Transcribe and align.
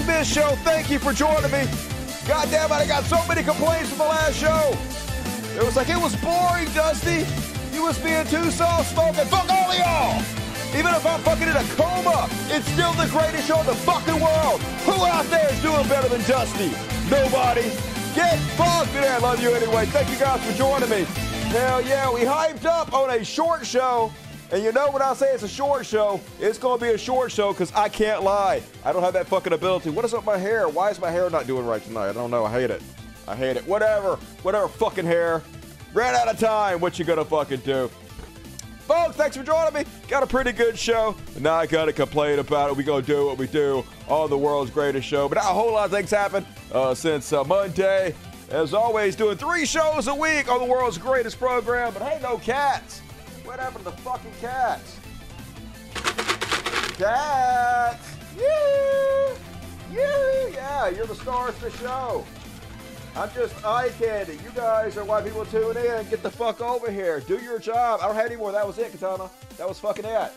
Smith 0.00 0.26
Show. 0.26 0.56
Thank 0.64 0.90
you 0.90 0.98
for 0.98 1.12
joining 1.12 1.50
me. 1.52 1.68
God 2.26 2.48
damn 2.50 2.70
it, 2.70 2.74
I 2.74 2.86
got 2.86 3.04
so 3.04 3.20
many 3.28 3.42
complaints 3.42 3.90
from 3.90 3.98
the 3.98 4.04
last 4.04 4.36
show. 4.36 4.72
It 5.56 5.64
was 5.64 5.76
like 5.76 5.88
it 5.88 6.00
was 6.00 6.16
boring, 6.16 6.68
Dusty. 6.72 7.26
You 7.74 7.84
was 7.84 7.98
being 7.98 8.24
too 8.26 8.50
soft 8.50 8.90
spoken. 8.90 9.26
Fuck 9.26 9.50
all 9.50 9.70
of 9.70 9.76
y'all. 9.76 10.22
Even 10.72 10.94
if 10.94 11.04
I'm 11.04 11.20
fucking 11.20 11.48
in 11.48 11.56
a 11.56 11.64
coma, 11.76 12.28
it's 12.48 12.66
still 12.72 12.92
the 12.94 13.08
greatest 13.12 13.46
show 13.46 13.60
in 13.60 13.66
the 13.66 13.74
fucking 13.74 14.20
world. 14.20 14.60
Who 14.88 15.04
out 15.04 15.26
there 15.26 15.52
is 15.52 15.60
doing 15.60 15.86
better 15.88 16.08
than 16.08 16.22
Dusty? 16.22 16.70
Nobody. 17.10 17.68
Get 18.14 18.38
fucked. 18.56 18.94
And 18.96 19.04
I 19.04 19.18
love 19.18 19.42
you 19.42 19.52
anyway. 19.52 19.84
Thank 19.86 20.08
you 20.08 20.18
guys 20.18 20.40
for 20.44 20.56
joining 20.56 20.88
me. 20.88 21.04
Hell 21.52 21.82
yeah, 21.82 22.10
we 22.12 22.20
hyped 22.20 22.64
up 22.64 22.94
on 22.94 23.10
a 23.10 23.24
short 23.24 23.66
show. 23.66 24.12
And 24.52 24.64
you 24.64 24.72
know 24.72 24.90
when 24.90 25.00
I 25.00 25.14
say 25.14 25.32
it's 25.32 25.44
a 25.44 25.48
short 25.48 25.86
show, 25.86 26.20
it's 26.40 26.58
going 26.58 26.78
to 26.80 26.84
be 26.84 26.90
a 26.90 26.98
short 26.98 27.30
show 27.30 27.52
because 27.52 27.72
I 27.72 27.88
can't 27.88 28.22
lie. 28.24 28.62
I 28.84 28.92
don't 28.92 29.02
have 29.02 29.12
that 29.12 29.28
fucking 29.28 29.52
ability. 29.52 29.90
What 29.90 30.04
is 30.04 30.12
up 30.12 30.20
with 30.20 30.26
my 30.26 30.38
hair? 30.38 30.68
Why 30.68 30.90
is 30.90 30.98
my 30.98 31.10
hair 31.10 31.30
not 31.30 31.46
doing 31.46 31.64
right 31.64 31.82
tonight? 31.82 32.08
I 32.08 32.12
don't 32.12 32.32
know. 32.32 32.44
I 32.44 32.50
hate 32.52 32.70
it. 32.70 32.82
I 33.28 33.36
hate 33.36 33.56
it. 33.56 33.64
Whatever. 33.66 34.16
Whatever 34.42 34.66
fucking 34.66 35.04
hair. 35.04 35.42
Ran 35.94 36.16
out 36.16 36.28
of 36.28 36.38
time. 36.38 36.80
What 36.80 36.98
you 36.98 37.04
gonna 37.04 37.24
fucking 37.24 37.60
do? 37.60 37.88
Folks, 38.80 39.14
thanks 39.14 39.36
for 39.36 39.44
joining 39.44 39.72
me. 39.72 39.84
Got 40.08 40.24
a 40.24 40.26
pretty 40.26 40.50
good 40.50 40.76
show. 40.76 41.14
Now 41.38 41.54
I 41.54 41.66
gotta 41.66 41.92
complain 41.92 42.40
about 42.40 42.70
it. 42.70 42.76
We 42.76 42.82
gonna 42.82 43.02
do 43.02 43.26
what 43.26 43.38
we 43.38 43.46
do 43.46 43.84
on 44.08 44.30
the 44.30 44.38
world's 44.38 44.72
greatest 44.72 45.06
show. 45.06 45.28
But 45.28 45.38
a 45.38 45.42
whole 45.42 45.72
lot 45.72 45.84
of 45.84 45.90
things 45.92 46.10
happened 46.10 46.46
uh, 46.72 46.94
since 46.94 47.32
uh, 47.32 47.44
Monday. 47.44 48.14
As 48.50 48.74
always, 48.74 49.14
doing 49.14 49.36
three 49.36 49.64
shows 49.64 50.08
a 50.08 50.14
week 50.14 50.50
on 50.50 50.58
the 50.58 50.64
world's 50.64 50.98
greatest 50.98 51.38
program. 51.38 51.92
But 51.92 52.02
hey, 52.02 52.20
no 52.20 52.38
cats. 52.38 53.00
What 53.50 53.58
happened 53.58 53.84
to 53.84 53.90
the 53.90 53.96
fucking 53.96 54.32
cats? 54.40 54.96
Cats! 56.96 58.16
You! 58.38 59.34
You! 59.90 60.52
Yeah, 60.54 60.88
you're 60.90 61.06
the 61.06 61.16
stars 61.16 61.56
of 61.56 61.62
the 61.62 61.70
show. 61.72 62.24
I'm 63.16 63.28
just 63.34 63.52
eye 63.64 63.88
candy. 63.98 64.34
You 64.34 64.50
guys 64.54 64.96
are 64.96 65.04
why 65.04 65.20
people 65.22 65.44
tune 65.46 65.76
in. 65.76 66.08
Get 66.08 66.22
the 66.22 66.30
fuck 66.30 66.60
over 66.60 66.92
here. 66.92 67.18
Do 67.18 67.38
your 67.38 67.58
job. 67.58 67.98
I 68.00 68.06
don't 68.06 68.14
have 68.14 68.26
any 68.26 68.36
more. 68.36 68.52
That 68.52 68.64
was 68.64 68.78
it, 68.78 68.92
Katana. 68.92 69.28
That 69.56 69.68
was 69.68 69.80
fucking 69.80 70.04
it. 70.04 70.32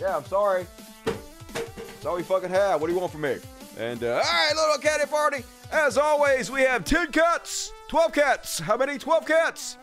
Yeah, 0.00 0.16
I'm 0.16 0.24
sorry. 0.24 0.66
That's 1.04 2.04
all 2.04 2.16
we 2.16 2.24
fucking 2.24 2.50
have. 2.50 2.80
What 2.80 2.88
do 2.88 2.94
you 2.94 2.98
want 2.98 3.12
from 3.12 3.20
me? 3.20 3.36
And, 3.78 4.02
uh, 4.02 4.08
all 4.08 4.22
right, 4.22 4.52
little 4.56 4.78
caddy 4.78 5.06
party. 5.08 5.44
As 5.70 5.96
always, 5.96 6.50
we 6.50 6.62
have 6.62 6.84
10 6.84 7.12
cats, 7.12 7.70
12 7.86 8.12
cats. 8.12 8.58
How 8.58 8.76
many? 8.76 8.98
12 8.98 9.24
cats. 9.24 9.76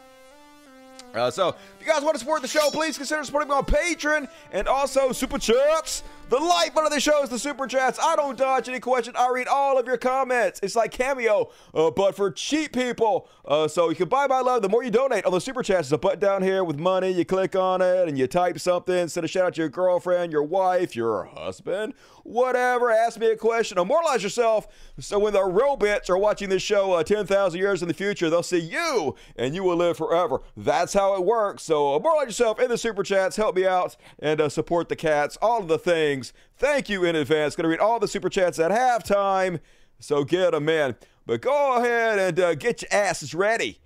Uh, 1.14 1.30
so, 1.30 1.50
if 1.50 1.56
you 1.80 1.86
guys 1.86 2.02
want 2.02 2.16
to 2.16 2.20
support 2.20 2.42
the 2.42 2.48
show, 2.48 2.70
please 2.72 2.98
consider 2.98 3.24
supporting 3.24 3.50
me 3.50 3.56
on 3.56 3.66
Patreon 3.66 4.28
and 4.52 4.68
also 4.68 5.12
Super 5.12 5.38
Chats. 5.38 6.04
The 6.30 6.40
lifeblood 6.40 6.86
of 6.86 6.92
the 6.92 7.00
show 7.00 7.22
is 7.22 7.30
the 7.30 7.38
Super 7.38 7.68
Chats. 7.68 8.00
I 8.02 8.16
don't 8.16 8.36
dodge 8.36 8.68
any 8.68 8.80
questions. 8.80 9.16
I 9.20 9.30
read 9.30 9.48
all 9.48 9.78
of 9.78 9.86
your 9.86 9.98
comments. 9.98 10.60
It's 10.64 10.76
like 10.76 10.92
Cameo, 10.92 11.52
uh, 11.76 11.92
but 11.92 12.16
for 12.16 12.32
cheap 12.32 12.74
people. 12.74 13.30
Uh, 13.46 13.68
so 13.68 13.90
you 13.90 13.96
can 13.96 14.10
buy 14.10 14.26
my 14.26 14.40
love. 14.40 14.64
The 14.64 14.70
more 14.70 14.84
you 14.84 14.90
donate 14.90 15.26
on 15.26 15.32
the 15.32 15.42
Super 15.42 15.62
Chats, 15.62 15.90
there's 15.90 15.92
a 15.92 15.98
button 16.00 16.20
down 16.20 16.42
here 16.42 16.64
with 16.64 16.80
money. 16.80 17.12
You 17.12 17.26
click 17.26 17.56
on 17.56 17.82
it 17.82 18.08
and 18.08 18.18
you 18.18 18.26
type 18.26 18.58
something. 18.60 19.08
Send 19.08 19.26
a 19.26 19.28
shout 19.28 19.46
out 19.46 19.54
to 19.56 19.62
your 19.62 19.70
girlfriend, 19.70 20.32
your 20.32 20.44
wife, 20.44 20.96
your 20.96 21.26
husband, 21.26 21.94
whatever. 22.24 22.92
Ask 22.92 23.20
me 23.20 23.32
a 23.32 23.36
question. 23.36 23.78
Immortalize 23.78 24.24
yourself 24.24 24.68
so 25.00 25.20
when 25.20 25.34
the 25.34 25.44
real 25.44 25.76
bits 25.76 26.10
are 26.10 26.18
watching 26.18 26.50
this 26.50 26.62
show 26.62 26.94
uh, 26.94 27.04
10,000 27.04 27.60
years 27.60 27.82
in 27.82 27.88
the 27.88 27.94
future, 27.94 28.30
they'll 28.30 28.44
see 28.44 28.60
you 28.60 29.16
and 29.36 29.56
you 29.56 29.64
will 29.64 29.76
live 29.76 29.98
forever. 29.98 30.42
That's 30.56 30.94
how 30.94 31.16
it 31.16 31.26
works. 31.26 31.64
So 31.64 31.96
immortalize 31.96 32.28
yourself 32.28 32.60
in 32.60 32.70
the 32.70 32.78
Super 32.78 33.04
Chats. 33.04 33.36
Help 33.36 33.56
me 33.56 33.66
out 33.66 33.96
and 34.20 34.40
uh, 34.40 34.50
support 34.50 34.90
the 34.90 34.96
cats. 34.96 35.38
All 35.42 35.62
of 35.62 35.68
the 35.68 35.80
things. 35.80 36.34
Thank 36.58 36.90
you 36.90 37.04
in 37.04 37.16
advance. 37.16 37.56
Going 37.56 37.64
to 37.64 37.70
read 37.70 37.80
all 37.80 38.00
the 38.00 38.08
Super 38.08 38.30
Chats 38.30 38.60
at 38.60 38.72
halftime. 38.72 39.60
So 40.00 40.24
get 40.24 40.52
them 40.52 40.70
in. 40.70 40.96
But 41.26 41.42
go 41.42 41.78
ahead 41.78 42.20
and 42.20 42.40
uh, 42.40 42.56
get 42.56 42.82
your 42.82 42.90
asses 42.92 43.34
ready 43.34 43.80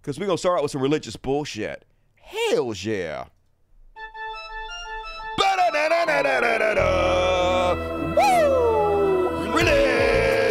because 0.00 0.18
we're 0.18 0.26
going 0.26 0.36
to 0.36 0.40
start 0.40 0.58
out 0.58 0.62
with 0.62 0.72
some 0.72 0.82
religious 0.82 1.16
bullshit. 1.16 1.84
Hell 2.16 2.72
yeah. 2.74 3.26
Ba-da-da-da-da-da-da. 5.36 7.33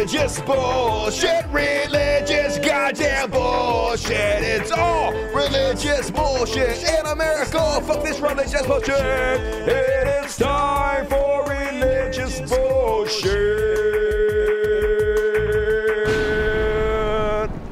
Religious 0.04 0.38
bullshit, 0.42 1.46
religious 1.46 2.58
goddamn 2.58 3.30
bullshit. 3.30 4.42
It's 4.42 4.70
all 4.70 5.14
religious 5.32 6.10
bullshit 6.10 6.82
in 6.82 7.06
America. 7.06 7.80
Fuck 7.86 8.04
this 8.04 8.20
religious 8.20 8.66
bullshit. 8.66 8.98
It 9.00 10.26
is 10.26 10.36
time 10.36 11.06
for 11.06 11.44
religious 11.44 12.38
bullshit. 12.40 13.30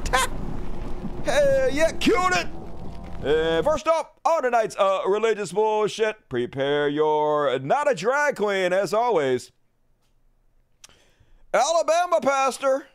Hell 1.26 1.70
yeah, 1.70 1.92
killed 2.00 2.32
it. 2.32 2.46
Uh, 3.22 3.60
first 3.60 3.86
up, 3.86 4.18
on 4.24 4.44
tonight's 4.44 4.74
uh, 4.78 5.02
religious 5.06 5.52
bullshit, 5.52 6.30
prepare 6.30 6.88
your 6.88 7.58
not 7.58 7.92
a 7.92 7.94
drag 7.94 8.36
queen 8.36 8.72
as 8.72 8.94
always. 8.94 9.52
Alabama 11.54 12.18
pastor 12.22 12.86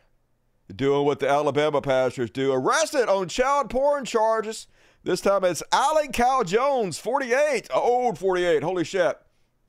doing 0.74 1.06
what 1.06 1.20
the 1.20 1.28
Alabama 1.28 1.80
pastors 1.80 2.30
do, 2.30 2.52
arrested 2.52 3.08
on 3.08 3.28
child 3.28 3.70
porn 3.70 4.04
charges. 4.04 4.66
This 5.04 5.20
time 5.20 5.44
it's 5.44 5.62
Alan 5.72 6.12
Cal 6.12 6.42
Jones, 6.44 6.98
48, 6.98 7.68
old 7.72 8.18
48. 8.18 8.62
Holy 8.62 8.84
shit, 8.84 9.16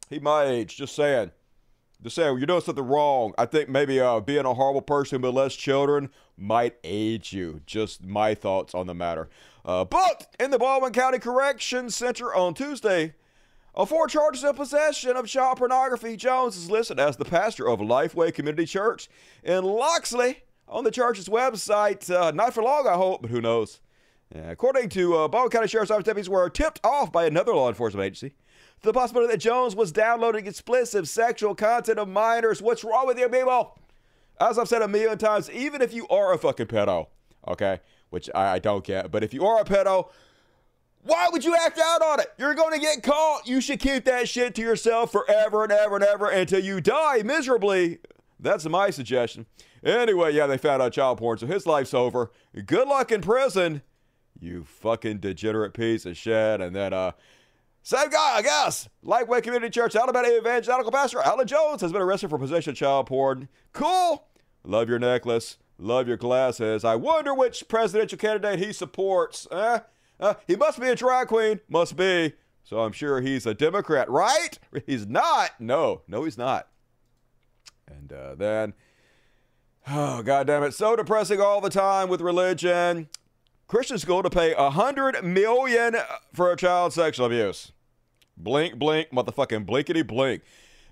he 0.09 0.19
my 0.19 0.45
age. 0.45 0.75
Just 0.75 0.95
saying, 0.95 1.31
just 2.01 2.15
saying, 2.15 2.37
you're 2.37 2.47
doing 2.47 2.61
something 2.61 2.85
wrong. 2.85 3.33
I 3.37 3.45
think 3.45 3.69
maybe 3.69 3.99
uh, 3.99 4.21
being 4.21 4.45
a 4.45 4.53
horrible 4.55 4.81
person 4.81 5.21
with 5.21 5.35
less 5.35 5.53
children 5.53 6.09
might 6.35 6.75
age 6.83 7.31
you. 7.31 7.61
Just 7.65 8.03
my 8.03 8.33
thoughts 8.33 8.73
on 8.73 8.87
the 8.87 8.95
matter. 8.95 9.29
Uh, 9.63 9.85
in 10.39 10.49
the 10.49 10.57
Baldwin 10.57 10.93
County 10.93 11.19
Correction 11.19 11.89
Center 11.89 12.33
on 12.33 12.55
Tuesday. 12.55 13.13
On 13.75 13.85
four 13.85 14.07
charges 14.07 14.43
of 14.43 14.55
possession 14.55 15.15
of 15.15 15.27
child 15.27 15.57
pornography, 15.57 16.17
Jones 16.17 16.57
is 16.57 16.71
listed 16.71 16.99
as 16.99 17.17
the 17.17 17.25
pastor 17.25 17.69
of 17.69 17.79
Lifeway 17.79 18.33
Community 18.33 18.65
Church 18.65 19.09
in 19.43 19.63
Loxley 19.63 20.43
on 20.67 20.83
the 20.83 20.91
church's 20.91 21.29
website. 21.29 22.09
Uh, 22.09 22.31
not 22.31 22.53
for 22.53 22.63
long, 22.63 22.87
I 22.87 22.95
hope, 22.95 23.21
but 23.21 23.31
who 23.31 23.41
knows? 23.41 23.79
Yeah, 24.33 24.51
according 24.51 24.89
to 24.89 25.15
uh, 25.15 25.27
Baldwin 25.27 25.51
County 25.51 25.67
Sheriff's 25.67 25.91
Office 25.91 26.05
deputies, 26.05 26.29
were 26.29 26.49
tipped 26.49 26.79
off 26.83 27.11
by 27.11 27.25
another 27.25 27.53
law 27.53 27.67
enforcement 27.67 28.05
agency 28.05 28.35
the 28.81 28.93
possibility 28.93 29.31
that 29.33 29.39
Jones 29.39 29.75
was 29.75 29.91
downloading 29.91 30.47
explicit 30.47 31.07
sexual 31.07 31.53
content 31.53 31.99
of 31.99 32.07
minors. 32.07 32.61
What's 32.61 32.83
wrong 32.83 33.07
with 33.07 33.19
you 33.19 33.27
people? 33.27 33.77
As 34.39 34.57
I've 34.57 34.69
said 34.69 34.81
a 34.81 34.87
million 34.87 35.17
times, 35.17 35.49
even 35.51 35.81
if 35.81 35.93
you 35.93 36.07
are 36.07 36.33
a 36.33 36.37
fucking 36.37 36.67
pedo, 36.67 37.07
okay, 37.47 37.79
which 38.09 38.29
I, 38.33 38.53
I 38.53 38.59
don't 38.59 38.83
get, 38.83 39.11
but 39.11 39.23
if 39.23 39.33
you 39.33 39.45
are 39.45 39.59
a 39.59 39.65
pedo, 39.65 40.09
why 41.03 41.27
would 41.31 41.43
you 41.45 41.55
act 41.55 41.79
out 41.79 42.01
on 42.01 42.19
it? 42.19 42.27
You're 42.37 42.55
going 42.55 42.73
to 42.73 42.79
get 42.79 43.03
caught. 43.03 43.47
You 43.47 43.61
should 43.61 43.79
keep 43.79 44.05
that 44.05 44.27
shit 44.27 44.55
to 44.55 44.61
yourself 44.61 45.11
forever 45.11 45.63
and 45.63 45.71
ever 45.71 45.95
and 45.95 46.03
ever 46.03 46.29
until 46.29 46.63
you 46.63 46.81
die 46.81 47.21
miserably. 47.23 47.99
That's 48.39 48.65
my 48.65 48.89
suggestion. 48.89 49.45
Anyway, 49.83 50.33
yeah, 50.33 50.47
they 50.47 50.57
found 50.57 50.81
out 50.81 50.93
child 50.93 51.17
porn, 51.17 51.37
so 51.37 51.47
his 51.47 51.65
life's 51.65 51.93
over. 51.93 52.31
Good 52.65 52.87
luck 52.87 53.11
in 53.11 53.21
prison, 53.21 53.81
you 54.39 54.63
fucking 54.63 55.19
degenerate 55.19 55.73
piece 55.73 56.05
of 56.05 56.17
shit. 56.17 56.61
And 56.61 56.75
then, 56.75 56.93
uh, 56.93 57.11
same 57.81 58.09
guy, 58.09 58.35
I 58.35 58.41
guess. 58.41 58.89
Lifeway 59.05 59.41
Community 59.41 59.69
Church, 59.69 59.95
Alabama 59.95 60.27
Evangelical 60.27 60.91
Pastor 60.91 61.21
Alan 61.21 61.47
Jones 61.47 61.81
has 61.81 61.91
been 61.91 62.01
arrested 62.01 62.29
for 62.29 62.37
possession 62.37 62.71
of 62.71 62.77
child 62.77 63.07
porn. 63.07 63.47
Cool. 63.73 64.25
Love 64.63 64.89
your 64.89 64.99
necklace. 64.99 65.57
Love 65.77 66.07
your 66.07 66.17
glasses. 66.17 66.83
I 66.83 66.95
wonder 66.95 67.33
which 67.33 67.67
presidential 67.69 68.17
candidate 68.17 68.59
he 68.59 68.73
supports. 68.73 69.47
Eh? 69.49 69.79
Uh, 70.19 70.33
he 70.47 70.55
must 70.55 70.79
be 70.79 70.89
a 70.89 70.95
drag 70.95 71.27
queen. 71.27 71.59
Must 71.69 71.95
be. 71.95 72.33
So 72.63 72.81
I'm 72.81 72.91
sure 72.91 73.21
he's 73.21 73.45
a 73.45 73.53
Democrat, 73.53 74.09
right? 74.09 74.59
He's 74.85 75.07
not. 75.07 75.51
No, 75.59 76.01
no, 76.07 76.23
he's 76.23 76.37
not. 76.37 76.67
And 77.87 78.13
uh, 78.13 78.35
then, 78.35 78.75
oh, 79.87 80.21
God 80.21 80.45
damn 80.45 80.61
it. 80.61 80.75
So 80.75 80.95
depressing 80.95 81.41
all 81.41 81.61
the 81.61 81.71
time 81.71 82.09
with 82.09 82.21
religion. 82.21 83.09
Christian 83.67 83.97
school 83.97 84.21
to 84.21 84.29
pay 84.29 84.53
a 84.53 84.69
hundred 84.69 85.23
million 85.23 85.95
for 86.33 86.51
a 86.51 86.55
child 86.55 86.93
sexual 86.93 87.25
abuse. 87.25 87.71
Blink, 88.37 88.77
blink, 88.77 89.09
motherfucking 89.09 89.65
blinkety 89.65 90.05
blink. 90.05 90.43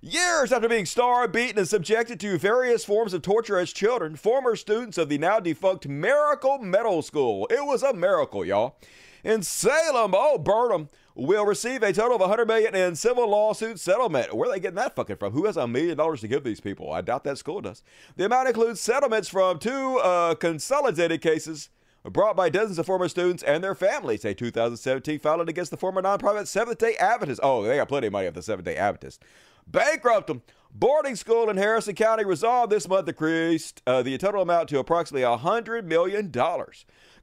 Years 0.02 0.52
after 0.52 0.70
being 0.70 0.86
starved, 0.86 1.34
beaten, 1.34 1.58
and 1.58 1.68
subjected 1.68 2.20
to 2.20 2.38
various 2.38 2.86
forms 2.86 3.14
of 3.14 3.24
torture 3.24 3.58
as 3.58 3.74
children, 3.74 4.16
former 4.16 4.56
students 4.56 4.98
of 4.98 5.10
the 5.10 5.18
now 5.18 5.40
defunct 5.40 5.88
Miracle 5.88 6.60
Meadows 6.60 7.08
School. 7.08 7.48
It 7.50 7.66
was 7.66 7.82
a 7.82 7.94
miracle, 7.94 8.46
y'all. 8.46 8.78
In 9.24 9.42
Salem, 9.44 10.14
oh, 10.16 10.38
Burnham 10.38 10.90
will 11.16 11.46
receive 11.46 11.82
a 11.82 11.92
total 11.92 12.16
of 12.16 12.22
100 12.22 12.48
million 12.48 12.76
in 12.76 12.96
civil 12.96 13.30
lawsuit 13.30 13.80
settlement. 13.80 14.36
Where 14.36 14.50
are 14.50 14.54
they 14.54 14.60
getting 14.60 14.76
that 14.76 14.96
fucking 14.96 15.18
from? 15.18 15.34
Who 15.34 15.46
has 15.46 15.58
a 15.58 15.68
million 15.68 15.98
dollars 15.98 16.22
to 16.22 16.28
give 16.28 16.44
these 16.44 16.60
people? 16.60 16.92
I 16.92 17.02
doubt 17.02 17.24
that 17.24 17.38
school 17.38 17.62
does. 17.62 17.84
The 18.16 18.26
amount 18.26 18.50
includes 18.50 18.80
settlements 18.80 19.28
from 19.28 19.60
two 19.60 19.98
uh, 19.98 20.36
consolidated 20.36 21.22
cases 21.22 21.70
brought 22.04 22.36
by 22.36 22.50
dozens 22.50 22.80
of 22.80 22.86
former 22.86 23.10
students 23.10 23.44
and 23.44 23.64
their 23.64 23.76
families. 23.76 24.24
A 24.26 24.34
2017 24.34 25.20
filing 25.20 25.50
against 25.50 25.72
the 25.72 25.78
former 25.78 26.02
nonprofit 26.02 26.48
Seventh 26.48 26.78
day 26.78 26.96
Adventist. 26.98 27.40
Oh, 27.44 27.64
they 27.64 27.78
got 27.78 27.88
plenty 27.88 28.08
of 28.08 28.14
money 28.14 28.28
of 28.28 28.34
the 28.34 28.44
Seventh 28.44 28.66
day 28.66 28.76
Adventist. 28.76 29.24
Bankrupt 29.66 30.28
them. 30.28 30.44
Boarding 30.74 31.16
school 31.16 31.50
in 31.50 31.58
Harrison 31.58 31.96
County 31.96 32.24
resolved 32.24 32.72
this 32.72 32.88
month 32.88 33.08
increased 33.08 33.82
uh, 33.88 34.04
the 34.04 34.18
total 34.18 34.44
amount 34.44 34.70
to 34.70 34.80
approximately 34.80 35.26
$100 35.26 35.86
million. 35.86 36.32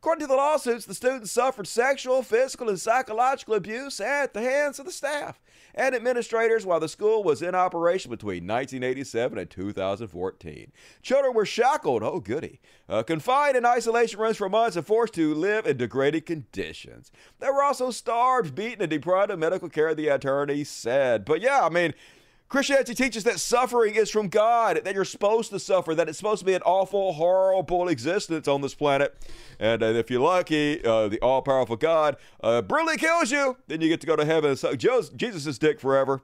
According 0.05 0.27
to 0.27 0.33
the 0.33 0.37
lawsuits, 0.37 0.85
the 0.85 0.93
students 0.93 1.33
suffered 1.33 1.67
sexual, 1.67 2.23
physical, 2.23 2.69
and 2.69 2.79
psychological 2.79 3.55
abuse 3.55 4.01
at 4.01 4.35
the 4.35 4.43
hands 4.43 4.79
of 4.79 4.85
the 4.85 4.93
staff 4.93 5.41
and 5.75 5.95
administrators 5.95 6.67
while 6.67 6.79
the 6.79 6.91
school 6.91 7.25
was 7.25 7.41
in 7.41 7.55
operation 7.55 8.11
between 8.11 8.47
1987 8.47 9.39
and 9.39 9.49
2014. 9.49 10.73
Children 11.01 11.35
were 11.35 11.47
shackled, 11.47 12.03
oh 12.03 12.21
goody, 12.21 12.61
uh, 12.87 13.03
confined 13.03 13.57
in 13.57 13.65
isolation 13.65 14.21
rooms 14.21 14.37
for 14.37 14.51
months 14.51 14.77
and 14.77 14.87
forced 14.87 15.15
to 15.15 15.35
live 15.35 15.67
in 15.67 15.79
degraded 15.79 16.27
conditions. 16.27 17.11
They 17.41 17.49
were 17.49 17.63
also 17.63 17.91
starved, 17.91 18.55
beaten, 18.55 18.83
and 18.83 18.91
deprived 18.91 19.31
of 19.31 19.39
medical 19.39 19.71
care, 19.71 19.95
the 19.95 20.09
attorney 20.09 20.65
said. 20.65 21.25
But 21.25 21.41
yeah, 21.41 21.65
I 21.65 21.71
mean, 21.71 21.95
Christianity 22.49 22.95
teaches 22.95 23.25
that 23.25 23.41
suffering 23.41 23.95
is 23.95 24.11
from 24.11 24.29
God, 24.29 24.81
that 24.85 24.95
you're 24.95 25.05
supposed 25.05 25.51
to 25.51 25.59
suffer, 25.59 25.95
that 25.95 26.09
it's 26.09 26.19
supposed 26.19 26.41
to 26.41 26.45
be 26.45 26.55
an 26.55 26.63
awful, 26.63 27.15
horrible 27.15 27.89
existence 27.89 28.47
on 28.47 28.61
this 28.61 28.75
planet. 28.75 29.17
And 29.59 29.83
uh, 29.83 29.87
if 29.87 30.11
you're 30.11 30.21
lucky, 30.21 30.85
uh, 30.85 31.09
the 31.09 31.19
all 31.21 31.43
powerful 31.43 31.77
God 31.77 32.17
uh, 32.43 32.63
brutally 32.63 32.97
kills 32.97 33.31
you, 33.31 33.57
then 33.67 33.81
you 33.81 33.89
get 33.89 34.01
to 34.03 34.07
go 34.07 34.15
to 34.15 34.25
heaven 34.25 34.51
and 34.51 34.59
suck 34.59 34.77
Jesus' 34.79 35.59
dick 35.59 35.81
forever. 35.81 36.23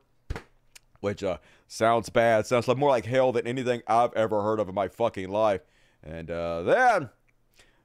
Which 1.00 1.24
uh, 1.24 1.38
sounds 1.66 2.10
bad. 2.10 2.46
Sounds 2.46 2.68
like 2.68 2.76
more 2.76 2.90
like 2.90 3.06
hell 3.06 3.32
than 3.32 3.46
anything 3.46 3.82
I've 3.86 4.12
ever 4.12 4.42
heard 4.42 4.60
of 4.60 4.68
in 4.68 4.74
my 4.74 4.88
fucking 4.88 5.30
life. 5.30 5.62
And 6.02 6.30
uh, 6.30 6.62
then, 6.62 7.08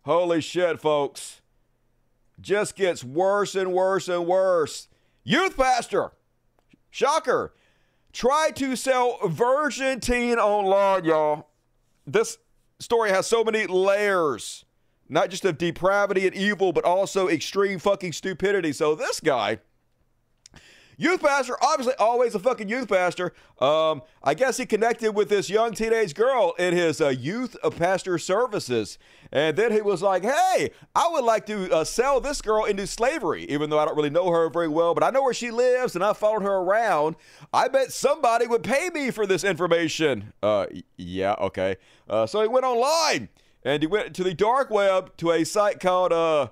holy 0.04 0.42
shit, 0.42 0.82
folks, 0.82 1.42
just 2.40 2.76
gets 2.76 3.04
worse 3.04 3.56
and 3.56 3.72
worse 3.72 4.10
and 4.10 4.28
worse. 4.28 4.90
Youth 5.24 5.56
pastor, 5.56 6.12
shocker 6.92 7.54
Try 8.16 8.52
to 8.56 8.78
sell 8.78 9.18
teen 10.00 10.40
online, 10.40 11.04
y'all. 11.04 11.50
This 12.08 12.38
story 12.80 13.10
has 13.10 13.28
so 13.28 13.44
many 13.44 13.68
layers, 13.68 14.64
not 15.10 15.30
just 15.30 15.44
of 15.44 15.58
depravity 15.58 16.26
and 16.26 16.34
evil, 16.34 16.72
but 16.72 16.86
also 16.86 17.28
extreme 17.28 17.78
fucking 17.78 18.14
stupidity. 18.14 18.72
So 18.72 18.96
this 18.96 19.20
guy 19.20 19.60
Youth 20.98 21.22
pastor, 21.22 21.58
obviously 21.62 21.94
always 22.00 22.36
a 22.36 22.40
fucking 22.40 22.70
youth 22.70 22.88
pastor. 22.88 23.34
Um, 23.60 24.02
I 24.24 24.34
guess 24.34 24.58
he 24.58 24.66
connected 24.66 25.12
with 25.12 25.30
this 25.30 25.50
young 25.50 25.74
teenage 25.74 26.14
girl 26.14 26.54
in 26.58 26.74
his 26.74 27.02
uh, 27.02 27.10
youth 27.10 27.56
pastor 27.78 28.18
services. 28.18 28.98
And 29.32 29.58
then 29.58 29.72
he 29.72 29.82
was 29.82 30.02
like, 30.02 30.24
hey, 30.24 30.72
I 30.96 31.10
would 31.12 31.26
like 31.26 31.46
to 31.48 31.72
uh, 31.74 31.84
sell 31.84 32.22
this 32.22 32.42
girl 32.42 32.66
into 32.66 32.88
slavery, 32.88 33.44
even 33.46 33.70
though 33.70 33.80
I 33.80 33.86
don't 33.86 33.98
really 33.98 34.10
know 34.10 34.30
her 34.30 34.50
very 34.50 34.68
well, 34.68 34.94
but 34.94 35.04
I 35.04 35.10
know 35.10 35.24
where 35.24 35.34
she 35.34 35.52
lives 35.52 35.96
and 35.96 36.04
I 36.04 36.14
followed 36.14 36.44
her 36.44 36.56
around. 36.56 37.16
I 37.54 37.68
bet 37.68 37.92
somebody 37.92 38.48
would 38.48 38.64
pay 38.64 38.90
me 38.94 39.12
for 39.12 39.26
this 39.26 39.44
information. 39.44 40.34
Uh, 40.42 40.68
yeah, 40.96 41.36
okay. 41.40 41.78
Uh, 42.10 42.26
so 42.26 42.42
he 42.42 42.48
went 42.48 42.66
online 42.66 43.30
and 43.64 43.84
he 43.84 43.88
went 43.88 44.16
to 44.16 44.24
the 44.24 44.34
dark 44.34 44.70
web 44.70 45.18
to 45.18 45.32
a 45.32 45.44
site 45.44 45.80
called, 45.80 46.14
uh, 46.14 46.48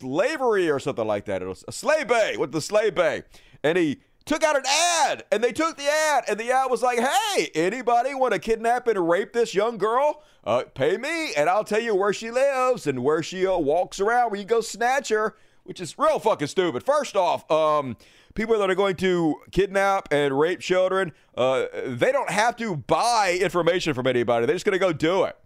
slavery 0.00 0.70
or 0.70 0.78
something 0.78 1.06
like 1.06 1.26
that. 1.26 1.42
It 1.42 1.46
was 1.46 1.64
a 1.68 1.72
slave 1.72 2.08
bay 2.08 2.36
with 2.36 2.52
the 2.52 2.60
slave 2.60 2.94
bay. 2.94 3.22
And 3.62 3.76
he 3.76 4.00
took 4.24 4.42
out 4.42 4.56
an 4.56 4.64
ad 4.66 5.24
and 5.32 5.42
they 5.42 5.52
took 5.52 5.76
the 5.76 5.88
ad 5.88 6.24
and 6.28 6.38
the 6.38 6.50
ad 6.50 6.70
was 6.70 6.82
like, 6.82 6.98
hey, 6.98 7.50
anybody 7.54 8.14
want 8.14 8.32
to 8.32 8.38
kidnap 8.38 8.86
and 8.86 9.08
rape 9.08 9.32
this 9.32 9.54
young 9.54 9.78
girl? 9.78 10.22
Uh, 10.44 10.64
pay 10.74 10.96
me 10.96 11.34
and 11.34 11.48
I'll 11.48 11.64
tell 11.64 11.80
you 11.80 11.94
where 11.94 12.12
she 12.12 12.30
lives 12.30 12.86
and 12.86 13.02
where 13.02 13.22
she 13.22 13.46
uh, 13.46 13.58
walks 13.58 14.00
around 14.00 14.30
where 14.30 14.40
you 14.40 14.46
go 14.46 14.60
snatch 14.60 15.08
her, 15.08 15.36
which 15.64 15.80
is 15.80 15.98
real 15.98 16.18
fucking 16.18 16.48
stupid. 16.48 16.82
First 16.84 17.16
off, 17.16 17.50
um, 17.50 17.96
people 18.34 18.58
that 18.58 18.70
are 18.70 18.74
going 18.74 18.96
to 18.96 19.36
kidnap 19.50 20.08
and 20.12 20.38
rape 20.38 20.60
children, 20.60 21.12
uh, 21.36 21.66
they 21.86 22.12
don't 22.12 22.30
have 22.30 22.56
to 22.56 22.76
buy 22.76 23.38
information 23.40 23.94
from 23.94 24.06
anybody. 24.06 24.46
They're 24.46 24.54
just 24.54 24.64
going 24.64 24.74
to 24.74 24.78
go 24.78 24.92
do 24.92 25.24
it. 25.24 25.36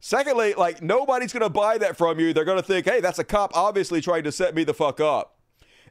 Secondly, 0.00 0.54
like 0.54 0.82
nobody's 0.82 1.32
going 1.32 1.42
to 1.42 1.48
buy 1.48 1.78
that 1.78 1.96
from 1.96 2.20
you. 2.20 2.32
They're 2.32 2.44
going 2.44 2.58
to 2.58 2.64
think, 2.64 2.86
hey, 2.86 3.00
that's 3.00 3.18
a 3.18 3.24
cop 3.24 3.52
obviously 3.54 4.00
trying 4.00 4.24
to 4.24 4.32
set 4.32 4.54
me 4.54 4.64
the 4.64 4.74
fuck 4.74 5.00
up. 5.00 5.36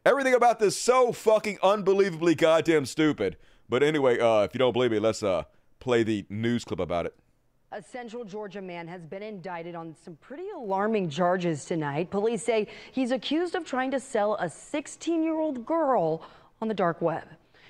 Everything 0.06 0.33
about 0.33 0.59
this 0.59 0.77
so 0.77 1.12
fucking 1.12 1.57
unbelievably 1.62 2.36
goddamn 2.36 2.86
stupid. 2.86 3.36
But 3.68 3.83
anyway, 3.83 4.19
uh, 4.19 4.44
if 4.44 4.54
you 4.54 4.59
don't 4.59 4.71
believe 4.71 4.92
me, 4.92 5.00
let's 5.00 5.24
uh, 5.24 5.44
play 5.80 6.04
the 6.04 6.25
news 6.30 6.63
clip 6.63 6.80
about 6.80 7.06
it. 7.06 7.15
A 7.74 7.83
Central 7.83 8.24
Georgia 8.24 8.62
man 8.62 8.88
has 8.88 9.06
been 9.06 9.21
indicted 9.21 9.75
on 9.75 9.94
some 10.01 10.15
pretty 10.21 10.45
alarming 10.56 11.10
charges 11.10 11.65
tonight. 11.65 12.10
Police 12.10 12.44
say 12.44 12.68
he's 12.94 13.12
accused 13.12 13.56
of 13.56 13.65
trying 13.65 13.92
to 13.92 14.00
sell 14.00 14.36
a 14.36 14.50
16 14.50 15.21
year 15.21 15.38
old 15.38 15.65
girl 15.65 16.21
on 16.62 16.69
the 16.69 16.74
dark 16.74 17.01
web. 17.01 17.27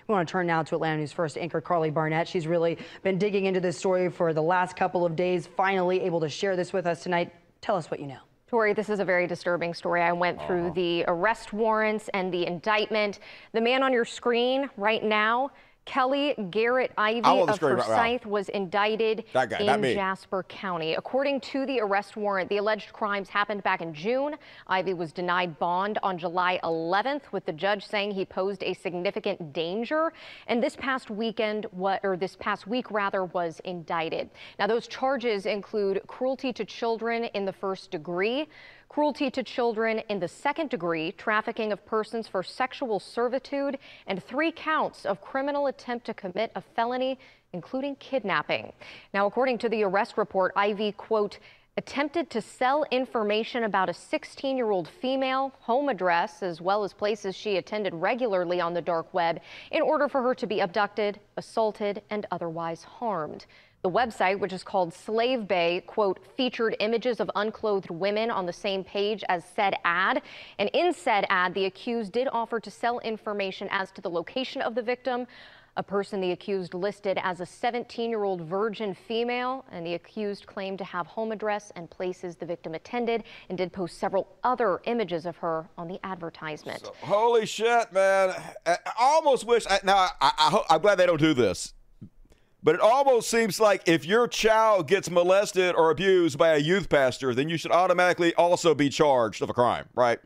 We 0.07 0.13
want 0.13 0.25
to 0.25 0.31
turn 0.31 0.47
now 0.47 0.63
to 0.63 0.75
Atlanta 0.75 0.99
News 0.99 1.11
First 1.11 1.37
anchor 1.37 1.59
Carly 1.59 1.89
Barnett. 1.89 2.29
She's 2.29 2.47
really 2.47 2.77
been 3.03 3.17
digging 3.17 3.45
into 3.45 3.59
this 3.59 3.77
story 3.77 4.09
for 4.09 4.31
the 4.31 4.41
last 4.41 4.77
couple 4.77 5.05
of 5.05 5.17
days, 5.17 5.47
finally 5.47 5.99
able 5.99 6.21
to 6.21 6.29
share 6.29 6.55
this 6.55 6.71
with 6.71 6.87
us 6.87 7.03
tonight. 7.03 7.33
Tell 7.59 7.75
us 7.75 7.91
what 7.91 7.99
you 7.99 8.07
know. 8.07 8.19
Tori, 8.47 8.71
this 8.71 8.87
is 8.87 9.01
a 9.01 9.05
very 9.05 9.27
disturbing 9.27 9.73
story. 9.73 10.01
I 10.01 10.13
went 10.13 10.41
through 10.43 10.67
uh 10.67 10.69
-huh. 10.69 10.75
the 10.75 11.03
arrest 11.09 11.51
warrants 11.51 12.07
and 12.13 12.31
the 12.31 12.47
indictment. 12.47 13.19
The 13.51 13.59
man 13.59 13.83
on 13.83 13.91
your 13.91 14.05
screen 14.05 14.69
right 14.77 15.03
now 15.03 15.51
Kelly 15.87 16.35
Garrett 16.51 16.91
Ivy 16.97 17.21
of 17.21 17.57
Forsyth 17.57 18.25
was 18.25 18.49
indicted 18.49 19.23
guy, 19.33 19.45
in 19.57 19.81
Jasper 19.95 20.43
County. 20.43 20.95
According 20.95 21.39
to 21.41 21.65
the 21.65 21.79
arrest 21.79 22.17
warrant, 22.17 22.49
the 22.49 22.57
alleged 22.57 22.91
crimes 22.91 23.29
happened 23.29 23.63
back 23.63 23.81
in 23.81 23.93
June. 23.93 24.35
Ivy 24.67 24.93
was 24.93 25.13
denied 25.13 25.57
bond 25.59 25.97
on 26.03 26.17
July 26.17 26.59
11th, 26.63 27.31
with 27.31 27.45
the 27.45 27.53
judge 27.53 27.87
saying 27.87 28.11
he 28.11 28.25
posed 28.25 28.63
a 28.63 28.73
significant 28.73 29.53
danger. 29.53 30.11
And 30.47 30.61
this 30.61 30.75
past 30.75 31.09
weekend, 31.09 31.65
what 31.71 32.01
or 32.03 32.17
this 32.17 32.35
past 32.35 32.67
week 32.67 32.91
rather, 32.91 33.23
was 33.23 33.61
indicted. 33.63 34.29
Now, 34.59 34.67
those 34.67 34.87
charges 34.87 35.45
include 35.45 36.01
cruelty 36.05 36.51
to 36.51 36.65
children 36.65 37.23
in 37.33 37.45
the 37.45 37.53
first 37.53 37.91
degree 37.91 38.49
cruelty 38.89 39.29
to 39.31 39.43
children 39.43 39.99
in 40.09 40.19
the 40.19 40.27
second 40.27 40.69
degree, 40.69 41.11
trafficking 41.11 41.71
of 41.71 41.85
persons 41.85 42.27
for 42.27 42.43
sexual 42.43 42.99
servitude, 42.99 43.77
and 44.07 44.23
three 44.23 44.51
counts 44.51 45.05
of 45.05 45.21
criminal 45.21 45.67
attempt 45.67 46.05
to 46.05 46.13
commit 46.13 46.51
a 46.55 46.61
felony, 46.61 47.19
including 47.53 47.95
kidnapping. 47.97 48.71
Now, 49.13 49.25
according 49.25 49.57
to 49.59 49.69
the 49.69 49.83
arrest 49.83 50.17
report, 50.17 50.53
Ivy, 50.55 50.93
quote, 50.93 51.39
attempted 51.77 52.31
to 52.31 52.41
sell 52.41 52.85
information 52.89 53.63
about 53.63 53.87
a 53.87 53.93
16 53.93 54.57
year 54.57 54.71
old 54.71 54.87
female, 54.87 55.53
home 55.59 55.89
address, 55.89 56.41
as 56.41 56.59
well 56.59 56.83
as 56.83 56.91
places 56.91 57.35
she 57.35 57.57
attended 57.57 57.93
regularly 57.93 58.59
on 58.59 58.73
the 58.73 58.81
dark 58.81 59.13
web 59.13 59.39
in 59.71 59.81
order 59.83 60.09
for 60.09 60.23
her 60.23 60.33
to 60.33 60.47
be 60.47 60.59
abducted, 60.59 61.19
assaulted, 61.37 62.01
and 62.09 62.25
otherwise 62.31 62.83
harmed. 62.83 63.45
The 63.83 63.91
website, 63.91 64.39
which 64.39 64.53
is 64.53 64.63
called 64.63 64.93
Slave 64.93 65.47
Bay, 65.47 65.83
quote, 65.85 66.19
featured 66.35 66.75
images 66.79 67.19
of 67.19 67.29
unclothed 67.35 67.91
women 67.91 68.31
on 68.31 68.45
the 68.45 68.53
same 68.53 68.83
page 68.83 69.23
as 69.29 69.45
said 69.55 69.75
ad. 69.85 70.23
And 70.57 70.69
in 70.73 70.93
said 70.93 71.25
ad, 71.29 71.53
the 71.53 71.65
accused 71.65 72.11
did 72.11 72.27
offer 72.31 72.59
to 72.59 72.71
sell 72.71 72.99
information 72.99 73.67
as 73.69 73.91
to 73.91 74.01
the 74.01 74.09
location 74.09 74.61
of 74.63 74.73
the 74.73 74.81
victim, 74.81 75.27
a 75.77 75.83
person 75.83 76.19
the 76.19 76.31
accused 76.31 76.73
listed 76.73 77.19
as 77.21 77.39
a 77.39 77.43
17-year-old 77.43 78.41
virgin 78.41 78.95
female, 78.95 79.63
and 79.71 79.85
the 79.85 79.93
accused 79.93 80.47
claimed 80.47 80.79
to 80.79 80.83
have 80.83 81.05
home 81.05 81.31
address 81.31 81.71
and 81.75 81.87
places 81.87 82.35
the 82.35 82.47
victim 82.47 82.73
attended 82.73 83.23
and 83.49 83.59
did 83.59 83.71
post 83.71 83.99
several 83.99 84.27
other 84.43 84.81
images 84.85 85.27
of 85.27 85.37
her 85.37 85.69
on 85.77 85.87
the 85.87 85.99
advertisement. 86.03 86.83
So, 86.83 86.95
holy 87.01 87.45
shit, 87.45 87.93
man. 87.93 88.33
I 88.65 88.77
almost 88.99 89.45
wish, 89.45 89.67
I, 89.69 89.79
now 89.83 89.97
I, 89.97 90.09
I, 90.19 90.63
I'm 90.71 90.81
glad 90.81 90.95
they 90.95 91.05
don't 91.05 91.21
do 91.21 91.35
this 91.35 91.75
but 92.63 92.75
it 92.75 92.81
almost 92.81 93.29
seems 93.29 93.59
like 93.59 93.83
if 93.85 94.05
your 94.05 94.27
child 94.27 94.87
gets 94.87 95.09
molested 95.09 95.75
or 95.75 95.89
abused 95.89 96.37
by 96.37 96.49
a 96.49 96.57
youth 96.57 96.89
pastor, 96.89 97.33
then 97.33 97.49
you 97.49 97.57
should 97.57 97.71
automatically 97.71 98.33
also 98.35 98.73
be 98.73 98.89
charged 98.89 99.41
of 99.41 99.49
a 99.49 99.53
crime, 99.53 99.85
right? 99.95 100.19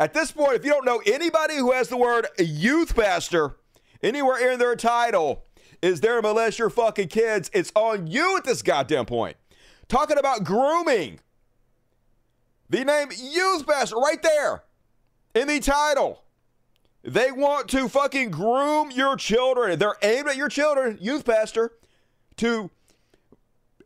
At 0.00 0.14
this 0.14 0.32
point, 0.32 0.54
if 0.54 0.64
you 0.64 0.70
don't 0.70 0.84
know 0.84 1.02
anybody 1.06 1.56
who 1.56 1.72
has 1.72 1.88
the 1.88 1.96
word 1.96 2.26
youth 2.38 2.96
pastor 2.96 3.56
anywhere 4.02 4.52
in 4.52 4.58
their 4.58 4.76
title 4.76 5.44
is 5.82 6.00
there 6.00 6.16
to 6.16 6.22
molest 6.22 6.58
your 6.58 6.70
fucking 6.70 7.08
kids, 7.08 7.50
it's 7.52 7.70
on 7.74 8.06
you 8.06 8.38
at 8.38 8.44
this 8.44 8.62
goddamn 8.62 9.04
point. 9.04 9.36
Talking 9.86 10.16
about 10.16 10.42
grooming. 10.42 11.20
The 12.70 12.84
name 12.84 13.08
youth 13.14 13.66
pastor 13.66 13.96
right 13.96 14.22
there 14.22 14.64
in 15.34 15.46
the 15.46 15.60
title. 15.60 16.23
They 17.04 17.30
want 17.30 17.68
to 17.68 17.88
fucking 17.88 18.30
groom 18.30 18.90
your 18.90 19.16
children. 19.16 19.78
They're 19.78 19.96
aimed 20.02 20.28
at 20.28 20.36
your 20.36 20.48
children, 20.48 20.96
youth 21.00 21.26
pastor 21.26 21.72
to 22.36 22.70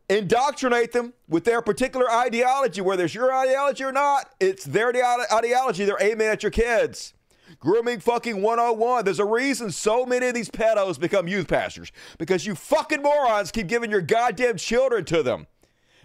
indoctrinate 0.09 0.93
them 0.93 1.13
with 1.27 1.43
their 1.43 1.61
particular 1.61 2.09
ideology, 2.09 2.79
whether 2.79 3.03
it's 3.03 3.13
your 3.13 3.33
ideology 3.33 3.83
or 3.83 3.91
not, 3.91 4.29
it's 4.39 4.63
their 4.63 4.89
ideology. 4.89 5.83
They're 5.83 6.01
aiming 6.01 6.27
at 6.27 6.43
your 6.43 6.51
kids. 6.51 7.13
Grooming 7.59 7.99
fucking 7.99 8.41
101. 8.41 9.03
There's 9.03 9.19
a 9.19 9.25
reason 9.25 9.69
so 9.71 10.05
many 10.05 10.27
of 10.27 10.33
these 10.33 10.49
pedos 10.49 10.97
become 10.97 11.27
youth 11.27 11.47
pastors 11.47 11.91
because 12.17 12.45
you 12.45 12.55
fucking 12.55 13.01
morons 13.01 13.51
keep 13.51 13.67
giving 13.67 13.91
your 13.91 14.01
goddamn 14.01 14.55
children 14.55 15.03
to 15.05 15.23
them. 15.23 15.45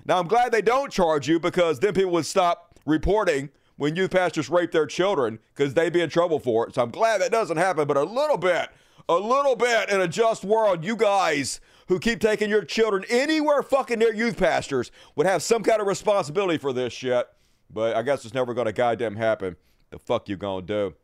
Now, 0.04 0.18
I'm 0.18 0.26
glad 0.26 0.52
they 0.52 0.62
don't 0.62 0.92
charge 0.92 1.28
you 1.28 1.38
because 1.38 1.78
then 1.78 1.94
people 1.94 2.10
would 2.12 2.26
stop 2.26 2.78
reporting 2.84 3.50
when 3.76 3.96
youth 3.96 4.10
pastors 4.10 4.48
rape 4.48 4.72
their 4.72 4.86
children 4.86 5.38
because 5.54 5.74
they'd 5.74 5.92
be 5.92 6.00
in 6.00 6.10
trouble 6.10 6.38
for 6.38 6.66
it. 6.68 6.74
So 6.74 6.82
I'm 6.82 6.90
glad 6.90 7.20
that 7.20 7.32
doesn't 7.32 7.56
happen, 7.56 7.86
but 7.86 7.96
a 7.96 8.04
little 8.04 8.36
bit, 8.36 8.68
a 9.08 9.16
little 9.16 9.56
bit 9.56 9.90
in 9.90 10.00
a 10.00 10.08
just 10.08 10.44
world, 10.44 10.84
you 10.84 10.96
guys 10.96 11.60
who 11.88 11.98
keep 11.98 12.20
taking 12.20 12.48
your 12.48 12.64
children 12.64 13.04
anywhere 13.10 13.62
fucking 13.62 13.98
near 13.98 14.14
youth 14.14 14.36
pastors 14.36 14.90
would 15.16 15.26
have 15.26 15.42
some 15.42 15.62
kind 15.62 15.80
of 15.80 15.86
responsibility 15.86 16.58
for 16.58 16.72
this 16.72 16.92
shit. 16.92 17.28
But 17.70 17.96
I 17.96 18.02
guess 18.02 18.24
it's 18.24 18.34
never 18.34 18.54
going 18.54 18.66
to 18.66 18.72
goddamn 18.72 19.16
happen. 19.16 19.56
The 19.90 19.98
fuck 19.98 20.28
you 20.28 20.36
gonna 20.36 20.66
do? 20.66 20.94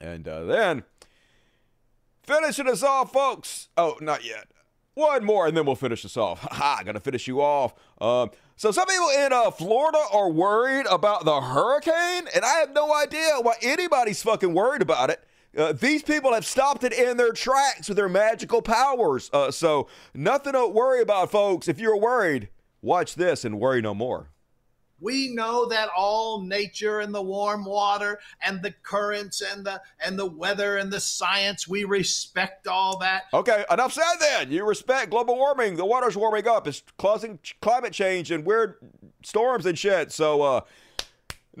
And 0.00 0.26
uh, 0.26 0.44
then 0.44 0.84
finishing 2.22 2.68
us 2.68 2.82
off, 2.82 3.12
folks. 3.12 3.68
Oh, 3.76 3.96
not 4.00 4.24
yet. 4.24 4.46
One 4.94 5.24
more, 5.24 5.46
and 5.46 5.56
then 5.56 5.66
we'll 5.66 5.76
finish 5.76 6.02
this 6.02 6.16
off. 6.16 6.40
Ha! 6.50 6.82
Gonna 6.84 7.00
finish 7.00 7.26
you 7.26 7.40
off. 7.40 7.74
Um, 8.00 8.30
so 8.56 8.70
some 8.70 8.86
people 8.86 9.08
in 9.08 9.32
uh, 9.32 9.50
Florida 9.50 10.02
are 10.12 10.28
worried 10.28 10.86
about 10.90 11.24
the 11.24 11.40
hurricane, 11.40 12.28
and 12.34 12.44
I 12.44 12.58
have 12.60 12.72
no 12.72 12.94
idea 12.94 13.36
why 13.40 13.54
anybody's 13.62 14.22
fucking 14.22 14.52
worried 14.52 14.82
about 14.82 15.10
it. 15.10 15.24
Uh, 15.56 15.72
these 15.72 16.02
people 16.02 16.32
have 16.32 16.44
stopped 16.46 16.84
it 16.84 16.92
in 16.92 17.16
their 17.16 17.32
tracks 17.32 17.88
with 17.88 17.96
their 17.96 18.08
magical 18.08 18.62
powers. 18.62 19.30
Uh, 19.32 19.50
so 19.50 19.88
nothing 20.14 20.52
to 20.52 20.66
worry 20.66 21.00
about, 21.00 21.30
folks. 21.30 21.66
If 21.68 21.80
you're 21.80 21.96
worried, 21.96 22.48
watch 22.82 23.14
this 23.14 23.44
and 23.44 23.58
worry 23.58 23.80
no 23.80 23.94
more. 23.94 24.28
We 25.00 25.34
know 25.34 25.66
that 25.66 25.88
all 25.96 26.40
nature 26.42 27.00
and 27.00 27.14
the 27.14 27.22
warm 27.22 27.64
water 27.64 28.20
and 28.42 28.62
the 28.62 28.72
currents 28.82 29.40
and 29.40 29.64
the 29.64 29.80
and 30.04 30.18
the 30.18 30.26
weather 30.26 30.76
and 30.76 30.92
the 30.92 31.00
science, 31.00 31.66
we 31.66 31.84
respect 31.84 32.66
all 32.66 32.98
that. 32.98 33.24
Okay, 33.32 33.64
enough 33.70 33.92
said 33.92 34.16
then. 34.20 34.50
You 34.50 34.64
respect 34.66 35.10
global 35.10 35.36
warming. 35.36 35.76
The 35.76 35.84
water's 35.84 36.16
warming 36.16 36.46
up. 36.48 36.66
It's 36.66 36.82
causing 36.98 37.38
climate 37.60 37.92
change 37.92 38.30
and 38.30 38.44
weird 38.44 38.76
storms 39.22 39.66
and 39.66 39.78
shit. 39.78 40.12
So 40.12 40.42
uh 40.42 40.60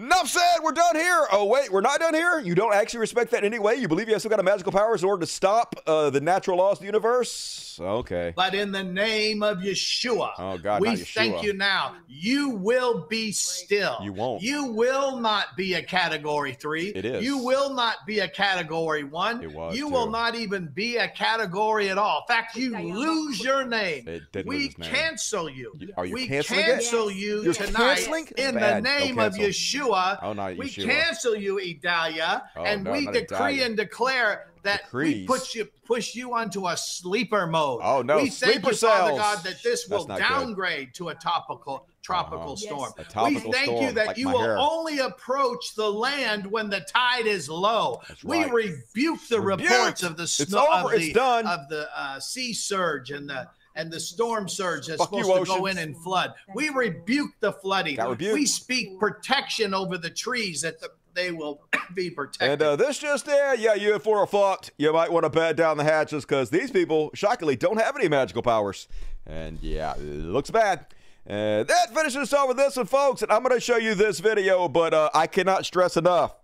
Enough 0.00 0.28
said. 0.28 0.40
We're 0.62 0.72
done 0.72 0.96
here. 0.96 1.26
Oh 1.30 1.44
wait, 1.44 1.70
we're 1.70 1.82
not 1.82 2.00
done 2.00 2.14
here. 2.14 2.38
You 2.40 2.54
don't 2.54 2.72
actually 2.72 3.00
respect 3.00 3.32
that 3.32 3.44
anyway. 3.44 3.76
You 3.76 3.86
believe 3.86 4.08
you 4.08 4.14
have 4.14 4.22
some 4.22 4.30
kind 4.30 4.38
of 4.38 4.46
magical 4.46 4.72
powers 4.72 5.02
in 5.02 5.08
order 5.08 5.20
to 5.20 5.26
stop 5.26 5.74
uh, 5.86 6.08
the 6.08 6.22
natural 6.22 6.56
laws 6.56 6.78
of 6.78 6.80
the 6.80 6.86
universe. 6.86 7.78
Okay. 7.78 8.32
But 8.34 8.54
in 8.54 8.72
the 8.72 8.82
name 8.82 9.42
of 9.42 9.58
Yeshua, 9.58 10.32
oh 10.38 10.56
God, 10.58 10.80
we 10.80 10.88
Yeshua. 10.88 11.14
thank 11.14 11.42
you 11.42 11.52
now. 11.52 11.96
You 12.08 12.50
will 12.50 13.06
be 13.08 13.32
still. 13.32 13.98
You 14.02 14.14
won't. 14.14 14.42
You 14.42 14.66
will 14.72 15.18
not 15.18 15.54
be 15.56 15.74
a 15.74 15.82
category 15.82 16.54
three. 16.54 16.88
It 16.88 17.04
is. 17.04 17.22
You 17.22 17.38
will 17.38 17.74
not 17.74 18.06
be 18.06 18.20
a 18.20 18.28
category 18.28 19.04
one. 19.04 19.42
It 19.42 19.52
was. 19.52 19.76
You 19.76 19.88
too. 19.88 19.92
will 19.92 20.10
not 20.10 20.34
even 20.34 20.68
be 20.68 20.96
a 20.96 21.08
category 21.08 21.90
at 21.90 21.98
all. 21.98 22.24
In 22.28 22.34
fact, 22.34 22.56
you 22.56 22.76
lose 22.78 23.42
your 23.42 23.66
name. 23.66 24.08
It 24.08 24.22
didn't 24.32 24.46
we 24.48 24.64
lose 24.64 24.78
name. 24.78 24.90
cancel 24.90 25.50
you. 25.50 25.74
Are 25.98 26.06
you 26.06 26.14
we 26.14 26.26
canceling 26.26 26.60
it? 26.60 26.64
cancel 26.64 27.10
you 27.10 27.42
You're 27.42 27.54
tonight 27.54 27.96
canceling? 27.96 28.28
in 28.38 28.54
Bad. 28.54 28.82
the 28.84 28.88
name 28.88 29.18
of 29.18 29.34
cancel. 29.34 29.89
Yeshua. 29.90 30.18
Oh, 30.22 30.32
not 30.32 30.56
we 30.56 30.68
Yeshua. 30.68 30.84
cancel 30.84 31.36
you, 31.36 31.58
Idalia, 31.60 32.42
Oh, 32.56 32.64
and 32.64 32.84
no, 32.84 32.92
we 32.92 33.06
decree 33.06 33.36
Idalia. 33.36 33.66
and 33.66 33.76
declare 33.76 34.46
that 34.62 34.84
Decrees. 34.84 35.14
we 35.22 35.26
put 35.26 35.54
you 35.54 35.68
push 35.86 36.14
you 36.14 36.34
onto 36.34 36.68
a 36.68 36.76
sleeper 36.76 37.46
mode. 37.46 37.80
Oh, 37.82 38.02
no, 38.02 38.18
We 38.18 38.30
thank 38.30 38.64
you, 38.64 38.74
Father. 38.74 39.16
God, 39.16 39.38
that 39.44 39.62
this 39.62 39.88
will 39.88 40.06
not 40.06 40.18
good. 40.18 40.28
downgrade 40.28 40.94
to 40.94 41.08
a 41.08 41.14
topical 41.14 41.86
tropical 42.02 42.40
Uh-huh. 42.52 42.56
storm. 42.56 42.92
A 42.98 43.04
topical 43.04 43.50
we 43.50 43.52
thank 43.52 43.66
storm, 43.66 43.84
you 43.86 43.92
that 43.92 44.06
like 44.08 44.16
you 44.16 44.28
will 44.28 44.40
hair. 44.40 44.58
only 44.58 44.98
approach 45.00 45.74
the 45.74 45.90
land 45.90 46.46
when 46.46 46.70
the 46.70 46.80
tide 46.80 47.26
is 47.26 47.48
low. 47.48 48.00
That's 48.08 48.24
we 48.24 48.38
right. 48.44 48.52
rebuke 48.52 49.20
the 49.28 49.40
Rebuked. 49.40 49.70
reports 49.70 50.02
of 50.02 50.16
the 50.16 50.22
It's 50.24 50.32
snow 50.48 50.66
over. 50.72 50.88
of 50.94 50.94
It's 50.94 51.06
the, 51.08 51.12
done. 51.12 51.46
of 51.46 51.68
the 51.68 51.88
uh, 51.98 52.18
sea 52.20 52.52
surge 52.54 53.10
and 53.10 53.28
the 53.28 53.48
and 53.80 53.90
the 53.90 53.98
storm 53.98 54.46
surge 54.46 54.86
that's 54.86 55.00
Fuck 55.00 55.12
you, 55.12 55.24
supposed 55.24 55.50
to 55.50 55.58
go 55.58 55.66
in 55.66 55.78
and 55.78 55.96
flood. 55.96 56.34
We 56.54 56.68
rebuke 56.68 57.30
the 57.40 57.52
flooding. 57.52 57.98
We 58.18 58.44
speak 58.44 58.98
protection 58.98 59.72
over 59.72 59.96
the 59.96 60.10
trees 60.10 60.60
that 60.60 60.80
the, 60.80 60.90
they 61.14 61.32
will 61.32 61.62
be 61.94 62.10
protected. 62.10 62.50
And 62.50 62.62
uh, 62.62 62.76
this 62.76 62.98
just 62.98 63.24
there, 63.24 63.54
yeah, 63.54 63.74
you 63.74 63.94
and 63.94 64.02
Florida 64.02 64.30
fucked. 64.30 64.72
You 64.76 64.92
might 64.92 65.10
want 65.10 65.24
to 65.24 65.30
bat 65.30 65.56
down 65.56 65.78
the 65.78 65.84
hatches 65.84 66.24
because 66.24 66.50
these 66.50 66.70
people, 66.70 67.10
shockingly, 67.14 67.56
don't 67.56 67.80
have 67.80 67.96
any 67.96 68.08
magical 68.08 68.42
powers. 68.42 68.86
And 69.26 69.58
yeah, 69.62 69.94
looks 69.98 70.50
bad. 70.50 70.86
And 71.26 71.66
that 71.66 71.94
finishes 71.94 72.16
us 72.16 72.32
off 72.34 72.48
with 72.48 72.58
this 72.58 72.76
one, 72.76 72.86
folks. 72.86 73.22
And 73.22 73.32
I'm 73.32 73.42
going 73.42 73.54
to 73.54 73.60
show 73.60 73.76
you 73.76 73.94
this 73.94 74.20
video, 74.20 74.68
but 74.68 74.92
uh, 74.92 75.10
I 75.14 75.26
cannot 75.26 75.64
stress 75.64 75.96
enough. 75.96 76.34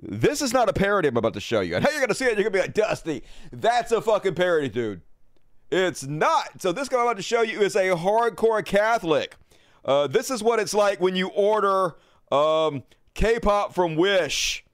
This 0.00 0.42
is 0.42 0.52
not 0.52 0.68
a 0.68 0.72
parody 0.72 1.08
I'm 1.08 1.16
about 1.16 1.34
to 1.34 1.40
show 1.40 1.60
you. 1.60 1.76
And 1.76 1.84
how 1.84 1.90
you're 1.90 2.00
going 2.00 2.08
to 2.08 2.14
see 2.14 2.26
it, 2.26 2.38
you're 2.38 2.48
going 2.48 2.52
to 2.52 2.58
be 2.58 2.60
like, 2.60 2.74
Dusty, 2.74 3.22
that's 3.52 3.90
a 3.90 4.00
fucking 4.00 4.34
parody, 4.34 4.68
dude. 4.68 5.00
It's 5.70 6.04
not. 6.04 6.60
So 6.60 6.72
this 6.72 6.88
guy 6.88 6.98
I'm 6.98 7.04
about 7.04 7.16
to 7.16 7.22
show 7.22 7.42
you 7.42 7.60
is 7.60 7.74
a 7.76 7.90
hardcore 7.96 8.64
Catholic. 8.64 9.36
Uh, 9.84 10.06
this 10.06 10.30
is 10.30 10.42
what 10.42 10.60
it's 10.60 10.74
like 10.74 11.00
when 11.00 11.16
you 11.16 11.28
order 11.28 11.96
um, 12.30 12.84
K-pop 13.14 13.74
from 13.74 13.96
Wish. 13.96 14.64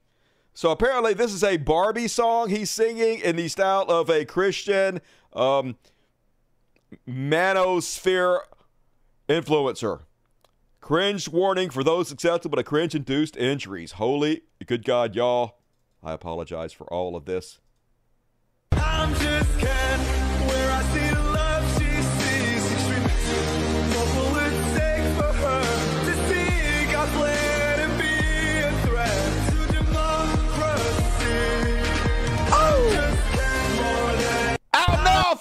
So 0.53 0.71
apparently, 0.71 1.13
this 1.13 1.33
is 1.33 1.43
a 1.43 1.57
Barbie 1.57 2.07
song 2.07 2.49
he's 2.49 2.69
singing 2.69 3.19
in 3.19 3.35
the 3.35 3.47
style 3.47 3.85
of 3.89 4.09
a 4.09 4.25
Christian 4.25 4.99
um, 5.33 5.77
manosphere 7.07 8.41
influencer. 9.29 10.01
Cringe 10.81 11.29
warning 11.29 11.69
for 11.69 11.83
those 11.83 12.09
susceptible 12.09 12.57
to 12.57 12.63
cringe 12.63 12.95
induced 12.95 13.37
injuries. 13.37 13.93
Holy 13.93 14.41
good 14.65 14.83
God, 14.83 15.15
y'all. 15.15 15.59
I 16.03 16.13
apologize 16.13 16.73
for 16.73 16.91
all 16.91 17.15
of 17.15 17.25
this. 17.25 17.59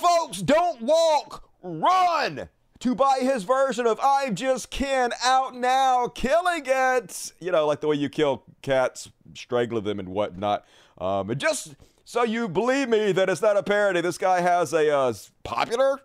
Folks! 0.00 0.42
Don't 0.42 0.82
walk, 0.82 1.48
run! 1.62 2.48
To 2.80 2.94
buy 2.94 3.18
his 3.20 3.44
version 3.44 3.86
of 3.86 4.00
I'm 4.02 4.34
Just 4.34 4.70
Ken 4.70 5.12
out 5.22 5.54
now, 5.54 6.08
killing 6.08 6.62
it! 6.64 7.32
You 7.38 7.52
know, 7.52 7.66
like 7.66 7.80
the 7.80 7.86
way 7.86 7.96
you 7.96 8.08
kill 8.08 8.44
cats, 8.62 9.10
strangle 9.34 9.80
them 9.82 10.00
and 10.00 10.08
whatnot. 10.08 10.64
Um, 10.96 11.28
and 11.30 11.38
just 11.38 11.74
so 12.04 12.22
you 12.22 12.48
believe 12.48 12.88
me 12.88 13.12
that 13.12 13.28
it's 13.28 13.42
not 13.42 13.58
a 13.58 13.62
parody, 13.62 14.00
this 14.00 14.16
guy 14.16 14.40
has 14.40 14.72
a 14.72 14.90
uh, 14.90 15.12
popular 15.44 16.00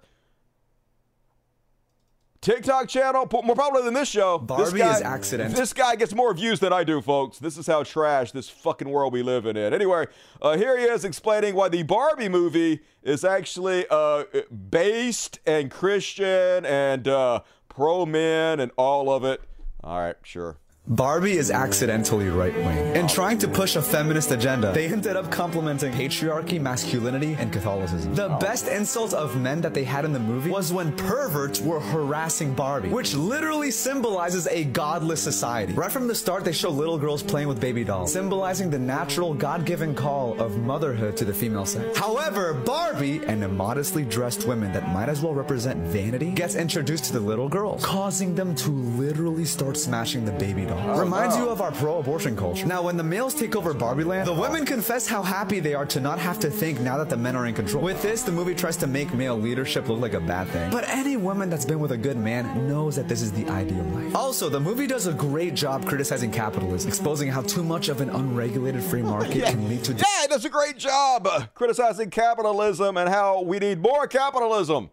TikTok 2.46 2.88
channel, 2.88 3.28
more 3.44 3.56
popular 3.56 3.84
than 3.84 3.96
this 3.96 4.08
show. 4.08 4.38
this 4.38 4.46
Barbie 4.46 4.78
guy, 4.78 4.96
is 4.96 5.02
accident. 5.02 5.56
This 5.56 5.74
guy 5.74 5.96
gets 5.96 6.14
more 6.14 6.32
views 6.32 6.60
than 6.60 6.72
I 6.72 6.84
do, 6.84 7.02
folks. 7.02 7.40
This 7.40 7.58
is 7.58 7.66
how 7.66 7.82
trash 7.82 8.34
this 8.34 8.48
fucking 8.50 8.88
world 8.88 9.14
we 9.14 9.24
live 9.24 9.48
in. 9.48 9.58
Anyway, 9.58 10.06
uh, 10.44 10.56
here 10.56 10.78
he 10.78 10.84
is 10.86 11.04
explaining 11.04 11.56
why 11.56 11.70
the 11.70 11.82
Barbie 11.82 12.30
movie 12.30 12.82
is 13.02 13.26
actually 13.26 13.88
uh, 13.90 14.26
based 14.70 15.40
and 15.48 15.72
Christian 15.72 16.68
and 16.68 17.08
uh, 17.08 17.40
pro 17.68 18.06
men 18.06 18.60
and 18.60 18.72
all 18.78 19.12
of 19.12 19.24
it. 19.24 19.42
All 19.84 19.98
right, 19.98 20.18
sure. 20.22 20.58
Barbie 20.88 21.32
is 21.32 21.50
accidentally 21.50 22.30
right 22.30 22.56
wing. 22.56 22.96
In 22.96 23.08
trying 23.08 23.40
to 23.40 23.48
push 23.48 23.76
a 23.76 23.82
feminist 23.82 24.30
agenda, 24.30 24.72
they 24.72 24.86
ended 24.86 25.16
up 25.16 25.32
complimenting 25.32 25.92
patriarchy, 25.92 26.62
masculinity, 26.62 27.36
and 27.40 27.52
Catholicism. 27.52 28.14
The 28.14 28.36
oh. 28.36 28.38
best 28.38 28.68
insult 28.68 29.16
of 29.16 29.36
men 29.36 29.62
that 29.62 29.74
they 29.74 29.84
had 29.84 30.06
in 30.06 30.14
the 30.14 30.20
movie 30.20 30.52
was 30.52 30.72
when 30.72 30.96
perverts 30.96 31.60
were 31.60 31.80
harassing 31.80 32.54
Barbie, 32.54 32.90
which 32.90 33.16
literally 33.16 33.72
symbolizes 33.72 34.46
a 34.46 34.64
godless 34.66 35.24
society. 35.24 35.74
Right 35.74 35.92
from 35.92 36.08
the 36.08 36.14
start, 36.14 36.46
they 36.46 36.52
show 36.52 36.70
little 36.70 37.00
girls 37.00 37.24
playing 37.24 37.48
with 37.48 37.60
baby 37.60 37.84
dolls, 37.84 38.14
symbolizing 38.14 38.70
the 38.70 38.78
natural, 38.78 39.34
God 39.34 39.66
given 39.66 39.96
call 39.96 40.40
of 40.40 40.60
motherhood 40.60 41.18
to 41.18 41.26
the 41.26 41.34
female 41.34 41.66
sex. 41.66 41.98
However, 41.98 42.54
Barbie, 42.54 43.26
and 43.26 43.44
immodestly 43.44 44.06
dressed 44.06 44.46
woman 44.48 44.72
that 44.74 44.88
might 44.94 45.10
as 45.10 45.20
well 45.20 45.34
represent 45.34 45.80
vanity, 45.88 46.30
gets 46.30 46.54
introduced 46.54 47.06
to 47.06 47.14
the 47.14 47.20
little 47.20 47.50
girls, 47.50 47.84
causing 47.84 48.36
them 48.36 48.54
to 48.54 48.70
literally 48.70 49.46
start 49.46 49.78
smashing 49.78 50.26
the 50.26 50.32
baby 50.34 50.68
doll. 50.76 51.00
Reminds 51.00 51.38
you 51.38 51.50
of 51.50 51.62
our 51.62 51.72
pro-abortion 51.72 52.36
culture. 52.36 52.66
Now, 52.66 52.82
when 52.82 52.98
the 52.98 53.04
males 53.04 53.34
take 53.34 53.56
over 53.56 53.74
Barbie 53.74 54.04
Land, 54.04 54.28
the 54.28 54.34
women 54.34 54.66
confess 54.66 55.08
how 55.08 55.24
happy 55.24 55.60
they 55.60 55.74
are 55.74 55.86
to 55.88 56.00
not 56.00 56.20
have 56.20 56.40
to 56.40 56.50
think 56.50 56.80
now 56.80 56.98
that 56.98 57.10
the 57.10 57.18
men 57.18 57.36
are 57.36 57.46
in 57.46 57.54
control. 57.54 57.84
With 57.84 58.02
this, 58.02 58.24
the 58.24 58.32
movie 58.32 58.56
tries 58.56 58.78
to 58.78 58.88
make 58.88 59.14
male 59.14 59.38
leadership 59.38 59.88
look 59.88 60.00
like 60.00 60.14
a 60.14 60.20
bad 60.20 60.48
thing. 60.50 60.72
But 60.72 60.88
any 60.90 61.18
woman 61.18 61.50
that's 61.50 61.66
been 61.66 61.80
with 61.80 61.92
a 61.92 61.98
good 61.98 62.18
man 62.18 62.68
knows 62.68 62.96
that 62.96 63.08
this 63.08 63.22
is 63.22 63.32
the 63.32 63.48
ideal 63.50 63.84
life. 63.86 64.16
Also, 64.16 64.50
the 64.50 64.60
movie 64.60 64.88
does 64.88 65.08
a 65.08 65.14
great 65.14 65.54
job 65.54 65.86
criticizing 65.86 66.32
capitalism, 66.32 66.88
exposing 66.88 67.30
how 67.30 67.42
too 67.42 67.64
much 67.64 67.90
of 67.90 68.02
an 68.02 68.10
unregulated 68.10 68.84
free 68.84 69.02
market 69.02 69.46
can 69.46 69.68
lead 69.70 69.84
to 69.84 69.94
Yeah, 69.94 70.24
it 70.24 70.30
does 70.30 70.46
a 70.46 70.50
great 70.50 70.78
job 70.78 71.28
criticizing 71.54 72.10
capitalism 72.10 72.98
and 72.98 73.10
how 73.10 73.42
we 73.42 73.60
need 73.60 73.80
more 73.80 74.08
capitalism. 74.08 74.90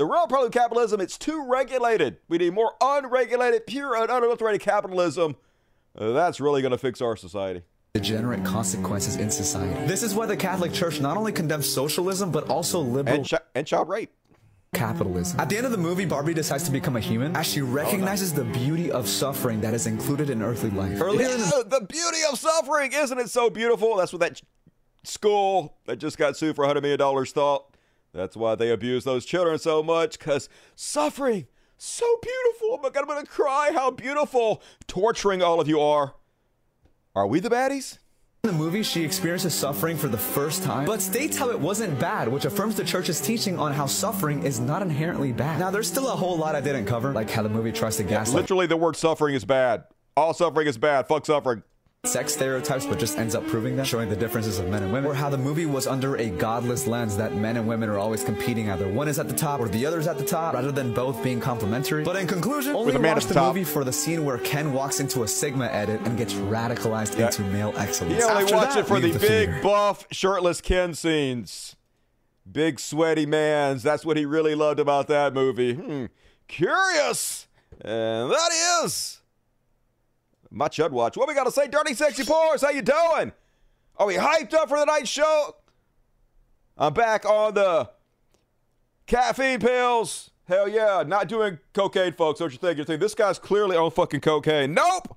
The 0.00 0.06
real 0.06 0.26
problem 0.26 0.44
with 0.46 0.54
capitalism, 0.54 0.98
it's 1.02 1.18
too 1.18 1.44
regulated. 1.46 2.16
We 2.26 2.38
need 2.38 2.54
more 2.54 2.72
unregulated, 2.80 3.66
pure 3.66 3.94
and 3.96 4.10
unadulterated 4.10 4.62
capitalism. 4.62 5.36
Uh, 5.94 6.12
that's 6.12 6.40
really 6.40 6.62
going 6.62 6.72
to 6.72 6.78
fix 6.78 7.02
our 7.02 7.16
society. 7.16 7.60
degenerate 7.92 8.42
consequences 8.42 9.16
in 9.16 9.30
society. 9.30 9.86
This 9.86 10.02
is 10.02 10.14
why 10.14 10.24
the 10.24 10.38
Catholic 10.38 10.72
Church 10.72 11.02
not 11.02 11.18
only 11.18 11.32
condemns 11.32 11.70
socialism, 11.70 12.30
but 12.30 12.48
also 12.48 12.80
liberal 12.80 13.14
And, 13.18 13.28
chi- 13.28 13.40
and 13.54 13.66
child 13.66 13.90
rape. 13.90 14.10
capitalism. 14.72 15.38
At 15.38 15.50
the 15.50 15.58
end 15.58 15.66
of 15.66 15.72
the 15.72 15.76
movie, 15.76 16.06
Barbie 16.06 16.32
decides 16.32 16.64
to 16.64 16.70
become 16.70 16.96
a 16.96 17.00
human 17.00 17.36
as 17.36 17.44
she 17.46 17.60
recognizes 17.60 18.32
the 18.32 18.44
beauty 18.44 18.90
of 18.90 19.06
suffering 19.06 19.60
that 19.60 19.74
is 19.74 19.86
included 19.86 20.30
in 20.30 20.40
earthly 20.40 20.70
life. 20.70 20.98
Earlier 20.98 21.28
the-, 21.28 21.66
the 21.68 21.84
beauty 21.86 22.20
of 22.32 22.38
suffering, 22.38 22.92
isn't 22.94 23.18
it 23.18 23.28
so 23.28 23.50
beautiful? 23.50 23.96
That's 23.96 24.14
what 24.14 24.20
that 24.20 24.40
school 25.04 25.76
that 25.84 25.96
just 25.96 26.16
got 26.16 26.38
sued 26.38 26.56
for 26.56 26.64
$100 26.64 26.80
million 26.80 27.26
thought. 27.26 27.69
That's 28.12 28.36
why 28.36 28.54
they 28.54 28.70
abuse 28.70 29.04
those 29.04 29.24
children 29.24 29.58
so 29.58 29.82
much, 29.82 30.18
because 30.18 30.48
suffering, 30.74 31.46
so 31.76 32.06
beautiful. 32.20 32.68
Oh 32.72 32.80
my 32.82 32.90
God, 32.90 33.02
I'm 33.02 33.06
going 33.06 33.24
to 33.24 33.30
cry 33.30 33.70
how 33.72 33.90
beautiful 33.90 34.62
torturing 34.86 35.42
all 35.42 35.60
of 35.60 35.68
you 35.68 35.80
are. 35.80 36.14
Are 37.14 37.26
we 37.26 37.40
the 37.40 37.50
baddies? 37.50 37.98
In 38.44 38.50
the 38.50 38.56
movie, 38.56 38.82
she 38.82 39.04
experiences 39.04 39.54
suffering 39.54 39.96
for 39.98 40.08
the 40.08 40.16
first 40.16 40.62
time, 40.62 40.86
but 40.86 41.02
states 41.02 41.36
how 41.36 41.50
it 41.50 41.60
wasn't 41.60 41.98
bad, 42.00 42.26
which 42.26 42.46
affirms 42.46 42.74
the 42.74 42.84
church's 42.84 43.20
teaching 43.20 43.58
on 43.58 43.72
how 43.72 43.84
suffering 43.84 44.44
is 44.44 44.58
not 44.58 44.80
inherently 44.80 45.30
bad. 45.30 45.60
Now, 45.60 45.70
there's 45.70 45.88
still 45.88 46.08
a 46.08 46.16
whole 46.16 46.38
lot 46.38 46.54
I 46.54 46.62
didn't 46.62 46.86
cover, 46.86 47.12
like 47.12 47.28
how 47.28 47.42
the 47.42 47.50
movie 47.50 47.70
tries 47.70 47.98
to 47.98 48.02
gaslight. 48.02 48.42
Literally, 48.42 48.66
the 48.66 48.78
word 48.78 48.96
suffering 48.96 49.34
is 49.34 49.44
bad. 49.44 49.84
All 50.16 50.32
suffering 50.32 50.66
is 50.66 50.78
bad. 50.78 51.06
Fuck 51.06 51.26
suffering 51.26 51.62
sex 52.04 52.32
stereotypes, 52.32 52.86
but 52.86 52.98
just 52.98 53.18
ends 53.18 53.34
up 53.34 53.46
proving 53.46 53.76
them, 53.76 53.84
showing 53.84 54.08
the 54.08 54.16
differences 54.16 54.58
of 54.58 54.66
men 54.68 54.82
and 54.82 54.90
women, 54.90 55.10
or 55.10 55.14
how 55.14 55.28
the 55.28 55.36
movie 55.36 55.66
was 55.66 55.86
under 55.86 56.16
a 56.16 56.30
godless 56.30 56.86
lens 56.86 57.14
that 57.18 57.34
men 57.34 57.58
and 57.58 57.68
women 57.68 57.90
are 57.90 57.98
always 57.98 58.24
competing, 58.24 58.70
either 58.70 58.88
one 58.88 59.06
is 59.06 59.18
at 59.18 59.28
the 59.28 59.34
top 59.34 59.60
or 59.60 59.68
the 59.68 59.84
other 59.84 60.00
is 60.00 60.06
at 60.06 60.16
the 60.16 60.24
top, 60.24 60.54
rather 60.54 60.72
than 60.72 60.94
both 60.94 61.22
being 61.22 61.40
complementary. 61.40 62.02
But 62.02 62.16
in 62.16 62.26
conclusion, 62.26 62.74
only 62.74 62.96
watch 62.96 63.26
the 63.26 63.34
top. 63.34 63.54
movie 63.54 63.64
for 63.64 63.84
the 63.84 63.92
scene 63.92 64.24
where 64.24 64.38
Ken 64.38 64.72
walks 64.72 65.00
into 65.00 65.24
a 65.24 65.28
Sigma 65.28 65.66
edit 65.66 66.00
and 66.06 66.16
gets 66.16 66.32
radicalized 66.32 67.18
yeah. 67.18 67.26
into 67.26 67.42
male 67.42 67.74
excellence. 67.76 68.18
You 68.18 68.30
only 68.30 68.50
watch 68.50 68.76
it 68.76 68.86
for 68.86 68.98
the, 68.98 69.10
the 69.10 69.18
big, 69.18 69.62
buff, 69.62 70.06
shirtless 70.10 70.62
Ken 70.62 70.94
scenes. 70.94 71.76
Big, 72.50 72.80
sweaty 72.80 73.26
mans. 73.26 73.82
That's 73.82 74.06
what 74.06 74.16
he 74.16 74.24
really 74.24 74.54
loved 74.54 74.80
about 74.80 75.06
that 75.08 75.34
movie. 75.34 75.74
Hmm. 75.74 76.06
Curious. 76.48 77.46
And 77.82 78.30
that 78.30 78.50
is 78.84 79.19
my 80.50 80.68
Chud 80.68 80.90
Watch. 80.90 81.16
What 81.16 81.28
we 81.28 81.34
got 81.34 81.44
to 81.44 81.52
say? 81.52 81.68
Dirty 81.68 81.94
Sexy 81.94 82.24
Pores, 82.24 82.62
how 82.62 82.70
you 82.70 82.82
doing? 82.82 83.32
Are 83.96 84.06
we 84.06 84.14
hyped 84.14 84.54
up 84.54 84.68
for 84.68 84.78
the 84.78 84.84
night 84.84 85.06
show? 85.06 85.56
I'm 86.76 86.94
back 86.94 87.24
on 87.26 87.54
the 87.54 87.90
caffeine 89.06 89.60
pills. 89.60 90.30
Hell 90.46 90.68
yeah. 90.68 91.04
Not 91.06 91.28
doing 91.28 91.58
cocaine, 91.74 92.12
folks. 92.12 92.40
Don't 92.40 92.52
you 92.52 92.58
think? 92.58 92.78
You 92.78 92.84
think 92.84 93.00
this 93.00 93.14
guy's 93.14 93.38
clearly 93.38 93.76
on 93.76 93.90
fucking 93.90 94.20
cocaine. 94.20 94.74
Nope. 94.74 95.16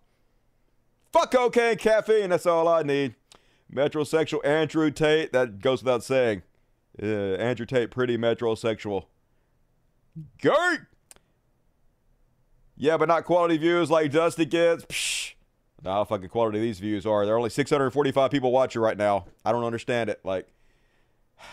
Fuck 1.11 1.31
cocaine, 1.31 1.77
caffeine. 1.77 2.29
That's 2.29 2.45
all 2.45 2.67
I 2.67 2.83
need. 2.83 3.15
Metrosexual 3.73 4.45
Andrew 4.45 4.91
Tate. 4.91 5.31
That 5.31 5.59
goes 5.59 5.83
without 5.83 6.03
saying. 6.03 6.43
Uh, 7.01 7.35
Andrew 7.35 7.65
Tate, 7.65 7.89
pretty 7.89 8.17
metrosexual. 8.17 9.05
Gay. 10.39 10.77
Yeah, 12.75 12.97
but 12.97 13.07
not 13.07 13.23
quality 13.23 13.57
views 13.57 13.89
like 13.89 14.11
Dusty 14.11 14.45
gets. 14.45 14.85
Psh, 14.85 15.22
how 15.83 16.03
fucking 16.05 16.29
quality 16.29 16.59
these 16.59 16.79
views 16.79 17.05
are. 17.05 17.25
There 17.25 17.35
are 17.35 17.37
only 17.37 17.49
645 17.49 18.31
people 18.31 18.51
watching 18.51 18.81
right 18.81 18.97
now. 18.97 19.25
I 19.43 19.51
don't 19.51 19.63
understand 19.63 20.09
it. 20.09 20.19
Like, 20.23 20.47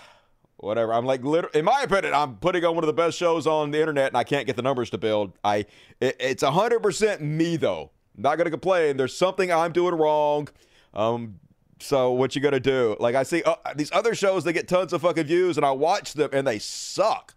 whatever. 0.58 0.92
I'm 0.92 1.04
like, 1.04 1.24
literally, 1.24 1.58
in 1.58 1.64
my 1.64 1.82
opinion, 1.82 2.14
I'm 2.14 2.36
putting 2.36 2.64
on 2.64 2.74
one 2.74 2.84
of 2.84 2.88
the 2.88 2.92
best 2.92 3.18
shows 3.18 3.46
on 3.46 3.70
the 3.70 3.80
internet, 3.80 4.08
and 4.08 4.16
I 4.16 4.24
can't 4.24 4.46
get 4.46 4.56
the 4.56 4.62
numbers 4.62 4.90
to 4.90 4.98
build. 4.98 5.32
I, 5.42 5.66
it, 6.00 6.16
it's 6.20 6.42
100% 6.42 7.20
me 7.20 7.56
though. 7.56 7.90
not 8.16 8.36
gonna 8.36 8.50
complain. 8.50 8.96
There's 8.96 9.16
something 9.16 9.50
I'm 9.50 9.72
doing 9.72 9.94
wrong. 9.94 10.48
Um, 10.94 11.40
so 11.80 12.12
what 12.12 12.36
you 12.36 12.42
gonna 12.42 12.60
do? 12.60 12.96
Like 13.00 13.14
I 13.14 13.22
see 13.22 13.42
uh, 13.42 13.56
these 13.74 13.90
other 13.92 14.14
shows, 14.14 14.44
they 14.44 14.52
get 14.52 14.68
tons 14.68 14.92
of 14.92 15.02
fucking 15.02 15.24
views, 15.24 15.56
and 15.56 15.64
I 15.64 15.70
watch 15.70 16.14
them, 16.14 16.30
and 16.32 16.46
they 16.46 16.58
suck. 16.58 17.34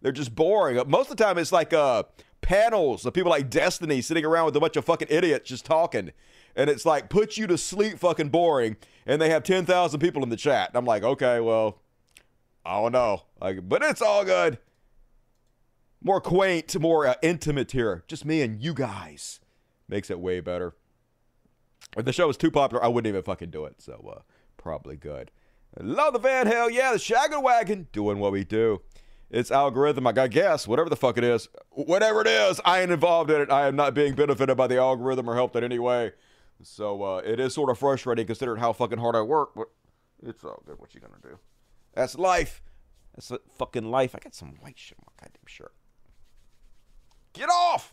They're 0.00 0.12
just 0.12 0.34
boring. 0.34 0.80
Most 0.88 1.10
of 1.10 1.16
the 1.16 1.24
time, 1.24 1.38
it's 1.38 1.52
like 1.52 1.72
uh 1.72 2.04
panels 2.44 3.06
of 3.06 3.14
people 3.14 3.30
like 3.30 3.48
Destiny 3.48 4.02
sitting 4.02 4.24
around 4.24 4.44
with 4.44 4.56
a 4.56 4.60
bunch 4.60 4.76
of 4.76 4.84
fucking 4.84 5.08
idiots 5.10 5.48
just 5.48 5.64
talking. 5.64 6.12
And 6.54 6.68
it's 6.68 6.84
like, 6.84 7.08
put 7.08 7.36
you 7.36 7.46
to 7.46 7.58
sleep 7.58 7.98
fucking 7.98 8.28
boring. 8.28 8.76
And 9.06 9.20
they 9.20 9.30
have 9.30 9.42
10,000 9.42 9.98
people 9.98 10.22
in 10.22 10.28
the 10.28 10.36
chat. 10.36 10.68
And 10.68 10.76
I'm 10.76 10.84
like, 10.84 11.02
okay, 11.02 11.40
well, 11.40 11.80
I 12.64 12.80
don't 12.80 12.92
know. 12.92 13.22
Like, 13.40 13.66
but 13.68 13.82
it's 13.82 14.02
all 14.02 14.24
good. 14.24 14.58
More 16.02 16.20
quaint, 16.20 16.78
more 16.78 17.06
uh, 17.06 17.14
intimate 17.22 17.72
here. 17.72 18.04
Just 18.06 18.26
me 18.26 18.42
and 18.42 18.62
you 18.62 18.74
guys. 18.74 19.40
Makes 19.88 20.10
it 20.10 20.20
way 20.20 20.40
better. 20.40 20.74
If 21.96 22.04
the 22.04 22.12
show 22.12 22.26
was 22.26 22.36
too 22.36 22.50
popular, 22.50 22.84
I 22.84 22.88
wouldn't 22.88 23.08
even 23.08 23.22
fucking 23.22 23.50
do 23.50 23.64
it. 23.64 23.80
So, 23.80 24.14
uh, 24.16 24.20
probably 24.58 24.96
good. 24.96 25.30
Love 25.80 26.12
the 26.12 26.18
van, 26.18 26.46
hell 26.46 26.70
yeah. 26.70 26.92
The 26.92 26.98
Shagger 26.98 27.42
Wagon 27.42 27.88
doing 27.90 28.18
what 28.18 28.32
we 28.32 28.44
do. 28.44 28.82
It's 29.34 29.50
algorithm. 29.50 30.06
I 30.06 30.12
guess 30.12 30.68
whatever 30.68 30.88
the 30.88 30.94
fuck 30.94 31.18
it 31.18 31.24
is, 31.24 31.48
whatever 31.70 32.20
it 32.20 32.28
is, 32.28 32.60
I 32.64 32.82
ain't 32.82 32.92
involved 32.92 33.32
in 33.32 33.40
it. 33.40 33.50
I 33.50 33.66
am 33.66 33.74
not 33.74 33.92
being 33.92 34.14
benefited 34.14 34.56
by 34.56 34.68
the 34.68 34.78
algorithm 34.78 35.28
or 35.28 35.34
helped 35.34 35.56
in 35.56 35.64
any 35.64 35.80
way. 35.80 36.12
So 36.62 37.02
uh, 37.02 37.16
it 37.24 37.40
is 37.40 37.52
sort 37.52 37.68
of 37.68 37.76
frustrating 37.76 38.28
considering 38.28 38.60
how 38.60 38.72
fucking 38.72 38.98
hard 38.98 39.16
I 39.16 39.22
work, 39.22 39.50
but 39.56 39.70
it's 40.22 40.44
all 40.44 40.62
good. 40.64 40.78
What 40.78 40.94
you 40.94 41.00
gonna 41.00 41.14
do? 41.20 41.40
That's 41.94 42.16
life. 42.16 42.62
That's 43.16 43.32
fucking 43.58 43.90
life. 43.90 44.14
I 44.14 44.20
got 44.20 44.36
some 44.36 44.54
white 44.60 44.78
shit 44.78 44.98
on 45.00 45.06
my 45.08 45.24
goddamn 45.24 45.46
shirt. 45.46 45.74
Get 47.32 47.48
off. 47.48 47.92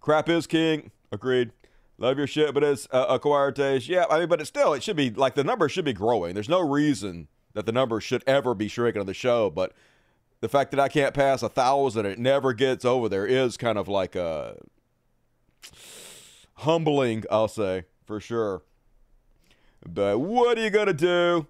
Crap 0.00 0.28
is 0.28 0.48
king. 0.48 0.90
Agreed. 1.12 1.52
Love 1.96 2.18
your 2.18 2.26
shit, 2.26 2.54
but 2.54 2.64
it's 2.64 2.88
uh, 2.90 3.06
acquired 3.08 3.54
taste. 3.54 3.88
Yeah, 3.88 4.06
I 4.10 4.18
mean, 4.18 4.28
but 4.28 4.40
it's 4.40 4.48
still, 4.48 4.72
it 4.72 4.82
should 4.82 4.96
be 4.96 5.10
like 5.10 5.36
the 5.36 5.44
number 5.44 5.68
should 5.68 5.84
be 5.84 5.92
growing. 5.92 6.34
There's 6.34 6.48
no 6.48 6.60
reason 6.60 7.28
that 7.54 7.66
the 7.66 7.72
number 7.72 8.00
should 8.00 8.24
ever 8.26 8.54
be 8.54 8.68
shrinking 8.68 9.00
on 9.00 9.06
the 9.06 9.14
show, 9.14 9.50
but 9.50 9.72
the 10.40 10.48
fact 10.48 10.70
that 10.70 10.80
I 10.80 10.88
can't 10.88 11.14
pass 11.14 11.42
a 11.42 11.48
thousand, 11.48 12.06
it 12.06 12.18
never 12.18 12.52
gets 12.52 12.84
over 12.84 13.08
there 13.08 13.26
is 13.26 13.56
kind 13.56 13.76
of 13.76 13.88
like 13.88 14.16
a 14.16 14.56
humbling, 16.54 17.24
I'll 17.30 17.48
say 17.48 17.84
for 18.06 18.20
sure. 18.20 18.62
But 19.86 20.18
what 20.18 20.58
are 20.58 20.62
you 20.62 20.70
gonna 20.70 20.92
do? 20.92 21.46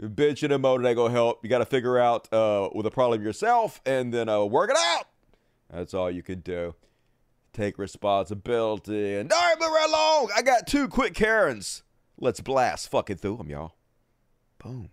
Bitching 0.00 0.52
and 0.52 0.62
moaning 0.62 0.86
ain't 0.86 0.96
gonna 0.96 1.12
help. 1.12 1.44
You 1.44 1.48
got 1.48 1.58
to 1.58 1.66
figure 1.66 1.98
out 1.98 2.32
uh, 2.32 2.70
with 2.74 2.86
a 2.86 2.90
problem 2.90 3.22
yourself 3.22 3.80
and 3.86 4.12
then 4.12 4.28
uh, 4.28 4.44
work 4.44 4.70
it 4.70 4.76
out. 4.76 5.06
That's 5.70 5.94
all 5.94 6.10
you 6.10 6.22
can 6.22 6.40
do. 6.40 6.74
Take 7.52 7.78
responsibility 7.78 9.14
and 9.14 9.32
all 9.32 9.40
right, 9.40 9.60
move 9.60 9.70
right 9.70 9.88
along. 9.88 10.30
I 10.34 10.42
got 10.42 10.66
two 10.66 10.88
quick 10.88 11.14
Karens. 11.14 11.82
Let's 12.18 12.40
blast 12.40 12.90
fucking 12.90 13.18
through 13.18 13.36
them, 13.36 13.48
y'all. 13.48 13.74
Boom. 14.58 14.90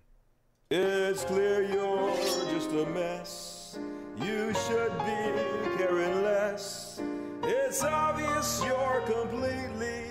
It's 0.72 1.24
clear 1.24 1.64
you're 1.64 2.16
just 2.54 2.70
a 2.70 2.86
mess. 2.86 3.80
You 4.18 4.54
should 4.54 4.96
be 5.00 5.78
caring 5.80 6.22
less. 6.22 7.02
It's 7.42 7.82
obvious 7.84 8.64
you're 8.64 9.02
completely 9.08 10.04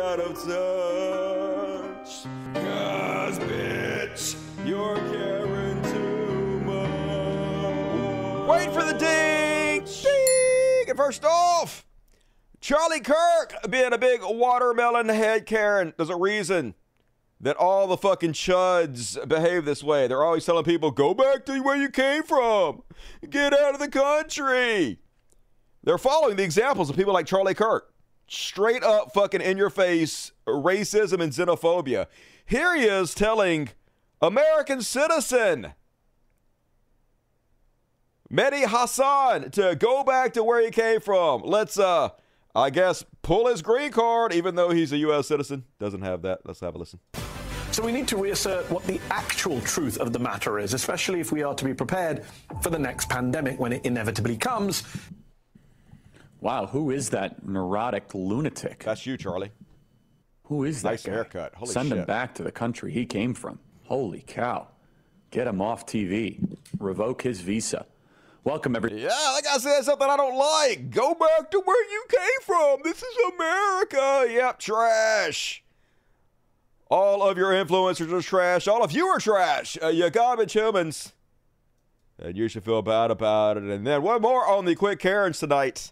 out 0.00 0.18
of 0.18 0.34
touch. 0.36 2.24
Cause, 2.54 3.38
bitch, 3.40 4.36
you're 4.64 4.96
caring 4.96 5.82
too 5.82 6.60
much. 6.64 8.48
Wait 8.48 8.72
for 8.72 8.84
the 8.90 8.94
ding! 8.98 9.84
Ding! 9.84 10.88
And 10.88 10.96
first 10.96 11.26
off, 11.26 11.84
Charlie 12.62 13.00
Kirk 13.00 13.54
being 13.68 13.92
a 13.92 13.98
big 13.98 14.22
watermelon 14.22 15.10
head 15.10 15.44
Karen. 15.44 15.92
There's 15.98 16.08
a 16.08 16.16
reason 16.16 16.74
that 17.40 17.56
all 17.56 17.86
the 17.86 17.96
fucking 17.96 18.32
chuds 18.32 19.16
behave 19.28 19.64
this 19.64 19.82
way. 19.82 20.06
They're 20.06 20.24
always 20.24 20.44
telling 20.44 20.64
people, 20.64 20.90
go 20.90 21.14
back 21.14 21.44
to 21.46 21.60
where 21.60 21.76
you 21.76 21.90
came 21.90 22.22
from, 22.22 22.82
get 23.28 23.52
out 23.52 23.74
of 23.74 23.80
the 23.80 23.88
country. 23.88 24.98
They're 25.82 25.98
following 25.98 26.36
the 26.36 26.42
examples 26.42 26.90
of 26.90 26.96
people 26.96 27.12
like 27.12 27.26
Charlie 27.26 27.54
Kirk. 27.54 27.92
Straight 28.28 28.82
up 28.82 29.12
fucking 29.14 29.40
in 29.40 29.56
your 29.56 29.70
face 29.70 30.32
racism 30.48 31.22
and 31.22 31.32
xenophobia. 31.32 32.06
Here 32.44 32.74
he 32.74 32.84
is 32.84 33.14
telling 33.14 33.68
American 34.20 34.82
citizen 34.82 35.74
Mehdi 38.32 38.64
Hassan 38.66 39.50
to 39.52 39.76
go 39.76 40.02
back 40.02 40.32
to 40.32 40.42
where 40.42 40.64
he 40.64 40.70
came 40.70 41.00
from. 41.00 41.42
Let's 41.42 41.78
uh 41.78 42.10
I 42.56 42.70
guess 42.70 43.04
pull 43.22 43.46
his 43.48 43.60
green 43.60 43.92
card 43.92 44.32
even 44.32 44.54
though 44.54 44.70
he's 44.70 44.92
a 44.92 44.96
US 44.98 45.28
citizen. 45.28 45.64
Doesn't 45.78 46.02
have 46.02 46.22
that. 46.22 46.40
Let's 46.46 46.60
have 46.60 46.74
a 46.74 46.78
listen. 46.78 47.00
So 47.70 47.84
we 47.84 47.92
need 47.92 48.08
to 48.08 48.16
reassert 48.16 48.70
what 48.70 48.84
the 48.84 48.98
actual 49.10 49.60
truth 49.60 49.98
of 49.98 50.14
the 50.14 50.18
matter 50.18 50.58
is, 50.58 50.72
especially 50.72 51.20
if 51.20 51.30
we 51.30 51.42
are 51.42 51.54
to 51.54 51.64
be 51.64 51.74
prepared 51.74 52.24
for 52.62 52.70
the 52.70 52.78
next 52.78 53.10
pandemic 53.10 53.60
when 53.60 53.72
it 53.74 53.84
inevitably 53.84 54.38
comes. 54.38 54.82
Wow, 56.40 56.66
who 56.66 56.90
is 56.90 57.10
that 57.10 57.46
neurotic 57.46 58.14
lunatic? 58.14 58.84
That's 58.84 59.04
you, 59.04 59.18
Charlie. 59.18 59.50
Who 60.44 60.64
is 60.64 60.80
that 60.82 60.90
nice 60.90 61.02
guy? 61.04 61.12
haircut. 61.12 61.54
Holy 61.56 61.70
Send 61.70 61.88
shit. 61.88 61.98
him 61.98 62.04
back 62.06 62.34
to 62.36 62.42
the 62.42 62.52
country 62.52 62.92
he 62.92 63.04
came 63.04 63.34
from. 63.34 63.58
Holy 63.84 64.24
cow. 64.26 64.68
Get 65.30 65.46
him 65.46 65.60
off 65.60 65.84
TV. 65.84 66.56
Revoke 66.78 67.22
his 67.22 67.40
visa. 67.42 67.84
Welcome, 68.46 68.76
everybody. 68.76 69.02
Yeah, 69.02 69.32
like 69.32 69.44
I 69.44 69.58
said, 69.58 69.82
something 69.82 70.08
I 70.08 70.16
don't 70.16 70.36
like. 70.36 70.90
Go 70.92 71.14
back 71.14 71.50
to 71.50 71.60
where 71.64 71.90
you 71.90 72.04
came 72.08 72.42
from. 72.42 72.78
This 72.84 73.02
is 73.02 73.16
America. 73.34 74.32
Yep, 74.32 74.60
trash. 74.60 75.64
All 76.88 77.28
of 77.28 77.36
your 77.36 77.50
influencers 77.50 78.12
are 78.12 78.22
trash. 78.22 78.68
All 78.68 78.84
of 78.84 78.92
you 78.92 79.08
are 79.08 79.18
trash. 79.18 79.76
Uh, 79.82 79.88
you 79.88 80.08
garbage 80.10 80.52
humans. 80.52 81.12
And 82.20 82.36
you 82.36 82.46
should 82.46 82.64
feel 82.64 82.82
bad 82.82 83.10
about 83.10 83.56
it. 83.56 83.64
And 83.64 83.84
then 83.84 84.02
one 84.04 84.22
more 84.22 84.46
on 84.46 84.64
the 84.64 84.76
quick 84.76 85.00
Karens 85.00 85.40
tonight. 85.40 85.90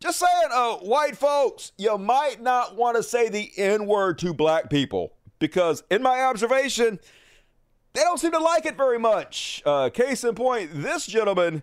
Just 0.00 0.18
saying, 0.18 0.50
uh, 0.52 0.78
white 0.78 1.16
folks, 1.16 1.70
you 1.78 1.96
might 1.96 2.42
not 2.42 2.74
want 2.74 2.96
to 2.96 3.04
say 3.04 3.28
the 3.28 3.52
N 3.56 3.86
word 3.86 4.18
to 4.18 4.34
black 4.34 4.68
people 4.68 5.12
because, 5.38 5.84
in 5.92 6.02
my 6.02 6.22
observation, 6.22 6.98
they 7.94 8.00
don't 8.02 8.18
seem 8.18 8.32
to 8.32 8.38
like 8.38 8.66
it 8.66 8.76
very 8.76 8.98
much. 8.98 9.62
Uh, 9.64 9.90
case 9.90 10.24
in 10.24 10.34
point, 10.34 10.70
this 10.72 11.06
gentleman 11.06 11.62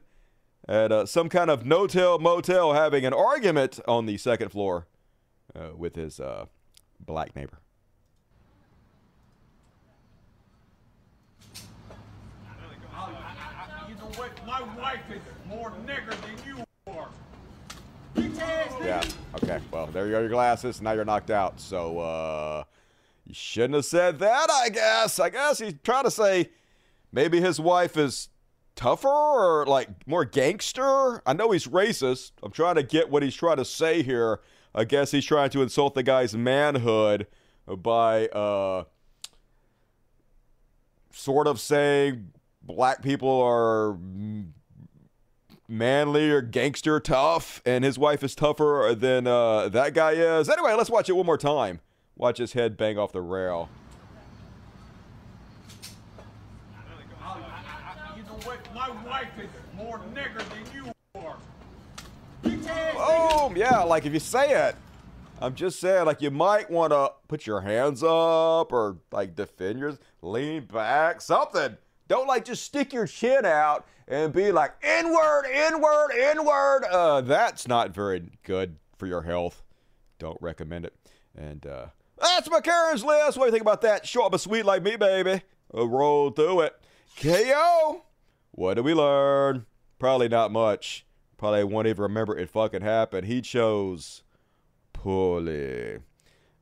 at 0.68 0.92
uh, 0.92 1.06
some 1.06 1.30
kind 1.30 1.50
of 1.50 1.66
no-tell 1.66 2.20
motel 2.20 2.74
having 2.74 3.06
an 3.06 3.14
argument 3.14 3.80
on 3.88 4.06
the 4.06 4.18
second 4.18 4.50
floor 4.50 4.88
uh, 5.56 5.70
with 5.76 5.96
his 5.96 6.20
uh, 6.20 6.46
black 7.00 7.36
neighbor. 7.36 7.60
You 13.88 13.96
know 13.96 14.12
what? 14.16 14.46
My 14.46 14.62
wife 14.78 15.02
is 15.12 15.22
more 15.48 15.74
nigger 15.86 16.12
than 16.22 16.38
you 16.46 16.64
are. 16.94 17.10
Yeah. 18.84 19.04
Okay. 19.36 19.60
Well, 19.72 19.88
there 19.88 20.06
you 20.06 20.12
go. 20.12 20.20
Your 20.20 20.30
glasses. 20.30 20.82
Now 20.82 20.92
you're 20.92 21.06
knocked 21.06 21.32
out. 21.32 21.60
So 21.60 22.00
uh, 22.00 22.64
you 23.30 23.36
shouldn't 23.36 23.76
have 23.76 23.86
said 23.86 24.18
that. 24.20 24.50
I 24.50 24.70
guess. 24.70 25.20
I 25.20 25.30
guess 25.30 25.60
he's 25.60 25.76
trying 25.84 26.06
to 26.06 26.12
say 26.12 26.50
maybe 27.12 27.40
his 27.40 27.60
wife 27.60 27.96
is 27.96 28.30
tougher 28.76 29.08
or 29.08 29.66
like 29.68 30.08
more 30.08 30.26
gangster. 30.26 31.22
I 31.28 31.34
know 31.34 31.52
he's 31.52 31.68
racist. 31.68 32.32
I'm 32.42 32.52
trying 32.52 32.76
to 32.76 32.84
get 32.84 33.12
what 33.12 33.22
he's 33.22 33.36
trying 33.36 33.58
to 33.58 33.66
say 33.66 34.02
here. 34.02 34.40
I 34.74 34.84
guess 34.84 35.12
he's 35.12 35.26
trying 35.26 35.52
to 35.52 35.62
insult 35.62 35.94
the 35.94 36.02
guy's 36.02 36.36
manhood 36.36 37.28
by 37.68 38.28
uh, 38.30 38.86
sort 41.12 41.46
of 41.46 41.60
saying 41.60 42.32
black 42.64 43.04
people 43.04 43.42
are 43.42 43.96
manly 45.68 46.32
or 46.32 46.42
gangster 46.42 47.00
tough, 47.00 47.62
and 47.64 47.84
his 47.84 48.00
wife 48.00 48.24
is 48.24 48.34
tougher 48.34 48.96
than 48.98 49.28
uh, 49.28 49.70
that 49.70 49.94
guy 49.94 50.14
is. 50.14 50.50
Anyway, 50.50 50.74
let's 50.74 50.90
watch 50.90 51.10
it 51.10 51.14
one 51.14 51.28
more 51.28 51.38
time. 51.38 51.80
Watch 52.20 52.38
his 52.38 52.52
head 52.52 52.76
bang 52.76 52.98
off 52.98 53.14
the 53.14 53.22
rail. 53.22 53.70
You? 58.18 58.24
My 58.76 58.90
wife 59.06 59.30
is 59.40 59.50
more 59.74 60.02
nigger 60.14 60.44
than 60.50 60.76
you 60.76 60.92
are. 61.16 61.38
Boom! 62.44 63.56
Yeah, 63.56 63.84
like 63.84 64.06
if 64.06 64.12
you 64.12 64.20
say 64.20 64.68
it, 64.68 64.76
I'm 65.40 65.56
just 65.56 65.80
saying, 65.80 66.06
like 66.06 66.22
you 66.22 66.30
might 66.30 66.70
want 66.70 66.92
to 66.92 67.14
put 67.30 67.48
your 67.48 67.62
hands 67.62 68.04
up 68.04 68.74
or 68.74 68.98
like 69.14 69.36
defend 69.36 69.80
yours, 69.80 69.98
lean 70.22 70.66
back, 70.66 71.22
something. 71.22 71.78
Don't 72.10 72.28
like 72.28 72.44
just 72.44 72.64
stick 72.64 72.92
your 72.92 73.08
chin 73.08 73.46
out 73.46 73.88
and 74.10 74.34
be 74.34 74.52
like 74.52 74.74
inward, 74.84 75.46
inward, 75.46 76.12
inward. 76.12 76.84
Uh, 76.92 77.22
that's 77.22 77.66
not 77.66 77.92
very 77.96 78.24
good 78.44 78.76
for 78.98 79.08
your 79.08 79.22
health. 79.22 79.64
Don't 80.18 80.38
recommend 80.42 80.84
it. 80.84 80.94
And 81.38 81.66
uh, 81.66 81.86
that's 82.22 82.50
my 82.50 82.62
Karen's 82.62 83.04
list. 83.04 83.38
What 83.38 83.46
do 83.46 83.48
you 83.48 83.52
think 83.52 83.62
about 83.62 83.82
that? 83.82 84.16
Up 84.18 84.34
a 84.34 84.40
sweet 84.40 84.66
like 84.66 84.84
me, 84.84 84.96
baby. 84.96 85.42
Roll 85.74 86.32
through 86.32 86.62
it. 86.62 86.76
KO. 87.22 88.04
What 88.52 88.76
did 88.76 88.86
we 88.86 88.94
learn? 88.94 89.66
Probably 90.00 90.30
not 90.30 90.52
much. 90.52 91.06
Probably 91.38 91.64
won't 91.64 91.88
even 91.88 92.04
remember 92.04 92.38
it 92.38 92.50
fucking 92.50 92.82
happened. 92.82 93.28
He 93.28 93.42
chose 93.42 94.24
poorly. 94.94 96.00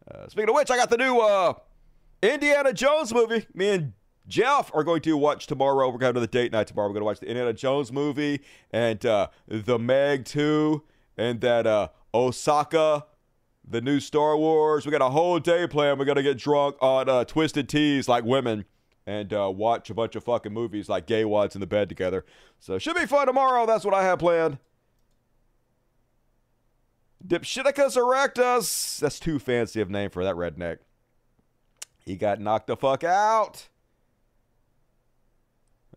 Uh, 0.10 0.28
speaking 0.28 0.50
of 0.50 0.56
which, 0.56 0.70
I 0.70 0.78
got 0.78 0.90
the 0.90 0.98
new 0.98 1.20
uh, 1.20 1.54
Indiana 2.22 2.74
Jones 2.74 3.14
movie. 3.14 3.48
Me 3.54 3.70
and 3.70 3.94
Jeff 4.28 4.72
are 4.74 4.84
going 4.84 5.02
to 5.02 5.18
watch 5.18 5.48
tomorrow. 5.48 5.88
We're 5.88 5.98
going 5.98 6.14
to 6.14 6.20
have 6.20 6.22
the 6.22 6.28
date 6.28 6.52
night 6.52 6.68
tomorrow. 6.68 6.90
We're 6.90 6.94
going 6.94 7.02
to 7.02 7.06
watch 7.06 7.20
the 7.20 7.28
Indiana 7.28 7.54
Jones 7.54 7.92
movie 7.92 8.42
and 8.72 9.04
uh, 9.06 9.28
the 9.48 9.80
Meg 9.80 10.26
2 10.26 10.84
and 11.18 11.42
that 11.42 11.66
uh, 11.66 11.90
Ahsoka, 12.14 13.04
the 13.70 13.82
new 13.82 14.00
Star 14.00 14.38
Wars. 14.38 14.86
We 14.86 14.92
got 14.92 15.02
a 15.02 15.10
whole 15.10 15.40
day 15.40 15.68
planned. 15.68 16.00
We're 16.00 16.06
to 16.06 16.24
get 16.24 16.38
drunk 16.38 16.78
on 16.82 17.10
uh, 17.10 17.26
Twisted 17.26 17.68
Teas 17.68 18.08
like 18.08 18.24
women 18.24 18.66
and 19.06 19.34
uh, 19.34 19.52
watch 19.54 19.90
a 19.90 19.94
bunch 19.94 20.16
of 20.16 20.24
fucking 20.24 20.54
movies 20.54 20.90
like 20.90 21.06
gay 21.06 21.26
wads 21.26 21.56
in 21.56 21.62
the 21.62 21.68
bed 21.68 21.90
together. 21.90 22.26
So 22.60 22.78
should 22.78 22.96
be 22.96 23.06
fun 23.06 23.28
tomorrow. 23.28 23.66
That's 23.66 23.86
what 23.86 23.94
I 23.94 24.04
have 24.04 24.20
planned. 24.20 24.58
Dipshiticus 27.26 27.98
erectus. 27.98 29.00
That's 29.00 29.20
too 29.20 29.40
fancy 29.40 29.82
of 29.82 29.90
name 29.90 30.10
for 30.10 30.24
that 30.24 30.36
redneck. 30.36 30.78
He 32.06 32.16
got 32.16 32.40
knocked 32.40 32.68
the 32.68 32.78
fuck 32.78 33.04
out. 33.04 33.68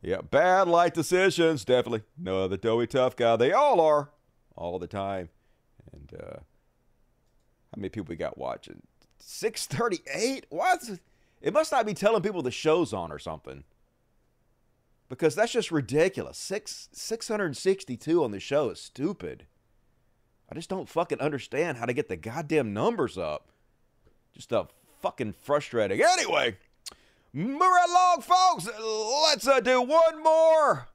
Yeah, 0.03 0.23
bad 0.23 0.67
light 0.67 0.95
decisions, 0.95 1.65
definitely. 1.65 2.03
No, 2.19 2.49
the 2.49 2.57
doughy 2.57 2.87
tough 2.87 3.17
guy. 3.17 3.37
They 3.37 3.53
all 3.53 3.81
are, 3.81 4.11
all 4.57 4.79
the 4.79 4.87
time. 4.87 5.29
And 5.93 6.13
uh, 6.19 6.37
how 7.73 7.81
many 7.81 7.89
people 7.89 8.09
we 8.09 8.17
got 8.17 8.39
watching? 8.39 8.83
Six 9.19 9.67
thirty-eight. 9.67 10.47
What? 10.51 10.83
It 11.41 11.53
must 11.53 11.73
not 11.73 11.87
be 11.87 11.95
telling 11.95 12.23
people 12.23 12.43
the 12.43 12.51
show's 12.51 12.93
on 12.93 13.13
or 13.13 13.19
something. 13.19 13.65
Because 15.09 15.35
that's 15.35 15.53
just 15.53 15.71
ridiculous. 15.71 16.39
Six 16.39 16.89
six 16.93 17.29
hundred 17.29 17.57
sixty-two 17.57 18.23
on 18.25 18.31
the 18.31 18.41
show 18.41 18.71
is 18.71 18.81
stupid. 18.81 19.47
I 20.51 20.55
just 20.55 20.69
don't 20.69 20.89
fucking 20.89 21.21
understand 21.21 21.79
how 21.79 21.87
to 21.87 21.93
get 21.93 22.09
the 22.09 22.17
goddamn 22.17 22.73
numbers 22.73 23.17
up. 23.17 23.49
Just 24.35 24.53
a 24.53 24.67
fucking 25.01 25.35
frustrating. 25.35 26.03
Anyway. 26.03 26.57
Move 27.33 27.61
along, 27.61 28.23
folks. 28.23 28.67
Let's 28.67 29.47
uh, 29.47 29.61
do 29.61 29.81
one 29.81 30.21
more. 30.21 30.89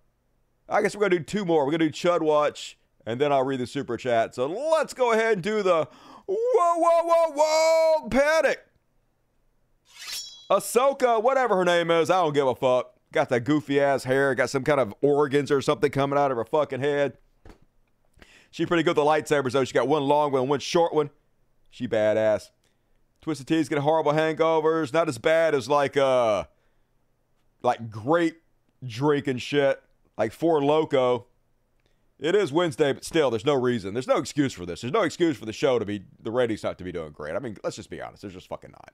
I 0.68 0.82
guess 0.82 0.94
we're 0.94 1.08
to 1.08 1.20
do 1.20 1.24
two 1.24 1.46
more. 1.46 1.66
We're 1.66 1.72
to 1.72 1.78
do 1.78 1.90
Chud 1.90 2.20
Watch, 2.22 2.78
and 3.06 3.22
then 3.22 3.32
I'll 3.32 3.46
read 3.46 3.62
the 3.62 3.68
super 3.68 3.96
chat. 3.96 4.36
So 4.36 4.46
let's 4.46 4.94
go 4.94 5.14
ahead 5.14 5.36
and 5.36 5.42
do 5.42 5.64
the 5.64 5.88
whoa, 6.28 6.76
whoa, 6.78 7.04
whoa, 7.04 7.32
whoa 7.34 8.10
panic. 8.10 8.60
Ahsoka, 10.50 11.22
whatever 11.22 11.56
her 11.56 11.66
name 11.66 11.90
is, 11.90 12.10
I 12.10 12.22
don't 12.22 12.34
give 12.34 12.48
a 12.48 12.56
fuck. 12.56 12.94
Got 13.12 13.30
that 13.30 13.42
goofy 13.42 13.80
ass 13.80 14.04
hair, 14.04 14.36
got 14.36 14.50
some 14.50 14.64
kind 14.64 14.80
of 14.80 14.94
organs 15.02 15.52
or 15.52 15.62
something 15.62 15.90
coming 15.90 16.20
out 16.20 16.32
of 16.32 16.38
her 16.38 16.46
fucking 16.46 16.82
head. 16.82 17.18
She 18.52 18.66
pretty 18.66 18.84
good 18.84 18.96
with 18.96 19.04
the 19.06 19.10
lightsabers, 19.10 19.52
though. 19.52 19.64
She 19.64 19.74
got 19.74 19.88
one 19.88 20.04
long 20.04 20.32
one, 20.32 20.48
one 20.48 20.60
short 20.60 20.94
one. 20.94 21.10
She 21.70 21.88
badass. 21.88 22.52
Twisted 23.22 23.48
Teas 23.48 23.68
get 23.68 23.80
horrible 23.80 24.14
hangovers. 24.14 24.94
Not 24.94 25.10
as 25.10 25.18
bad 25.18 25.56
as 25.56 25.68
like 25.68 25.98
uh 25.98 26.46
like 27.64 27.90
great 27.90 28.36
drinking 28.86 29.40
shit. 29.40 29.82
Like 30.18 30.32
Four 30.32 30.64
Loco. 30.64 31.26
It 32.19 32.34
is 32.34 32.51
Wednesday, 32.51 32.93
but 32.93 33.04
still, 33.04 33.30
there's 33.30 33.45
no 33.45 33.56
reason. 33.60 33.93
There's 33.93 34.08
no 34.08 34.17
excuse 34.17 34.54
for 34.54 34.65
this. 34.65 34.82
There's 34.82 34.93
no 34.93 35.01
excuse 35.01 35.38
for 35.38 35.45
the 35.45 35.54
show 35.54 35.80
to 35.80 35.86
be 35.86 36.06
the 36.21 36.32
ratings 36.32 36.63
not 36.63 36.78
to 36.78 36.84
be 36.84 36.91
doing 36.91 37.12
great. 37.12 37.36
I 37.36 37.39
mean, 37.39 37.58
let's 37.63 37.75
just 37.75 37.89
be 37.89 38.01
honest. 38.01 38.21
There's 38.21 38.34
just 38.34 38.47
fucking 38.47 38.71
not. 38.71 38.93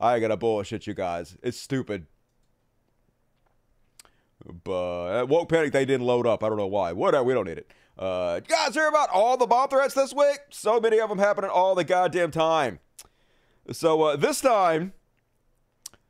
I 0.00 0.18
gonna 0.18 0.36
bullshit 0.36 0.86
you 0.86 0.94
guys. 0.94 1.36
It's 1.42 1.58
stupid. 1.58 2.06
But 4.64 5.26
Woke 5.26 5.48
Panic, 5.48 5.72
they 5.72 5.84
didn't 5.84 6.06
load 6.06 6.26
up. 6.26 6.42
I 6.42 6.48
don't 6.48 6.58
know 6.58 6.66
why. 6.66 6.92
Whatever, 6.92 7.24
we 7.24 7.34
don't 7.34 7.46
need 7.46 7.58
it. 7.58 7.70
Uh, 7.98 8.40
guys 8.40 8.74
hear 8.74 8.88
about 8.88 9.10
all 9.10 9.36
the 9.36 9.46
bomb 9.46 9.68
threats 9.68 9.94
this 9.94 10.14
week? 10.14 10.40
So 10.50 10.80
many 10.80 10.98
of 10.98 11.08
them 11.08 11.18
happening 11.18 11.50
all 11.50 11.74
the 11.74 11.84
goddamn 11.84 12.30
time. 12.30 12.80
So 13.70 14.02
uh, 14.02 14.16
this 14.16 14.40
time, 14.40 14.94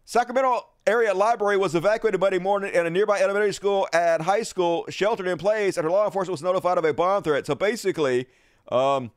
Sacramento 0.05 0.67
area 0.87 1.15
library 1.15 1.57
was 1.57 1.75
evacuated 1.75 2.21
Monday 2.21 2.39
morning, 2.39 2.73
and 2.75 2.87
a 2.87 2.91
nearby 2.91 3.21
elementary 3.21 3.53
school 3.53 3.89
and 3.93 4.23
high 4.23 4.43
school 4.43 4.85
sheltered 4.89 5.27
in 5.27 5.39
place, 5.39 5.79
after 5.79 5.91
law 5.91 6.05
enforcement 6.05 6.33
was 6.33 6.43
notified 6.43 6.79
of 6.79 6.85
a 6.85 6.93
bomb 6.93 7.23
threat. 7.23 7.47
So 7.47 7.55
basically, 7.55 8.27
um, 8.71 9.11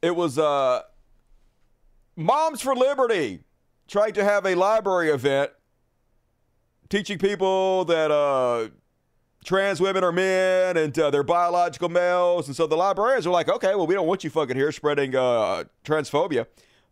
it 0.00 0.14
was 0.14 0.38
uh, 0.38 0.82
Moms 2.16 2.62
for 2.62 2.74
Liberty 2.74 3.40
trying 3.88 4.12
to 4.12 4.24
have 4.24 4.46
a 4.46 4.54
library 4.54 5.10
event 5.10 5.50
teaching 6.88 7.18
people 7.18 7.84
that 7.86 8.10
uh, 8.10 8.68
trans 9.44 9.80
women 9.80 10.04
are 10.04 10.12
men 10.12 10.76
and 10.76 10.98
uh, 10.98 11.10
they're 11.10 11.22
biological 11.22 11.88
males. 11.88 12.46
And 12.46 12.56
so 12.56 12.66
the 12.66 12.76
librarians 12.76 13.26
are 13.26 13.30
like, 13.30 13.48
okay, 13.48 13.74
well, 13.74 13.86
we 13.86 13.94
don't 13.94 14.06
want 14.06 14.24
you 14.24 14.30
fucking 14.30 14.56
here 14.56 14.72
spreading 14.72 15.14
uh, 15.16 15.64
transphobia. 15.84 16.46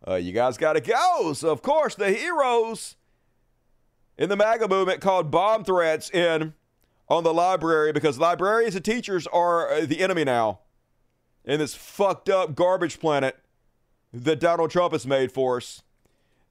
Uh, 0.07 0.15
you 0.15 0.33
guys 0.33 0.57
got 0.57 0.73
to 0.73 0.81
go. 0.81 1.33
So, 1.33 1.49
of 1.49 1.61
course, 1.61 1.95
the 1.95 2.11
heroes 2.11 2.96
in 4.17 4.29
the 4.29 4.35
MAGA 4.35 4.67
movement 4.67 5.01
called 5.01 5.31
bomb 5.31 5.63
threats 5.63 6.09
in 6.09 6.53
on 7.07 7.23
the 7.23 7.33
library 7.33 7.93
because 7.93 8.19
librarians 8.19 8.75
and 8.75 8.83
teachers 8.83 9.27
are 9.27 9.71
uh, 9.71 9.85
the 9.85 10.01
enemy 10.01 10.23
now 10.23 10.59
in 11.45 11.59
this 11.59 11.73
fucked 11.73 12.29
up 12.29 12.55
garbage 12.55 12.99
planet 12.99 13.37
that 14.13 14.39
Donald 14.39 14.71
Trump 14.71 14.93
has 14.93 15.05
made 15.05 15.31
for 15.31 15.57
us. 15.57 15.81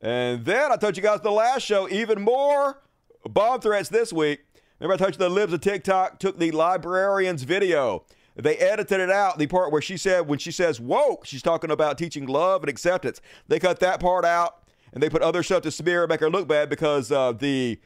And 0.00 0.44
then 0.44 0.72
I 0.72 0.76
told 0.76 0.96
you 0.96 1.02
guys 1.02 1.20
the 1.20 1.30
last 1.30 1.62
show, 1.62 1.88
even 1.88 2.20
more 2.20 2.82
bomb 3.24 3.60
threats 3.60 3.88
this 3.88 4.12
week. 4.12 4.40
Remember, 4.78 4.94
I 4.94 4.96
told 4.98 5.14
you 5.14 5.18
the 5.18 5.28
libs 5.28 5.52
of 5.52 5.60
TikTok 5.60 6.18
took 6.18 6.38
the 6.38 6.50
librarian's 6.50 7.42
video. 7.42 8.04
They 8.36 8.56
edited 8.58 9.00
it 9.00 9.10
out, 9.10 9.38
the 9.38 9.46
part 9.46 9.72
where 9.72 9.80
she 9.80 9.96
said, 9.96 10.28
when 10.28 10.38
she 10.38 10.52
says 10.52 10.78
woke, 10.78 11.24
she's 11.24 11.42
talking 11.42 11.70
about 11.70 11.96
teaching 11.96 12.26
love 12.26 12.62
and 12.62 12.68
acceptance. 12.68 13.22
They 13.48 13.58
cut 13.58 13.80
that 13.80 13.98
part 13.98 14.26
out 14.26 14.65
and 14.96 15.02
they 15.02 15.10
put 15.10 15.20
other 15.20 15.42
stuff 15.42 15.60
to 15.60 15.70
smear 15.70 16.04
and 16.04 16.08
make 16.08 16.20
her 16.20 16.30
look 16.30 16.48
bad 16.48 16.70
because 16.70 17.12
uh, 17.12 17.30
the 17.30 17.78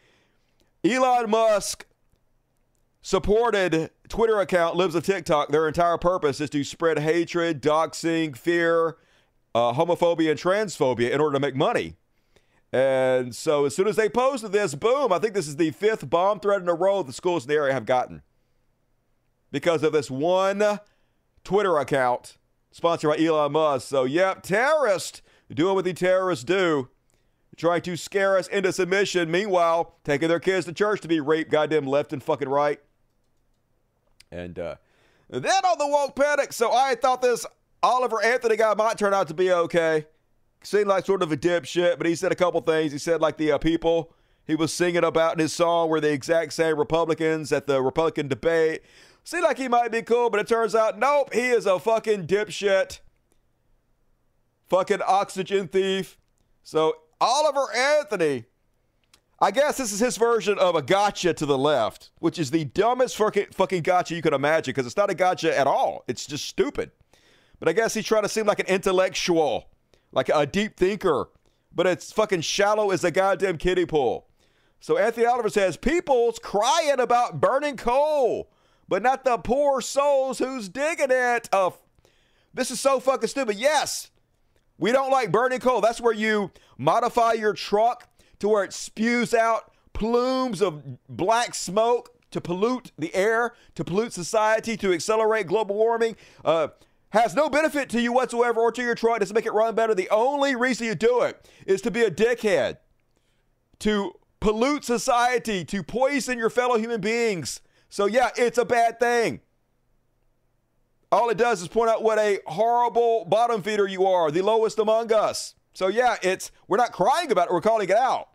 Elon 0.84 1.28
Musk 1.28 1.84
supported 3.02 3.90
Twitter 4.08 4.38
account 4.38 4.76
Libs 4.76 4.94
of 4.94 5.02
TikTok. 5.02 5.48
Their 5.48 5.66
entire 5.66 5.98
purpose 5.98 6.40
is 6.40 6.50
to 6.50 6.62
spread 6.62 7.00
hatred, 7.00 7.60
doxing, 7.60 8.36
fear, 8.36 8.96
uh, 9.56 9.72
homophobia, 9.72 10.30
and 10.30 10.38
transphobia 10.38 11.10
in 11.10 11.20
order 11.20 11.34
to 11.34 11.40
make 11.40 11.56
money. 11.56 11.96
And 12.72 13.34
so 13.34 13.64
as 13.64 13.74
soon 13.74 13.88
as 13.88 13.96
they 13.96 14.08
posted 14.08 14.52
this, 14.52 14.76
boom, 14.76 15.12
I 15.12 15.18
think 15.18 15.34
this 15.34 15.48
is 15.48 15.56
the 15.56 15.72
fifth 15.72 16.08
bomb 16.08 16.38
threat 16.38 16.62
in 16.62 16.68
a 16.68 16.74
row 16.74 17.02
the 17.02 17.12
schools 17.12 17.42
in 17.42 17.48
the 17.48 17.56
area 17.56 17.72
have 17.72 17.86
gotten 17.86 18.22
because 19.50 19.82
of 19.82 19.92
this 19.92 20.12
one 20.12 20.78
Twitter 21.42 21.76
account 21.76 22.36
sponsored 22.70 23.10
by 23.10 23.18
Elon 23.20 23.50
Musk. 23.50 23.88
So, 23.88 24.04
yep, 24.04 24.44
terrorists 24.44 25.22
doing 25.52 25.74
what 25.74 25.84
the 25.84 25.92
terrorists 25.92 26.44
do, 26.44 26.88
trying 27.60 27.82
to 27.82 27.96
scare 27.96 28.36
us 28.36 28.48
into 28.48 28.72
submission. 28.72 29.30
Meanwhile, 29.30 29.94
taking 30.04 30.28
their 30.28 30.40
kids 30.40 30.66
to 30.66 30.72
church 30.72 31.00
to 31.02 31.08
be 31.08 31.20
raped, 31.20 31.50
goddamn 31.50 31.86
left 31.86 32.12
and 32.12 32.22
fucking 32.22 32.48
right. 32.48 32.80
And 34.32 34.58
uh, 34.58 34.76
then 35.28 35.44
on 35.44 35.78
the 35.78 35.86
woke 35.86 36.16
panic. 36.16 36.52
So 36.52 36.72
I 36.72 36.94
thought 36.94 37.22
this 37.22 37.46
Oliver 37.82 38.22
Anthony 38.22 38.56
guy 38.56 38.74
might 38.74 38.98
turn 38.98 39.14
out 39.14 39.28
to 39.28 39.34
be 39.34 39.52
okay. 39.52 40.06
Seemed 40.62 40.88
like 40.88 41.06
sort 41.06 41.22
of 41.22 41.32
a 41.32 41.36
dipshit, 41.36 41.98
but 41.98 42.06
he 42.06 42.14
said 42.14 42.32
a 42.32 42.36
couple 42.36 42.60
things. 42.60 42.92
He 42.92 42.98
said 42.98 43.20
like 43.20 43.36
the 43.36 43.52
uh, 43.52 43.58
people 43.58 44.12
he 44.46 44.54
was 44.54 44.72
singing 44.72 45.04
about 45.04 45.34
in 45.34 45.38
his 45.38 45.52
song 45.52 45.88
were 45.88 46.00
the 46.00 46.12
exact 46.12 46.52
same 46.52 46.76
Republicans 46.76 47.52
at 47.52 47.66
the 47.66 47.80
Republican 47.80 48.28
debate. 48.28 48.82
Seemed 49.22 49.44
like 49.44 49.58
he 49.58 49.68
might 49.68 49.92
be 49.92 50.02
cool, 50.02 50.28
but 50.28 50.40
it 50.40 50.48
turns 50.48 50.74
out, 50.74 50.98
nope, 50.98 51.32
he 51.32 51.48
is 51.50 51.66
a 51.66 51.78
fucking 51.78 52.26
dipshit. 52.26 53.00
Fucking 54.68 55.02
oxygen 55.06 55.68
thief. 55.68 56.18
So 56.62 56.94
Oliver 57.20 57.66
Anthony, 57.74 58.44
I 59.40 59.50
guess 59.50 59.78
this 59.78 59.92
is 59.92 60.00
his 60.00 60.16
version 60.16 60.58
of 60.58 60.74
a 60.74 60.82
gotcha 60.82 61.34
to 61.34 61.46
the 61.46 61.58
left, 61.58 62.10
which 62.18 62.38
is 62.38 62.50
the 62.50 62.64
dumbest 62.64 63.16
fucking, 63.16 63.82
gotcha 63.82 64.14
you 64.14 64.22
can 64.22 64.34
imagine 64.34 64.72
because 64.72 64.86
it's 64.86 64.96
not 64.96 65.10
a 65.10 65.14
gotcha 65.14 65.56
at 65.56 65.66
all. 65.66 66.04
It's 66.08 66.26
just 66.26 66.46
stupid. 66.46 66.90
But 67.58 67.68
I 67.68 67.72
guess 67.72 67.94
he's 67.94 68.06
trying 68.06 68.22
to 68.22 68.28
seem 68.28 68.46
like 68.46 68.58
an 68.58 68.66
intellectual, 68.66 69.68
like 70.12 70.30
a 70.32 70.46
deep 70.46 70.76
thinker, 70.76 71.28
but 71.74 71.86
it's 71.86 72.12
fucking 72.12 72.40
shallow 72.40 72.90
as 72.90 73.04
a 73.04 73.10
goddamn 73.10 73.58
kiddie 73.58 73.86
pool. 73.86 74.26
So 74.80 74.96
Anthony 74.96 75.26
Oliver 75.26 75.50
says, 75.50 75.76
People's 75.76 76.38
crying 76.38 77.00
about 77.00 77.40
burning 77.40 77.76
coal, 77.76 78.50
but 78.88 79.02
not 79.02 79.24
the 79.24 79.36
poor 79.38 79.80
souls 79.80 80.38
who's 80.38 80.68
digging 80.68 81.10
it. 81.10 81.48
Uh, 81.52 81.70
this 82.52 82.70
is 82.70 82.80
so 82.80 82.98
fucking 82.98 83.28
stupid. 83.28 83.56
Yes, 83.56 84.10
we 84.80 84.92
don't 84.92 85.10
like 85.10 85.30
burning 85.30 85.60
coal. 85.60 85.80
That's 85.80 86.00
where 86.00 86.14
you 86.14 86.50
modify 86.78 87.34
your 87.34 87.52
truck 87.52 88.08
to 88.40 88.48
where 88.48 88.64
it 88.64 88.72
spews 88.72 89.34
out 89.34 89.72
plumes 89.92 90.62
of 90.62 90.82
black 91.08 91.54
smoke 91.54 92.16
to 92.30 92.40
pollute 92.40 92.90
the 92.98 93.14
air, 93.14 93.52
to 93.74 93.84
pollute 93.84 94.12
society, 94.12 94.76
to 94.78 94.92
accelerate 94.92 95.46
global 95.46 95.76
warming. 95.76 96.16
Uh, 96.44 96.68
has 97.10 97.34
no 97.34 97.50
benefit 97.50 97.90
to 97.90 98.00
you 98.00 98.12
whatsoever 98.12 98.60
or 98.60 98.72
to 98.72 98.82
your 98.82 98.94
truck. 98.94 99.18
Doesn't 99.18 99.34
make 99.34 99.46
it 99.46 99.52
run 99.52 99.74
better. 99.74 99.94
The 99.94 100.08
only 100.10 100.56
reason 100.56 100.86
you 100.86 100.94
do 100.94 101.22
it 101.22 101.46
is 101.66 101.82
to 101.82 101.90
be 101.90 102.02
a 102.02 102.10
dickhead, 102.10 102.78
to 103.80 104.12
pollute 104.40 104.84
society, 104.84 105.64
to 105.66 105.82
poison 105.82 106.38
your 106.38 106.50
fellow 106.50 106.78
human 106.78 107.00
beings. 107.00 107.60
So, 107.88 108.06
yeah, 108.06 108.30
it's 108.36 108.58
a 108.58 108.64
bad 108.64 108.98
thing. 109.00 109.40
All 111.12 111.28
it 111.28 111.36
does 111.36 111.60
is 111.60 111.68
point 111.68 111.90
out 111.90 112.04
what 112.04 112.18
a 112.18 112.38
horrible 112.46 113.24
bottom 113.24 113.62
feeder 113.62 113.86
you 113.86 114.06
are, 114.06 114.30
the 114.30 114.42
lowest 114.42 114.78
among 114.78 115.12
us. 115.12 115.54
So, 115.72 115.88
yeah, 115.88 116.16
it's 116.22 116.52
we're 116.68 116.76
not 116.76 116.92
crying 116.92 117.32
about 117.32 117.48
it, 117.48 117.52
we're 117.52 117.60
calling 117.60 117.88
it 117.88 117.96
out. 117.96 118.28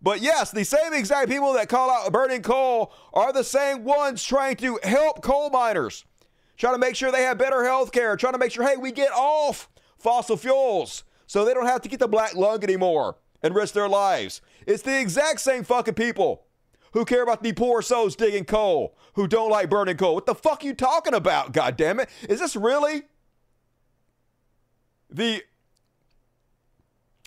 But 0.00 0.22
yes, 0.22 0.50
the 0.50 0.64
same 0.64 0.92
exact 0.92 1.30
people 1.30 1.52
that 1.54 1.68
call 1.68 1.90
out 1.90 2.12
burning 2.12 2.42
coal 2.42 2.92
are 3.12 3.32
the 3.32 3.44
same 3.44 3.84
ones 3.84 4.22
trying 4.22 4.56
to 4.56 4.78
help 4.82 5.22
coal 5.22 5.50
miners, 5.50 6.04
trying 6.56 6.74
to 6.74 6.78
make 6.78 6.96
sure 6.96 7.12
they 7.12 7.22
have 7.22 7.38
better 7.38 7.64
health 7.64 7.92
care, 7.92 8.16
trying 8.16 8.34
to 8.34 8.38
make 8.38 8.52
sure, 8.52 8.66
hey, 8.66 8.76
we 8.76 8.92
get 8.92 9.12
off 9.12 9.68
fossil 9.98 10.36
fuels 10.36 11.04
so 11.26 11.44
they 11.44 11.54
don't 11.54 11.66
have 11.66 11.82
to 11.82 11.88
get 11.88 12.00
the 12.00 12.08
black 12.08 12.34
lung 12.34 12.62
anymore 12.62 13.16
and 13.42 13.54
risk 13.54 13.74
their 13.74 13.88
lives. 13.88 14.40
It's 14.66 14.82
the 14.82 14.98
exact 14.98 15.40
same 15.40 15.64
fucking 15.64 15.94
people 15.94 16.44
who 16.94 17.04
care 17.04 17.22
about 17.22 17.42
the 17.42 17.52
poor 17.52 17.82
souls 17.82 18.16
digging 18.16 18.44
coal, 18.44 18.96
who 19.14 19.26
don't 19.26 19.50
like 19.50 19.68
burning 19.68 19.96
coal. 19.96 20.14
What 20.14 20.26
the 20.26 20.34
fuck 20.34 20.62
are 20.62 20.66
you 20.66 20.74
talking 20.74 21.12
about, 21.12 21.52
God 21.52 21.76
damn 21.76 21.98
it? 21.98 22.08
Is 22.28 22.38
this 22.38 22.54
really 22.54 23.02
the 25.10 25.42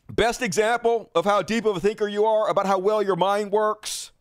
best 0.09 0.41
example 0.41 1.11
of 1.13 1.25
how 1.25 1.41
deep 1.41 1.65
of 1.65 1.75
a 1.75 1.79
thinker 1.81 2.07
you 2.07 2.25
are 2.25 2.49
about 2.49 2.65
how 2.65 2.79
well 2.79 3.03
your 3.03 3.17
mind 3.17 3.51
works? 3.51 4.11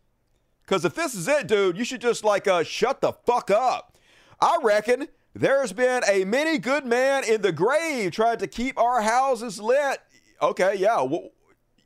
Because 0.63 0.83
if 0.83 0.93
this 0.95 1.15
is 1.15 1.29
it, 1.29 1.47
dude, 1.47 1.77
you 1.77 1.85
should 1.85 2.01
just 2.01 2.25
like 2.25 2.45
uh, 2.45 2.63
shut 2.63 2.99
the 2.99 3.13
fuck 3.13 3.49
up. 3.49 3.97
I 4.41 4.57
reckon 4.61 5.07
there's 5.33 5.71
been 5.71 6.03
a 6.09 6.25
many 6.25 6.57
good 6.57 6.85
man 6.85 7.23
in 7.23 7.41
the 7.41 7.53
grave 7.53 8.11
trying 8.11 8.39
to 8.39 8.47
keep 8.47 8.77
our 8.77 9.01
houses 9.01 9.61
lit. 9.61 9.99
Okay, 10.41 10.75
yeah. 10.75 11.01
What, 11.01 11.31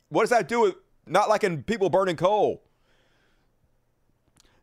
what 0.08 0.22
does 0.22 0.30
that 0.30 0.48
do 0.48 0.62
with 0.62 0.74
not 1.06 1.28
liking 1.28 1.62
people 1.62 1.90
burning 1.90 2.16
coal? 2.16 2.64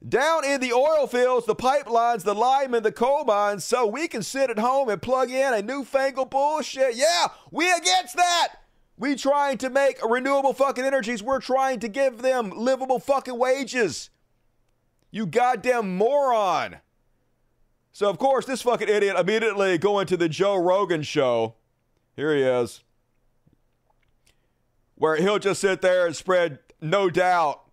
Down 0.07 0.45
in 0.45 0.61
the 0.61 0.71
oil 0.71 1.07
fields, 1.07 1.45
the 1.45 1.55
pipelines, 1.55 2.23
the 2.23 2.33
linemen, 2.33 2.83
the 2.83 2.91
coal 2.91 3.25
mines, 3.25 3.65
so 3.65 3.85
we 3.85 4.07
can 4.07 4.23
sit 4.23 4.49
at 4.49 4.57
home 4.57 4.87
and 4.87 5.01
plug 5.01 5.29
in 5.29 5.53
a 5.53 5.61
newfangled 5.61 6.29
bullshit. 6.29 6.95
Yeah, 6.95 7.27
we 7.51 7.69
against 7.69 8.15
that. 8.15 8.55
We 8.97 9.15
trying 9.15 9.57
to 9.59 9.69
make 9.69 9.97
renewable 10.03 10.53
fucking 10.53 10.85
energies. 10.85 11.21
We're 11.21 11.39
trying 11.39 11.79
to 11.81 11.89
give 11.89 12.21
them 12.21 12.51
livable 12.51 12.99
fucking 12.99 13.37
wages. 13.37 14.09
You 15.11 15.25
goddamn 15.25 15.97
moron. 15.97 16.77
So 17.91 18.09
of 18.09 18.17
course, 18.17 18.45
this 18.45 18.61
fucking 18.61 18.87
idiot 18.87 19.17
immediately 19.17 19.77
going 19.77 20.07
to 20.07 20.17
the 20.17 20.29
Joe 20.29 20.55
Rogan 20.55 21.01
show. 21.01 21.55
Here 22.15 22.33
he 22.33 22.43
is. 22.43 22.83
Where 24.95 25.17
he'll 25.17 25.39
just 25.39 25.61
sit 25.61 25.81
there 25.81 26.05
and 26.05 26.15
spread 26.15 26.59
no 26.81 27.09
doubt 27.09 27.68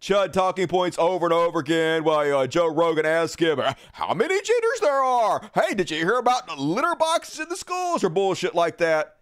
Chud 0.00 0.32
talking 0.32 0.66
points 0.66 0.98
over 0.98 1.26
and 1.26 1.32
over 1.32 1.58
again 1.58 2.04
while 2.04 2.38
uh, 2.38 2.46
Joe 2.46 2.72
Rogan 2.72 3.04
asks 3.04 3.40
him 3.40 3.60
how 3.92 4.14
many 4.14 4.34
genders 4.40 4.80
there 4.80 4.92
are. 4.92 5.50
Hey, 5.54 5.74
did 5.74 5.90
you 5.90 5.98
hear 5.98 6.16
about 6.16 6.46
the 6.46 6.56
litter 6.56 6.94
boxes 6.94 7.38
in 7.38 7.48
the 7.50 7.56
schools 7.56 8.02
or 8.02 8.08
bullshit 8.08 8.54
like 8.54 8.78
that? 8.78 9.16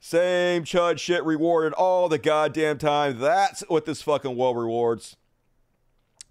Same 0.00 0.64
Chud 0.64 0.98
shit 0.98 1.22
rewarded 1.24 1.74
all 1.74 2.08
the 2.08 2.18
goddamn 2.18 2.78
time. 2.78 3.18
That's 3.18 3.60
what 3.68 3.84
this 3.84 4.00
fucking 4.00 4.36
world 4.36 4.56
rewards. 4.56 5.16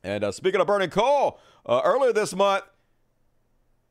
And 0.03 0.23
uh, 0.23 0.31
speaking 0.31 0.59
of 0.59 0.67
burning 0.67 0.89
coal, 0.89 1.39
uh, 1.65 1.81
earlier 1.83 2.11
this 2.11 2.35
month, 2.35 2.63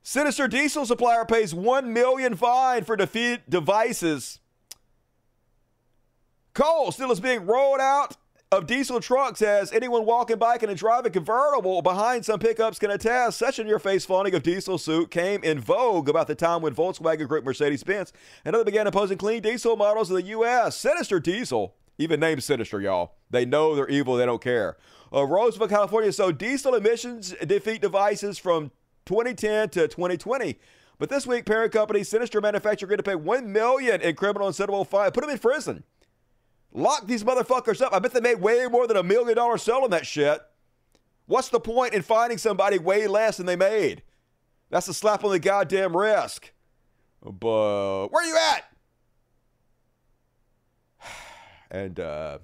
Sinister 0.02 0.48
Diesel 0.48 0.86
supplier 0.86 1.24
pays 1.24 1.54
one 1.54 1.92
million 1.92 2.34
fine 2.34 2.82
for 2.82 2.96
defeat 2.96 3.48
devices. 3.48 4.40
Coal 6.52 6.90
still 6.90 7.12
is 7.12 7.20
being 7.20 7.46
rolled 7.46 7.80
out 7.80 8.16
of 8.52 8.66
diesel 8.66 9.00
trucks 9.00 9.40
as 9.40 9.72
anyone 9.72 10.04
walking, 10.04 10.36
biking, 10.36 10.68
and 10.68 10.76
driving 10.76 11.10
convertible 11.10 11.80
behind 11.80 12.22
some 12.22 12.38
pickups 12.38 12.78
can 12.78 12.90
attest. 12.90 13.38
Such 13.38 13.58
in 13.58 13.66
your 13.66 13.78
face 13.78 14.04
flaunting 14.04 14.34
of 14.34 14.42
diesel 14.42 14.76
suit 14.76 15.10
came 15.10 15.42
in 15.42 15.58
vogue 15.58 16.06
about 16.06 16.26
the 16.26 16.34
time 16.34 16.60
when 16.60 16.74
Volkswagen 16.74 17.26
Group 17.26 17.46
Mercedes 17.46 17.82
Benz 17.82 18.12
and 18.44 18.54
other 18.54 18.66
began 18.66 18.86
imposing 18.86 19.16
clean 19.16 19.40
diesel 19.40 19.74
models 19.74 20.10
in 20.10 20.16
the 20.16 20.22
U.S. 20.24 20.76
Sinister 20.76 21.18
Diesel, 21.18 21.74
even 21.96 22.20
named 22.20 22.42
Sinister, 22.42 22.78
y'all. 22.78 23.14
They 23.30 23.46
know 23.46 23.74
they're 23.74 23.88
evil, 23.88 24.16
they 24.16 24.26
don't 24.26 24.42
care. 24.42 24.76
Uh, 25.10 25.24
Roseville, 25.24 25.68
California, 25.68 26.12
so 26.12 26.30
diesel 26.30 26.74
emissions 26.74 27.34
defeat 27.46 27.80
devices 27.80 28.36
from 28.36 28.70
2010 29.06 29.70
to 29.70 29.88
2020. 29.88 30.58
But 30.98 31.08
this 31.08 31.26
week, 31.26 31.46
parent 31.46 31.72
company 31.72 32.04
Sinister 32.04 32.42
Manufacturer 32.42 32.86
going 32.86 32.98
to 32.98 33.02
pay 33.02 33.14
one 33.14 33.50
million 33.50 34.02
in 34.02 34.14
criminal 34.14 34.46
and 34.46 34.54
civil 34.54 34.84
fine, 34.84 35.10
put 35.10 35.22
them 35.22 35.30
in 35.30 35.38
prison. 35.38 35.84
Lock 36.72 37.06
these 37.06 37.22
motherfuckers 37.22 37.82
up. 37.82 37.92
I 37.92 37.98
bet 37.98 38.12
they 38.12 38.20
made 38.20 38.40
way 38.40 38.66
more 38.70 38.86
than 38.86 38.96
a 38.96 39.02
million 39.02 39.36
dollars 39.36 39.62
selling 39.62 39.90
that 39.90 40.06
shit. 40.06 40.40
What's 41.26 41.48
the 41.48 41.60
point 41.60 41.94
in 41.94 42.02
finding 42.02 42.38
somebody 42.38 42.78
way 42.78 43.06
less 43.06 43.36
than 43.36 43.46
they 43.46 43.56
made? 43.56 44.02
That's 44.70 44.88
a 44.88 44.94
slap 44.94 45.22
on 45.24 45.30
the 45.30 45.38
goddamn 45.38 45.96
wrist. 45.96 46.50
But 47.22 48.08
where 48.08 48.24
are 48.24 48.26
you 48.26 48.36
at? 48.36 48.64
And 51.70 51.98
uh 51.98 52.36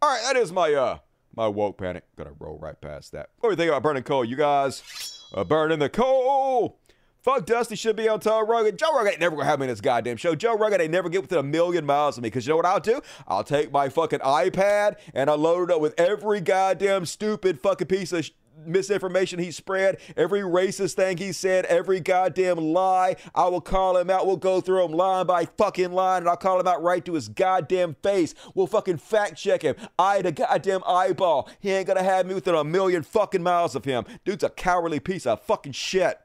all 0.00 0.08
right, 0.10 0.22
that 0.22 0.36
is 0.36 0.52
my 0.52 0.72
uh 0.72 0.98
my 1.34 1.48
woke 1.48 1.78
panic. 1.78 2.04
Gonna 2.16 2.34
roll 2.38 2.56
right 2.58 2.80
past 2.80 3.10
that. 3.12 3.30
What 3.38 3.48
do 3.48 3.52
you 3.52 3.56
think 3.56 3.68
about 3.68 3.82
burning 3.82 4.04
coal? 4.04 4.24
You 4.24 4.36
guys 4.36 5.26
uh, 5.34 5.42
burning 5.42 5.80
the 5.80 5.88
coal. 5.88 6.78
Fuck 7.26 7.44
Dusty 7.44 7.74
should 7.74 7.96
be 7.96 8.08
on 8.08 8.20
Joe 8.20 8.46
Rogan. 8.46 8.76
Joe 8.76 8.94
Rogan 8.94 9.10
ain't 9.10 9.20
never 9.20 9.34
gonna 9.34 9.48
have 9.48 9.58
me 9.58 9.64
in 9.64 9.70
this 9.70 9.80
goddamn 9.80 10.16
show. 10.16 10.36
Joe 10.36 10.56
Rogan 10.56 10.80
ain't 10.80 10.92
never 10.92 11.08
get 11.08 11.22
within 11.22 11.38
a 11.38 11.42
million 11.42 11.84
miles 11.84 12.16
of 12.16 12.22
me. 12.22 12.30
Cause 12.30 12.46
you 12.46 12.52
know 12.52 12.56
what 12.58 12.66
I'll 12.66 12.78
do? 12.78 13.00
I'll 13.26 13.42
take 13.42 13.72
my 13.72 13.88
fucking 13.88 14.20
iPad 14.20 14.94
and 15.12 15.28
I'll 15.28 15.36
load 15.36 15.68
it 15.68 15.74
up 15.74 15.80
with 15.80 15.98
every 15.98 16.40
goddamn 16.40 17.04
stupid 17.04 17.58
fucking 17.58 17.88
piece 17.88 18.12
of 18.12 18.26
sh- 18.26 18.30
misinformation 18.64 19.40
he 19.40 19.50
spread, 19.50 19.98
every 20.16 20.42
racist 20.42 20.94
thing 20.94 21.16
he 21.16 21.32
said, 21.32 21.64
every 21.64 21.98
goddamn 21.98 22.58
lie. 22.58 23.16
I 23.34 23.48
will 23.48 23.60
call 23.60 23.96
him 23.96 24.08
out. 24.08 24.24
We'll 24.24 24.36
go 24.36 24.60
through 24.60 24.84
him 24.84 24.92
line 24.92 25.26
by 25.26 25.46
fucking 25.46 25.90
line, 25.90 26.22
and 26.22 26.28
I'll 26.28 26.36
call 26.36 26.60
him 26.60 26.68
out 26.68 26.80
right 26.80 27.04
to 27.06 27.14
his 27.14 27.28
goddamn 27.28 27.96
face. 28.04 28.36
We'll 28.54 28.68
fucking 28.68 28.98
fact 28.98 29.34
check 29.34 29.62
him. 29.62 29.74
Eye 29.98 30.22
to 30.22 30.30
goddamn 30.30 30.84
eyeball. 30.86 31.50
He 31.58 31.72
ain't 31.72 31.88
gonna 31.88 32.04
have 32.04 32.24
me 32.24 32.34
within 32.34 32.54
a 32.54 32.62
million 32.62 33.02
fucking 33.02 33.42
miles 33.42 33.74
of 33.74 33.84
him. 33.84 34.04
Dude's 34.24 34.44
a 34.44 34.50
cowardly 34.50 35.00
piece 35.00 35.26
of 35.26 35.42
fucking 35.42 35.72
shit. 35.72 36.20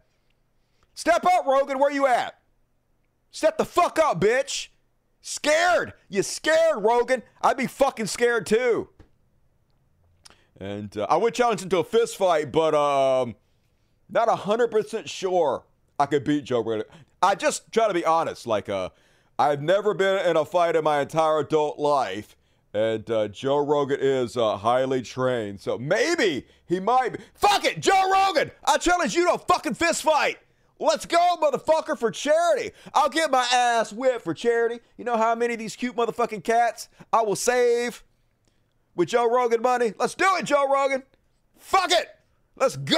Step 1.02 1.26
up, 1.26 1.48
Rogan. 1.48 1.80
Where 1.80 1.90
you 1.90 2.06
at? 2.06 2.36
Step 3.32 3.58
the 3.58 3.66
fuck 3.66 3.98
up, 3.98 4.22
bitch. 4.22 4.68
Scared. 5.20 5.94
You 6.10 6.22
scared, 6.22 6.76
Rogan. 6.78 7.24
I'd 7.42 7.58
be 7.58 7.66
fucking 7.66 8.06
scared 8.06 8.46
too. 8.46 8.88
And 10.60 10.96
uh, 10.96 11.08
I 11.10 11.18
would 11.18 11.34
challenge 11.34 11.64
him 11.64 11.70
to 11.70 11.80
a 11.80 11.84
fist 11.84 12.18
fight, 12.18 12.52
but 12.52 12.76
um, 12.76 13.34
not 14.12 14.28
100% 14.28 15.08
sure 15.08 15.64
I 16.00 16.06
could 16.06 16.24
beat 16.24 16.44
Joe 16.44 16.64
Rogan. 16.64 16.86
I 17.20 17.34
just 17.34 17.72
try 17.72 17.88
to 17.88 17.96
be 17.96 18.06
honest. 18.06 18.46
Like, 18.46 18.70
uh, 18.70 18.90
I've 19.40 19.64
never 19.64 19.96
been 19.96 20.24
in 20.24 20.38
a 20.38 20.46
fight 20.46 20.76
in 20.76 20.84
my 20.84 21.02
entire 21.02 21.40
adult 21.40 21.80
life. 21.80 22.36
And 22.76 23.10
uh, 23.10 23.28
Joe 23.30 23.66
Rogan 23.66 23.98
is 24.00 24.38
uh, 24.38 24.56
highly 24.56 25.02
trained. 25.02 25.62
So 25.62 25.80
maybe 25.80 26.46
he 26.68 26.80
might 26.80 27.14
be. 27.14 27.20
Fuck 27.34 27.66
it, 27.66 27.80
Joe 27.80 28.12
Rogan! 28.12 28.52
I 28.64 28.78
challenge 28.78 29.16
you 29.16 29.26
to 29.26 29.34
a 29.34 29.40
fucking 29.40 29.74
fist 29.74 30.04
fight! 30.04 30.38
Let's 30.82 31.06
go, 31.06 31.38
motherfucker, 31.40 31.96
for 31.96 32.10
charity. 32.10 32.72
I'll 32.96 33.08
get 33.08 33.30
my 33.30 33.46
ass 33.54 33.94
whipped 33.94 34.24
for 34.24 34.34
charity. 34.34 34.80
You 34.98 35.06
know 35.06 35.16
how 35.16 35.36
many 35.36 35.54
of 35.54 35.60
these 35.60 35.76
cute 35.76 35.96
motherfucking 35.96 36.44
cats 36.44 36.90
I 37.14 37.22
will 37.22 37.36
save 37.36 38.04
with 38.96 39.10
Joe 39.10 39.30
Rogan 39.30 39.62
money? 39.62 39.94
Let's 40.00 40.16
do 40.16 40.26
it, 40.40 40.46
Joe 40.46 40.68
Rogan. 40.68 41.04
Fuck 41.56 41.92
it. 41.92 42.08
Let's 42.56 42.78
go. 42.78 42.98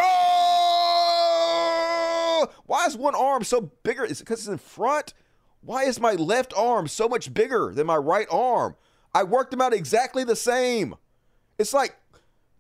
Why 2.65 2.85
is 2.85 2.95
one 2.95 3.15
arm 3.15 3.43
so 3.43 3.69
bigger? 3.83 4.05
Is 4.05 4.21
it 4.21 4.23
because 4.23 4.39
it's 4.39 4.47
in 4.47 4.59
front? 4.59 5.13
Why 5.59 5.83
is 5.83 5.99
my 5.99 6.13
left 6.13 6.53
arm 6.55 6.87
so 6.87 7.09
much 7.09 7.33
bigger 7.33 7.73
than 7.75 7.87
my 7.87 7.97
right 7.97 8.27
arm? 8.31 8.77
I 9.13 9.23
worked 9.23 9.51
them 9.51 9.59
out 9.59 9.73
exactly 9.73 10.23
the 10.23 10.37
same. 10.37 10.95
It's 11.59 11.73
like 11.73 11.97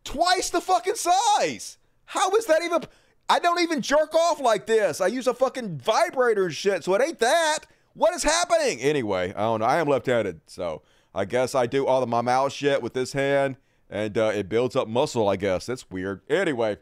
twice 0.03 0.49
the 0.49 0.59
fucking 0.59 0.95
size. 0.95 1.77
How 2.07 2.29
is 2.31 2.45
that 2.47 2.61
even? 2.61 2.83
I 3.29 3.39
don't 3.39 3.59
even 3.61 3.81
jerk 3.81 4.13
off 4.13 4.39
like 4.39 4.65
this. 4.65 5.01
I 5.01 5.07
use 5.07 5.27
a 5.27 5.33
fucking 5.33 5.77
vibrator 5.77 6.45
and 6.45 6.53
shit, 6.53 6.83
so 6.83 6.93
it 6.93 7.01
ain't 7.01 7.19
that. 7.19 7.59
What 7.93 8.13
is 8.13 8.23
happening? 8.23 8.79
Anyway, 8.79 9.33
I 9.35 9.41
don't 9.41 9.61
know. 9.61 9.65
I 9.65 9.79
am 9.79 9.87
left 9.87 10.07
handed, 10.07 10.41
so 10.47 10.81
I 11.13 11.25
guess 11.25 11.55
I 11.55 11.67
do 11.67 11.85
all 11.85 12.03
of 12.03 12.09
my 12.09 12.21
mouth 12.21 12.51
shit 12.51 12.81
with 12.81 12.93
this 12.93 13.13
hand, 13.13 13.57
and 13.89 14.17
uh, 14.17 14.31
it 14.33 14.49
builds 14.49 14.75
up 14.75 14.87
muscle, 14.87 15.29
I 15.29 15.35
guess. 15.35 15.67
That's 15.67 15.89
weird. 15.89 16.21
Anyway, 16.29 16.77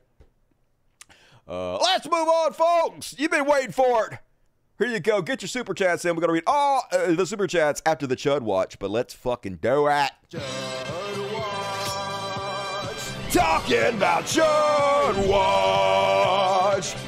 uh, 1.48 1.78
let's 1.78 2.06
move 2.06 2.28
on, 2.28 2.54
folks. 2.54 3.14
You've 3.18 3.32
been 3.32 3.46
waiting 3.46 3.74
for 3.74 4.08
it. 4.08 4.20
Here 4.80 4.88
you 4.88 5.00
go. 5.00 5.22
Get 5.22 5.44
your 5.44 5.50
super 5.50 5.76
chats 5.76 6.06
in. 6.06 6.16
We're 6.16 6.22
going 6.22 6.30
to 6.30 6.34
read 6.34 6.44
all 6.48 6.84
uh, 6.92 7.14
the 7.14 7.26
super 7.26 7.46
chats 7.46 7.84
after 7.86 8.08
the 8.08 8.16
Chud 8.16 8.42
Watch, 8.42 8.80
but 8.80 8.90
let's 8.90 9.14
fucking 9.14 9.58
do 9.58 9.88
it. 9.88 10.12
Chud 10.32 11.34
Watch. 11.34 13.34
Talking 13.34 13.98
about 13.98 14.24
Chud 14.24 15.28
Watch. 15.30 16.31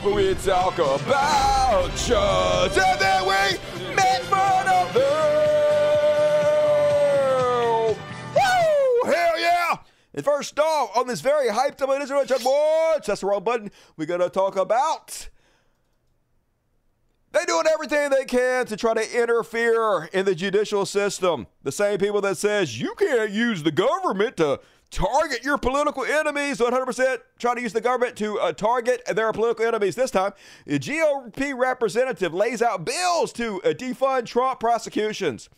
We 0.04 0.36
talk 0.36 0.76
about 0.76 1.90
Chuds, 1.96 2.78
and 2.78 3.02
then 3.02 3.24
we 3.26 3.58
make 3.96 4.22
fun 4.24 4.68
of 4.68 4.94
them. 4.94 5.16
Woo! 8.36 9.12
Hell 9.12 9.40
yeah! 9.40 9.78
And 10.14 10.24
first 10.24 10.60
off, 10.60 10.96
on 10.96 11.08
this 11.08 11.22
very 11.22 11.50
hyped 11.50 11.82
up 11.82 11.90
edition 11.90 12.16
of 12.18 12.28
Chud 12.28 12.46
Watch, 12.46 13.08
that's 13.08 13.22
the 13.22 13.28
wrong 13.28 13.44
button, 13.44 13.72
we're 13.98 14.06
to 14.06 14.30
talk 14.30 14.58
about 14.58 15.30
they're 17.34 17.46
doing 17.46 17.66
everything 17.74 18.12
they 18.12 18.26
can 18.26 18.68
to 18.68 18.78
try 18.78 18.94
to 18.94 19.22
interfere 19.22 20.06
in 20.14 20.26
the 20.26 20.36
judicial 20.36 20.86
system. 20.86 21.48
The 21.64 21.72
same 21.72 21.98
people 21.98 22.22
that 22.22 22.38
says 22.38 22.80
you 22.80 22.94
can't 22.94 23.32
use 23.32 23.64
the 23.64 23.72
government 23.72 24.38
to 24.38 24.60
target 24.94 25.44
your 25.44 25.58
political 25.58 26.06
enemies 26.06 26.60
100% 26.60 27.18
trying 27.40 27.56
to 27.56 27.62
use 27.62 27.74
the 27.74 27.82
government 27.82 28.16
to 28.16 28.40
uh, 28.40 28.54
target 28.54 29.02
their 29.16 29.32
political 29.34 29.66
enemies 29.66 29.96
this 29.96 30.12
time 30.12 30.32
a 30.68 30.78
gop 30.78 31.58
representative 31.58 32.34
lays 32.34 32.62
out 32.62 32.86
bills 32.86 33.34
to 33.34 33.62
uh, 33.64 33.70
defund 33.70 34.26
trump 34.26 34.60
prosecutions 34.60 35.50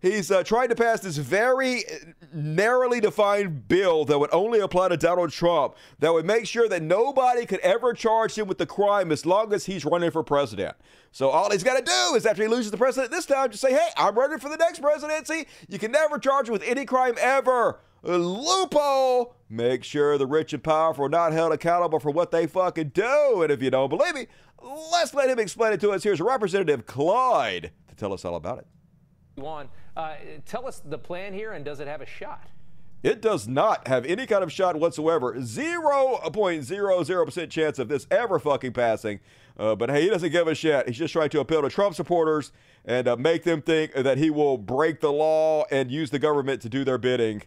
He's 0.00 0.30
uh, 0.30 0.44
trying 0.44 0.68
to 0.68 0.76
pass 0.76 1.00
this 1.00 1.16
very 1.16 1.82
narrowly 2.32 3.00
defined 3.00 3.66
bill 3.66 4.04
that 4.04 4.16
would 4.16 4.32
only 4.32 4.60
apply 4.60 4.88
to 4.90 4.96
Donald 4.96 5.32
Trump, 5.32 5.74
that 5.98 6.12
would 6.12 6.24
make 6.24 6.46
sure 6.46 6.68
that 6.68 6.82
nobody 6.82 7.44
could 7.44 7.58
ever 7.60 7.92
charge 7.94 8.38
him 8.38 8.46
with 8.46 8.58
the 8.58 8.66
crime 8.66 9.10
as 9.10 9.26
long 9.26 9.52
as 9.52 9.66
he's 9.66 9.84
running 9.84 10.12
for 10.12 10.22
president. 10.22 10.76
So 11.10 11.30
all 11.30 11.50
he's 11.50 11.64
got 11.64 11.78
to 11.78 11.84
do 11.84 12.14
is, 12.14 12.26
after 12.26 12.42
he 12.42 12.48
loses 12.48 12.70
the 12.70 12.76
president 12.76 13.10
this 13.10 13.26
time, 13.26 13.50
just 13.50 13.60
say, 13.60 13.72
hey, 13.72 13.88
I'm 13.96 14.14
running 14.14 14.38
for 14.38 14.48
the 14.48 14.56
next 14.56 14.80
presidency. 14.80 15.48
You 15.68 15.80
can 15.80 15.90
never 15.90 16.18
charge 16.20 16.46
him 16.46 16.52
with 16.52 16.62
any 16.62 16.84
crime 16.84 17.16
ever. 17.20 17.80
A 18.04 18.16
loophole. 18.16 19.34
Make 19.48 19.82
sure 19.82 20.18
the 20.18 20.26
rich 20.26 20.52
and 20.52 20.62
powerful 20.62 21.06
are 21.06 21.08
not 21.08 21.32
held 21.32 21.52
accountable 21.52 21.98
for 21.98 22.10
what 22.10 22.30
they 22.30 22.46
fucking 22.46 22.90
do. 22.90 23.42
And 23.42 23.50
if 23.50 23.62
you 23.62 23.70
don't 23.70 23.88
believe 23.88 24.14
me, 24.14 24.26
let's 24.62 25.14
let 25.14 25.28
him 25.28 25.38
explain 25.38 25.72
it 25.72 25.80
to 25.80 25.90
us. 25.90 26.02
Here's 26.02 26.20
Representative 26.20 26.86
Clyde 26.86 27.72
to 27.88 27.94
tell 27.94 28.12
us 28.12 28.24
all 28.24 28.36
about 28.36 28.58
it. 28.58 28.66
On. 29.42 29.68
Uh, 29.96 30.14
tell 30.46 30.66
us 30.66 30.80
the 30.84 30.98
plan 30.98 31.32
here, 31.32 31.52
and 31.52 31.64
does 31.64 31.80
it 31.80 31.88
have 31.88 32.00
a 32.00 32.06
shot? 32.06 32.48
It 33.02 33.20
does 33.20 33.46
not 33.46 33.86
have 33.86 34.06
any 34.06 34.26
kind 34.26 34.42
of 34.42 34.50
shot 34.52 34.74
whatsoever. 34.76 35.34
0.00% 35.34 37.50
chance 37.50 37.78
of 37.78 37.88
this 37.88 38.08
ever 38.10 38.40
fucking 38.40 38.72
passing. 38.72 39.20
Uh, 39.56 39.76
but 39.76 39.90
hey, 39.90 40.02
he 40.02 40.08
doesn't 40.08 40.30
give 40.30 40.48
a 40.48 40.54
shit. 40.54 40.88
He's 40.88 40.98
just 40.98 41.12
trying 41.12 41.30
to 41.30 41.40
appeal 41.40 41.62
to 41.62 41.68
Trump 41.68 41.94
supporters 41.94 42.52
and 42.84 43.08
uh, 43.08 43.16
make 43.16 43.44
them 43.44 43.62
think 43.62 43.92
that 43.92 44.18
he 44.18 44.30
will 44.30 44.58
break 44.58 45.00
the 45.00 45.12
law 45.12 45.64
and 45.70 45.90
use 45.90 46.10
the 46.10 46.18
government 46.18 46.60
to 46.62 46.68
do 46.68 46.84
their 46.84 46.98
bidding. 46.98 47.42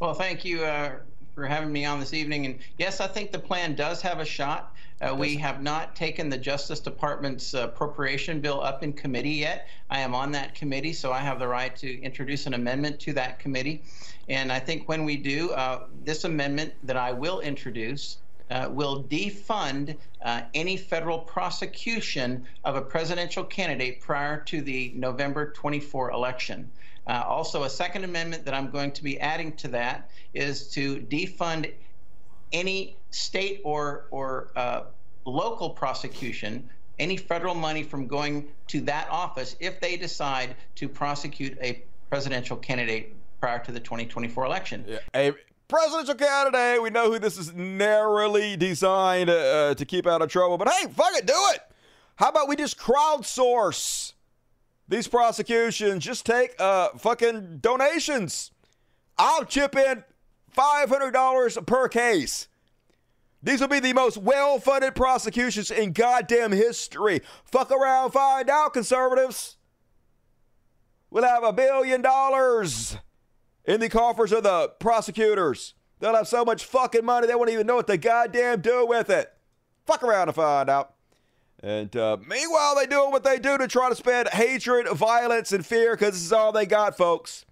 Well, 0.00 0.14
thank 0.14 0.44
you 0.44 0.62
uh, 0.62 0.92
for 1.34 1.44
having 1.44 1.72
me 1.72 1.84
on 1.84 1.98
this 1.98 2.14
evening. 2.14 2.46
And 2.46 2.58
yes, 2.78 3.00
I 3.00 3.08
think 3.08 3.32
the 3.32 3.38
plan 3.40 3.74
does 3.74 4.00
have 4.02 4.20
a 4.20 4.24
shot. 4.24 4.76
Uh, 5.00 5.12
we 5.18 5.34
have 5.38 5.60
not 5.60 5.96
taken 5.96 6.28
the 6.28 6.38
Justice 6.38 6.78
Department's 6.78 7.52
uh, 7.52 7.64
appropriation 7.64 8.40
bill 8.40 8.62
up 8.62 8.84
in 8.84 8.92
committee 8.92 9.30
yet. 9.30 9.66
I 9.90 9.98
am 9.98 10.14
on 10.14 10.30
that 10.32 10.54
committee, 10.54 10.92
so 10.92 11.12
I 11.12 11.18
have 11.18 11.40
the 11.40 11.48
right 11.48 11.74
to 11.78 12.00
introduce 12.00 12.46
an 12.46 12.54
amendment 12.54 13.00
to 13.00 13.12
that 13.14 13.40
committee. 13.40 13.82
And 14.28 14.52
I 14.52 14.60
think 14.60 14.88
when 14.88 15.04
we 15.04 15.16
do, 15.16 15.50
uh, 15.50 15.86
this 16.04 16.22
amendment 16.22 16.74
that 16.84 16.96
I 16.96 17.10
will 17.10 17.40
introduce 17.40 18.18
uh, 18.52 18.68
will 18.70 19.02
defund 19.02 19.96
uh, 20.22 20.42
any 20.54 20.76
federal 20.76 21.18
prosecution 21.18 22.46
of 22.64 22.76
a 22.76 22.80
presidential 22.80 23.42
candidate 23.42 24.00
prior 24.00 24.40
to 24.44 24.62
the 24.62 24.92
November 24.94 25.50
24 25.50 26.12
election. 26.12 26.70
Uh, 27.08 27.24
also, 27.26 27.64
a 27.64 27.70
second 27.70 28.04
amendment 28.04 28.44
that 28.44 28.54
I'm 28.54 28.70
going 28.70 28.92
to 28.92 29.02
be 29.02 29.18
adding 29.18 29.52
to 29.56 29.68
that 29.68 30.10
is 30.34 30.68
to 30.72 31.00
defund 31.00 31.72
any 32.52 32.96
state 33.10 33.60
or 33.64 34.06
or 34.10 34.50
uh, 34.56 34.82
local 35.24 35.70
prosecution 35.70 36.68
any 36.98 37.16
federal 37.16 37.54
money 37.54 37.82
from 37.82 38.06
going 38.06 38.48
to 38.66 38.80
that 38.82 39.08
office 39.10 39.56
if 39.60 39.80
they 39.80 39.96
decide 39.96 40.56
to 40.74 40.88
prosecute 40.88 41.56
a 41.60 41.82
presidential 42.10 42.56
candidate 42.56 43.14
prior 43.40 43.58
to 43.60 43.72
the 43.72 43.80
2024 43.80 44.44
election. 44.44 44.84
Yeah. 44.86 44.98
A 45.14 45.32
presidential 45.68 46.14
candidate, 46.14 46.82
we 46.82 46.90
know 46.90 47.10
who 47.10 47.18
this 47.18 47.38
is 47.38 47.54
narrowly 47.54 48.56
designed 48.56 49.30
uh, 49.30 49.74
to 49.74 49.84
keep 49.84 50.06
out 50.06 50.22
of 50.22 50.30
trouble, 50.30 50.58
but 50.58 50.68
hey, 50.68 50.88
fuck 50.88 51.12
it, 51.14 51.26
do 51.26 51.34
it. 51.54 51.60
How 52.16 52.30
about 52.30 52.48
we 52.48 52.56
just 52.56 52.78
crowdsource 52.78 54.14
these 54.88 55.08
prosecutions? 55.08 56.04
Just 56.04 56.26
take 56.26 56.54
uh, 56.58 56.90
fucking 56.98 57.58
donations. 57.58 58.50
I'll 59.16 59.44
chip 59.44 59.76
in 59.76 60.04
$500 60.56 61.66
per 61.66 61.88
case. 61.88 62.48
These 63.42 63.60
will 63.60 63.68
be 63.68 63.80
the 63.80 63.92
most 63.92 64.16
well 64.16 64.58
funded 64.58 64.94
prosecutions 64.94 65.70
in 65.70 65.92
goddamn 65.92 66.52
history. 66.52 67.20
Fuck 67.44 67.70
around, 67.70 68.10
find 68.10 68.50
out, 68.50 68.72
conservatives. 68.72 69.56
We'll 71.10 71.24
have 71.24 71.44
a 71.44 71.52
billion 71.52 72.02
dollars 72.02 72.96
in 73.64 73.80
the 73.80 73.88
coffers 73.88 74.32
of 74.32 74.42
the 74.42 74.72
prosecutors. 74.80 75.74
They'll 76.00 76.14
have 76.14 76.28
so 76.28 76.44
much 76.44 76.64
fucking 76.64 77.04
money 77.04 77.26
they 77.26 77.34
won't 77.34 77.50
even 77.50 77.66
know 77.66 77.76
what 77.76 77.86
they 77.86 77.98
goddamn 77.98 78.60
do 78.60 78.86
with 78.86 79.10
it. 79.10 79.32
Fuck 79.86 80.02
around 80.02 80.28
and 80.28 80.34
find 80.34 80.68
out. 80.68 80.94
And 81.62 81.94
uh, 81.96 82.18
meanwhile, 82.26 82.76
they 82.76 82.86
doing 82.86 83.10
what 83.10 83.24
they 83.24 83.38
do 83.38 83.58
to 83.58 83.66
try 83.66 83.88
to 83.88 83.96
spread 83.96 84.28
hatred, 84.28 84.88
violence, 84.88 85.52
and 85.52 85.66
fear 85.66 85.94
because 85.96 86.14
this 86.14 86.24
is 86.24 86.32
all 86.32 86.52
they 86.52 86.66
got, 86.66 86.96
folks. 86.96 87.44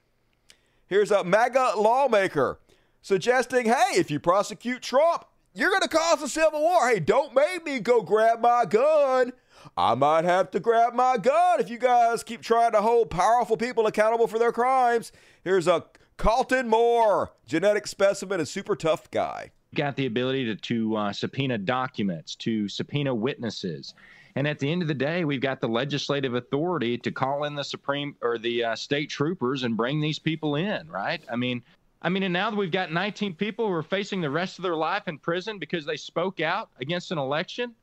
Here's 0.87 1.11
a 1.11 1.25
MAGA 1.25 1.73
lawmaker 1.77 2.61
suggesting 3.03 3.67
hey, 3.67 3.95
if 3.95 4.11
you 4.11 4.21
prosecute 4.21 4.83
Trump, 4.83 5.25
you're 5.55 5.71
going 5.71 5.83
to 5.83 5.89
cause 5.89 6.23
a 6.23 6.29
civil 6.29 6.61
war. 6.61 6.89
Hey, 6.89 7.01
don't 7.01 7.35
make 7.35 7.65
me 7.65 7.81
go 7.81 8.03
grab 8.03 8.41
my 8.41 8.65
gun. 8.65 9.33
I 9.77 9.95
might 9.95 10.25
have 10.25 10.51
to 10.53 10.61
grab 10.61 10.95
my 10.95 11.17
gun 11.17 11.61
if 11.61 11.69
you 11.69 11.79
guys 11.79 12.23
keep 12.23 12.43
trying 12.43 12.73
to 12.73 12.83
hold 12.83 13.11
powerful 13.11 13.57
people 13.57 13.87
accountable 13.87 14.29
for 14.29 14.39
their 14.39 14.53
crimes. 14.53 15.11
Here's 15.43 15.67
a 15.67 15.85
Colton 16.17 16.69
Moore, 16.69 17.33
genetic 17.47 17.87
specimen 17.87 18.39
and 18.39 18.49
super 18.49 18.77
tough 18.77 19.11
guy. 19.11 19.51
Got 19.75 19.97
the 19.97 20.07
ability 20.07 20.47
to, 20.47 20.57
to 20.57 20.97
uh, 20.97 21.13
subpoena 21.13 21.59
documents, 21.59 22.35
to 22.37 22.69
subpoena 22.69 23.15
witnesses. 23.15 23.95
And 24.37 24.47
at 24.47 24.59
the 24.59 24.71
end 24.71 24.83
of 24.83 24.89
the 24.89 24.95
day, 24.95 25.25
we've 25.25 25.41
got 25.41 25.61
the 25.61 25.69
legislative 25.69 26.35
authority 26.35 26.99
to 26.99 27.11
call 27.11 27.45
in 27.45 27.55
the 27.55 27.65
Supreme 27.65 28.15
or 28.21 28.37
the 28.37 28.65
uh, 28.65 28.77
state 28.77 29.09
troopers 29.09 29.63
and 29.63 29.77
bring 29.77 30.01
these 30.01 30.19
people 30.19 30.57
in, 30.57 30.89
right? 30.89 31.23
I 31.31 31.37
mean, 31.37 31.63
I 32.03 32.11
mean, 32.11 32.23
and 32.23 32.33
now 32.33 32.51
that 32.51 32.57
we've 32.57 32.71
got 32.71 32.93
19 32.93 33.35
people 33.35 33.67
who 33.67 33.73
are 33.73 33.83
facing 33.83 34.21
the 34.21 34.31
rest 34.31 34.59
of 34.59 34.63
their 34.63 34.77
life 34.77 35.09
in 35.09 35.19
prison 35.19 35.59
because 35.59 35.87
they 35.87 35.97
spoke 35.97 36.41
out 36.41 36.69
against 36.79 37.11
an 37.11 37.19
election. 37.19 37.75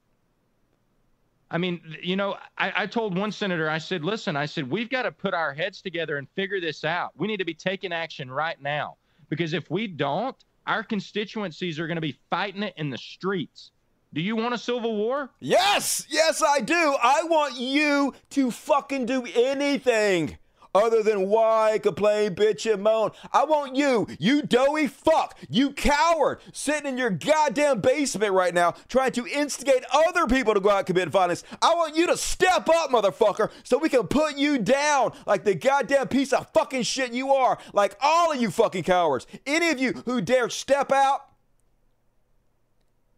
I 1.50 1.58
mean, 1.58 1.82
you 2.02 2.16
know, 2.16 2.38
I, 2.58 2.74
I, 2.76 2.88
told 2.88 3.18
one 3.18 3.32
senator, 3.32 3.70
I 3.70 3.78
said, 3.80 4.04
listen, 4.04 4.36
I 4.36 4.46
said, 4.46 4.70
we've 4.70 4.90
got 4.90 5.04
to 5.04 5.12
put 5.12 5.34
our 5.34 5.54
heads 5.54 5.82
together 5.82 6.18
and 6.18 6.28
figure 6.36 6.62
this 6.62 6.84
out. 6.84 7.12
We 7.16 7.28
need 7.28 7.38
to 7.38 7.46
be 7.46 7.54
taking 7.54 7.92
action 7.92 8.30
right 8.30 8.60
now 8.62 8.98
because 9.30 9.54
if 9.54 9.70
we 9.70 9.88
don't, 9.88 10.36
our 10.66 10.84
constituencies 10.84 11.80
are 11.80 11.88
going 11.88 11.98
to 11.98 12.02
be 12.02 12.18
fighting 12.30 12.64
it 12.64 12.74
in 12.78 12.90
the 12.90 12.98
streets. 12.98 13.72
Do 14.14 14.22
you 14.22 14.36
want 14.36 14.54
a 14.54 14.58
civil 14.58 14.96
war? 14.96 15.32
Yes, 15.40 16.06
yes, 16.10 16.44
I 16.44 16.60
do. 16.60 16.96
I 17.02 17.24
want 17.24 17.56
you 17.56 18.14
to 18.32 18.52
fucking 18.52 19.08
do 19.08 19.26
anything 19.36 20.38
other 20.74 21.04
than 21.04 21.28
why, 21.30 21.80
complain, 21.82 22.36
bitch, 22.36 22.72
and 22.72 22.84
moan. 22.84 23.12
I 23.32 23.46
want 23.46 23.76
you, 23.76 24.08
you 24.20 24.42
doughy 24.42 24.88
fuck, 24.88 25.38
you 25.50 25.72
coward, 25.72 26.40
sitting 26.52 26.88
in 26.88 26.98
your 26.98 27.10
goddamn 27.10 27.82
basement 27.82 28.34
right 28.34 28.54
now 28.54 28.76
trying 28.88 29.12
to 29.14 29.28
instigate 29.28 29.84
other 29.94 30.28
people 30.28 30.54
to 30.54 30.60
go 30.60 30.70
out 30.70 30.80
and 30.80 30.88
commit 30.88 31.10
violence. 31.10 31.44
I 31.62 31.74
want 31.76 31.96
you 31.96 32.08
to 32.08 32.18
step 32.18 32.68
up, 32.70 32.90
motherfucker, 32.90 33.52
so 33.64 33.78
we 33.78 33.90
can 33.90 34.08
put 34.08 34.38
you 34.38 34.58
down 34.58 35.14
like 35.26 35.44
the 35.44 35.56
goddamn 35.56 36.08
piece 36.08 36.34
of 36.34 36.52
fucking 36.54 36.84
shit 36.84 37.14
you 37.14 37.34
are, 37.34 37.58
like 37.74 37.96
all 38.02 38.32
of 38.32 38.42
you 38.42 38.50
fucking 38.52 38.84
cowards. 38.84 39.28
Any 39.46 39.70
of 39.70 39.80
you 39.80 39.94
who 40.06 40.22
dare 40.22 40.50
step 40.50 40.92
out, 40.92 41.28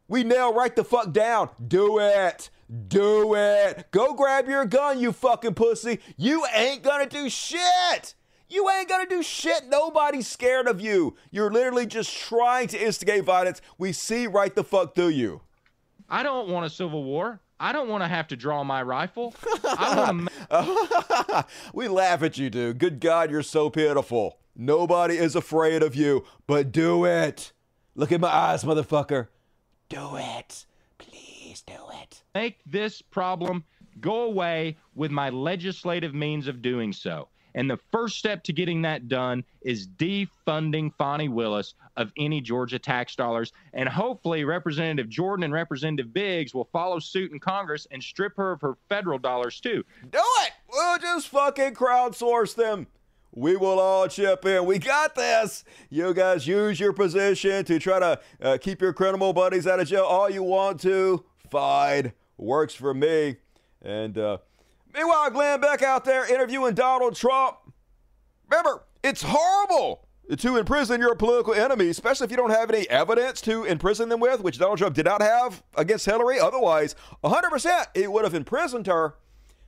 we 0.07 0.23
nail 0.23 0.53
right 0.53 0.75
the 0.75 0.83
fuck 0.83 1.11
down. 1.11 1.49
Do 1.67 1.99
it. 1.99 2.49
Do 2.87 3.35
it. 3.35 3.91
Go 3.91 4.13
grab 4.13 4.47
your 4.47 4.65
gun, 4.65 4.99
you 4.99 5.11
fucking 5.11 5.53
pussy. 5.53 5.99
You 6.17 6.45
ain't 6.53 6.81
gonna 6.81 7.07
do 7.07 7.29
shit. 7.29 8.15
You 8.49 8.69
ain't 8.69 8.89
gonna 8.89 9.07
do 9.07 9.21
shit. 9.21 9.67
Nobody's 9.67 10.27
scared 10.27 10.67
of 10.67 10.81
you. 10.81 11.15
You're 11.29 11.51
literally 11.51 11.85
just 11.85 12.15
trying 12.15 12.67
to 12.69 12.83
instigate 12.83 13.23
violence. 13.23 13.61
We 13.77 13.91
see 13.91 14.25
right 14.25 14.53
the 14.53 14.63
fuck 14.63 14.95
through 14.95 15.09
you. 15.09 15.41
I 16.09 16.23
don't 16.23 16.49
want 16.49 16.65
a 16.65 16.69
civil 16.69 17.03
war. 17.03 17.39
I 17.59 17.71
don't 17.71 17.87
want 17.87 18.03
to 18.03 18.07
have 18.07 18.27
to 18.29 18.35
draw 18.35 18.63
my 18.63 18.81
rifle. 18.81 19.33
I 19.63 20.27
to... 20.49 21.45
we 21.73 21.87
laugh 21.87 22.21
at 22.23 22.37
you, 22.37 22.49
dude. 22.49 22.79
Good 22.79 22.99
God, 22.99 23.31
you're 23.31 23.43
so 23.43 23.69
pitiful. 23.69 24.39
Nobody 24.55 25.17
is 25.17 25.35
afraid 25.35 25.83
of 25.83 25.95
you, 25.95 26.25
but 26.47 26.71
do 26.71 27.05
it. 27.05 27.53
Look 27.93 28.11
at 28.11 28.19
my 28.19 28.27
eyes, 28.27 28.63
motherfucker. 28.63 29.27
Do 29.87 30.15
it 30.15 30.65
do 31.65 31.77
it. 32.01 32.23
Make 32.33 32.59
this 32.65 33.01
problem 33.01 33.63
go 34.01 34.23
away 34.23 34.77
with 34.93 35.11
my 35.11 35.29
legislative 35.29 36.13
means 36.13 36.47
of 36.47 36.61
doing 36.61 36.93
so. 36.93 37.27
And 37.55 37.69
the 37.71 37.79
first 37.89 38.19
step 38.19 38.43
to 38.43 38.53
getting 38.53 38.81
that 38.81 39.07
done 39.07 39.43
is 39.61 39.87
defunding 39.87 40.93
Fani 40.97 41.29
Willis 41.29 41.73
of 41.95 42.11
any 42.17 42.41
Georgia 42.41 42.77
tax 42.77 43.15
dollars. 43.15 43.53
And 43.73 43.87
hopefully, 43.87 44.43
Representative 44.43 45.07
Jordan 45.09 45.45
and 45.45 45.53
Representative 45.53 46.13
Biggs 46.13 46.53
will 46.53 46.67
follow 46.73 46.99
suit 46.99 47.31
in 47.31 47.39
Congress 47.39 47.87
and 47.91 48.03
strip 48.03 48.35
her 48.35 48.51
of 48.51 48.61
her 48.61 48.75
federal 48.89 49.17
dollars 49.17 49.61
too. 49.61 49.83
Do 50.09 50.19
it! 50.41 50.51
We'll 50.69 50.99
just 50.99 51.29
fucking 51.29 51.75
crowdsource 51.75 52.55
them. 52.55 52.87
We 53.31 53.55
will 53.55 53.79
all 53.79 54.07
chip 54.09 54.45
in. 54.45 54.65
We 54.65 54.79
got 54.79 55.15
this. 55.15 55.63
You 55.89 56.13
guys 56.13 56.47
use 56.47 56.79
your 56.79 56.93
position 56.93 57.63
to 57.65 57.79
try 57.79 57.99
to 57.99 58.19
uh, 58.41 58.57
keep 58.59 58.81
your 58.81 58.93
criminal 58.93 59.31
buddies 59.33 59.65
out 59.65 59.79
of 59.79 59.87
jail 59.87 60.03
all 60.03 60.29
you 60.29 60.43
want 60.43 60.81
to 60.81 61.23
Works 62.37 62.75
for 62.75 62.93
me. 62.93 63.37
And 63.81 64.17
uh, 64.17 64.37
meanwhile, 64.93 65.29
Glenn 65.29 65.61
Beck 65.61 65.81
out 65.81 66.05
there 66.05 66.31
interviewing 66.31 66.73
Donald 66.73 67.15
Trump. 67.15 67.57
Remember, 68.49 68.83
it's 69.03 69.23
horrible 69.25 70.07
to 70.35 70.57
imprison 70.57 70.99
your 70.99 71.15
political 71.15 71.53
enemy, 71.53 71.89
especially 71.89 72.25
if 72.25 72.31
you 72.31 72.37
don't 72.37 72.49
have 72.49 72.69
any 72.69 72.89
evidence 72.89 73.41
to 73.41 73.63
imprison 73.63 74.09
them 74.09 74.19
with, 74.19 74.41
which 74.41 74.57
Donald 74.57 74.79
Trump 74.79 74.95
did 74.95 75.05
not 75.05 75.21
have 75.21 75.63
against 75.75 76.05
Hillary. 76.05 76.39
Otherwise, 76.39 76.95
100% 77.23 77.85
he 77.95 78.07
would 78.07 78.23
have 78.23 78.33
imprisoned 78.33 78.87
her. 78.87 79.15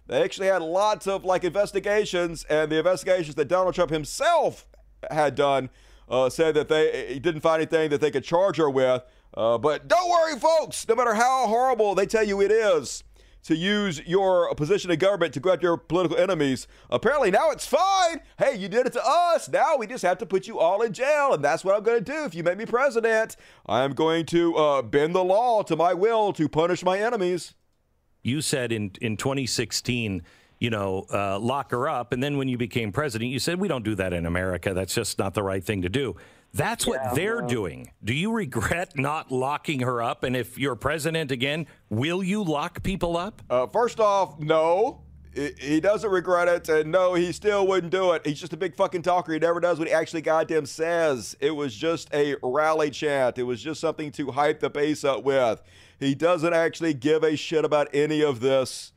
They 0.07 0.23
actually 0.23 0.47
had 0.47 0.61
lots 0.61 1.05
of 1.05 1.25
like 1.25 1.43
investigations, 1.43 2.45
and 2.49 2.71
the 2.71 2.77
investigations 2.77 3.35
that 3.35 3.47
Donald 3.47 3.75
Trump 3.75 3.91
himself 3.91 4.67
had 5.11 5.35
done 5.35 5.69
uh, 6.09 6.29
said 6.29 6.55
that 6.55 6.69
they 6.69 7.19
didn't 7.19 7.41
find 7.41 7.61
anything 7.61 7.89
that 7.89 8.01
they 8.01 8.11
could 8.11 8.23
charge 8.23 8.57
her 8.57 8.69
with. 8.69 9.03
Uh, 9.37 9.55
but 9.55 9.87
don't 9.87 10.09
worry, 10.09 10.37
folks. 10.39 10.87
No 10.87 10.95
matter 10.95 11.13
how 11.13 11.45
horrible 11.45 11.93
they 11.93 12.07
tell 12.07 12.23
you 12.23 12.41
it 12.41 12.51
is 12.51 13.03
to 13.43 13.55
use 13.55 14.01
your 14.07 14.53
position 14.55 14.89
in 14.89 14.97
government 14.97 15.31
to 15.35 15.39
go 15.39 15.53
after 15.53 15.67
your 15.67 15.77
political 15.77 16.17
enemies, 16.17 16.67
apparently 16.89 17.29
now 17.29 17.51
it's 17.51 17.67
fine. 17.67 18.19
Hey, 18.39 18.55
you 18.55 18.67
did 18.67 18.87
it 18.87 18.93
to 18.93 19.01
us. 19.05 19.47
Now 19.47 19.77
we 19.77 19.85
just 19.85 20.03
have 20.03 20.17
to 20.17 20.25
put 20.25 20.47
you 20.47 20.57
all 20.57 20.81
in 20.81 20.91
jail, 20.91 21.33
and 21.33 21.43
that's 21.43 21.63
what 21.63 21.75
I'm 21.75 21.83
going 21.83 22.03
to 22.03 22.11
do 22.11 22.25
if 22.25 22.33
you 22.33 22.41
make 22.41 22.57
me 22.57 22.65
president. 22.65 23.35
I 23.67 23.83
am 23.83 23.93
going 23.93 24.25
to 24.25 24.55
uh, 24.55 24.81
bend 24.81 25.13
the 25.13 25.23
law 25.23 25.61
to 25.61 25.75
my 25.75 25.93
will 25.93 26.33
to 26.33 26.49
punish 26.49 26.83
my 26.83 26.97
enemies. 26.97 27.53
You 28.23 28.41
said 28.41 28.71
in 28.71 28.91
in 29.01 29.17
2016 29.17 30.23
you 30.59 30.71
know, 30.71 31.05
uh, 31.13 31.37
lock 31.37 31.69
her 31.69 31.87
up. 31.87 32.11
And 32.11 32.21
then 32.23 32.37
when 32.37 32.47
you 32.47 32.57
became 32.57 32.91
president, 32.91 33.29
you 33.29 33.37
said, 33.37 33.59
we 33.59 33.67
don't 33.67 33.83
do 33.83 33.93
that 33.95 34.11
in 34.11 34.25
America. 34.25 34.73
That's 34.73 34.95
just 34.95 35.19
not 35.19 35.33
the 35.35 35.43
right 35.43 35.63
thing 35.63 35.83
to 35.83 35.89
do. 35.89 36.15
That's 36.57 36.87
what 36.87 36.99
yeah, 37.03 37.13
they're 37.13 37.37
well, 37.37 37.47
doing. 37.47 37.91
Do 38.03 38.15
you 38.15 38.31
regret 38.31 38.97
not 38.97 39.31
locking 39.31 39.81
her 39.81 40.01
up? 40.01 40.23
And 40.23 40.35
if 40.35 40.57
you're 40.57 40.75
president 40.75 41.31
again, 41.31 41.67
will 41.89 42.23
you 42.23 42.43
lock 42.43 42.81
people 42.81 43.15
up? 43.15 43.43
Uh, 43.47 43.67
first 43.67 43.99
off, 43.99 44.39
no. 44.39 45.03
He 45.35 45.79
doesn't 45.79 46.09
regret 46.09 46.47
it, 46.47 46.67
and 46.67 46.91
no, 46.91 47.13
he 47.13 47.31
still 47.31 47.67
wouldn't 47.67 47.91
do 47.91 48.13
it. 48.13 48.25
He's 48.25 48.39
just 48.39 48.53
a 48.53 48.57
big 48.57 48.75
fucking 48.75 49.03
talker. 49.03 49.33
He 49.33 49.37
never 49.37 49.59
does 49.59 49.77
what 49.77 49.87
he 49.87 49.93
actually 49.93 50.23
goddamn 50.23 50.65
says. 50.65 51.37
It 51.39 51.51
was 51.51 51.75
just 51.75 52.11
a 52.11 52.37
rally 52.41 52.89
chant. 52.89 53.37
It 53.37 53.43
was 53.43 53.61
just 53.61 53.79
something 53.79 54.11
to 54.13 54.31
hype 54.31 54.59
the 54.59 54.71
base 54.71 55.03
up 55.03 55.23
with. 55.23 55.61
He 55.99 56.15
doesn't 56.15 56.53
actually 56.53 56.95
give 56.95 57.23
a 57.23 57.35
shit 57.35 57.65
about 57.65 57.87
any 57.93 58.23
of 58.23 58.39
this. 58.39 58.93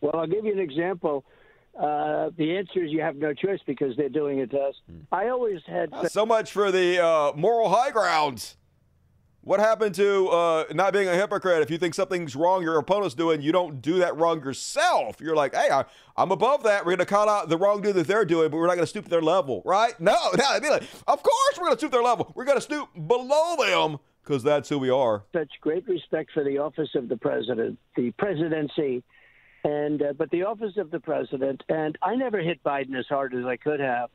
Well, 0.00 0.16
I'll 0.16 0.26
give 0.26 0.44
you 0.44 0.52
an 0.52 0.58
example. 0.58 1.24
Uh, 1.78 2.30
the 2.36 2.56
answer 2.56 2.84
is 2.84 2.90
you 2.90 3.00
have 3.00 3.16
no 3.16 3.32
choice 3.32 3.60
because 3.64 3.96
they're 3.96 4.08
doing 4.08 4.38
it 4.38 4.50
to 4.50 4.58
us. 4.58 4.74
Hmm. 4.90 4.98
I 5.12 5.28
always 5.28 5.60
had 5.66 5.92
uh, 5.92 6.08
so 6.08 6.26
much 6.26 6.50
for 6.50 6.72
the 6.72 7.02
uh, 7.04 7.32
moral 7.36 7.68
high 7.68 7.92
grounds. 7.92 8.56
What 9.42 9.60
happened 9.60 9.94
to 9.94 10.28
uh, 10.28 10.64
not 10.74 10.92
being 10.92 11.08
a 11.08 11.14
hypocrite? 11.14 11.62
If 11.62 11.70
you 11.70 11.78
think 11.78 11.94
something's 11.94 12.36
wrong, 12.36 12.62
your 12.62 12.76
opponent's 12.78 13.14
doing, 13.14 13.40
you 13.40 13.52
don't 13.52 13.80
do 13.80 13.98
that 14.00 14.16
wrong 14.16 14.42
yourself. 14.42 15.20
You're 15.20 15.36
like, 15.36 15.54
hey, 15.54 15.70
I, 15.70 15.84
am 16.18 16.32
above 16.32 16.64
that. 16.64 16.84
We're 16.84 16.96
going 16.96 16.98
to 16.98 17.06
call 17.06 17.30
out 17.30 17.48
the 17.48 17.56
wrongdoing 17.56 17.94
that 17.94 18.06
they're 18.08 18.26
doing, 18.26 18.50
but 18.50 18.58
we're 18.58 18.66
not 18.66 18.74
going 18.74 18.82
to 18.84 18.88
stoop 18.88 19.04
to 19.04 19.10
their 19.10 19.22
level, 19.22 19.62
right? 19.64 19.98
No, 20.00 20.16
no. 20.36 20.44
I'd 20.48 20.60
be 20.60 20.68
like, 20.68 20.82
of 21.06 21.22
course 21.22 21.56
we're 21.56 21.64
going 21.64 21.76
to 21.76 21.78
stoop 21.78 21.92
their 21.92 22.02
level. 22.02 22.30
We're 22.34 22.44
going 22.44 22.58
to 22.58 22.62
stoop 22.62 22.90
below 23.06 23.56
them 23.56 23.98
because 24.22 24.42
that's 24.42 24.68
who 24.68 24.78
we 24.78 24.90
are. 24.90 25.24
Such 25.32 25.52
great 25.62 25.88
respect 25.88 26.32
for 26.34 26.44
the 26.44 26.58
office 26.58 26.90
of 26.94 27.08
the 27.08 27.16
president, 27.16 27.78
the 27.96 28.10
presidency 28.18 29.02
and 29.68 30.02
uh, 30.02 30.12
but 30.16 30.30
the 30.30 30.44
office 30.44 30.76
of 30.76 30.90
the 30.90 31.00
president. 31.00 31.62
And 31.68 31.98
I 32.02 32.14
never 32.14 32.40
hit 32.40 32.62
Biden 32.62 32.98
as 32.98 33.06
hard 33.06 33.34
as 33.34 33.44
I 33.44 33.56
could 33.56 33.80
have. 33.80 34.10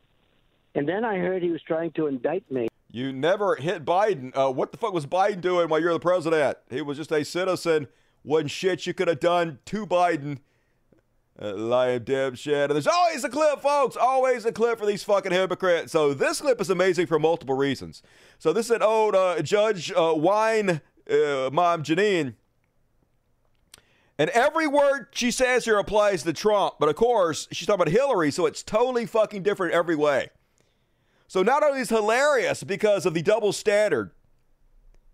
And 0.75 0.87
then 0.87 1.05
I 1.05 1.17
heard 1.17 1.43
he 1.43 1.51
was 1.51 1.61
trying 1.61 1.91
to 1.91 2.07
indict 2.07 2.49
me. 2.51 2.67
You 2.89 3.11
never 3.11 3.55
hit 3.55 3.85
Biden. 3.85 4.35
Uh, 4.35 4.51
what 4.51 4.71
the 4.71 4.77
fuck 4.77 4.93
was 4.93 5.05
Biden 5.05 5.41
doing 5.41 5.69
while 5.69 5.79
you're 5.79 5.93
the 5.93 5.99
president? 5.99 6.57
He 6.69 6.81
was 6.81 6.97
just 6.97 7.11
a 7.11 7.23
citizen. 7.23 7.87
Wasn't 8.23 8.51
shit 8.51 8.87
you 8.87 8.93
could 8.93 9.07
have 9.07 9.19
done 9.19 9.59
to 9.65 9.85
Biden. 9.85 10.39
Uh, 11.41 11.55
lying 11.55 12.05
shit. 12.35 12.69
And 12.69 12.71
there's 12.71 12.87
always 12.87 13.23
a 13.23 13.29
clip, 13.29 13.59
folks. 13.59 13.97
Always 13.97 14.45
a 14.45 14.51
clip 14.51 14.79
for 14.79 14.85
these 14.85 15.03
fucking 15.03 15.31
hypocrites. 15.31 15.91
So 15.91 16.13
this 16.13 16.41
clip 16.41 16.61
is 16.61 16.69
amazing 16.69 17.07
for 17.07 17.17
multiple 17.17 17.55
reasons. 17.55 18.03
So 18.37 18.53
this 18.53 18.67
is 18.67 18.71
an 18.71 18.83
old 18.83 19.15
uh, 19.15 19.41
Judge 19.41 19.91
uh, 19.91 20.13
Wine 20.15 20.81
uh, 21.09 21.49
mom 21.51 21.83
Janine 21.83 22.35
and 24.17 24.29
every 24.31 24.67
word 24.67 25.07
she 25.11 25.31
says 25.31 25.65
here 25.65 25.79
applies 25.79 26.23
to 26.23 26.33
Trump, 26.33 26.75
but 26.79 26.89
of 26.89 26.95
course, 26.95 27.47
she's 27.51 27.67
talking 27.67 27.81
about 27.81 27.91
Hillary, 27.91 28.31
so 28.31 28.45
it's 28.45 28.63
totally 28.63 29.05
fucking 29.05 29.43
different 29.43 29.73
every 29.73 29.95
way. 29.95 30.29
So 31.27 31.41
not 31.41 31.63
only 31.63 31.79
is 31.79 31.89
hilarious 31.89 32.63
because 32.63 33.05
of 33.05 33.15
the 33.15 33.23
double 33.23 33.53
standard, 33.53 34.11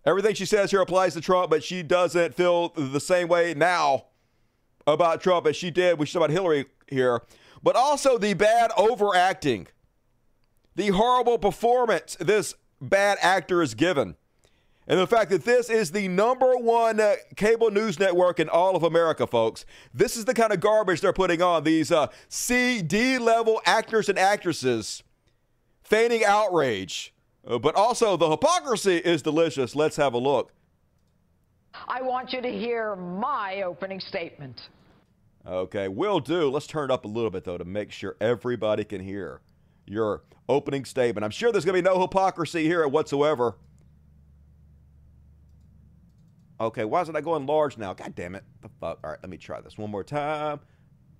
everything 0.06 0.36
she 0.36 0.45
says 0.45 0.72
here 0.72 0.82
applies 0.82 1.14
to 1.14 1.22
Trump, 1.22 1.50
but 1.50 1.64
she 1.64 1.82
doesn't 1.82 2.36
feel 2.36 2.70
the 2.70 3.00
same 3.00 3.30
way 3.30 3.54
now 3.54 4.08
about 4.86 5.22
Trump 5.22 5.47
as 5.47 5.56
she 5.56 5.72
did 5.72 5.97
when 5.97 6.06
she 6.06 6.18
about 6.18 6.30
Hillary 6.30 6.66
here, 6.88 7.22
but 7.64 7.76
also 7.76 8.18
the 8.18 8.34
bad 8.34 8.72
overacting, 8.76 9.68
the 10.76 10.89
horrible 10.89 11.38
performance 11.38 12.18
this 12.20 12.56
bad 12.82 13.18
actor 13.22 13.62
is 13.62 13.74
given 13.74 14.16
and 14.90 15.00
the 15.00 15.08
fact 15.08 15.30
that 15.30 15.46
this 15.46 15.70
is 15.70 15.92
the 15.92 16.08
number 16.08 16.58
one 16.58 17.00
uh, 17.00 17.16
cable 17.36 17.70
news 17.70 18.00
network 18.00 18.40
in 18.40 18.50
all 18.50 18.76
of 18.76 18.82
America, 18.82 19.28
folks. 19.28 19.64
This 19.94 20.18
is 20.18 20.26
the 20.26 20.34
kind 20.34 20.52
of 20.52 20.60
garbage 20.60 21.02
they're 21.02 21.14
putting 21.14 21.44
on 21.44 21.64
these 21.64 21.92
uh, 21.92 22.08
C, 22.28 22.82
D 22.82 23.20
level 23.20 23.62
actors 23.66 24.10
and 24.10 24.18
actresses 24.18 25.04
feigning 25.84 26.26
outrage. 26.26 27.14
Uh, 27.48 27.60
but 27.60 27.76
also, 27.76 28.18
the 28.18 28.30
hypocrisy 28.30 28.98
is 28.98 29.22
delicious. 29.22 29.76
Let's 29.76 29.96
have 29.96 30.14
a 30.16 30.18
look. 30.18 30.52
I 31.88 32.02
want 32.02 32.34
you 32.34 32.42
to 32.42 32.52
hear 32.52 32.96
my 32.96 33.62
opening 33.62 34.00
statement. 34.00 34.70
Okay, 35.48 35.88
will 35.88 36.20
do. 36.20 36.50
Let's 36.50 36.68
turn 36.68 36.90
it 36.90 36.94
up 36.94 37.06
a 37.06 37.08
little 37.08 37.30
bit, 37.30 37.44
though, 37.44 37.58
to 37.60 37.66
make 37.66 37.92
sure 37.92 38.18
everybody 38.20 38.84
can 38.84 39.02
hear 39.02 39.42
your 39.86 40.24
opening 40.50 40.84
statement. 40.84 41.24
I'm 41.24 41.32
sure 41.32 41.52
there's 41.52 41.64
going 41.64 41.76
to 41.76 41.82
be 41.82 41.96
no 41.96 42.02
hypocrisy 42.02 42.66
here 42.66 42.88
whatsoever. 42.88 43.56
Okay, 46.62 46.84
why 46.86 47.01
isn't 47.01 47.16
I 47.16 47.22
going 47.22 47.45
large 47.45 47.78
now? 47.78 47.93
God 47.93 48.16
damn 48.16 48.36
it. 48.36 48.43
The 48.62 48.70
fuck? 48.82 48.99
All 49.03 49.12
right, 49.12 49.20
let 49.22 49.30
me 49.30 49.38
try 49.38 49.62
this 49.62 49.78
one 49.78 49.89
more 49.89 50.03
time. 50.03 50.60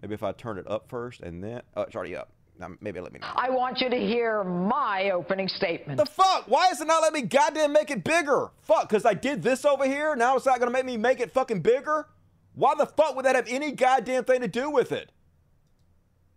Maybe 0.02 0.14
if 0.14 0.24
I 0.24 0.32
turn 0.34 0.58
it 0.58 0.70
up 0.70 0.90
first 0.90 1.22
and 1.22 1.44
then. 1.44 1.62
Oh, 1.76 1.84
it's 1.84 1.96
already 1.96 2.16
up. 2.16 2.30
Now, 2.60 2.72
maybe 2.82 3.00
let 3.00 3.14
me 3.14 3.20
know. 3.20 3.28
I 3.36 3.50
want 3.50 3.80
you 3.80 3.90
to 3.90 3.96
hear 3.96 4.44
my 4.44 5.12
opening 5.12 5.48
statement. 5.48 5.98
The 5.98 6.06
fuck? 6.06 6.44
Why 6.48 6.70
is 6.72 6.82
it 6.82 6.88
not 6.88 7.02
letting 7.02 7.22
me 7.24 7.28
goddamn 7.28 7.72
make 7.72 7.90
it 7.90 8.04
bigger? 8.04 8.52
Fuck, 8.64 8.90
because 8.90 9.06
I 9.06 9.14
did 9.14 9.42
this 9.42 9.64
over 9.64 9.86
here. 9.86 10.14
Now 10.18 10.36
it's 10.36 10.46
not 10.46 10.60
going 10.60 10.68
to 10.68 10.74
make 10.74 10.86
me 10.86 10.98
make 10.98 11.22
it 11.22 11.32
fucking 11.32 11.62
bigger? 11.62 12.08
Why 12.54 12.74
the 12.76 12.86
fuck 12.86 13.16
would 13.16 13.24
that 13.24 13.36
have 13.38 13.48
any 13.48 13.72
goddamn 13.72 14.26
thing 14.26 14.42
to 14.42 14.50
do 14.50 14.70
with 14.70 14.92
it? 14.92 15.14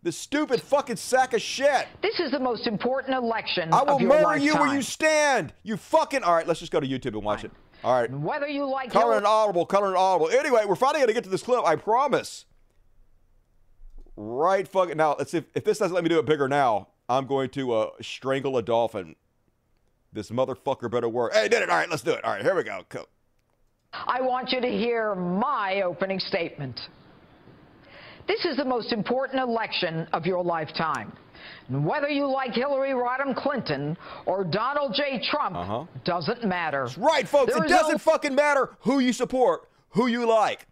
This 0.05 0.17
stupid 0.17 0.63
fucking 0.63 0.97
sack 0.97 1.33
of 1.33 1.41
shit. 1.41 1.87
This 2.03 2.21
is 2.21 2.31
the 2.33 2.39
most 2.39 2.67
important 2.69 3.15
election 3.15 3.73
I 3.73 3.83
will 3.83 3.99
murder 4.01 4.25
lifetime. 4.25 4.47
you 4.47 4.55
where 4.57 4.75
you 4.75 4.83
stand. 4.83 5.53
You 5.63 5.77
fucking. 5.77 6.23
All 6.23 6.35
right, 6.35 6.47
let's 6.47 6.61
just 6.61 6.73
go 6.73 6.81
to 6.81 6.87
YouTube 6.87 7.15
and 7.15 7.25
watch 7.25 7.45
it. 7.45 7.53
All 7.85 8.01
right. 8.01 8.11
Whether 8.11 8.49
you 8.49 8.65
like 8.67 8.91
Color 8.91 9.17
and 9.17 9.27
audible, 9.27 9.67
color 9.67 9.89
and 9.89 9.97
audible. 9.97 10.29
Anyway, 10.31 10.65
we're 10.67 10.77
finally 10.77 11.01
going 11.01 11.09
to 11.09 11.15
get 11.15 11.25
to 11.25 11.31
this 11.31 11.43
clip, 11.43 11.65
I 11.65 11.77
promise. 11.77 12.45
Right 14.17 14.69
fucking 14.69 14.97
now, 14.97 15.17
let's 15.19 15.33
see 15.33 15.39
if, 15.39 15.45
if 15.55 15.65
this 15.65 15.79
doesn't 15.79 15.95
let 15.95 16.05
me 16.05 16.11
do 16.11 16.19
it 16.19 16.27
bigger 16.27 16.49
now, 16.49 16.89
I'm 17.09 17.27
going 17.27 17.51
to 17.51 17.73
uh, 17.73 17.91
strangle 18.01 18.57
a 18.59 18.63
dolphin. 18.63 19.17
This 20.13 20.31
motherfucker 20.31 20.91
better 20.91 21.09
work. 21.09 21.33
Hey, 21.33 21.49
did 21.49 21.63
it. 21.63 21.71
All 21.71 21.77
right, 21.77 21.89
let's 21.89 22.03
do 22.03 22.13
it. 22.13 22.23
All 22.25 22.33
right, 22.33 22.43
here 22.43 22.55
we 22.55 22.63
go. 22.63 22.83
Cool. 22.89 23.09
I 23.93 24.21
want 24.21 24.53
you 24.53 24.61
to 24.61 24.69
hear 24.69 25.15
my 25.15 25.83
opening 25.83 26.19
statement. 26.19 26.79
This 28.29 28.45
is 28.45 28.57
the 28.57 28.65
most 28.65 28.93
important 28.93 29.41
election 29.41 30.07
of 30.13 30.27
your 30.27 30.43
lifetime. 30.45 31.13
And 31.69 31.85
Whether 31.87 32.09
you 32.09 32.27
like 32.27 32.55
Hillary 32.55 32.91
Rodham 32.91 33.35
Clinton 33.37 33.97
or 34.27 34.45
Donald 34.45 34.95
J. 34.95 35.23
Trump 35.31 35.57
Uh-huh. 35.57 35.85
doesn't 36.05 36.45
matter. 36.45 36.89
Right, 36.97 37.27
folks. 37.29 37.55
There 37.55 37.65
it 37.65 37.69
doesn't 37.69 37.93
no- 37.93 37.99
fucking 37.99 38.35
matter 38.35 38.71
who 38.81 38.99
you 38.99 39.13
support, 39.13 39.69
who 39.91 40.07
you 40.07 40.27
like. 40.29 40.67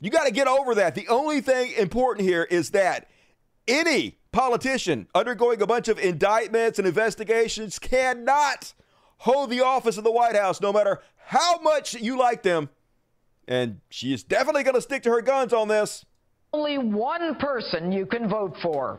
You 0.00 0.10
got 0.10 0.24
to 0.26 0.32
get 0.32 0.48
over 0.48 0.74
that. 0.76 0.94
The 0.94 1.06
only 1.08 1.40
thing 1.40 1.72
important 1.72 2.26
here 2.26 2.42
is 2.44 2.70
that 2.70 3.08
any 3.68 4.18
politician 4.32 5.06
undergoing 5.14 5.62
a 5.62 5.66
bunch 5.66 5.88
of 5.88 5.98
indictments 5.98 6.78
and 6.78 6.88
investigations 6.88 7.78
cannot 7.78 8.72
hold 9.18 9.50
the 9.50 9.60
office 9.60 9.96
of 9.98 10.04
the 10.04 10.10
White 10.10 10.34
House, 10.34 10.60
no 10.60 10.72
matter 10.72 11.00
how 11.26 11.58
much 11.58 11.94
you 11.94 12.18
like 12.18 12.42
them. 12.42 12.68
And 13.46 13.80
she 13.90 14.12
is 14.12 14.24
definitely 14.24 14.64
going 14.64 14.74
to 14.74 14.80
stick 14.80 15.02
to 15.04 15.10
her 15.10 15.22
guns 15.22 15.52
on 15.52 15.68
this. 15.68 16.04
only 16.52 16.78
one 16.78 17.34
person 17.36 17.92
you 17.92 18.04
can 18.06 18.28
vote 18.28 18.56
for. 18.60 18.98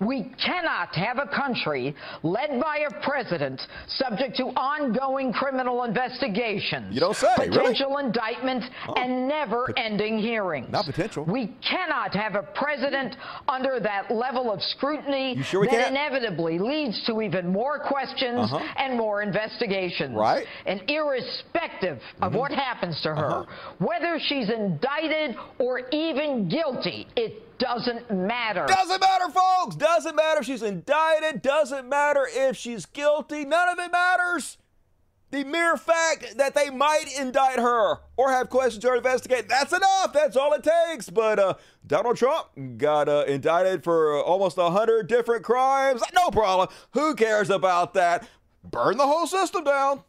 We 0.00 0.32
cannot 0.44 0.94
have 0.96 1.18
a 1.18 1.26
country 1.26 1.94
led 2.22 2.58
by 2.60 2.86
a 2.88 3.00
president 3.02 3.60
subject 3.86 4.36
to 4.38 4.44
ongoing 4.56 5.30
criminal 5.32 5.84
investigations. 5.84 6.94
You 6.94 7.00
don't 7.00 7.14
say, 7.16 7.28
really? 7.38 7.50
Potential 7.50 7.98
indictment 7.98 8.64
and 8.96 9.28
never 9.28 9.68
ending 9.76 10.18
hearings. 10.18 10.70
Not 10.70 10.86
potential. 10.86 11.24
We 11.24 11.48
cannot 11.68 12.14
have 12.14 12.34
a 12.34 12.42
president 12.54 13.16
under 13.46 13.78
that 13.80 14.10
level 14.10 14.50
of 14.50 14.62
scrutiny 14.62 15.42
sure 15.42 15.66
that 15.66 15.70
can't? 15.70 15.90
inevitably 15.90 16.58
leads 16.58 17.04
to 17.04 17.20
even 17.20 17.52
more 17.52 17.78
questions 17.78 18.40
Uh-huh. 18.52 18.64
and 18.78 18.96
more 18.96 19.20
investigations. 19.22 20.16
Right. 20.16 20.46
And 20.64 20.82
irrespective 20.90 22.00
of 22.22 22.34
what 22.34 22.52
happens 22.52 23.00
to 23.02 23.10
her, 23.14 23.40
Uh-huh. 23.42 23.72
whether 23.78 24.18
she's 24.18 24.48
indicted 24.48 25.36
or 25.58 25.82
even 25.92 26.48
guilty, 26.48 27.06
it 27.16 27.42
doesn't 27.60 28.10
matter. 28.10 28.66
Doesn't 28.66 29.00
matter, 29.00 29.28
folks. 29.28 29.76
Doesn't 29.76 30.16
matter 30.16 30.40
if 30.40 30.46
she's 30.46 30.62
indicted. 30.62 31.42
Doesn't 31.42 31.88
matter 31.88 32.26
if 32.32 32.56
she's 32.56 32.86
guilty. 32.86 33.44
None 33.44 33.68
of 33.68 33.78
it 33.78 33.92
matters. 33.92 34.56
The 35.30 35.44
mere 35.44 35.76
fact 35.76 36.38
that 36.38 36.56
they 36.56 36.70
might 36.70 37.04
indict 37.16 37.60
her 37.60 37.98
or 38.16 38.32
have 38.32 38.50
questions 38.50 38.84
or 38.84 38.96
investigate, 38.96 39.48
that's 39.48 39.72
enough. 39.72 40.12
That's 40.12 40.36
all 40.36 40.52
it 40.54 40.64
takes. 40.64 41.08
But 41.08 41.38
uh, 41.38 41.54
Donald 41.86 42.16
Trump 42.16 42.48
got 42.78 43.08
uh, 43.08 43.24
indicted 43.28 43.84
for 43.84 44.20
almost 44.20 44.56
100 44.56 45.06
different 45.06 45.44
crimes. 45.44 46.02
No 46.14 46.30
problem. 46.30 46.68
Who 46.92 47.14
cares 47.14 47.48
about 47.48 47.94
that? 47.94 48.28
Burn 48.64 48.96
the 48.96 49.06
whole 49.06 49.26
system 49.28 49.62
down. 49.62 50.02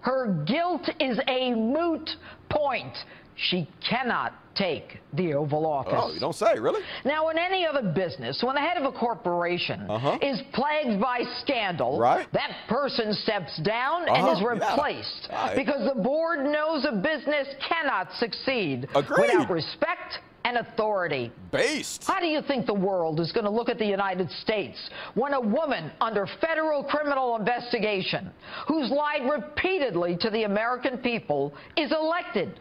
Her 0.00 0.44
guilt 0.46 0.88
is 0.98 1.20
a 1.28 1.54
moot 1.54 2.16
point. 2.48 2.96
She 3.38 3.68
cannot 3.88 4.34
take 4.56 4.98
the 5.12 5.32
Oval 5.34 5.64
Office. 5.64 5.94
Oh, 5.96 6.12
you 6.12 6.18
don't 6.18 6.34
say, 6.34 6.58
really? 6.58 6.82
Now, 7.04 7.28
in 7.28 7.38
any 7.38 7.64
other 7.64 7.82
business, 7.82 8.42
when 8.42 8.56
the 8.56 8.60
head 8.60 8.76
of 8.76 8.82
a 8.82 8.90
corporation 8.98 9.82
is 10.20 10.42
plagued 10.52 11.00
by 11.00 11.22
scandal. 11.42 12.00
Right. 12.00 12.26
that 12.32 12.50
person 12.68 13.14
steps 13.14 13.56
down 13.62 14.02
and 14.08 14.10
Uh-huh, 14.10 14.32
is 14.32 14.40
yeah. 14.40 14.48
replaced 14.48 15.28
Right. 15.30 15.54
because 15.54 15.88
the 15.94 16.00
board 16.02 16.44
knows 16.44 16.84
a 16.84 16.92
business 16.92 17.46
cannot 17.68 18.12
succeed 18.14 18.88
Agreed. 18.96 19.30
without 19.36 19.50
respect 19.50 20.18
and 20.44 20.56
authority. 20.58 21.30
Based. 21.52 22.04
How 22.06 22.18
do 22.18 22.26
you 22.26 22.42
think 22.42 22.66
the 22.66 22.74
world 22.74 23.20
is 23.20 23.30
going 23.32 23.44
to 23.44 23.50
look 23.50 23.68
at 23.68 23.78
the 23.78 23.86
United 23.86 24.30
States 24.30 24.78
when 25.14 25.34
a 25.34 25.40
woman 25.40 25.92
under 26.00 26.26
federal 26.40 26.82
criminal 26.82 27.36
investigation 27.36 28.30
who's 28.66 28.90
lied 28.90 29.30
repeatedly 29.30 30.16
to 30.16 30.30
the 30.30 30.42
American 30.44 30.98
people 30.98 31.54
is 31.76 31.92
elected? 31.92 32.58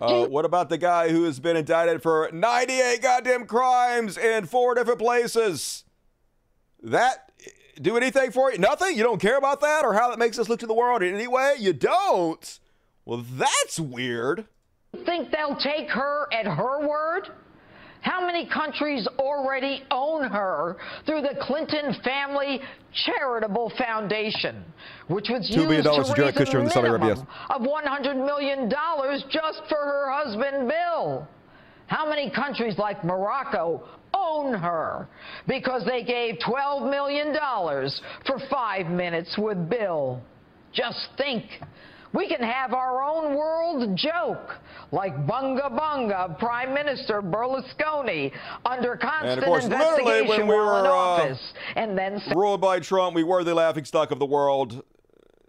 Uh, 0.00 0.26
what 0.26 0.44
about 0.44 0.68
the 0.70 0.78
guy 0.78 1.10
who 1.10 1.24
has 1.24 1.38
been 1.40 1.56
indicted 1.56 2.02
for 2.02 2.30
98 2.32 3.02
goddamn 3.02 3.46
crimes 3.46 4.16
in 4.16 4.46
four 4.46 4.74
different 4.74 4.98
places? 4.98 5.84
That 6.82 7.30
do 7.80 7.96
anything 7.96 8.30
for 8.30 8.50
you? 8.50 8.58
Nothing? 8.58 8.96
You 8.96 9.02
don't 9.02 9.20
care 9.20 9.36
about 9.36 9.60
that 9.60 9.84
or 9.84 9.92
how 9.94 10.08
that 10.08 10.18
makes 10.18 10.38
us 10.38 10.48
look 10.48 10.60
to 10.60 10.66
the 10.66 10.74
world 10.74 11.02
in 11.02 11.14
any 11.14 11.26
way? 11.28 11.56
You 11.58 11.72
don't? 11.72 12.58
Well, 13.04 13.24
that's 13.36 13.78
weird. 13.78 14.46
Think 15.04 15.30
they'll 15.30 15.56
take 15.56 15.90
her 15.90 16.26
at 16.32 16.46
her 16.46 16.86
word? 16.86 17.28
How 18.02 18.24
many 18.24 18.48
countries 18.48 19.06
already 19.18 19.84
own 19.90 20.24
her 20.24 20.76
through 21.04 21.22
the 21.22 21.36
Clinton 21.40 21.94
Family 22.02 22.60
Charitable 23.04 23.72
Foundation, 23.76 24.64
which 25.08 25.28
was 25.28 25.50
$2 25.50 25.68
billion 25.68 25.84
used 25.84 26.14
to 26.14 26.22
raise 26.22 26.54
a 26.54 26.58
in 26.58 26.64
the 26.64 26.70
Saudi 26.70 26.88
Arabia, 26.88 27.14
minimum 27.14 27.26
of 27.50 27.62
$100 27.62 28.24
million 28.24 28.70
just 29.30 29.62
for 29.68 29.78
her 29.78 30.10
husband, 30.10 30.68
Bill? 30.68 31.28
How 31.86 32.08
many 32.08 32.30
countries 32.30 32.78
like 32.78 33.04
Morocco 33.04 33.82
own 34.14 34.54
her 34.54 35.08
because 35.46 35.84
they 35.84 36.04
gave 36.04 36.36
$12 36.36 36.88
million 36.88 37.34
for 38.26 38.38
five 38.48 38.86
minutes 38.86 39.36
with 39.36 39.68
Bill? 39.68 40.22
Just 40.72 41.08
think. 41.16 41.44
We 42.12 42.26
can 42.28 42.42
have 42.42 42.72
our 42.74 43.02
own 43.02 43.36
world 43.36 43.96
joke, 43.96 44.56
like 44.90 45.14
Bunga 45.26 45.70
Bunga 45.70 46.38
Prime 46.38 46.74
Minister 46.74 47.22
Berlusconi 47.22 48.32
under 48.64 48.96
constant 48.96 49.30
And 49.30 49.38
of 49.38 49.44
course, 49.44 49.64
investigation 49.64 50.28
when 50.28 50.48
we 50.48 50.54
while 50.54 50.78
in 50.78 50.84
were 50.84 50.88
uh, 50.88 50.92
office, 50.92 51.52
and 51.76 51.96
then 51.96 52.20
ruled 52.34 52.60
by 52.60 52.80
Trump, 52.80 53.14
we 53.14 53.22
were 53.22 53.44
the 53.44 53.54
laughing 53.54 53.84
stock 53.84 54.10
of 54.10 54.18
the 54.18 54.26
world. 54.26 54.82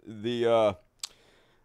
The 0.06 0.50
uh, 0.50 0.72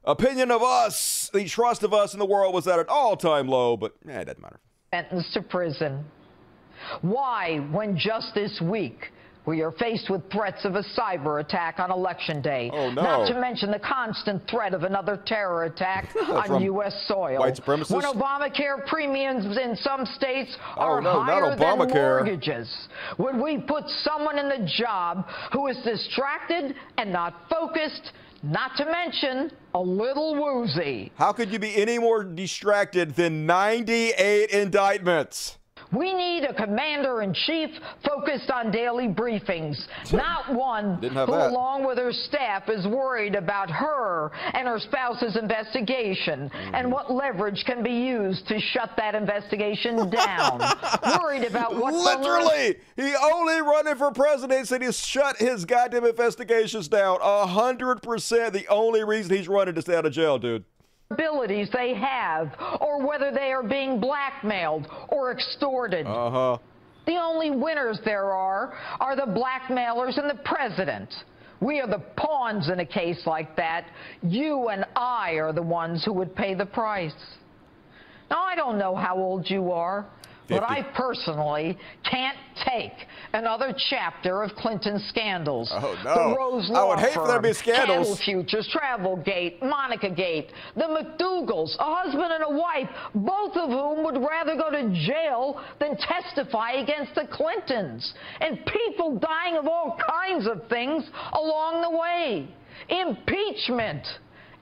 opinion 0.04 0.50
of 0.50 0.64
us, 0.64 1.30
the 1.32 1.46
trust 1.46 1.84
of 1.84 1.94
us 1.94 2.14
in 2.14 2.20
the 2.20 2.26
world 2.26 2.56
was 2.56 2.68
at 2.68 2.80
an 2.80 2.86
all-time 2.90 3.48
low. 3.48 3.78
But 3.78 3.94
eh, 4.10 4.20
it 4.20 4.26
doesn't 4.26 4.42
matter. 4.42 4.60
sentenced 4.92 5.34
to 5.34 5.44
prison. 5.44 6.06
Why, 7.02 7.58
when 7.72 7.98
just 7.98 8.34
this 8.34 8.62
week 8.62 9.12
we 9.48 9.62
are 9.62 9.72
faced 9.72 10.10
with 10.10 10.22
threats 10.30 10.66
of 10.66 10.76
a 10.76 10.84
cyber 10.84 11.40
attack 11.40 11.80
on 11.80 11.90
Election 11.90 12.42
Day, 12.42 12.70
Oh, 12.74 12.92
no. 12.92 13.02
not 13.02 13.28
to 13.30 13.40
mention 13.40 13.72
the 13.72 13.80
constant 13.80 14.48
threat 14.50 14.74
of 14.74 14.84
another 14.84 15.18
terror 15.26 15.64
attack 15.64 16.14
on 16.30 16.62
U.S. 16.64 16.94
soil, 17.08 17.40
white 17.40 17.56
supremacists? 17.56 17.92
when 17.92 18.04
Obamacare 18.04 18.86
premiums 18.88 19.58
in 19.58 19.76
some 19.78 20.06
states 20.06 20.56
Oh, 20.76 20.82
are 20.82 21.02
no, 21.02 21.14
not 21.24 21.26
higher 21.30 21.56
than 21.56 21.78
mortgages, 21.88 22.70
would 23.18 23.38
we 23.38 23.58
put 23.58 23.86
someone 24.04 24.38
in 24.38 24.50
the 24.50 24.70
job 24.78 25.26
who 25.54 25.68
is 25.68 25.78
distracted 25.86 26.76
and 26.98 27.12
not 27.14 27.50
focused, 27.50 28.12
not 28.44 28.72
to 28.76 28.86
mention 28.86 29.52
a 29.74 29.80
little 29.80 30.36
woozy? 30.36 31.14
How 31.16 31.32
could 31.32 31.52
you 31.52 31.60
be 31.60 31.74
any 31.82 31.98
more 32.00 32.26
distracted 32.26 33.16
than 33.16 33.46
98 33.46 34.50
indictments? 34.50 35.58
We 35.92 36.14
need 36.14 36.44
a 36.44 36.54
commander 36.54 37.22
in 37.22 37.34
chief 37.34 37.70
focused 38.06 38.50
on 38.52 38.72
daily 38.72 39.08
briefings, 39.08 39.78
not 40.12 40.54
one 40.54 41.02
who, 41.02 41.10
that. 41.10 41.28
along 41.52 41.86
with 41.86 41.98
her 41.98 42.12
staff, 42.12 42.70
is 42.70 42.86
worried 42.88 43.36
about 43.36 43.70
her 43.70 44.32
and 44.54 44.68
her 44.68 44.80
spouse's 44.80 45.38
investigation 45.38 46.50
and 46.54 46.88
mm. 46.88 46.92
what 46.92 47.12
leverage 47.12 47.64
can 47.66 47.84
be 47.84 47.92
used 47.92 48.48
to 48.48 48.60
shut 48.60 48.92
that 48.98 49.16
investigation 49.16 50.10
down. 50.10 50.60
worried 51.22 51.44
about 51.44 51.76
what 51.76 51.94
Literally, 51.94 52.76
he 52.96 53.16
only 53.16 53.62
running 53.62 53.96
for 53.96 54.12
president 54.12 54.68
said 54.68 54.82
he's 54.82 55.00
shut 55.00 55.38
his 55.38 55.66
goddamn 55.66 56.06
investigations 56.06 56.88
down. 56.88 57.20
A 57.22 57.48
hundred 57.48 58.02
percent. 58.02 58.54
The 58.54 58.68
only 58.68 59.04
reason 59.04 59.36
he's 59.36 59.48
running 59.48 59.76
to 59.76 59.82
stay 59.82 59.96
out 59.96 60.06
of 60.06 60.12
jail, 60.12 60.38
dude. 60.38 60.66
Abilities 61.12 61.70
they 61.72 61.94
have 61.94 62.52
or 62.82 63.06
whether 63.06 63.32
they 63.32 63.52
are 63.52 63.64
being 63.64 64.00
blackmailed 64.00 64.88
or 65.10 65.32
extorted. 65.32 66.06
Uh 66.06 66.30
huh. 66.30 66.58
The 67.06 67.16
only 67.16 67.52
winners 67.52 68.00
there 68.04 68.34
are 68.34 68.74
are 69.00 69.16
the 69.16 69.32
blackmailers 69.32 70.18
and 70.18 70.30
the 70.30 70.42
president. 70.44 71.14
We 71.62 71.80
are 71.80 71.88
the 71.88 72.04
pawns 72.18 72.70
in 72.70 72.82
a 72.82 72.86
case 72.86 73.26
like 73.26 73.56
that. 73.56 73.86
You 74.22 74.68
and 74.68 74.86
I 74.96 75.34
are 75.34 75.54
the 75.54 75.64
ones 75.64 76.04
who 76.04 76.14
would 76.14 76.36
pay 76.36 76.54
the 76.54 76.66
price. 76.66 77.16
Now, 78.30 78.44
I 78.44 78.56
don't 78.56 78.78
know 78.78 78.94
how 78.96 79.18
old 79.18 79.50
you 79.50 79.72
are, 79.72 80.06
but 80.48 80.64
I 80.64 80.84
personally 80.96 81.78
can't 82.10 82.38
take 82.66 82.94
another 83.34 83.74
chapter 83.90 84.44
of 84.44 84.56
Clinton 84.56 85.00
scandals. 85.10 85.70
Oh, 85.74 86.00
no. 86.04 86.30
The 86.30 86.38
Rose 86.38 86.70
I 86.70 86.74
Law 86.74 86.90
would 86.90 87.00
hate 87.00 87.14
for 87.14 87.28
there 87.28 87.38
to 87.38 87.42
be 87.42 87.50
Firm, 87.50 87.56
scandals. 87.56 87.88
Cattle 87.88 88.16
Futures, 88.16 88.74
Travelgate, 88.74 89.62
Monica 89.62 90.10
Gate, 90.10 90.52
the 90.76 90.84
McDougals, 90.84 91.76
a 91.80 91.84
husband 91.84 92.32
and 92.32 92.44
a 92.44 92.50
wife, 92.50 92.90
both 93.14 93.56
of 93.56 93.70
whom 93.70 94.04
would 94.04 94.18
rather 94.18 94.56
go 94.56 94.72
to 94.72 94.90
jail 95.06 95.62
than 95.80 95.98
testify 95.98 96.72
against 96.74 97.16
the 97.16 97.28
Clintons, 97.28 98.14
and 98.42 98.60
people 98.66 99.20
dying 99.20 99.58
of 99.58 99.68
all 99.68 99.98
kinds 100.10 100.48
of 100.48 100.68
things 100.70 101.04
along 101.34 101.82
the 101.82 101.98
way. 101.98 102.48
Impeachment. 102.90 104.06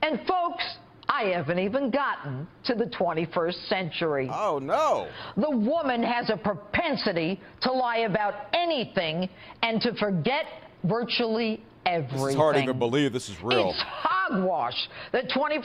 And 0.02 0.20
folks, 0.26 0.64
I 1.08 1.24
haven't 1.34 1.58
even 1.58 1.90
gotten 1.90 2.46
to 2.64 2.74
the 2.74 2.86
21st 2.86 3.68
century. 3.68 4.28
Oh, 4.32 4.58
no. 4.58 5.08
The 5.36 5.50
woman 5.50 6.02
has 6.02 6.30
a 6.30 6.36
propensity 6.36 7.40
to 7.62 7.72
lie 7.72 7.98
about 7.98 8.34
anything 8.52 9.28
and 9.62 9.80
to 9.82 9.94
forget 9.94 10.46
virtually 10.84 11.62
everything. 11.86 12.26
It's 12.28 12.36
hard 12.36 12.56
to 12.56 12.62
even 12.62 12.78
believe 12.78 13.12
this 13.12 13.28
is 13.28 13.40
real. 13.42 13.70
It's 13.70 13.82
hogwash 13.86 14.88
that 15.12 15.28
20% 15.30 15.60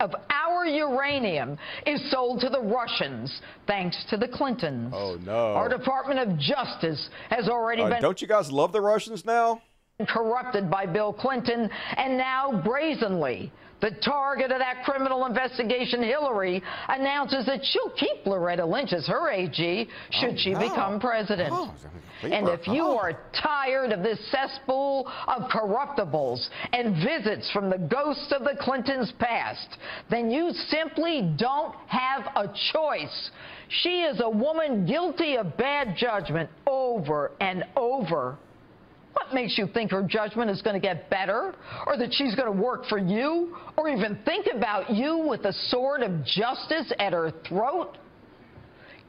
of 0.00 0.12
our 0.28 0.66
uranium 0.66 1.56
is 1.86 2.10
sold 2.10 2.40
to 2.40 2.48
the 2.48 2.60
Russians 2.60 3.40
thanks 3.68 4.04
to 4.10 4.16
the 4.16 4.26
Clintons. 4.28 4.92
Oh, 4.94 5.16
no. 5.24 5.54
Our 5.54 5.68
Department 5.68 6.18
of 6.18 6.36
Justice 6.38 7.08
has 7.30 7.48
already 7.48 7.82
Uh, 7.82 7.90
been 7.90 8.02
don't 8.02 8.20
you 8.20 8.26
guys 8.28 8.50
love 8.50 8.72
the 8.72 8.80
Russians 8.80 9.24
now? 9.24 9.62
corrupted 10.08 10.68
by 10.68 10.84
Bill 10.86 11.12
Clinton, 11.12 11.70
and 11.96 12.18
now 12.18 12.50
brazenly, 12.64 13.52
the 13.84 13.90
target 14.00 14.50
of 14.50 14.58
that 14.60 14.82
criminal 14.82 15.26
investigation, 15.26 16.02
Hillary, 16.02 16.62
announces 16.88 17.44
that 17.44 17.60
she'll 17.62 17.90
keep 17.90 18.24
Loretta 18.24 18.64
Lynch 18.64 18.94
as 18.94 19.06
her 19.06 19.30
AG 19.30 19.88
should 20.10 20.30
Oh, 20.30 20.36
she 20.38 20.52
no. 20.52 20.58
become 20.60 20.98
president. 20.98 21.50
Oh, 21.52 21.74
and 22.22 22.48
if 22.48 22.66
you 22.66 22.82
oh. 22.82 22.96
are 22.96 23.18
tired 23.34 23.92
of 23.92 24.02
this 24.02 24.18
cesspool 24.30 25.06
of 25.28 25.50
corruptibles 25.50 26.48
and 26.72 26.96
visits 27.04 27.50
from 27.50 27.68
the 27.68 27.76
ghosts 27.76 28.32
of 28.32 28.44
the 28.44 28.56
Clintons' 28.58 29.12
past, 29.18 29.76
then 30.08 30.30
you 30.30 30.52
simply 30.68 31.34
don't 31.36 31.74
have 31.86 32.22
a 32.36 32.50
choice. 32.72 33.30
She 33.68 34.00
is 34.00 34.20
a 34.24 34.30
woman 34.30 34.86
guilty 34.86 35.36
of 35.36 35.58
bad 35.58 35.94
judgment 35.94 36.48
over 36.66 37.32
and 37.40 37.64
over. 37.76 38.38
What 39.14 39.32
makes 39.32 39.56
you 39.56 39.66
think 39.66 39.90
her 39.92 40.02
judgment 40.02 40.50
is 40.50 40.60
going 40.60 40.74
to 40.74 40.80
get 40.80 41.08
better, 41.08 41.54
or 41.86 41.96
that 41.96 42.12
she's 42.12 42.34
going 42.34 42.52
to 42.54 42.62
work 42.62 42.84
for 42.86 42.98
you, 42.98 43.56
or 43.76 43.88
even 43.88 44.18
think 44.24 44.46
about 44.54 44.90
you 44.90 45.18
with 45.18 45.42
the 45.42 45.52
sword 45.68 46.02
of 46.02 46.24
justice 46.24 46.92
at 46.98 47.12
her 47.12 47.32
throat? 47.48 47.96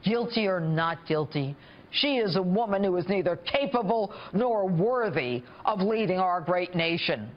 Guilty 0.04 0.46
or 0.46 0.60
not 0.60 0.98
guilty, 1.06 1.56
she 1.90 2.16
is 2.16 2.36
a 2.36 2.42
woman 2.42 2.84
who 2.84 2.96
is 2.96 3.08
neither 3.08 3.36
capable 3.36 4.12
nor 4.32 4.68
worthy 4.68 5.42
of 5.64 5.80
leading 5.80 6.18
our 6.18 6.40
great 6.40 6.74
nation. 6.74 7.28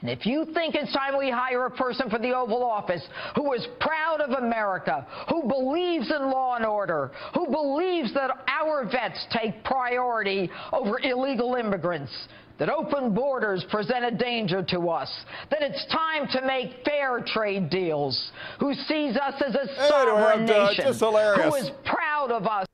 And 0.00 0.10
if 0.10 0.24
you 0.24 0.46
think 0.54 0.74
it's 0.74 0.92
time 0.92 1.18
we 1.18 1.30
hire 1.30 1.66
a 1.66 1.70
person 1.70 2.08
for 2.08 2.18
the 2.18 2.34
Oval 2.34 2.64
Office 2.64 3.06
who 3.34 3.52
is 3.52 3.66
proud 3.80 4.20
of 4.20 4.30
America, 4.30 5.06
who 5.28 5.42
believes 5.42 6.10
in 6.10 6.30
law 6.30 6.56
and 6.56 6.64
order, 6.64 7.10
who 7.34 7.46
believes 7.46 8.14
that 8.14 8.30
our 8.48 8.84
vets 8.84 9.26
take 9.30 9.62
priority 9.64 10.50
over 10.72 10.98
illegal 11.00 11.54
immigrants, 11.54 12.12
that 12.58 12.68
open 12.68 13.14
borders 13.14 13.64
present 13.70 14.04
a 14.04 14.10
danger 14.10 14.62
to 14.62 14.88
us, 14.90 15.10
that 15.50 15.62
it's 15.62 15.84
time 15.86 16.28
to 16.28 16.46
make 16.46 16.84
fair 16.84 17.22
trade 17.26 17.70
deals, 17.70 18.32
who 18.58 18.74
sees 18.74 19.16
us 19.16 19.42
as 19.46 19.54
a 19.54 19.88
sovereign 19.88 20.46
done. 20.46 20.66
nation, 20.66 20.94
hilarious. 20.94 21.44
who 21.44 21.54
is 21.54 21.70
proud 21.84 22.30
of 22.30 22.46
us. 22.46 22.66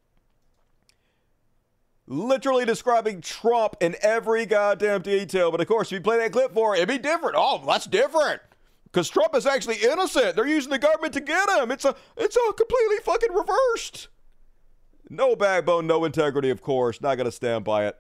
Literally 2.07 2.65
describing 2.65 3.21
Trump 3.21 3.77
in 3.81 3.97
every 4.01 4.47
goddamn 4.47 5.03
detail. 5.03 5.51
But 5.51 5.61
of 5.61 5.67
course, 5.67 5.89
if 5.89 5.93
you 5.93 6.01
play 6.01 6.19
that 6.19 6.33
clip 6.33 6.55
for 6.55 6.75
it, 6.75 6.79
it'd 6.79 6.89
be 6.89 6.99
different. 6.99 7.35
Oh, 7.37 7.63
that's 7.67 7.87
different. 7.87 8.41
Because 8.85 9.09
Trump 9.09 9.35
is 9.35 9.47
actually 9.47 9.77
innocent. 9.77 10.37
They're 10.37 10.47
using 10.47 10.71
the 10.71 10.79
government 10.79 11.13
to 11.15 11.21
get 11.21 11.51
him. 11.51 11.71
It's 11.71 11.85
a 11.85 11.95
it's 12.17 12.37
a 12.37 12.53
completely 12.53 12.97
fucking 13.03 13.33
reversed. 13.33 14.09
No 15.11 15.37
backbone, 15.37 15.87
no 15.87 16.05
integrity, 16.05 16.51
of 16.51 16.63
course. 16.63 17.01
Not 17.01 17.17
gonna 17.17 17.33
stand 17.33 17.65
by 17.65 17.87
it. 17.87 17.97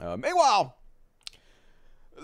Uh, 0.00 0.16
meanwhile, 0.16 0.76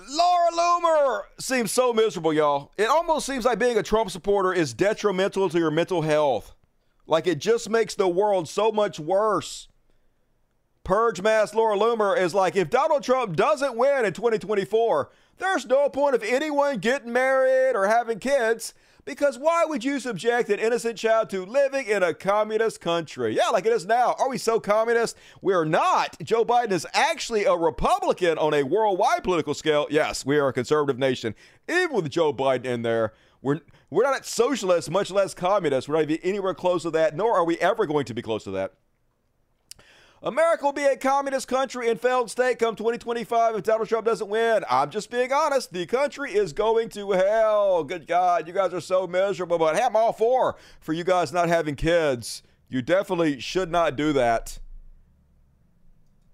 Laura 0.08 0.50
Loomer 0.52 1.22
seems 1.38 1.70
so 1.70 1.92
miserable, 1.92 2.32
y'all. 2.32 2.72
It 2.76 2.88
almost 2.88 3.26
seems 3.26 3.44
like 3.44 3.58
being 3.58 3.78
a 3.78 3.82
Trump 3.82 4.10
supporter 4.10 4.52
is 4.52 4.74
detrimental 4.74 5.48
to 5.48 5.58
your 5.58 5.70
mental 5.70 6.02
health. 6.02 6.54
Like 7.06 7.26
it 7.26 7.38
just 7.38 7.70
makes 7.70 7.94
the 7.94 8.08
world 8.08 8.48
so 8.48 8.70
much 8.70 8.98
worse. 9.00 9.68
Purge 10.88 11.20
Mass 11.20 11.52
Laura 11.52 11.76
Loomer 11.76 12.18
is 12.18 12.34
like, 12.34 12.56
if 12.56 12.70
Donald 12.70 13.02
Trump 13.02 13.36
doesn't 13.36 13.76
win 13.76 14.06
in 14.06 14.14
2024, 14.14 15.10
there's 15.36 15.66
no 15.66 15.90
point 15.90 16.14
of 16.14 16.22
anyone 16.22 16.78
getting 16.78 17.12
married 17.12 17.76
or 17.76 17.88
having 17.88 18.18
kids 18.18 18.72
because 19.04 19.38
why 19.38 19.66
would 19.66 19.84
you 19.84 20.00
subject 20.00 20.48
an 20.48 20.58
innocent 20.58 20.96
child 20.96 21.28
to 21.28 21.44
living 21.44 21.84
in 21.84 22.02
a 22.02 22.14
communist 22.14 22.80
country? 22.80 23.36
Yeah, 23.36 23.48
like 23.48 23.66
it 23.66 23.72
is 23.74 23.84
now. 23.84 24.16
Are 24.18 24.30
we 24.30 24.38
so 24.38 24.58
communist? 24.58 25.18
We're 25.42 25.66
not. 25.66 26.16
Joe 26.22 26.42
Biden 26.42 26.72
is 26.72 26.86
actually 26.94 27.44
a 27.44 27.54
Republican 27.54 28.38
on 28.38 28.54
a 28.54 28.62
worldwide 28.62 29.22
political 29.22 29.52
scale. 29.52 29.88
Yes, 29.90 30.24
we 30.24 30.38
are 30.38 30.48
a 30.48 30.54
conservative 30.54 30.98
nation. 30.98 31.34
Even 31.68 31.96
with 31.96 32.08
Joe 32.08 32.32
Biden 32.32 32.64
in 32.64 32.80
there, 32.80 33.12
we're 33.42 33.60
we're 33.90 34.04
not 34.04 34.24
socialist, 34.24 34.90
much 34.90 35.10
less 35.10 35.34
communist. 35.34 35.86
We're 35.86 35.96
not 35.96 36.10
even 36.10 36.16
anywhere 36.22 36.54
close 36.54 36.84
to 36.84 36.90
that, 36.92 37.14
nor 37.14 37.34
are 37.34 37.44
we 37.44 37.58
ever 37.58 37.84
going 37.84 38.06
to 38.06 38.14
be 38.14 38.22
close 38.22 38.44
to 38.44 38.50
that. 38.52 38.72
America 40.22 40.64
will 40.64 40.72
be 40.72 40.84
a 40.84 40.96
communist 40.96 41.46
country 41.46 41.88
and 41.88 42.00
failed 42.00 42.28
state 42.30 42.58
come 42.58 42.74
2025 42.74 43.54
if 43.54 43.62
Donald 43.62 43.88
Trump 43.88 44.04
doesn't 44.04 44.28
win. 44.28 44.64
I'm 44.68 44.90
just 44.90 45.10
being 45.10 45.32
honest. 45.32 45.72
The 45.72 45.86
country 45.86 46.32
is 46.32 46.52
going 46.52 46.88
to 46.90 47.12
hell. 47.12 47.84
Good 47.84 48.08
God, 48.08 48.48
you 48.48 48.52
guys 48.52 48.74
are 48.74 48.80
so 48.80 49.06
miserable. 49.06 49.58
But 49.58 49.80
I'm 49.80 49.94
all 49.94 50.12
for 50.12 50.56
for 50.80 50.92
you 50.92 51.04
guys 51.04 51.32
not 51.32 51.48
having 51.48 51.76
kids. 51.76 52.42
You 52.68 52.82
definitely 52.82 53.38
should 53.38 53.70
not 53.70 53.94
do 53.94 54.12
that. 54.12 54.58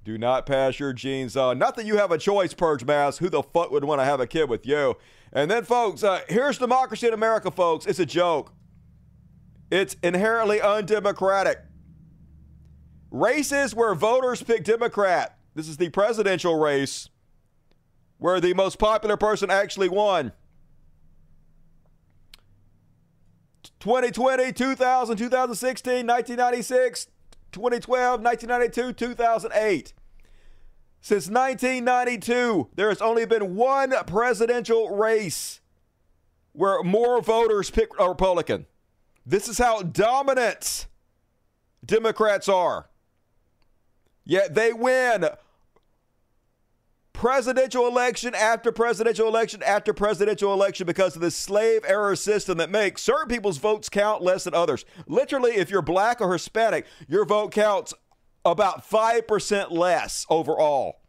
Do 0.02 0.18
not 0.18 0.46
pass 0.46 0.78
your 0.78 0.92
genes 0.92 1.36
on. 1.36 1.58
Not 1.58 1.76
that 1.76 1.86
you 1.86 1.96
have 1.96 2.10
a 2.10 2.18
choice, 2.18 2.52
Purge 2.52 2.84
Mass. 2.84 3.18
Who 3.18 3.28
the 3.28 3.42
fuck 3.42 3.70
would 3.70 3.84
want 3.84 4.00
to 4.00 4.04
have 4.04 4.20
a 4.20 4.26
kid 4.26 4.50
with 4.50 4.66
you? 4.66 4.96
And 5.32 5.50
then, 5.50 5.64
folks, 5.64 6.02
uh, 6.02 6.20
here's 6.28 6.58
democracy 6.58 7.06
in 7.06 7.14
America, 7.14 7.50
folks. 7.50 7.86
It's 7.86 7.98
a 7.98 8.06
joke. 8.06 8.52
It's 9.70 9.96
inherently 10.02 10.60
undemocratic. 10.60 11.58
Races 13.14 13.76
where 13.76 13.94
voters 13.94 14.42
pick 14.42 14.64
Democrat. 14.64 15.38
This 15.54 15.68
is 15.68 15.76
the 15.76 15.88
presidential 15.88 16.58
race 16.58 17.08
where 18.18 18.40
the 18.40 18.54
most 18.54 18.76
popular 18.80 19.16
person 19.16 19.52
actually 19.52 19.88
won. 19.88 20.32
2020, 23.78 24.52
2000, 24.52 25.16
2016, 25.16 25.92
1996, 26.04 27.06
2012, 27.52 28.20
1992, 28.20 28.92
2008. 28.92 29.92
Since 31.00 31.28
1992, 31.28 32.70
there 32.74 32.88
has 32.88 33.00
only 33.00 33.26
been 33.26 33.54
one 33.54 33.92
presidential 34.08 34.90
race 34.96 35.60
where 36.50 36.82
more 36.82 37.22
voters 37.22 37.70
pick 37.70 37.90
a 37.96 38.08
Republican. 38.08 38.66
This 39.24 39.46
is 39.46 39.58
how 39.58 39.82
dominant 39.82 40.88
Democrats 41.84 42.48
are. 42.48 42.88
Yet 44.24 44.54
they 44.54 44.72
win 44.72 45.26
presidential 47.12 47.86
election 47.86 48.34
after 48.34 48.72
presidential 48.72 49.28
election 49.28 49.62
after 49.62 49.94
presidential 49.94 50.52
election 50.52 50.86
because 50.86 51.14
of 51.14 51.22
this 51.22 51.36
slave 51.36 51.82
error 51.86 52.16
system 52.16 52.58
that 52.58 52.70
makes 52.70 53.02
certain 53.02 53.28
people's 53.28 53.58
votes 53.58 53.88
count 53.88 54.22
less 54.22 54.44
than 54.44 54.54
others. 54.54 54.84
Literally, 55.06 55.52
if 55.52 55.70
you're 55.70 55.82
black 55.82 56.20
or 56.20 56.32
Hispanic, 56.32 56.86
your 57.08 57.24
vote 57.24 57.52
counts 57.52 57.94
about 58.44 58.88
5% 58.88 59.70
less 59.70 60.26
overall 60.28 61.00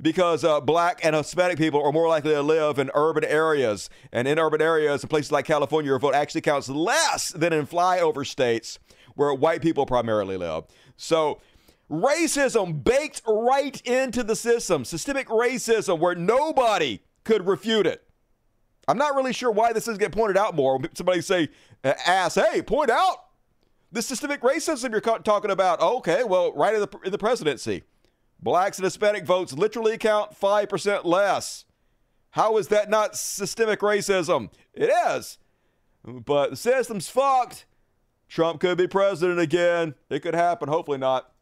because 0.00 0.44
uh, 0.44 0.60
black 0.60 1.00
and 1.04 1.14
Hispanic 1.14 1.58
people 1.58 1.82
are 1.82 1.92
more 1.92 2.08
likely 2.08 2.32
to 2.32 2.42
live 2.42 2.78
in 2.78 2.90
urban 2.94 3.24
areas. 3.24 3.88
And 4.12 4.26
in 4.28 4.38
urban 4.38 4.60
areas, 4.60 5.02
in 5.02 5.08
places 5.08 5.32
like 5.32 5.44
California, 5.44 5.88
your 5.88 5.98
vote 5.98 6.14
actually 6.14 6.42
counts 6.42 6.68
less 6.68 7.30
than 7.30 7.52
in 7.52 7.66
flyover 7.66 8.26
states 8.26 8.78
where 9.14 9.32
white 9.32 9.62
people 9.62 9.86
primarily 9.86 10.36
live. 10.36 10.64
So, 10.96 11.40
racism 12.02 12.82
baked 12.82 13.22
right 13.26 13.80
into 13.82 14.22
the 14.22 14.36
system, 14.36 14.84
systemic 14.84 15.28
racism 15.28 15.98
where 15.98 16.14
nobody 16.14 17.00
could 17.24 17.46
refute 17.46 17.86
it. 17.86 18.02
I'm 18.86 18.98
not 18.98 19.14
really 19.14 19.32
sure 19.32 19.50
why 19.50 19.72
this 19.72 19.86
doesn't 19.86 20.00
get 20.00 20.12
pointed 20.12 20.36
out 20.36 20.54
more. 20.54 20.78
Somebody 20.94 21.22
say, 21.22 21.48
uh, 21.82 21.94
ask, 22.06 22.38
hey, 22.38 22.62
point 22.62 22.90
out 22.90 23.16
the 23.92 24.02
systemic 24.02 24.42
racism 24.42 24.90
you're 24.90 25.00
talking 25.00 25.50
about. 25.50 25.80
Okay, 25.80 26.24
well, 26.24 26.52
right 26.52 26.74
in 26.74 26.80
the, 26.80 26.88
in 27.04 27.12
the 27.12 27.18
presidency. 27.18 27.84
Blacks 28.40 28.78
and 28.78 28.84
Hispanic 28.84 29.24
votes 29.24 29.54
literally 29.54 29.96
count 29.96 30.38
5% 30.38 31.04
less. 31.04 31.64
How 32.30 32.58
is 32.58 32.68
that 32.68 32.90
not 32.90 33.16
systemic 33.16 33.80
racism? 33.80 34.50
It 34.74 34.90
is. 35.08 35.38
But 36.04 36.50
the 36.50 36.56
system's 36.56 37.08
fucked. 37.08 37.64
Trump 38.28 38.60
could 38.60 38.76
be 38.76 38.88
president 38.88 39.38
again. 39.38 39.94
It 40.10 40.20
could 40.20 40.34
happen. 40.34 40.68
Hopefully 40.68 40.98
not. 40.98 41.32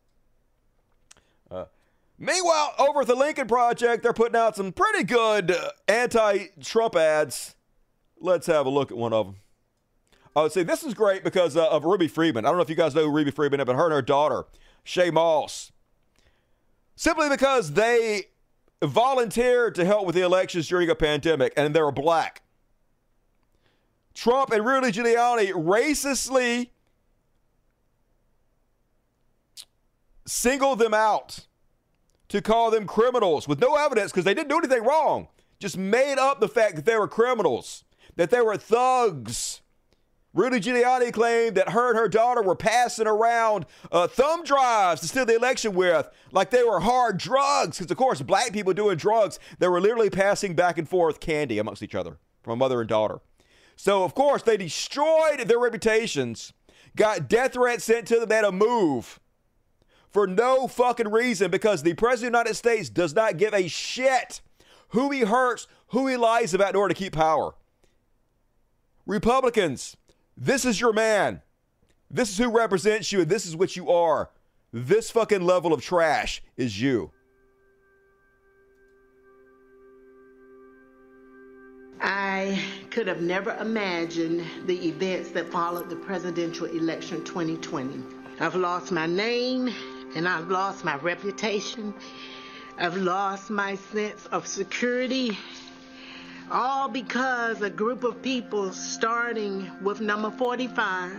Meanwhile, 2.25 2.75
over 2.79 3.01
at 3.01 3.09
the 3.09 3.17
Lincoln 3.17 3.49
Project, 3.49 4.05
they're 4.05 4.13
putting 4.13 4.37
out 4.37 4.55
some 4.55 4.71
pretty 4.71 5.03
good 5.03 5.51
uh, 5.51 5.71
anti 5.89 6.47
Trump 6.61 6.95
ads. 6.95 7.57
Let's 8.21 8.47
have 8.47 8.65
a 8.65 8.71
look 8.71 8.93
at 8.93 8.97
one 8.97 9.13
of 9.13 9.27
them. 9.27 9.37
Would 10.37 10.53
say 10.53 10.63
this 10.63 10.85
is 10.85 10.95
great 10.95 11.25
because 11.25 11.57
uh, 11.57 11.69
of 11.69 11.85
Ruby 11.85 12.07
Freeman. 12.07 12.47
I 12.47 12.51
don't 12.51 12.59
know 12.59 12.63
if 12.63 12.71
you 12.71 12.77
guys 12.77 12.95
know 12.95 13.03
who 13.03 13.11
Ruby 13.11 13.33
Freeman 13.33 13.59
is, 13.59 13.67
but 13.67 13.75
her 13.75 13.87
and 13.87 13.93
her 13.93 14.03
daughter, 14.03 14.45
Shaye 14.87 15.13
Moss 15.13 15.73
simply 16.95 17.29
because 17.29 17.73
they 17.73 18.27
volunteered 18.85 19.75
to 19.75 19.85
help 19.85 20.07
with 20.07 20.15
the 20.15 20.23
elections 20.23 20.69
during 20.69 20.89
a 20.89 20.95
pandemic 20.95 21.53
and 21.57 21.75
they 21.75 21.83
were 21.83 21.91
black. 21.91 22.43
Trump 24.15 24.53
and 24.53 24.65
Rudy 24.65 24.93
Giuliani 24.93 25.53
racistly 25.53 26.69
singled 30.25 30.79
them 30.79 30.95
out 30.95 31.47
to 32.33 32.43
call 32.43 32.71
them 32.71 32.87
criminals 32.87 33.47
with 33.47 33.61
no 33.61 33.77
evidence 33.77 34.11
because 34.11 34.25
they 34.25 34.35
didn't 34.35 34.49
do 34.49 34.59
anything 34.59 34.83
wrong. 34.83 35.29
Just 35.59 35.79
made 35.79 36.19
up 36.19 36.41
the 36.41 36.49
fact 36.49 36.77
that 36.77 36.85
they 36.85 36.97
were 36.97 37.09
criminals, 37.09 37.85
that 38.17 38.31
they 38.31 38.41
were 38.41 38.57
thugs 38.57 39.63
Rudy 40.35 40.61
Giuliani 40.61 41.13
claimed 41.13 41.57
that 41.57 41.71
her 41.71 41.91
and 41.91 41.99
her 41.99 42.09
daughter 42.09 42.41
were 42.43 42.57
passing 42.57 43.07
around 43.07 43.67
uh, 43.91 44.07
thumb 44.07 44.45
drives 44.45 45.03
to 45.03 45.09
steal 45.09 45.27
the 45.27 45.37
election 45.37 45.75
with, 45.75 46.09
like 46.31 46.49
they 46.49 46.63
were 46.63 46.81
hard 46.81 47.19
drugs. 47.19 47.79
Because, 47.79 47.91
of 47.91 47.99
course, 47.99 48.23
black 48.23 48.53
people 48.53 48.73
doing 48.73 48.97
drugs, 48.97 49.39
they 49.59 49.69
were 49.69 49.81
literally 49.81 50.09
passing 50.09 50.55
back 50.55 50.79
and 50.79 50.89
forth 50.89 51.21
candy 51.21 51.59
amongst 51.59 51.83
each 51.83 51.95
other 51.95 52.17
from 52.43 52.55
a 52.55 52.57
mother 52.57 52.81
and 52.81 52.89
daughter. 52.89 53.21
So, 53.77 54.05
of 54.05 54.15
course, 54.15 54.43
they 54.43 54.57
destroyed 54.57 55.41
their 55.41 55.59
reputations, 55.59 56.55
got 56.97 57.29
death 57.29 57.53
threats 57.53 57.85
sent 57.85 58.07
to 58.09 58.21
them, 58.21 58.29
they 58.31 58.37
had 58.37 58.43
to 58.43 58.53
move 58.53 59.21
for 60.13 60.27
no 60.27 60.69
fucking 60.69 61.11
reason 61.11 61.51
because 61.51 61.83
the 61.83 61.95
President 61.95 62.35
of 62.37 62.45
the 62.45 62.51
United 62.51 62.55
States 62.55 62.89
does 62.89 63.15
not 63.15 63.39
give 63.39 63.55
a 63.55 63.67
shit 63.67 64.41
who 64.89 65.11
he 65.11 65.21
hurts, 65.21 65.67
who 65.89 66.07
he 66.07 66.17
lies 66.17 66.53
about 66.53 66.71
in 66.71 66.77
order 66.77 66.95
to 66.95 66.99
keep 66.99 67.15
power. 67.15 67.55
Republicans, 69.07 69.97
this 70.37 70.65
is 70.65 70.81
your 70.81 70.93
man. 70.93 71.41
This 72.11 72.31
is 72.31 72.39
who 72.39 72.51
represents 72.51 73.11
you, 73.11 73.23
and 73.23 73.31
this 73.31 73.47
is 73.47 73.57
what 73.57 73.75
you 73.75 73.91
are. 73.91 74.31
This 74.73 75.11
fucking 75.11 75.41
level 75.41 75.73
of 75.73 75.83
trash 75.83 76.43
is 76.57 76.81
you. 76.81 77.11
I 82.01 82.63
could 82.91 83.07
have 83.07 83.23
never 83.23 83.55
imagined 83.57 84.45
the 84.67 84.89
events 84.89 85.31
that 85.31 85.51
followed 85.51 85.89
the 85.89 85.97
presidential 85.97 86.67
election 86.67 87.25
2020. 87.25 88.03
I've 88.41 88.57
lost 88.57 88.91
my 88.91 89.07
name 89.07 89.73
and 90.15 90.29
I've 90.29 90.49
lost 90.49 90.85
my 90.85 90.97
reputation. 90.97 91.95
I've 92.79 92.97
lost 92.97 93.51
my 93.51 93.77
sense 93.77 94.27
of 94.27 94.47
security 94.47 95.39
all 96.51 96.89
because 96.89 97.63
a 97.63 97.71
group 97.71 98.05
of 98.05 98.21
people, 98.21 98.73
starting 98.73 99.71
with 99.83 100.01
number 100.01 100.31
45 100.31 101.13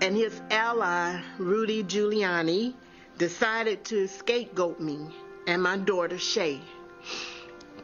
and 0.00 0.16
his 0.16 0.40
ally, 0.50 1.20
Rudy 1.38 1.84
Giuliani, 1.84 2.74
decided 3.16 3.84
to 3.86 4.08
scapegoat 4.08 4.80
me 4.80 4.98
and 5.46 5.62
my 5.62 5.76
daughter, 5.76 6.16
Shaye 6.16 6.60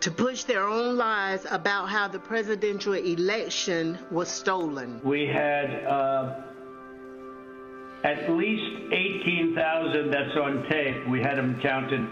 to 0.00 0.10
push 0.10 0.44
their 0.44 0.66
own 0.66 0.96
lies 0.96 1.46
about 1.50 1.86
how 1.90 2.08
the 2.08 2.18
presidential 2.18 2.94
election 2.94 3.98
was 4.10 4.28
stolen. 4.28 4.98
We 5.04 5.26
had 5.26 5.84
uh, 5.84 6.40
at 8.04 8.30
least 8.30 8.92
18,000 8.92 10.10
that's 10.10 10.36
on 10.36 10.66
tape. 10.70 11.08
We 11.08 11.20
had 11.20 11.36
them 11.36 11.60
counted 11.60 12.08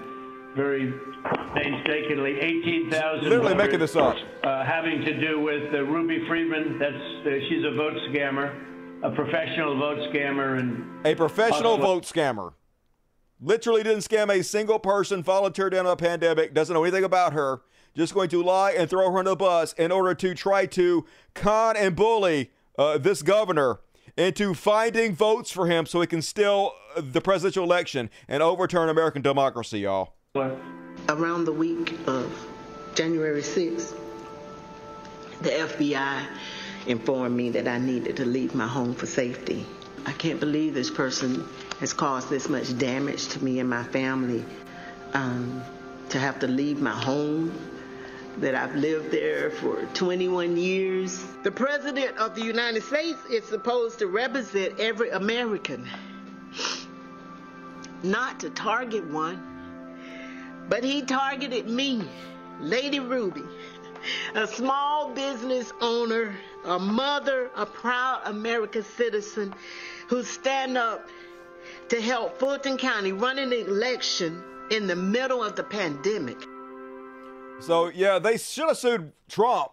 very 0.55 0.93
painstakingly 1.55 2.41
18,000 2.41 3.25
Literally 3.25 3.55
making 3.55 3.79
this 3.79 3.97
up. 3.97 4.17
Uh, 4.43 4.65
having 4.65 5.03
to 5.03 5.21
do 5.21 5.41
with 5.41 5.73
uh, 5.73 5.83
Ruby 5.85 6.27
Freeman. 6.29 6.79
That's 6.79 6.95
uh, 6.95 7.31
she's 7.49 7.65
a 7.65 7.75
vote 7.77 7.95
scammer, 8.11 9.03
a 9.03 9.11
professional 9.11 9.79
vote 9.79 9.99
scammer, 10.13 10.59
and 10.59 11.07
a 11.07 11.15
professional 11.15 11.77
vote 11.79 12.05
scammer. 12.05 12.55
Literally 13.41 13.83
didn't 13.83 14.01
scam 14.01 14.31
a 14.31 14.43
single 14.43 14.79
person. 14.79 15.23
Volunteered 15.23 15.75
in 15.75 15.87
a 15.87 15.97
pandemic. 15.97 16.55
Doesn't 16.55 16.75
know 16.75 16.83
anything 16.83 17.05
about 17.05 17.33
her. 17.35 17.63
Just 17.97 18.15
going 18.15 18.29
to 18.31 18.43
lie 18.43 18.73
and 18.73 18.91
throw 18.91 19.11
her 19.11 19.19
on 19.19 19.25
the 19.25 19.37
bus 19.37 19.73
in 19.75 19.91
order 19.91 20.15
to 20.15 20.35
try 20.35 20.67
to 20.67 21.07
con 21.35 21.77
and 21.77 21.97
bully 21.97 22.51
uh, 22.79 22.99
this 22.99 23.23
governor 23.23 23.81
into 24.19 24.53
finding 24.53 25.15
votes 25.15 25.51
for 25.51 25.67
him 25.69 25.87
so 25.87 26.01
he 26.01 26.07
can 26.07 26.21
steal 26.21 26.75
the 26.97 27.21
presidential 27.21 27.63
election 27.65 28.11
and 28.27 28.43
overturn 28.43 28.89
American 28.89 29.23
democracy, 29.23 29.81
y'all. 29.81 30.15
Around 31.09 31.45
the 31.45 31.53
week 31.53 31.97
of 32.07 32.31
January 32.95 33.41
6th, 33.41 33.97
the 35.41 35.51
FBI 35.51 36.27
informed 36.89 37.37
me 37.37 37.51
that 37.51 37.69
I 37.69 37.79
needed 37.79 38.17
to 38.17 38.25
leave 38.25 38.55
my 38.55 38.67
home 38.67 38.93
for 38.93 39.07
safety. 39.07 39.65
I 40.05 40.13
can't 40.13 40.41
believe 40.41 40.75
this 40.75 40.91
person 40.91 41.47
has 41.79 41.93
caused 41.93 42.29
this 42.29 42.49
much 42.49 42.77
damage 42.77 43.29
to 43.29 43.45
me 43.45 43.61
and 43.61 43.71
my 43.71 43.85
family. 43.85 44.45
Um, 45.15 45.63
to 46.11 46.19
have 46.19 46.39
to 46.41 46.49
leave 46.49 46.81
my 46.81 46.91
home, 46.91 47.53
that 48.41 48.55
I've 48.55 48.75
lived 48.75 49.11
there 49.11 49.51
for 49.51 49.83
21 49.95 50.57
years. 50.57 51.25
The 51.43 51.51
President 51.51 52.17
of 52.19 52.35
the 52.35 52.43
United 52.43 52.83
States 52.85 53.19
is 53.31 53.45
supposed 53.45 53.99
to 53.99 54.07
represent 54.07 54.79
every 54.79 55.11
American, 55.11 55.87
not 58.03 58.41
to 58.41 58.51
target 58.51 59.05
one. 59.11 59.43
But 60.69 60.85
he 60.85 61.03
targeted 61.03 61.69
me, 61.69 62.09
Lady 62.61 63.01
Ruby, 63.01 63.45
a 64.35 64.47
small 64.47 65.11
business 65.11 65.73
owner, 65.81 66.35
a 66.65 66.79
mother, 66.79 67.51
a 67.57 67.67
proud 67.67 68.23
American 68.27 68.85
citizen 68.85 69.55
who 70.09 70.23
stand 70.23 70.77
up 70.77 71.09
to 71.89 72.01
help 72.01 72.39
Fulton 72.39 72.77
County 72.77 73.13
run 73.13 73.39
an 73.39 73.53
election 73.53 74.43
in 74.71 74.87
the 74.87 74.97
middle 74.97 75.43
of 75.43 75.57
the 75.57 75.63
pandemic. 75.63 76.47
So, 77.61 77.89
yeah, 77.89 78.19
they 78.19 78.37
should 78.39 78.69
have 78.69 78.79
sued 78.79 79.13
Trump. 79.29 79.73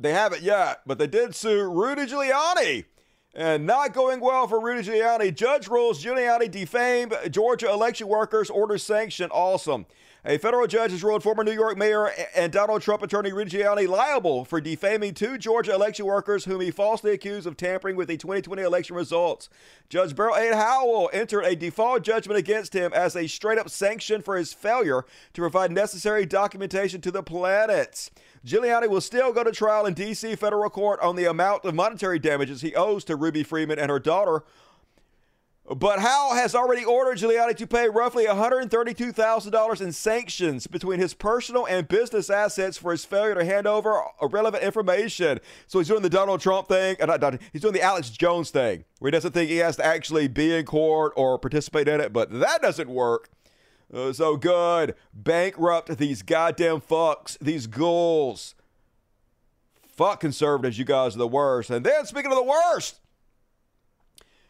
They 0.00 0.12
haven't 0.12 0.42
yet, 0.42 0.80
but 0.86 0.98
they 0.98 1.06
did 1.06 1.34
sue 1.34 1.70
Rudy 1.70 2.02
Giuliani. 2.02 2.84
And 3.34 3.66
not 3.66 3.92
going 3.92 4.20
well 4.20 4.46
for 4.46 4.60
Rudy 4.60 4.88
Giuliani. 4.88 5.34
Judge 5.34 5.66
rules 5.68 6.02
Giuliani 6.04 6.50
defamed 6.50 7.14
Georgia 7.30 7.70
election 7.70 8.06
workers, 8.06 8.48
orders 8.48 8.84
sanction. 8.84 9.28
Awesome. 9.30 9.86
A 10.26 10.38
federal 10.38 10.66
judge 10.66 10.90
has 10.90 11.04
ruled 11.04 11.22
former 11.22 11.44
New 11.44 11.52
York 11.52 11.76
Mayor 11.76 12.10
and 12.34 12.50
Donald 12.50 12.80
Trump 12.80 13.02
attorney 13.02 13.30
Rudy 13.30 13.58
Giuliani 13.58 13.86
liable 13.86 14.46
for 14.46 14.58
defaming 14.58 15.12
two 15.12 15.36
Georgia 15.36 15.74
election 15.74 16.06
workers 16.06 16.46
whom 16.46 16.62
he 16.62 16.70
falsely 16.70 17.12
accused 17.12 17.46
of 17.46 17.58
tampering 17.58 17.94
with 17.94 18.08
the 18.08 18.16
2020 18.16 18.62
election 18.62 18.96
results. 18.96 19.50
Judge 19.90 20.16
Beryl 20.16 20.34
A. 20.34 20.56
Howell 20.56 21.10
entered 21.12 21.42
a 21.42 21.54
default 21.54 22.04
judgment 22.04 22.38
against 22.38 22.72
him 22.72 22.90
as 22.94 23.14
a 23.14 23.26
straight 23.26 23.58
up 23.58 23.68
sanction 23.68 24.22
for 24.22 24.38
his 24.38 24.54
failure 24.54 25.04
to 25.34 25.42
provide 25.42 25.70
necessary 25.70 26.24
documentation 26.24 27.02
to 27.02 27.10
the 27.10 27.22
planets. 27.22 28.10
Giuliani 28.46 28.88
will 28.88 29.02
still 29.02 29.30
go 29.30 29.44
to 29.44 29.52
trial 29.52 29.84
in 29.84 29.92
D.C. 29.92 30.36
federal 30.36 30.70
court 30.70 31.00
on 31.00 31.16
the 31.16 31.26
amount 31.26 31.66
of 31.66 31.74
monetary 31.74 32.18
damages 32.18 32.62
he 32.62 32.74
owes 32.74 33.04
to 33.04 33.16
Ruby 33.16 33.42
Freeman 33.42 33.78
and 33.78 33.90
her 33.90 34.00
daughter 34.00 34.42
But 35.66 36.00
Howell 36.00 36.34
has 36.34 36.54
already 36.54 36.84
ordered 36.84 37.16
Giuliani 37.16 37.56
to 37.56 37.66
pay 37.66 37.88
roughly 37.88 38.26
$132,000 38.26 39.80
in 39.80 39.92
sanctions 39.92 40.66
between 40.66 41.00
his 41.00 41.14
personal 41.14 41.66
and 41.66 41.88
business 41.88 42.28
assets 42.28 42.76
for 42.76 42.92
his 42.92 43.06
failure 43.06 43.34
to 43.34 43.44
hand 43.46 43.66
over 43.66 43.98
irrelevant 44.20 44.62
information. 44.62 45.40
So 45.66 45.78
he's 45.78 45.88
doing 45.88 46.02
the 46.02 46.10
Donald 46.10 46.42
Trump 46.42 46.68
thing, 46.68 46.96
uh, 47.00 47.38
he's 47.50 47.62
doing 47.62 47.72
the 47.72 47.80
Alex 47.80 48.10
Jones 48.10 48.50
thing, 48.50 48.84
where 48.98 49.08
he 49.08 49.12
doesn't 49.12 49.32
think 49.32 49.48
he 49.48 49.56
has 49.58 49.76
to 49.76 49.86
actually 49.86 50.28
be 50.28 50.54
in 50.54 50.66
court 50.66 51.14
or 51.16 51.38
participate 51.38 51.88
in 51.88 51.98
it, 51.98 52.12
but 52.12 52.30
that 52.40 52.60
doesn't 52.60 52.90
work. 52.90 53.30
Uh, 53.92 54.12
so 54.12 54.36
good. 54.36 54.94
Bankrupt 55.14 55.96
these 55.96 56.20
goddamn 56.20 56.82
fucks, 56.82 57.38
these 57.38 57.66
ghouls. 57.66 58.54
Fuck 59.86 60.20
conservatives, 60.20 60.78
you 60.78 60.84
guys 60.84 61.14
are 61.14 61.20
the 61.20 61.28
worst. 61.28 61.70
And 61.70 61.86
then, 61.86 62.04
speaking 62.04 62.32
of 62.32 62.36
the 62.36 62.42
worst, 62.42 63.00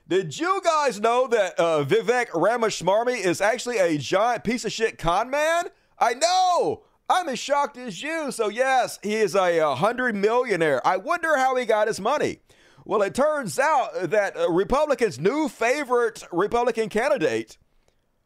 did 0.06 0.38
you 0.38 0.60
guys 0.62 1.00
know 1.00 1.26
that 1.28 1.58
uh, 1.58 1.84
Vivek 1.84 2.26
Ramaswamy 2.34 3.14
is 3.14 3.40
actually 3.40 3.78
a 3.78 3.96
giant 3.96 4.44
piece 4.44 4.64
of 4.66 4.72
shit 4.72 4.98
con 4.98 5.30
man? 5.30 5.66
I 5.98 6.12
know. 6.14 6.82
I'm 7.08 7.28
as 7.28 7.38
shocked 7.38 7.78
as 7.78 8.02
you. 8.02 8.30
So 8.30 8.48
yes, 8.48 8.98
he 9.02 9.14
is 9.14 9.34
a, 9.34 9.58
a 9.58 9.74
hundred 9.74 10.14
millionaire. 10.14 10.86
I 10.86 10.98
wonder 10.98 11.38
how 11.38 11.56
he 11.56 11.64
got 11.64 11.88
his 11.88 12.00
money. 12.00 12.40
Well, 12.84 13.00
it 13.00 13.14
turns 13.14 13.58
out 13.58 14.10
that 14.10 14.36
uh, 14.36 14.50
Republicans' 14.50 15.18
new 15.18 15.48
favorite 15.48 16.22
Republican 16.30 16.90
candidate, 16.90 17.56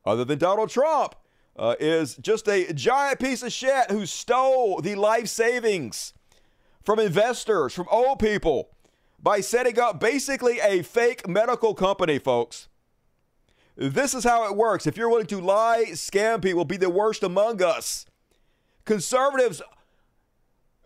other 0.04 0.24
than 0.24 0.38
Donald 0.38 0.70
Trump, 0.70 1.14
uh, 1.56 1.76
is 1.78 2.16
just 2.16 2.48
a 2.48 2.72
giant 2.72 3.20
piece 3.20 3.44
of 3.44 3.52
shit 3.52 3.90
who 3.90 4.04
stole 4.04 4.80
the 4.80 4.96
life 4.96 5.28
savings 5.28 6.12
from 6.82 6.98
investors, 6.98 7.72
from 7.72 7.86
old 7.88 8.18
people 8.18 8.70
by 9.20 9.40
setting 9.40 9.78
up 9.78 10.00
basically 10.00 10.60
a 10.60 10.82
fake 10.82 11.28
medical 11.28 11.74
company, 11.74 12.18
folks. 12.18 12.68
This 13.76 14.14
is 14.14 14.24
how 14.24 14.48
it 14.50 14.56
works. 14.56 14.86
If 14.86 14.96
you're 14.96 15.08
willing 15.08 15.26
to 15.26 15.40
lie, 15.40 15.86
scam 15.92 16.42
people, 16.42 16.64
be 16.64 16.76
the 16.76 16.90
worst 16.90 17.22
among 17.22 17.62
us. 17.62 18.06
Conservatives 18.84 19.62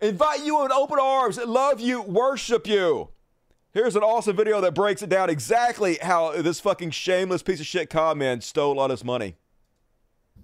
invite 0.01 0.45
you 0.45 0.65
in 0.65 0.73
open 0.73 0.99
arms, 1.01 1.39
love 1.39 1.81
you, 1.81 2.03
worship 2.03 2.67
you. 2.67 3.09
Here's 3.73 3.97
an 3.97 4.03
awesome 4.03 4.37
video 4.37 4.61
that 4.61 4.75
breaks 4.75 5.01
it 5.01 5.09
down 5.09 5.31
exactly 5.31 5.99
how 6.03 6.43
this 6.43 6.61
fucking 6.61 6.91
shameless 6.91 7.43
piece 7.43 7.61
of 7.61 7.67
shit 7.67 7.89
comment 7.89 8.45
stole 8.45 8.79
all 8.79 8.89
this 8.89 9.05
money. 9.05 9.37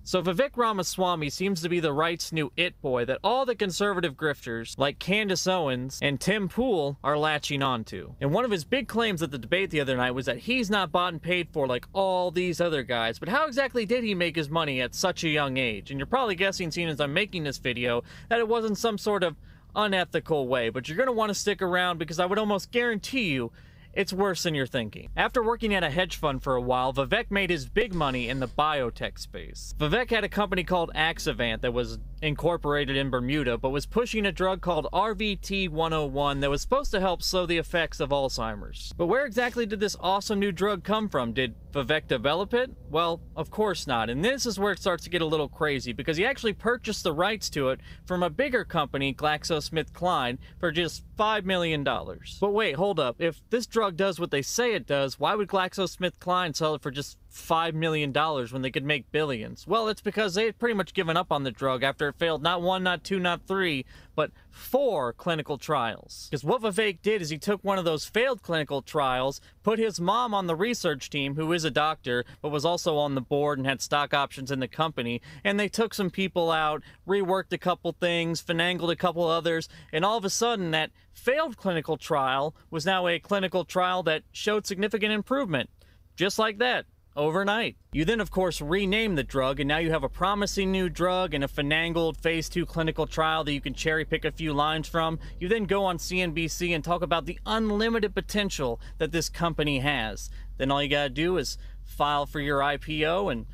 So 0.09 0.23
Vivek 0.23 0.57
Ramaswamy 0.57 1.29
seems 1.29 1.61
to 1.61 1.69
be 1.69 1.81
the 1.81 1.93
right's 1.93 2.33
new 2.33 2.51
it 2.57 2.81
boy 2.81 3.05
that 3.05 3.19
all 3.23 3.45
the 3.45 3.55
conservative 3.55 4.15
grifters 4.15 4.73
like 4.79 4.99
Candace 4.99 5.47
Owens 5.47 5.99
and 6.01 6.19
Tim 6.19 6.49
Pool 6.49 6.97
are 7.05 7.19
latching 7.19 7.63
onto. 7.63 8.15
And 8.19 8.33
one 8.33 8.47
of 8.47 8.51
his 8.51 8.65
big 8.65 8.89
claims 8.89 9.23
at 9.23 9.33
the 9.33 9.37
debate 9.37 9.69
the 9.69 9.83
other 9.83 9.99
night 9.99 10.13
was 10.13 10.25
that 10.25 10.39
he's 10.39 10.71
not 10.71 10.91
bought 10.91 11.13
and 11.13 11.21
paid 11.21 11.51
for 11.53 11.67
like 11.67 11.85
all 11.93 12.31
these 12.31 12.59
other 12.59 12.83
guys. 12.83 13.19
But 13.19 13.29
how 13.29 13.47
exactly 13.47 13.85
did 13.85 14.03
he 14.03 14.15
make 14.15 14.35
his 14.35 14.49
money 14.49 14.81
at 14.81 14.95
such 14.95 15.25
a 15.25 15.29
young 15.29 15.59
age? 15.59 15.91
And 15.91 16.01
you're 16.01 16.07
probably 16.07 16.37
guessing, 16.37 16.71
seeing 16.71 16.89
as 16.89 17.03
I'm 17.03 17.13
making 17.13 17.45
this 17.45 17.59
video, 17.59 18.03
that 18.31 18.39
it 18.39 18.49
wasn't 18.49 18.79
some 18.79 18.97
sort 18.97 19.23
of 19.23 19.37
unethical 19.77 20.49
way. 20.49 20.71
But 20.71 20.89
you're 20.89 20.97
going 20.97 21.09
to 21.09 21.13
want 21.13 21.29
to 21.29 21.35
stick 21.35 21.61
around 21.61 21.99
because 21.99 22.19
I 22.19 22.25
would 22.25 22.39
almost 22.39 22.71
guarantee 22.71 23.29
you 23.29 23.53
it's 23.99 24.13
worse 24.13 24.45
than 24.45 24.55
you're 24.55 24.65
thinking. 24.65 25.11
After 25.17 25.43
working 25.43 25.75
at 25.75 25.83
a 25.83 25.91
hedge 25.91 26.15
fund 26.15 26.41
for 26.41 26.55
a 26.55 26.61
while, 26.61 26.95
Vivek 26.95 27.33
made 27.33 27.51
his 27.51 27.69
big 27.69 27.93
money 27.93 28.29
in 28.29 28.39
the 28.39 28.47
biotech 28.47 29.19
space. 29.19 29.75
Vivek 29.77 30.11
had 30.11 30.23
a 30.23 30.29
company 30.29 30.63
called 30.63 30.93
Axovant 30.95 31.63
that 31.63 31.73
was 31.73 31.99
incorporated 32.23 32.97
in 32.97 33.11
Bermuda, 33.11 33.59
but 33.59 33.71
was 33.71 33.87
pushing 33.87 34.25
a 34.25 34.31
drug 34.31 34.61
called 34.61 34.87
RVT-101 34.93 36.41
that 36.41 36.51
was 36.51 36.63
supposed 36.63 36.93
to 36.93 37.01
help 37.01 37.25
slow 37.25 37.45
the 37.45 37.59
effects 37.59 37.99
of 37.99 38.11
Alzheimer's. 38.11 38.93
But 38.97 39.07
where 39.07 39.27
exactly 39.27 39.67
did 39.67 39.81
this 39.81 39.97
awesome 39.99 40.39
new 40.39 40.53
drug 40.53 40.85
come 40.85 41.09
from? 41.09 41.33
Did 41.33 41.57
Vivek 41.73 42.07
develop 42.09 42.55
it? 42.55 42.71
Well, 42.91 43.21
of 43.37 43.51
course 43.51 43.87
not. 43.87 44.09
And 44.09 44.25
this 44.25 44.47
is 44.47 44.59
where 44.59 44.73
it 44.73 44.81
starts 44.81 45.05
to 45.05 45.11
get 45.11 45.23
a 45.23 45.27
little 45.27 45.49
crazy 45.49 45.93
because 45.93 46.17
he 46.17 46.25
actually 46.25 46.55
purchased 46.55 47.05
the 47.05 47.13
rights 47.13 47.51
to 47.51 47.69
it 47.69 47.81
from 48.07 48.23
a 48.23 48.31
bigger 48.31 48.65
company, 48.65 49.13
GlaxoSmithKline, 49.13 50.39
for 50.59 50.73
just 50.73 51.05
$5 51.17 51.45
million. 51.45 51.85
But 51.85 52.53
wait, 52.53 52.77
hold 52.77 52.99
up. 52.99 53.17
If 53.21 53.43
this 53.51 53.67
drug 53.67 53.97
does 53.97 54.19
what 54.19 54.31
they 54.31 54.43
say 54.43 54.75
it 54.75 54.87
does, 54.87 55.19
why 55.19 55.35
would 55.35 55.49
GlaxoSmithKline 55.49 56.57
sell 56.57 56.75
it 56.75 56.83
for 56.83 56.91
just 56.91 57.19
$5 57.33 57.75
million 57.75 58.13
when 58.13 58.63
they 58.63 58.71
could 58.71 58.85
make 58.85 59.11
billions? 59.13 59.67
Well, 59.67 59.89
it's 59.89 60.01
because 60.01 60.35
they 60.35 60.47
had 60.47 60.59
pretty 60.59 60.75
much 60.75 60.95
given 60.95 61.17
up 61.17 61.31
on 61.31 61.45
the 61.45 61.51
drug 61.51 61.83
after 61.83 62.09
it 62.09 62.19
failed 62.19 62.43
not 62.43 62.63
one, 62.63 62.83
not 62.83 63.05
two, 63.05 63.19
not 63.19 63.47
three, 63.47 63.85
but 64.15 64.33
four 64.51 65.13
clinical 65.13 65.59
trials. 65.59 66.29
Because 66.31 66.43
what 66.43 66.63
Vivek 66.63 67.03
did 67.03 67.23
is 67.23 67.31
he 67.31 67.39
took 67.39 67.63
one 67.63 67.79
of 67.79 67.85
those 67.85 68.07
failed 68.07 68.43
clinical 68.43 68.83
trials, 68.83 69.41
put 69.63 69.79
his 69.79 70.01
mom 70.01 70.35
on 70.35 70.47
the 70.47 70.57
research 70.57 71.11
team, 71.11 71.37
who 71.37 71.53
is 71.53 71.65
a 71.65 71.71
doctor, 71.71 72.25
but 72.43 72.49
was 72.49 72.65
also 72.65 72.97
on 72.97 73.15
the 73.15 73.21
board 73.21 73.59
and 73.59 73.67
had 73.67 73.81
stock 73.81 74.13
options 74.13 74.51
in 74.51 74.61
the 74.61 74.69
company, 74.69 75.21
and 75.45 75.61
they 75.61 75.69
took 75.69 75.95
some 75.95 76.11
people 76.11 76.51
out, 76.51 76.83
reworked 77.07 77.53
a 77.53 77.59
couple 77.59 77.93
things, 77.93 78.41
finangled 78.41 78.91
a 78.91 78.97
couple 78.97 79.25
others, 79.27 79.69
and 79.93 80.05
all 80.05 80.17
of 80.17 80.25
a 80.25 80.31
sudden 80.31 80.71
that 80.71 80.91
failed 81.13 81.57
clinical 81.57 81.97
trial 81.97 82.55
was 82.71 82.87
now 82.87 83.07
a 83.07 83.19
clinical 83.19 83.65
trial 83.65 84.03
that 84.03 84.23
showed 84.33 84.67
significant 84.67 85.13
improvement. 85.13 85.71
Just 86.17 86.39
like 86.39 86.59
that 86.59 86.87
overnight. 87.19 87.77
You 87.93 88.05
then, 88.05 88.21
of 88.21 88.31
course, 88.31 88.63
rename 88.63 89.17
the 89.17 89.25
drug, 89.25 89.61
and 89.61 89.69
now 89.69 89.79
you 89.79 89.91
have 89.91 90.05
a 90.05 90.09
promising 90.09 90.73
new 90.73 90.89
drug 90.89 91.35
and 91.35 91.45
a 91.45 91.49
finangled 91.49 92.17
phase 92.17 92.49
two 92.49 92.65
clinical 92.65 93.07
trial 93.07 93.45
that 93.45 93.53
you 93.53 93.61
can 93.61 93.75
cherry 93.75 94.05
pick 94.05 94.25
a 94.25 94.31
few 94.31 94.55
lines 94.55 94.89
from. 94.89 95.19
You 95.39 95.49
then 95.49 95.65
go 95.65 95.85
on 95.85 95.99
CNBC 95.99 96.75
and 96.75 96.83
talk 96.83 97.03
about 97.03 97.27
the 97.27 97.39
unlimited 97.45 98.15
potential 98.15 98.81
that 98.99 99.13
this 99.13 99.29
company 99.29 99.81
has. 99.81 100.31
Then 100.57 100.71
all 100.71 100.83
you 100.83 100.89
gotta 100.89 101.11
do 101.11 101.37
is 101.37 101.59
file 101.85 102.25
for 102.25 102.41
your 102.41 102.61
IPO 102.61 103.31
and 103.33 103.47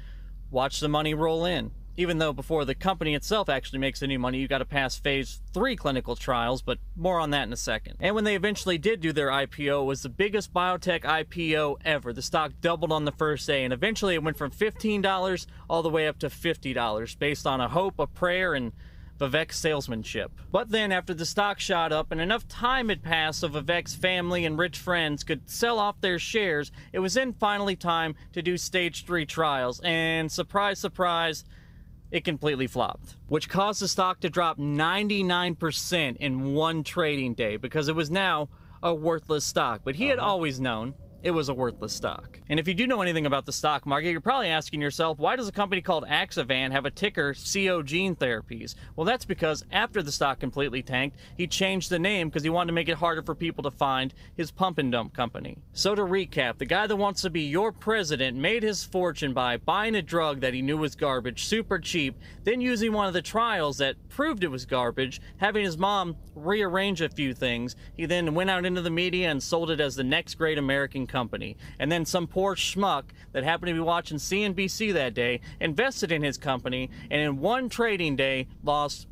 watch 0.50 0.78
the 0.78 0.88
money 0.88 1.14
roll 1.14 1.44
in 1.44 1.72
even 1.96 2.18
though 2.18 2.32
before 2.32 2.64
the 2.64 2.74
company 2.74 3.14
itself 3.14 3.48
actually 3.48 3.78
makes 3.78 4.02
any 4.02 4.16
money, 4.16 4.38
you 4.38 4.48
got 4.48 4.58
to 4.58 4.64
pass 4.64 4.96
phase 4.96 5.40
three 5.52 5.76
clinical 5.76 6.16
trials, 6.16 6.62
but 6.62 6.78
more 6.96 7.20
on 7.20 7.30
that 7.30 7.44
in 7.44 7.52
a 7.52 7.56
second. 7.56 7.96
And 8.00 8.14
when 8.14 8.24
they 8.24 8.34
eventually 8.34 8.78
did 8.78 9.00
do 9.00 9.12
their 9.12 9.28
IPO, 9.28 9.86
was 9.86 10.02
the 10.02 10.08
biggest 10.08 10.52
biotech 10.52 11.02
IPO 11.02 11.76
ever. 11.84 12.12
The 12.12 12.22
stock 12.22 12.52
doubled 12.60 12.92
on 12.92 13.04
the 13.04 13.12
first 13.12 13.46
day, 13.46 13.64
and 13.64 13.72
eventually 13.72 14.14
it 14.14 14.22
went 14.22 14.36
from 14.36 14.50
$15 14.50 15.46
all 15.68 15.82
the 15.82 15.90
way 15.90 16.08
up 16.08 16.18
to 16.18 16.28
$50 16.28 17.18
based 17.18 17.46
on 17.46 17.60
a 17.60 17.68
hope, 17.68 17.98
a 17.98 18.06
prayer, 18.06 18.54
and 18.54 18.72
Vivek's 19.18 19.58
salesmanship. 19.58 20.32
But 20.50 20.70
then, 20.70 20.90
after 20.90 21.14
the 21.14 21.24
stock 21.24 21.60
shot 21.60 21.92
up 21.92 22.10
and 22.10 22.20
enough 22.20 22.48
time 22.48 22.88
had 22.88 23.02
passed 23.02 23.40
so 23.40 23.48
Vivek's 23.48 23.94
family 23.94 24.44
and 24.44 24.58
rich 24.58 24.78
friends 24.78 25.22
could 25.22 25.48
sell 25.48 25.78
off 25.78 26.00
their 26.00 26.18
shares, 26.18 26.72
it 26.92 26.98
was 26.98 27.14
then 27.14 27.32
finally 27.32 27.76
time 27.76 28.16
to 28.32 28.42
do 28.42 28.56
stage 28.56 29.04
three 29.06 29.24
trials. 29.24 29.80
And 29.84 30.30
surprise, 30.32 30.80
surprise, 30.80 31.44
it 32.14 32.22
completely 32.24 32.68
flopped, 32.68 33.16
which 33.26 33.48
caused 33.48 33.82
the 33.82 33.88
stock 33.88 34.20
to 34.20 34.30
drop 34.30 34.56
99% 34.56 36.16
in 36.18 36.54
one 36.54 36.84
trading 36.84 37.34
day 37.34 37.56
because 37.56 37.88
it 37.88 37.96
was 37.96 38.08
now 38.08 38.48
a 38.84 38.94
worthless 38.94 39.44
stock. 39.44 39.80
But 39.82 39.96
he 39.96 40.06
had 40.06 40.20
Uh-huh. 40.20 40.28
always 40.28 40.60
known 40.60 40.94
it 41.24 41.30
was 41.30 41.48
a 41.48 41.54
worthless 41.54 41.94
stock. 41.94 42.38
And 42.50 42.60
if 42.60 42.68
you 42.68 42.74
do 42.74 42.86
know 42.86 43.00
anything 43.00 43.24
about 43.24 43.46
the 43.46 43.52
stock 43.52 43.86
market, 43.86 44.10
you're 44.10 44.20
probably 44.20 44.48
asking 44.48 44.82
yourself, 44.82 45.18
why 45.18 45.36
does 45.36 45.48
a 45.48 45.52
company 45.52 45.80
called 45.80 46.04
Axovant 46.04 46.72
have 46.72 46.84
a 46.84 46.90
ticker 46.90 47.32
Sio 47.32 47.82
Gene 47.82 48.14
Therapies? 48.14 48.74
Well, 48.94 49.06
that's 49.06 49.24
because 49.24 49.64
after 49.72 50.02
the 50.02 50.12
stock 50.12 50.38
completely 50.38 50.82
tanked, 50.82 51.16
he 51.38 51.46
changed 51.46 51.88
the 51.88 51.98
name 51.98 52.28
because 52.28 52.42
he 52.42 52.50
wanted 52.50 52.68
to 52.68 52.74
make 52.74 52.90
it 52.90 52.98
harder 52.98 53.22
for 53.22 53.34
people 53.34 53.62
to 53.62 53.70
find 53.70 54.12
his 54.36 54.50
pump 54.50 54.76
and 54.76 54.92
dump 54.92 55.14
company. 55.14 55.56
So 55.72 55.94
to 55.94 56.02
recap, 56.02 56.58
the 56.58 56.66
guy 56.66 56.86
that 56.86 56.96
wants 56.96 57.22
to 57.22 57.30
be 57.30 57.40
your 57.40 57.72
president 57.72 58.36
made 58.36 58.62
his 58.62 58.84
fortune 58.84 59.32
by 59.32 59.56
buying 59.56 59.94
a 59.94 60.02
drug 60.02 60.40
that 60.40 60.52
he 60.52 60.60
knew 60.60 60.76
was 60.76 60.94
garbage, 60.94 61.46
super 61.46 61.78
cheap, 61.78 62.16
then 62.42 62.60
using 62.60 62.92
one 62.92 63.06
of 63.06 63.14
the 63.14 63.22
trials 63.22 63.78
that 63.78 63.96
proved 64.10 64.44
it 64.44 64.50
was 64.50 64.66
garbage, 64.66 65.22
having 65.38 65.64
his 65.64 65.78
mom 65.78 66.16
rearrange 66.34 67.00
a 67.00 67.08
few 67.08 67.32
things. 67.32 67.76
He 67.96 68.04
then 68.04 68.34
went 68.34 68.50
out 68.50 68.66
into 68.66 68.82
the 68.82 68.90
media 68.90 69.30
and 69.30 69.42
sold 69.42 69.70
it 69.70 69.80
as 69.80 69.96
the 69.96 70.04
next 70.04 70.34
great 70.34 70.58
American 70.58 71.06
company. 71.14 71.56
And 71.78 71.92
then 71.92 72.04
some 72.04 72.26
poor 72.26 72.56
schmuck 72.56 73.04
that 73.32 73.44
happened 73.44 73.68
to 73.68 73.74
be 73.74 73.80
watching 73.80 74.18
CNBC 74.18 74.92
that 74.94 75.14
day 75.14 75.40
invested 75.60 76.10
in 76.10 76.24
his 76.24 76.36
company 76.36 76.90
and 77.08 77.20
in 77.20 77.38
one 77.38 77.68
trading 77.68 78.16
day 78.16 78.48
lost 78.64 79.06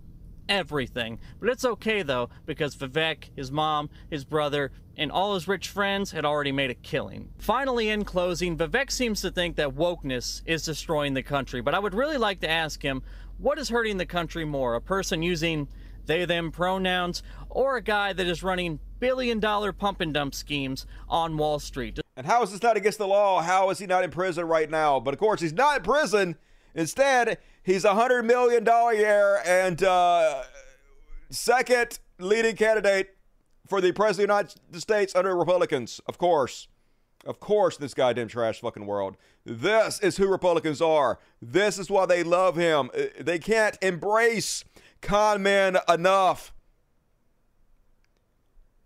everything. 0.49 1.21
But 1.39 1.51
it's 1.51 1.65
okay 1.65 2.03
though, 2.03 2.29
because 2.45 2.75
Vivek, 2.75 3.31
his 3.37 3.53
mom, 3.53 3.89
his 4.11 4.25
brother, 4.25 4.73
and 4.97 5.13
all 5.13 5.35
his 5.35 5.47
rich 5.47 5.69
friends 5.69 6.11
had 6.11 6.25
already 6.25 6.51
made 6.51 6.71
a 6.71 6.75
killing. 6.75 7.29
Finally, 7.39 7.89
in 7.89 8.05
closing, 8.05 8.59
Vivek 8.59 8.91
seems 8.91 9.21
to 9.23 9.31
think 9.31 9.55
that 9.57 9.77
wokeness 9.77 10.43
is 10.45 10.65
destroying 10.65 11.15
the 11.15 11.23
country, 11.23 11.61
but 11.61 11.75
I 11.75 11.79
would 11.79 11.95
really 11.95 12.19
like 12.19 12.41
to 12.41 12.51
ask 12.51 12.83
him 12.83 13.03
what 13.39 13.59
is 13.59 13.69
hurting 13.69 13.97
the 13.97 14.07
country 14.07 14.45
more? 14.45 14.75
A 14.75 14.81
person 14.81 15.23
using 15.23 15.69
they 16.07 16.25
them 16.25 16.51
pronouns, 16.51 17.23
or 17.49 17.77
a 17.77 17.83
guy 17.83 18.13
that 18.13 18.27
is 18.27 18.43
running 18.43 18.79
billion 18.99 19.41
dollar 19.41 19.73
pump 19.73 20.01
and 20.01 20.15
dump 20.15 20.35
schemes 20.35 20.87
on 21.09 21.37
Wall 21.37 21.59
Street. 21.59 21.99
And 22.17 22.27
how 22.27 22.43
is 22.43 22.53
this 22.53 22.63
not 22.63 22.77
against 22.77 22.99
the 22.99 23.07
law? 23.07 23.41
How 23.43 23.71
is 23.71 23.79
he 23.79 23.87
not 23.87 24.05
in 24.05 24.11
prison 24.11 24.47
right 24.47 24.71
now? 24.71 25.01
But 25.01 25.15
of 25.15 25.21
course, 25.21 25.41
he's 25.41 25.53
not 25.53 25.79
in 25.79 25.83
prison. 25.83 26.37
Instead, 26.75 27.39
he's 27.63 27.85
a 27.85 27.95
hundred 27.95 28.23
million 28.25 28.65
dollar 28.65 28.93
year 28.93 29.41
and 29.47 29.83
uh, 29.83 30.43
second 31.31 31.99
leading 32.19 32.57
candidate 32.57 33.17
for 33.67 33.81
the 33.81 33.93
president 33.93 34.31
of 34.31 34.37
the 34.37 34.55
United 34.73 34.81
States 34.81 35.15
under 35.17 35.37
Republicans. 35.37 36.01
Of 36.07 36.19
course, 36.19 36.69
Of 37.25 37.39
course, 37.41 37.77
this 37.77 37.95
goddamn 37.95 38.29
trash 38.29 38.61
fucking 38.61 38.87
world. 38.87 39.17
This 39.45 40.01
is 40.01 40.17
who 40.17 40.27
Republicans 40.29 40.81
are. 40.83 41.19
This 41.41 41.79
is 41.79 41.89
why 41.91 42.07
they 42.07 42.23
love 42.25 42.57
him. 42.57 42.91
Uh, 42.97 43.05
they 43.21 43.39
can't 43.39 43.77
embrace 43.81 44.65
con 45.03 45.43
men 45.43 45.77
enough. 45.89 46.55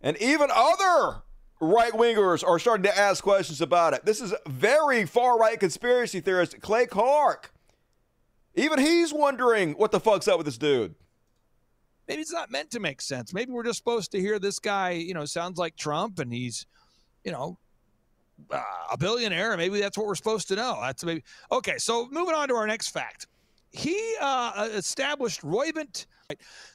And 0.01 0.17
even 0.19 0.49
other 0.53 1.23
right 1.61 1.93
wingers 1.93 2.47
are 2.47 2.59
starting 2.59 2.85
to 2.85 2.99
ask 2.99 3.23
questions 3.23 3.61
about 3.61 3.95
it. 3.95 4.05
This 4.05 4.21
is 4.21 4.35
very 4.47 5.07
far 5.07 5.39
right 5.39 5.59
conspiracy 5.59 6.21
theorist 6.21 6.61
Clay 6.61 6.87
Clark. 6.87 7.53
Even 8.55 8.79
he's 8.79 9.13
wondering 9.13 9.73
what 9.73 9.93
the 9.93 10.01
fuck's 10.01 10.29
up 10.29 10.39
with 10.39 10.47
this 10.47 10.59
dude. 10.59 10.95
Maybe 12.09 12.23
it's 12.23 12.33
not 12.33 12.51
meant 12.51 12.71
to 12.71 12.81
make 12.81 13.01
sense. 13.01 13.35
Maybe 13.35 13.53
we're 13.53 13.65
just 13.65 13.79
supposed 13.79 14.13
to 14.13 14.21
hear 14.21 14.39
this 14.39 14.59
guy, 14.59 14.91
you 14.91 15.13
know, 15.13 15.25
sounds 15.25 15.59
like 15.59 15.77
Trump 15.77 16.19
and 16.19 16.33
he's, 16.33 16.67
you 17.25 17.33
know, 17.33 17.59
uh, 18.51 18.63
a 18.93 18.97
billionaire. 18.97 19.57
Maybe 19.57 19.81
that's 19.81 19.99
what 19.99 20.07
we're 20.07 20.15
supposed 20.15 20.49
to 20.49 20.57
know. 20.57 20.79
That's 20.81 21.05
maybe 21.05 21.23
okay. 21.51 21.79
So 21.79 22.09
moving 22.11 22.35
on 22.35 22.49
to 22.49 22.55
our 22.55 22.67
next 22.67 22.91
fact, 22.91 23.27
he 23.77 24.15
uh, 24.21 24.69
established 24.73 25.43
Roivant. 25.43 26.07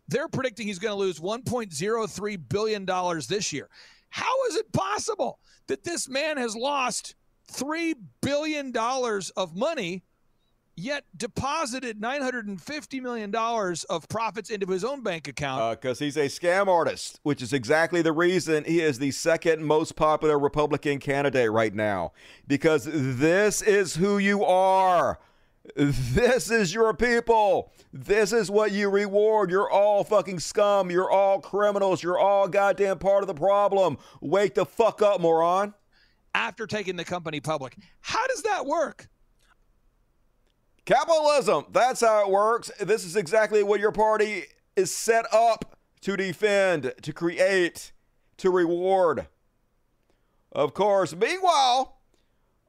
They're 0.07 0.27
predicting 0.27 0.67
he's 0.67 0.79
going 0.79 0.93
to 0.93 0.99
lose 0.99 1.19
1.03 1.19 2.49
billion 2.49 2.85
dollars 2.85 3.27
this 3.27 3.51
year. 3.51 3.69
How 4.09 4.45
is 4.49 4.55
it 4.55 4.71
possible 4.71 5.39
that 5.67 5.83
this 5.83 6.07
man 6.09 6.37
has 6.37 6.55
lost 6.55 7.15
three 7.49 7.95
billion 8.21 8.71
dollars 8.71 9.29
of 9.31 9.55
money? 9.55 10.03
Yet 10.77 11.03
deposited 11.15 11.99
$950 11.99 13.01
million 13.01 13.35
of 13.35 14.07
profits 14.07 14.49
into 14.49 14.65
his 14.67 14.85
own 14.85 15.03
bank 15.03 15.27
account. 15.27 15.79
Because 15.79 16.01
uh, 16.01 16.05
he's 16.05 16.17
a 16.17 16.27
scam 16.27 16.67
artist, 16.67 17.19
which 17.23 17.41
is 17.41 17.51
exactly 17.51 18.01
the 18.01 18.13
reason 18.13 18.63
he 18.63 18.79
is 18.79 18.97
the 18.97 19.11
second 19.11 19.63
most 19.63 19.95
popular 19.97 20.39
Republican 20.39 20.99
candidate 20.99 21.51
right 21.51 21.75
now. 21.75 22.13
Because 22.47 22.87
this 22.89 23.61
is 23.61 23.97
who 23.97 24.17
you 24.17 24.45
are. 24.45 25.19
This 25.75 26.51
is 26.51 26.73
your 26.73 26.93
people. 26.93 27.71
This 27.93 28.33
is 28.33 28.49
what 28.49 28.71
you 28.71 28.89
reward. 28.89 29.49
You're 29.49 29.69
all 29.69 30.03
fucking 30.03 30.39
scum. 30.39 30.91
You're 30.91 31.09
all 31.09 31.39
criminals. 31.39 32.03
You're 32.03 32.19
all 32.19 32.47
goddamn 32.47 32.99
part 32.99 33.23
of 33.23 33.27
the 33.27 33.33
problem. 33.33 33.97
Wake 34.21 34.55
the 34.55 34.65
fuck 34.65 35.01
up, 35.01 35.21
moron. 35.21 35.73
After 36.33 36.65
taking 36.65 36.95
the 36.95 37.03
company 37.03 37.39
public. 37.39 37.75
How 38.01 38.25
does 38.27 38.43
that 38.43 38.65
work? 38.65 39.09
Capitalism. 40.85 41.65
That's 41.71 42.01
how 42.01 42.25
it 42.25 42.31
works. 42.31 42.71
This 42.79 43.03
is 43.05 43.15
exactly 43.15 43.63
what 43.63 43.79
your 43.79 43.91
party 43.91 44.45
is 44.75 44.93
set 44.93 45.25
up 45.33 45.77
to 46.01 46.17
defend, 46.17 46.93
to 47.01 47.13
create, 47.13 47.91
to 48.37 48.49
reward. 48.49 49.27
Of 50.51 50.73
course, 50.73 51.15
meanwhile, 51.15 52.00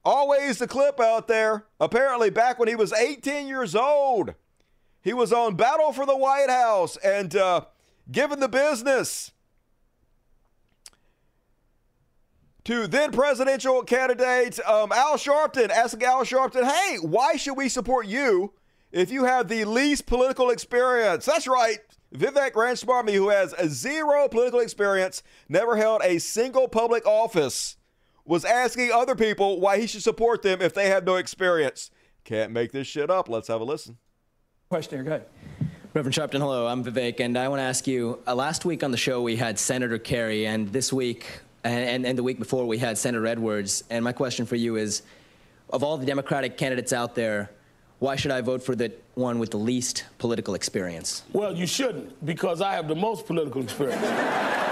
always 0.04 0.58
the 0.58 0.66
clip 0.66 1.00
out 1.00 1.28
there. 1.28 1.66
Apparently, 1.80 2.30
back 2.30 2.58
when 2.58 2.68
he 2.68 2.76
was 2.76 2.92
18 2.92 3.46
years 3.46 3.74
old, 3.74 4.34
he 5.00 5.12
was 5.12 5.32
on 5.32 5.56
Battle 5.56 5.92
for 5.92 6.06
the 6.06 6.16
White 6.16 6.50
House 6.50 6.96
and 6.98 7.34
uh, 7.34 7.62
given 8.10 8.40
the 8.40 8.48
business 8.48 9.32
to 12.64 12.86
then 12.86 13.10
presidential 13.10 13.82
candidate 13.82 14.60
um, 14.66 14.92
Al 14.92 15.16
Sharpton, 15.16 15.70
asking 15.70 16.04
Al 16.04 16.24
Sharpton, 16.24 16.64
hey, 16.64 16.96
why 16.96 17.36
should 17.36 17.56
we 17.56 17.68
support 17.68 18.06
you 18.06 18.52
if 18.92 19.10
you 19.10 19.24
have 19.24 19.48
the 19.48 19.64
least 19.64 20.06
political 20.06 20.50
experience? 20.50 21.26
That's 21.26 21.48
right. 21.48 21.78
Vivek 22.14 22.54
Ramaswamy, 22.54 23.14
who 23.14 23.30
has 23.30 23.54
zero 23.68 24.28
political 24.28 24.60
experience, 24.60 25.22
never 25.48 25.76
held 25.76 26.02
a 26.04 26.18
single 26.18 26.68
public 26.68 27.06
office, 27.06 27.76
was 28.24 28.44
asking 28.44 28.90
other 28.92 29.14
people 29.14 29.60
why 29.60 29.78
he 29.78 29.86
should 29.86 30.02
support 30.02 30.42
them 30.42 30.62
if 30.62 30.74
they 30.74 30.88
have 30.88 31.04
no 31.04 31.16
experience. 31.16 31.90
Can't 32.24 32.52
make 32.52 32.72
this 32.72 32.86
shit 32.86 33.10
up. 33.10 33.28
Let's 33.28 33.48
have 33.48 33.60
a 33.60 33.64
listen. 33.64 33.98
Questioner, 34.68 35.02
here, 35.02 35.10
go 35.10 35.16
ahead. 35.16 35.70
Reverend 35.94 36.14
Sharpton, 36.14 36.38
hello. 36.38 36.66
I'm 36.66 36.82
Vivek, 36.82 37.20
and 37.20 37.36
I 37.36 37.48
want 37.48 37.60
to 37.60 37.64
ask 37.64 37.86
you. 37.86 38.20
Uh, 38.26 38.34
last 38.34 38.64
week 38.64 38.82
on 38.82 38.90
the 38.90 38.96
show, 38.96 39.20
we 39.20 39.36
had 39.36 39.58
Senator 39.58 39.98
Kerry, 39.98 40.46
and 40.46 40.72
this 40.72 40.92
week 40.92 41.26
and, 41.64 41.88
and, 41.88 42.06
and 42.06 42.18
the 42.18 42.22
week 42.22 42.38
before 42.38 42.66
we 42.66 42.78
had 42.78 42.96
Senator 42.96 43.26
Edwards. 43.26 43.84
And 43.90 44.04
my 44.04 44.12
question 44.12 44.46
for 44.46 44.56
you 44.56 44.76
is, 44.76 45.02
of 45.70 45.82
all 45.82 45.96
the 45.98 46.06
Democratic 46.06 46.56
candidates 46.56 46.92
out 46.92 47.14
there, 47.14 47.50
why 47.98 48.16
should 48.16 48.30
I 48.30 48.40
vote 48.40 48.62
for 48.62 48.74
the 48.74 48.92
one 49.14 49.38
with 49.38 49.50
the 49.50 49.58
least 49.58 50.04
political 50.18 50.54
experience? 50.54 51.22
Well, 51.32 51.54
you 51.54 51.66
shouldn't, 51.66 52.24
because 52.24 52.60
I 52.60 52.72
have 52.72 52.88
the 52.88 52.96
most 52.96 53.26
political 53.26 53.62
experience. 53.62 54.02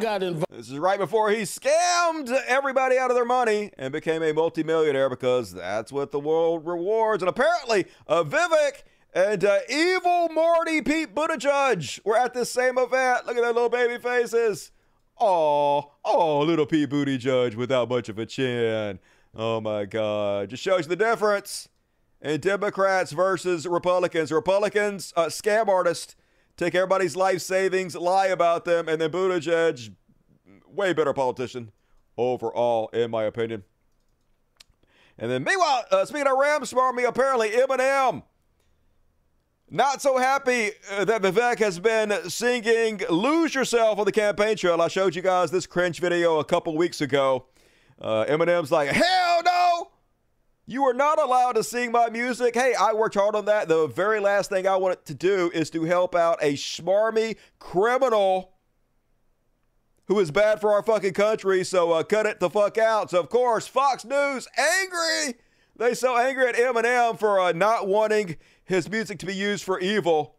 got 0.00 0.22
involved. 0.22 0.46
This 0.50 0.70
is 0.70 0.78
right 0.78 0.98
before 0.98 1.30
he 1.30 1.42
scammed 1.42 2.30
everybody 2.46 2.98
out 2.98 3.10
of 3.10 3.14
their 3.14 3.24
money 3.24 3.70
and 3.78 3.92
became 3.92 4.22
a 4.22 4.32
multimillionaire 4.32 5.08
because 5.08 5.52
that's 5.52 5.92
what 5.92 6.10
the 6.10 6.18
world 6.18 6.66
rewards. 6.66 7.22
And 7.22 7.28
apparently, 7.28 7.86
uh, 8.06 8.24
Vivek 8.24 8.82
and 9.14 9.44
uh, 9.44 9.58
evil 9.68 10.28
Marty 10.28 10.82
Pete 10.82 11.14
Buttigieg 11.14 12.04
were 12.04 12.16
at 12.16 12.34
this 12.34 12.50
same 12.50 12.78
event. 12.78 13.26
Look 13.26 13.36
at 13.36 13.42
their 13.42 13.52
little 13.52 13.68
baby 13.68 14.00
faces. 14.02 14.72
Oh, 15.18 15.92
oh, 16.04 16.40
little 16.40 16.66
Pete 16.66 16.88
Buttigieg 16.88 17.54
without 17.54 17.88
much 17.88 18.08
of 18.08 18.18
a 18.18 18.26
chin. 18.26 18.98
Oh 19.34 19.60
my 19.60 19.84
God. 19.84 20.50
Just 20.50 20.62
shows 20.62 20.86
you 20.86 20.88
the 20.88 20.96
difference 20.96 21.68
in 22.20 22.40
Democrats 22.40 23.12
versus 23.12 23.66
Republicans. 23.66 24.32
Republicans, 24.32 25.12
uh, 25.16 25.26
scam 25.26 25.68
artists, 25.68 26.16
take 26.60 26.74
everybody's 26.74 27.16
life 27.16 27.40
savings, 27.40 27.96
lie 27.96 28.26
about 28.26 28.66
them, 28.66 28.88
and 28.88 29.00
then 29.00 29.10
Buttigieg, 29.10 29.94
way 30.66 30.92
better 30.92 31.14
politician 31.14 31.72
overall, 32.18 32.88
in 32.92 33.10
my 33.10 33.24
opinion. 33.24 33.64
And 35.18 35.30
then, 35.30 35.42
meanwhile, 35.42 35.84
uh, 35.90 36.04
speaking 36.04 36.26
of 36.26 36.38
Ramaswamy, 36.38 37.04
apparently 37.04 37.50
Eminem 37.50 38.22
not 39.70 40.02
so 40.02 40.18
happy 40.18 40.72
uh, 40.90 41.04
that 41.04 41.22
Vivek 41.22 41.60
has 41.60 41.78
been 41.78 42.12
singing 42.28 43.00
Lose 43.08 43.54
Yourself 43.54 43.98
on 43.98 44.04
the 44.04 44.12
campaign 44.12 44.56
trail. 44.56 44.82
I 44.82 44.88
showed 44.88 45.14
you 45.14 45.22
guys 45.22 45.50
this 45.50 45.66
cringe 45.66 46.00
video 46.00 46.40
a 46.40 46.44
couple 46.44 46.76
weeks 46.76 47.00
ago. 47.00 47.46
Uh, 48.00 48.24
Eminem's 48.24 48.72
like, 48.72 48.88
hell 48.88 49.42
no! 49.44 49.49
You 50.70 50.84
are 50.84 50.94
not 50.94 51.20
allowed 51.20 51.54
to 51.54 51.64
sing 51.64 51.90
my 51.90 52.10
music. 52.10 52.54
Hey, 52.54 52.74
I 52.74 52.92
worked 52.92 53.16
hard 53.16 53.34
on 53.34 53.46
that. 53.46 53.66
The 53.66 53.88
very 53.88 54.20
last 54.20 54.50
thing 54.50 54.68
I 54.68 54.76
wanted 54.76 55.04
to 55.06 55.14
do 55.14 55.50
is 55.52 55.68
to 55.70 55.82
help 55.82 56.14
out 56.14 56.38
a 56.40 56.52
smarmy 56.52 57.34
criminal 57.58 58.52
who 60.06 60.20
is 60.20 60.30
bad 60.30 60.60
for 60.60 60.72
our 60.72 60.84
fucking 60.84 61.14
country. 61.14 61.64
So 61.64 61.90
uh, 61.90 62.04
cut 62.04 62.24
it 62.24 62.38
the 62.38 62.48
fuck 62.48 62.78
out. 62.78 63.10
So, 63.10 63.18
of 63.18 63.28
course, 63.30 63.66
Fox 63.66 64.04
News 64.04 64.46
angry. 64.56 65.40
They 65.74 65.92
so 65.92 66.16
angry 66.16 66.46
at 66.46 66.54
Eminem 66.54 67.18
for 67.18 67.40
uh, 67.40 67.50
not 67.50 67.88
wanting 67.88 68.36
his 68.62 68.88
music 68.88 69.18
to 69.18 69.26
be 69.26 69.34
used 69.34 69.64
for 69.64 69.80
evil. 69.80 70.36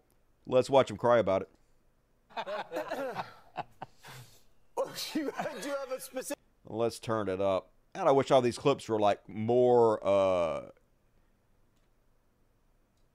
Let's 0.47 0.69
watch 0.69 0.89
him 0.89 0.95
cry 0.95 1.17
about 1.17 1.41
it. 1.41 1.49
Let's 6.69 6.99
turn 6.99 7.27
it 7.27 7.41
up. 7.41 7.71
And 7.93 8.07
I 8.07 8.11
wish 8.11 8.31
all 8.31 8.41
these 8.41 8.57
clips 8.57 8.87
were 8.87 8.99
like 8.99 9.19
more 9.27 10.05
uh, 10.05 10.61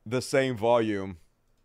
the 0.04 0.20
same 0.20 0.56
volume. 0.56 1.16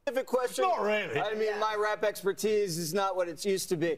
Specific 0.04 0.28
question. 0.28 0.64
Not 0.64 0.82
really. 0.82 1.20
I 1.20 1.34
mean, 1.36 1.60
my 1.60 1.76
rap 1.78 2.04
expertise 2.04 2.78
is 2.78 2.94
not 2.94 3.16
what 3.16 3.28
it 3.28 3.44
used 3.44 3.70
to 3.70 3.78
be. 3.78 3.98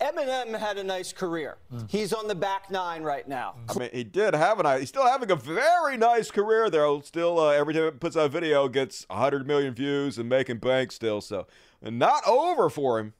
Eminem 0.00 0.56
had 0.58 0.76
a 0.76 0.84
nice 0.84 1.12
career. 1.12 1.56
Mm. 1.72 1.90
He's 1.90 2.12
on 2.12 2.28
the 2.28 2.34
back 2.34 2.70
nine 2.70 3.02
right 3.02 3.26
now. 3.26 3.56
I 3.68 3.78
mean, 3.78 3.90
he 3.92 4.04
did 4.04 4.34
have 4.34 4.60
a 4.60 4.62
nice. 4.62 4.80
He's 4.80 4.88
still 4.90 5.06
having 5.06 5.30
a 5.30 5.36
very 5.36 5.96
nice 5.96 6.30
career 6.30 6.70
there. 6.70 6.86
Still, 7.02 7.40
uh, 7.40 7.50
every 7.50 7.74
time 7.74 7.84
he 7.84 7.90
puts 7.92 8.16
out 8.16 8.26
a 8.26 8.28
video, 8.28 8.68
gets 8.68 9.06
100 9.08 9.46
million 9.46 9.74
views 9.74 10.18
and 10.18 10.28
making 10.28 10.58
bank 10.58 10.92
still. 10.92 11.20
So, 11.20 11.46
not 11.82 12.26
over 12.26 12.68
for 12.68 12.98
him. 12.98 13.14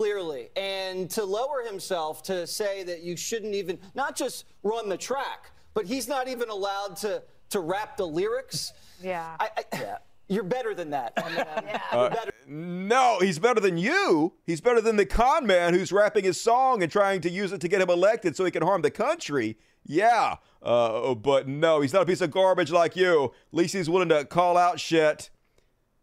Clearly, 0.00 0.48
and 0.56 1.10
to 1.10 1.22
lower 1.22 1.62
himself 1.62 2.22
to 2.22 2.46
say 2.46 2.82
that 2.84 3.02
you 3.02 3.18
shouldn't 3.18 3.54
even 3.54 3.78
not 3.94 4.16
just 4.16 4.46
run 4.62 4.88
the 4.88 4.96
track, 4.96 5.50
but 5.74 5.84
he's 5.84 6.08
not 6.08 6.26
even 6.26 6.48
allowed 6.48 6.96
to 7.02 7.22
to 7.50 7.60
rap 7.60 7.98
the 7.98 8.06
lyrics. 8.06 8.72
Yeah. 9.02 9.36
I, 9.38 9.50
I, 9.58 9.64
yeah. 9.74 9.98
You're 10.26 10.44
better 10.44 10.74
than 10.74 10.88
that. 10.88 11.12
yeah. 11.18 11.82
Uh, 11.92 12.08
better. 12.08 12.32
No, 12.46 13.18
he's 13.20 13.38
better 13.38 13.60
than 13.60 13.76
you. 13.76 14.32
He's 14.46 14.62
better 14.62 14.80
than 14.80 14.96
the 14.96 15.04
con 15.04 15.46
man 15.46 15.74
who's 15.74 15.92
rapping 15.92 16.24
his 16.24 16.40
song 16.40 16.82
and 16.82 16.90
trying 16.90 17.20
to 17.20 17.30
use 17.30 17.52
it 17.52 17.60
to 17.60 17.68
get 17.68 17.82
him 17.82 17.90
elected 17.90 18.36
so 18.36 18.46
he 18.46 18.50
can 18.50 18.62
harm 18.62 18.80
the 18.80 18.90
country. 18.90 19.58
Yeah, 19.84 20.36
uh, 20.62 21.14
but 21.14 21.46
no, 21.46 21.82
he's 21.82 21.92
not 21.92 22.04
a 22.04 22.06
piece 22.06 22.22
of 22.22 22.30
garbage 22.30 22.72
like 22.72 22.96
you. 22.96 23.34
At 23.52 23.58
least 23.58 23.74
he's 23.74 23.90
willing 23.90 24.08
to 24.08 24.24
call 24.24 24.56
out 24.56 24.80
shit, 24.80 25.28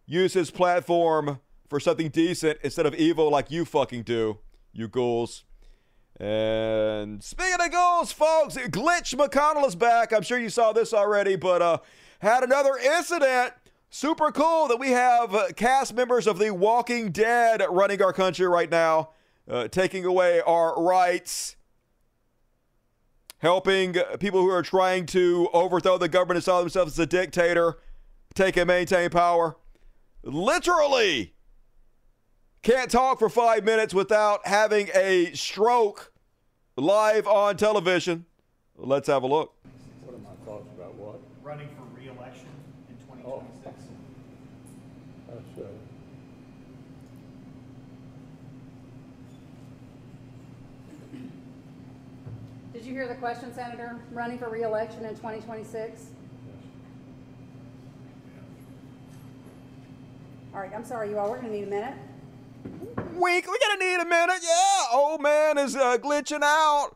use 0.06 0.34
his 0.34 0.52
platform 0.52 1.40
for 1.70 1.80
something 1.80 2.10
decent 2.10 2.60
instead 2.64 2.86
of 2.86 2.96
evil 2.96 3.30
like 3.30 3.52
you 3.52 3.66
fucking 3.66 4.04
do, 4.04 4.40
you 4.74 4.88
ghouls. 4.88 5.44
And 6.20 7.24
speaking 7.24 7.60
of 7.60 7.72
ghouls, 7.72 8.12
folks, 8.12 8.56
Glitch 8.56 9.16
McConnell 9.16 9.68
is 9.68 9.76
back. 9.76 10.12
I'm 10.12 10.24
sure 10.24 10.40
you 10.40 10.50
saw 10.50 10.74
this 10.74 10.94
already, 10.94 11.36
but 11.36 11.62
uh, 11.62 11.78
had 12.20 12.44
another 12.44 12.78
incident 12.78 13.54
Super 13.90 14.32
cool 14.32 14.68
that 14.68 14.80
we 14.80 14.90
have 14.90 15.34
uh, 15.34 15.48
cast 15.56 15.94
members 15.94 16.28
of 16.28 16.40
The 16.40 16.54
Walking 16.54 17.12
Dead 17.12 17.64
running 17.70 18.02
our 18.02 18.12
country 18.12 18.46
right 18.46 18.70
now, 18.70 19.12
uh, 19.50 19.70
taking 19.70 20.04
away 20.04 20.42
our 20.42 20.82
rights, 20.84 21.56
helping 23.38 23.96
people 24.20 24.42
who 24.42 24.50
are 24.50 24.62
trying 24.62 25.06
to 25.08 25.48
overthrow 25.54 25.98
the 25.98 26.10
government 26.10 26.36
and 26.36 26.44
saw 26.44 26.60
themselves 26.60 26.94
as 26.94 27.00
a 27.00 27.06
dictator 27.06 27.78
take 28.36 28.58
and 28.58 28.68
maintain 28.68 29.10
power. 29.10 29.56
Literally 30.22 31.34
can't 32.68 32.92
talk 32.92 33.18
for 33.18 33.30
five 33.30 33.64
minutes 33.64 33.94
without 33.94 34.46
having 34.46 34.90
a 34.94 35.32
stroke 35.34 36.12
live 36.76 37.26
on 37.26 37.56
television. 37.56 38.26
Let's 38.76 39.08
have 39.08 39.24
a 39.24 39.28
look. 39.28 39.54
What 40.04 40.16
are 40.16 40.18
my 40.18 40.36
thoughts 40.46 40.70
about 40.76 40.94
what? 40.96 41.22
Running 41.42 41.70
for 41.78 41.84
re-election 41.98 42.50
in 42.90 42.98
2026. 42.98 43.26
Oh. 43.26 43.42
That's, 45.30 45.60
uh, 45.60 45.62
Did 52.74 52.84
you 52.84 52.92
hear 52.92 53.08
the 53.08 53.16
question, 53.16 53.54
Senator? 53.54 53.98
Running 54.12 54.38
for 54.38 54.50
reelection 54.50 55.06
in 55.06 55.16
2026? 55.16 56.08
All 60.54 60.60
right, 60.60 60.72
I'm 60.76 60.84
sorry, 60.84 61.12
you 61.12 61.18
all. 61.18 61.30
We're 61.30 61.38
going 61.38 61.54
to 61.54 61.60
need 61.60 61.64
a 61.64 61.70
minute. 61.70 61.94
Wink, 62.64 63.48
we're 63.48 63.58
gonna 63.60 63.80
need 63.80 64.00
a 64.02 64.06
minute. 64.06 64.40
Yeah, 64.44 64.86
old 64.94 65.22
man 65.22 65.58
is 65.58 65.76
uh, 65.76 65.98
glitching 65.98 66.44
out. 66.44 66.92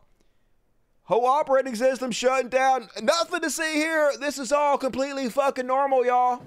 Whole 1.04 1.26
operating 1.26 1.74
system 1.74 2.10
shutting 2.10 2.48
down. 2.48 2.88
Nothing 3.02 3.40
to 3.40 3.50
see 3.50 3.74
here. 3.74 4.12
This 4.20 4.38
is 4.38 4.52
all 4.52 4.78
completely 4.78 5.28
fucking 5.28 5.66
normal, 5.66 6.06
y'all. 6.06 6.42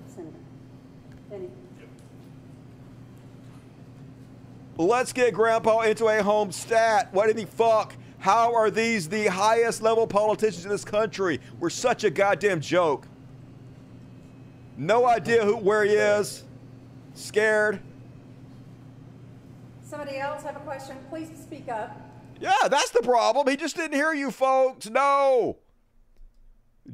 Let's 4.78 5.13
get 5.13 5.34
Grandpa 5.34 5.82
into 5.82 6.07
a 6.07 6.22
home 6.24 6.51
stat. 6.51 7.09
What 7.13 7.30
in 7.30 7.38
the 7.38 7.45
fuck? 7.45 7.95
How 8.20 8.55
are 8.55 8.72
these 8.72 9.07
the 9.07 9.28
highest 9.28 9.82
level 9.82 10.07
politicians 10.07 10.66
in 10.66 10.72
this 10.72 10.84
country? 10.84 11.39
We're 11.59 11.70
such 11.70 12.03
a 12.03 12.09
goddamn 12.09 12.59
joke. 12.59 13.07
No 14.78 15.05
idea 15.05 15.45
who 15.45 15.57
where 15.57 15.84
he 15.84 15.93
is. 15.93 16.43
Scared. 17.13 17.80
Somebody 19.96 20.18
else 20.18 20.43
have 20.43 20.58
a 20.58 20.60
question? 20.60 20.98
Please 21.10 21.30
speak 21.41 21.70
up. 21.70 21.98
Yeah, 22.41 22.68
that's 22.70 22.89
the 22.89 23.02
problem. 23.02 23.48
He 23.48 23.56
just 23.56 23.78
didn't 23.78 23.93
hear 23.93 24.14
you 24.14 24.30
folks. 24.30 24.89
No. 24.89 25.60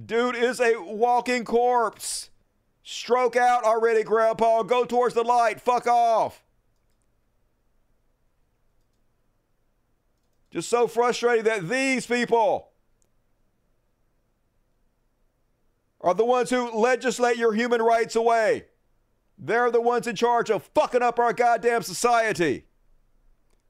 Dude 0.06 0.36
is 0.36 0.62
a 0.62 0.76
walking 0.78 1.44
corpse. 1.44 2.30
Stroke 2.84 3.36
out 3.36 3.64
already, 3.64 4.04
Grandpa. 4.04 4.62
Go 4.62 4.86
towards 4.86 5.16
the 5.16 5.24
light. 5.24 5.60
Fuck 5.60 5.88
off. 5.88 6.44
Just 10.52 10.70
so 10.70 10.86
frustrated 10.86 11.46
that 11.46 11.68
these 11.68 12.06
people 12.06 12.70
are 16.02 16.14
the 16.14 16.24
ones 16.24 16.52
who 16.52 16.70
legislate 16.70 17.38
your 17.38 17.56
human 17.56 17.82
rights 17.82 18.16
away. 18.16 18.66
They're 19.40 19.72
the 19.72 19.82
ones 19.82 20.06
in 20.06 20.16
charge 20.16 20.52
of 20.52 20.70
fucking 20.76 21.02
up 21.02 21.18
our 21.18 21.34
goddamn 21.34 21.82
society. 21.82 22.68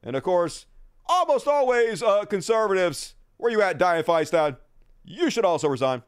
And 0.03 0.15
of 0.15 0.23
course, 0.23 0.65
almost 1.05 1.47
always 1.47 2.01
uh, 2.01 2.25
conservatives. 2.25 3.15
Where 3.37 3.51
you 3.51 3.61
at, 3.61 3.79
Dianne 3.79 4.03
Feinstein? 4.03 4.57
You 5.03 5.29
should 5.29 5.45
also 5.45 5.67
resign. 5.67 6.03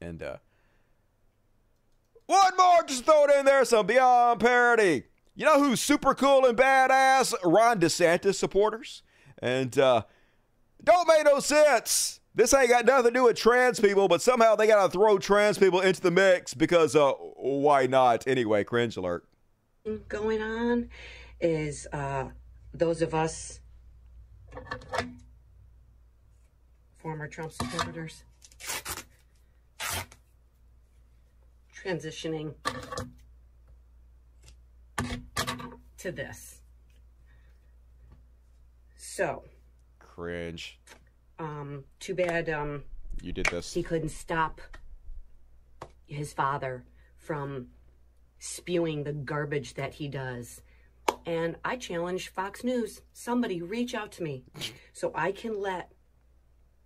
And 0.00 0.22
uh, 0.22 0.36
one 2.26 2.56
more, 2.56 2.82
just 2.86 3.04
throw 3.04 3.24
it 3.24 3.38
in 3.38 3.44
there, 3.44 3.64
some 3.64 3.86
beyond 3.86 4.40
parody. 4.40 5.04
You 5.34 5.44
know 5.44 5.58
who's 5.58 5.80
super 5.80 6.14
cool 6.14 6.46
and 6.46 6.56
badass? 6.56 7.34
Ron 7.44 7.80
DeSantis 7.80 8.36
supporters. 8.36 9.02
And 9.42 9.76
uh, 9.78 10.02
don't 10.82 11.08
make 11.08 11.24
no 11.24 11.40
sense. 11.40 12.20
This 12.34 12.54
ain't 12.54 12.68
got 12.68 12.84
nothing 12.84 13.06
to 13.06 13.10
do 13.10 13.24
with 13.24 13.36
trans 13.36 13.80
people, 13.80 14.06
but 14.06 14.22
somehow 14.22 14.54
they 14.54 14.66
got 14.66 14.84
to 14.84 14.90
throw 14.90 15.18
trans 15.18 15.58
people 15.58 15.80
into 15.80 16.00
the 16.00 16.10
mix 16.10 16.54
because 16.54 16.94
uh, 16.94 17.12
why 17.12 17.86
not? 17.86 18.26
Anyway, 18.26 18.62
cringe 18.62 18.96
alert. 18.96 19.24
going 20.08 20.40
on 20.40 20.88
is 21.40 21.88
uh, 21.92 22.26
those 22.72 23.02
of 23.02 23.14
us 23.14 23.60
former 26.98 27.26
Trump 27.28 27.52
supporters 27.52 28.24
transitioning 31.74 32.54
to 35.98 36.12
this. 36.12 36.60
So, 38.96 39.44
Cringe. 39.98 40.78
um, 41.38 41.84
too 41.98 42.14
bad 42.14 42.48
um, 42.50 42.84
You 43.22 43.32
did 43.32 43.46
this. 43.46 43.72
he 43.72 43.82
couldn't 43.82 44.10
stop 44.10 44.60
his 46.06 46.32
father 46.32 46.84
from 47.18 47.68
spewing 48.38 49.04
the 49.04 49.12
garbage 49.12 49.74
that 49.74 49.94
he 49.94 50.08
does. 50.08 50.60
And 51.30 51.54
I 51.64 51.76
challenge 51.76 52.28
Fox 52.28 52.64
News, 52.64 53.02
somebody 53.12 53.62
reach 53.62 53.94
out 53.94 54.10
to 54.12 54.22
me 54.24 54.42
so 54.92 55.12
I 55.14 55.30
can 55.30 55.60
let 55.60 55.92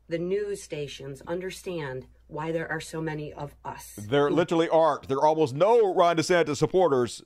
the 0.07 0.19
news 0.19 0.63
stations 0.63 1.23
understand 1.27 2.09
why 2.27 2.53
there 2.53 2.71
are 2.71 2.79
so 2.79 3.01
many 3.01 3.33
of 3.33 3.55
us. 3.65 3.95
There 3.97 4.31
literally 4.31 4.69
aren't. 4.69 5.09
There 5.09 5.17
are 5.17 5.27
almost 5.27 5.55
no 5.55 5.95
Ron 5.95 6.19
DeSantis 6.19 6.59
supporters. 6.59 7.23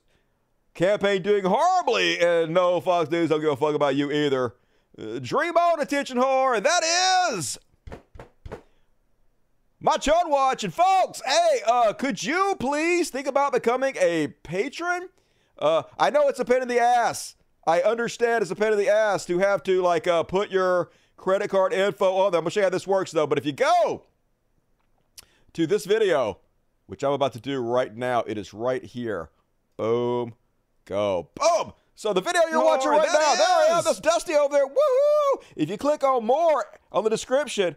Campaign 0.73 1.21
doing 1.21 1.43
horribly, 1.43 2.21
and 2.21 2.53
no 2.53 2.79
Fox 2.79 3.11
News 3.11 3.31
don't 3.31 3.41
give 3.41 3.51
a 3.51 3.57
fuck 3.57 3.75
about 3.75 3.97
you 3.97 4.09
either. 4.13 4.55
Uh, 4.97 5.19
dream 5.19 5.57
on, 5.57 5.81
attention 5.81 6.17
whore, 6.17 6.55
and 6.55 6.65
that 6.65 7.33
is 7.33 7.59
my 9.81 9.97
chud 9.97 10.29
watch. 10.29 10.63
And 10.63 10.73
folks, 10.73 11.21
hey, 11.25 11.59
uh, 11.67 11.91
could 11.91 12.23
you 12.23 12.55
please 12.61 13.09
think 13.09 13.27
about 13.27 13.51
becoming 13.51 13.97
a 13.99 14.29
patron? 14.43 15.09
Uh, 15.59 15.83
I 15.97 16.09
know 16.09 16.27
it's 16.29 16.39
a 16.39 16.45
pain 16.45 16.61
in 16.61 16.67
the 16.67 16.79
ass. 16.79 17.35
I 17.67 17.81
understand 17.81 18.41
it's 18.41 18.51
a 18.51 18.55
pain 18.55 18.71
in 18.71 18.77
the 18.79 18.89
ass 18.89 19.25
to 19.25 19.37
have 19.39 19.61
to 19.63 19.81
like 19.81 20.07
uh, 20.07 20.23
put 20.23 20.49
your 20.49 20.89
credit 21.17 21.49
card 21.49 21.73
info 21.73 22.15
on 22.15 22.31
there. 22.31 22.39
I'm 22.39 22.43
gonna 22.45 22.51
show 22.51 22.61
you 22.61 22.65
how 22.65 22.69
this 22.69 22.87
works 22.87 23.11
though. 23.11 23.27
But 23.27 23.37
if 23.37 23.45
you 23.45 23.51
go 23.51 24.03
to 25.53 25.67
this 25.67 25.85
video, 25.85 26.39
which 26.87 27.03
I'm 27.03 27.11
about 27.11 27.33
to 27.33 27.39
do 27.41 27.59
right 27.59 27.95
now, 27.95 28.21
it 28.25 28.37
is 28.37 28.53
right 28.53 28.83
here. 28.83 29.29
Boom, 29.77 30.33
go, 30.85 31.29
boom. 31.35 31.73
So 31.95 32.13
the 32.13 32.21
video 32.21 32.41
you're 32.49 32.61
Oh, 32.61 32.65
watching 32.65 32.91
right 32.91 33.05
now, 33.11 33.33
it 33.33 33.37
there 33.37 33.47
I 33.47 33.67
am. 33.73 33.79
is. 33.79 33.85
That's 33.85 33.99
Dusty 33.99 34.33
over 34.35 34.53
there. 34.53 34.65
Woohoo! 34.67 35.43
If 35.57 35.69
you 35.69 35.77
click 35.77 36.03
on 36.03 36.25
more 36.25 36.65
on 36.93 37.03
the 37.03 37.09
description 37.09 37.75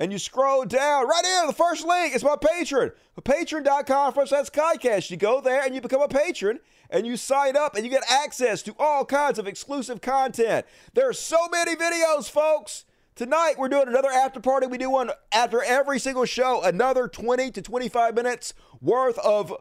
and 0.00 0.10
you 0.10 0.18
scroll 0.18 0.64
down, 0.64 1.06
right 1.06 1.24
here, 1.24 1.46
the 1.46 1.52
first 1.52 1.86
link 1.86 2.14
is 2.14 2.24
my 2.24 2.34
patron. 2.36 2.90
Patreon.com 3.20 4.12
forward 4.14 4.28
slash 4.28 4.46
Skycast. 4.46 5.10
You 5.10 5.16
go 5.18 5.40
there 5.40 5.62
and 5.62 5.74
you 5.74 5.80
become 5.80 6.00
a 6.02 6.08
patron 6.08 6.58
and 6.90 7.06
you 7.06 7.16
sign 7.16 7.56
up 7.56 7.74
and 7.74 7.84
you 7.84 7.90
get 7.90 8.02
access 8.10 8.62
to 8.62 8.74
all 8.78 9.04
kinds 9.04 9.38
of 9.38 9.46
exclusive 9.46 10.00
content. 10.00 10.66
There 10.94 11.08
are 11.08 11.14
so 11.14 11.48
many 11.48 11.76
videos, 11.76 12.30
folks. 12.30 12.84
Tonight 13.14 13.54
we're 13.58 13.68
doing 13.68 13.88
another 13.88 14.10
after 14.10 14.40
party. 14.40 14.66
We 14.66 14.78
do 14.78 14.90
one 14.90 15.10
after 15.32 15.62
every 15.62 15.98
single 15.98 16.24
show, 16.24 16.62
another 16.62 17.06
20 17.06 17.50
to 17.52 17.62
25 17.62 18.14
minutes 18.14 18.54
worth 18.80 19.18
of 19.18 19.54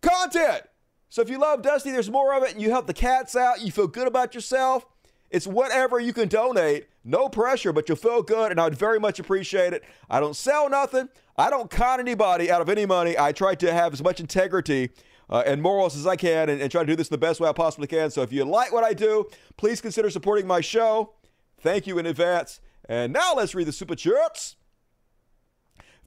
content. 0.00 0.62
So 1.08 1.22
if 1.22 1.28
you 1.28 1.38
love 1.38 1.62
Dusty, 1.62 1.90
there's 1.90 2.10
more 2.10 2.34
of 2.36 2.44
it, 2.44 2.52
and 2.52 2.62
you 2.62 2.70
help 2.70 2.86
the 2.86 2.94
cats 2.94 3.34
out, 3.34 3.62
you 3.62 3.72
feel 3.72 3.88
good 3.88 4.06
about 4.06 4.32
yourself. 4.32 4.86
It's 5.28 5.46
whatever 5.46 5.98
you 5.98 6.12
can 6.12 6.28
donate. 6.28 6.88
No 7.02 7.28
pressure, 7.28 7.72
but 7.72 7.88
you'll 7.88 7.96
feel 7.96 8.22
good, 8.22 8.50
and 8.50 8.60
I'd 8.60 8.76
very 8.76 9.00
much 9.00 9.18
appreciate 9.18 9.72
it. 9.72 9.82
I 10.08 10.20
don't 10.20 10.36
sell 10.36 10.68
nothing. 10.68 11.08
I 11.36 11.50
don't 11.50 11.70
con 11.70 11.98
anybody 11.98 12.50
out 12.50 12.60
of 12.60 12.68
any 12.68 12.86
money. 12.86 13.18
I 13.18 13.32
try 13.32 13.54
to 13.56 13.72
have 13.72 13.92
as 13.92 14.02
much 14.02 14.20
integrity 14.20 14.90
uh, 15.30 15.42
and 15.46 15.62
morals 15.62 15.96
as 15.96 16.06
I 16.06 16.16
can 16.16 16.48
and, 16.48 16.60
and 16.60 16.70
try 16.70 16.82
to 16.82 16.86
do 16.86 16.96
this 16.96 17.08
the 17.08 17.18
best 17.18 17.40
way 17.40 17.48
I 17.48 17.52
possibly 17.52 17.86
can. 17.86 18.10
So 18.10 18.22
if 18.22 18.32
you 18.32 18.44
like 18.44 18.72
what 18.72 18.84
I 18.84 18.92
do, 18.92 19.28
please 19.56 19.80
consider 19.80 20.10
supporting 20.10 20.46
my 20.46 20.60
show. 20.60 21.14
Thank 21.60 21.86
you 21.86 21.98
in 21.98 22.06
advance. 22.06 22.60
And 22.88 23.12
now 23.12 23.34
let's 23.34 23.54
read 23.54 23.66
the 23.66 23.72
super 23.72 23.94
chats. 23.94 24.56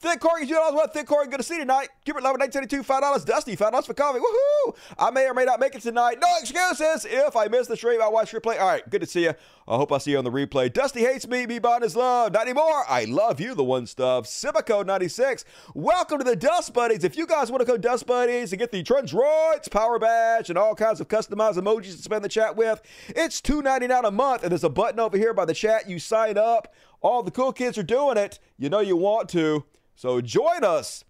Thick 0.03 0.19
Corey, 0.19 0.45
you 0.45 0.53
know 0.53 0.69
what? 0.71 0.93
Thick 0.93 1.07
Corey, 1.07 1.27
good 1.27 1.37
to 1.37 1.43
see 1.43 1.53
you 1.53 1.61
tonight. 1.61 1.87
Gilbert 2.03 2.23
Levin, 2.23 2.41
1972, 2.41 2.83
$5. 2.83 3.25
Dusty, 3.25 3.55
$5 3.55 3.85
for 3.85 3.93
coffee. 3.93 4.19
Woohoo! 4.19 4.75
I 4.99 5.09
may 5.11 5.29
or 5.29 5.33
may 5.33 5.45
not 5.45 5.61
make 5.61 5.75
it 5.75 5.81
tonight. 5.81 6.17
No 6.21 6.27
excuses. 6.41 7.07
If 7.09 7.37
I 7.37 7.47
miss 7.47 7.67
the 7.67 7.77
stream, 7.77 8.01
I'll 8.01 8.11
watch 8.11 8.33
replay. 8.33 8.59
All 8.59 8.67
right, 8.67 8.87
good 8.89 8.99
to 8.99 9.07
see 9.07 9.23
you. 9.23 9.33
I 9.65 9.77
hope 9.77 9.93
I 9.93 9.99
see 9.99 10.11
you 10.11 10.17
on 10.17 10.25
the 10.25 10.29
replay. 10.29 10.73
Dusty 10.73 10.99
hates 10.99 11.25
me. 11.25 11.45
Me 11.45 11.57
bond 11.57 11.85
is 11.85 11.95
love. 11.95 12.33
Not 12.33 12.41
anymore. 12.41 12.83
I 12.89 13.05
love 13.05 13.39
you, 13.39 13.55
the 13.55 13.63
one 13.63 13.87
stuff. 13.87 14.25
Civico 14.25 14.85
96. 14.85 15.45
Welcome 15.73 16.17
to 16.17 16.25
the 16.25 16.35
Dust 16.35 16.73
Buddies. 16.73 17.05
If 17.05 17.15
you 17.15 17.25
guys 17.25 17.49
want 17.49 17.61
to 17.61 17.65
go 17.65 17.77
Dust 17.77 18.05
Buddies 18.05 18.51
and 18.51 18.59
get 18.59 18.73
the 18.73 18.83
Trendroids 18.83 19.71
Power 19.71 19.99
Badge 19.99 20.49
and 20.49 20.57
all 20.57 20.75
kinds 20.75 20.99
of 20.99 21.07
customized 21.07 21.57
emojis 21.57 21.95
to 21.95 22.03
spend 22.03 22.25
the 22.25 22.29
chat 22.29 22.57
with, 22.57 22.81
it's 23.07 23.39
$2.99 23.39 24.03
a 24.03 24.11
month. 24.11 24.43
And 24.43 24.51
there's 24.51 24.65
a 24.65 24.69
button 24.69 24.99
over 24.99 25.17
here 25.17 25.33
by 25.33 25.45
the 25.45 25.53
chat. 25.53 25.89
You 25.89 25.97
sign 25.97 26.37
up. 26.37 26.75
All 26.99 27.23
the 27.23 27.31
cool 27.31 27.53
kids 27.53 27.77
are 27.77 27.83
doing 27.83 28.17
it. 28.17 28.39
You 28.57 28.67
know 28.67 28.81
you 28.81 28.97
want 28.97 29.29
to. 29.29 29.63
So 29.95 30.21
join 30.21 30.63
us. 30.63 31.03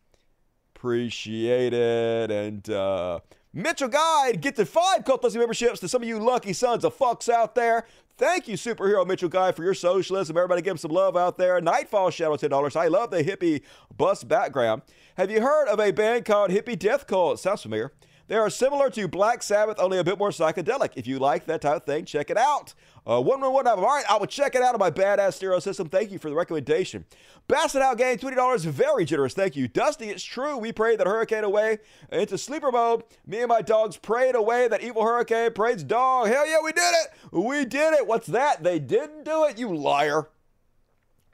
Appreciate 0.76 1.74
it. 1.74 2.32
And 2.32 2.70
uh, 2.70 3.20
Mitchell 3.54 3.88
Guide, 3.88 4.42
get 4.42 4.56
the 4.56 4.66
five 4.66 5.06
Cult 5.06 5.22
Dusty 5.22 5.40
memberships 5.40 5.80
to 5.82 5.88
some 5.88 6.02
of 6.02 6.08
you 6.08 6.20
lucky 6.20 6.54
sons 6.54 6.84
of 6.84 6.98
fucks 6.98 7.30
out 7.30 7.56
there. 7.56 7.86
Thank 8.18 8.48
you, 8.48 8.56
superhero 8.56 9.08
Mitchell 9.08 9.30
Guy, 9.30 9.52
for 9.54 9.64
your 9.64 9.74
socialism. 9.74 10.38
Everybody 10.38 10.62
give 10.62 10.72
him 10.72 10.78
some 10.78 10.92
love 10.92 11.18
out 11.18 11.38
there. 11.38 11.60
Nightfall 11.60 12.12
Shadow, 12.12 12.36
$10. 12.36 12.76
I 12.76 12.88
love 12.88 13.10
the 13.10 13.24
hippie 13.24 13.62
bus 13.96 14.24
background. 14.24 14.84
Have 15.18 15.32
you 15.32 15.42
heard 15.42 15.68
of 15.68 15.80
a 15.80 15.92
band 15.92 16.26
called 16.26 16.52
Hippie 16.52 16.78
Death 16.78 17.08
Cult? 17.08 17.40
Sounds 17.40 17.64
familiar. 17.64 17.92
They 18.28 18.36
are 18.36 18.50
similar 18.50 18.90
to 18.92 19.08
Black 19.08 19.44
Sabbath, 19.44 19.80
only 19.80 19.98
a 19.98 20.04
bit 20.04 20.18
more 20.18 20.30
psychedelic. 20.30 20.92
If 20.96 21.08
you 21.08 21.20
like 21.20 21.46
that 21.46 21.62
type 21.62 21.78
of 21.78 21.84
thing, 21.84 22.06
check 22.06 22.30
it 22.30 22.38
out. 22.38 22.74
Uh, 23.06 23.22
one 23.22 23.42
one 23.42 23.52
one. 23.52 23.68
All 23.68 23.82
right, 23.82 24.06
I 24.10 24.18
will 24.18 24.28
check 24.28 24.56
it 24.56 24.62
out 24.62 24.74
on 24.74 24.80
my 24.80 24.90
badass 24.90 25.34
stereo 25.34 25.60
system. 25.60 25.90
Thank 25.90 26.12
you 26.12 26.20
for 26.20 26.30
the 26.30 26.36
recommendation. 26.36 27.04
Basset 27.50 27.82
Out 27.82 27.98
Gang, 27.98 28.18
$20. 28.18 28.66
Very 28.66 29.04
generous. 29.04 29.34
Thank 29.34 29.58
you. 29.58 29.68
Dusty, 29.68 30.10
it's 30.10 30.24
true. 30.24 30.58
We 30.58 30.72
prayed 30.72 31.00
that 31.00 31.08
hurricane 31.08 31.44
away 31.44 31.80
into 32.12 32.38
sleeper 32.38 32.72
mode. 32.72 33.04
Me 33.28 33.40
and 33.40 33.50
my 33.50 33.62
dogs 33.62 33.98
prayed 33.98 34.36
away 34.36 34.70
that 34.70 34.82
evil 34.82 35.04
hurricane. 35.04 35.52
Praise 35.52 35.84
dog. 35.84 36.28
Hell 36.28 36.48
yeah, 36.48 36.60
we 36.64 36.72
did 36.72 36.94
it. 36.94 37.34
We 37.34 37.66
did 37.66 37.94
it. 37.94 38.08
What's 38.08 38.28
that? 38.28 38.64
They 38.64 38.80
didn't 38.80 39.26
do 39.26 39.44
it, 39.44 39.58
you 39.58 39.76
liar. 39.76 40.30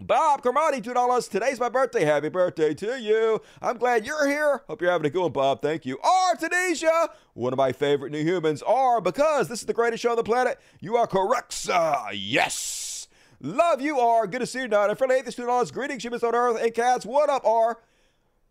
Bob 0.01 0.41
Carmody, 0.41 0.79
$2. 0.79 1.29
Today's 1.29 1.59
my 1.59 1.67
birthday. 1.67 2.05
Happy 2.05 2.29
birthday 2.29 2.73
to 2.73 2.97
you. 3.01 3.41
I'm 3.61 3.77
glad 3.77 4.05
you're 4.05 4.29
here. 4.29 4.61
Hope 4.69 4.81
you're 4.81 4.91
having 4.91 5.07
a 5.07 5.09
good 5.09 5.23
one, 5.23 5.33
Bob. 5.33 5.61
Thank 5.61 5.85
you. 5.85 5.99
R. 6.01 6.35
Tunisia, 6.37 7.09
one 7.33 7.51
of 7.51 7.57
my 7.57 7.73
favorite 7.73 8.13
new 8.13 8.23
humans. 8.23 8.61
R, 8.61 9.01
because 9.01 9.49
this 9.49 9.59
is 9.59 9.65
the 9.65 9.73
greatest 9.73 10.01
show 10.01 10.11
on 10.11 10.15
the 10.15 10.23
planet. 10.23 10.57
You 10.79 10.95
are 10.95 11.05
correct, 11.05 11.51
sir. 11.51 11.97
Yes. 12.13 13.09
Love 13.41 13.81
you, 13.81 13.99
R. 13.99 14.25
Good 14.25 14.39
to 14.39 14.45
see 14.45 14.59
you 14.59 14.69
tonight. 14.69 14.87
And 14.87 14.97
friendly 14.97 15.17
atheist, 15.17 15.37
$2. 15.37 15.73
Greetings, 15.73 16.05
humans 16.05 16.23
on 16.23 16.33
earth 16.33 16.61
and 16.61 16.73
cats. 16.73 17.05
What 17.05 17.29
up, 17.29 17.45
R? 17.45 17.77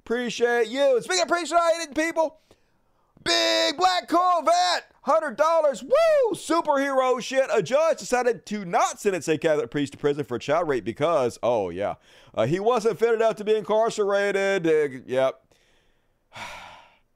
Appreciate 0.01 0.69
you. 0.69 1.01
Speaking 1.01 1.23
of 1.23 1.31
appreciating 1.31 1.95
people, 1.95 2.41
Big 3.25 3.79
Black 3.79 4.07
Corvette, 4.07 4.93
$100. 5.09 5.83
Woo! 5.83 6.35
Superhero 6.35 7.21
shit. 7.23 7.49
A 7.53 7.63
judge 7.63 7.99
decided 7.99 8.45
to 8.47 8.65
not 8.65 9.01
sentence 9.01 9.27
a 9.29 9.39
Catholic 9.39 9.71
priest 9.71 9.93
to 9.93 9.99
prison 9.99 10.25
for 10.25 10.39
child 10.39 10.69
rape 10.69 10.85
because, 10.85 11.39
oh, 11.43 11.71
yeah, 11.71 11.95
uh, 12.35 12.47
he 12.47 12.61
wasn't 12.61 12.99
fit 12.99 13.15
enough 13.15 13.37
to 13.37 13.45
be 13.45 13.57
incarcerated. 13.57 14.67
Uh, 14.67 14.99
yep. 15.07 15.43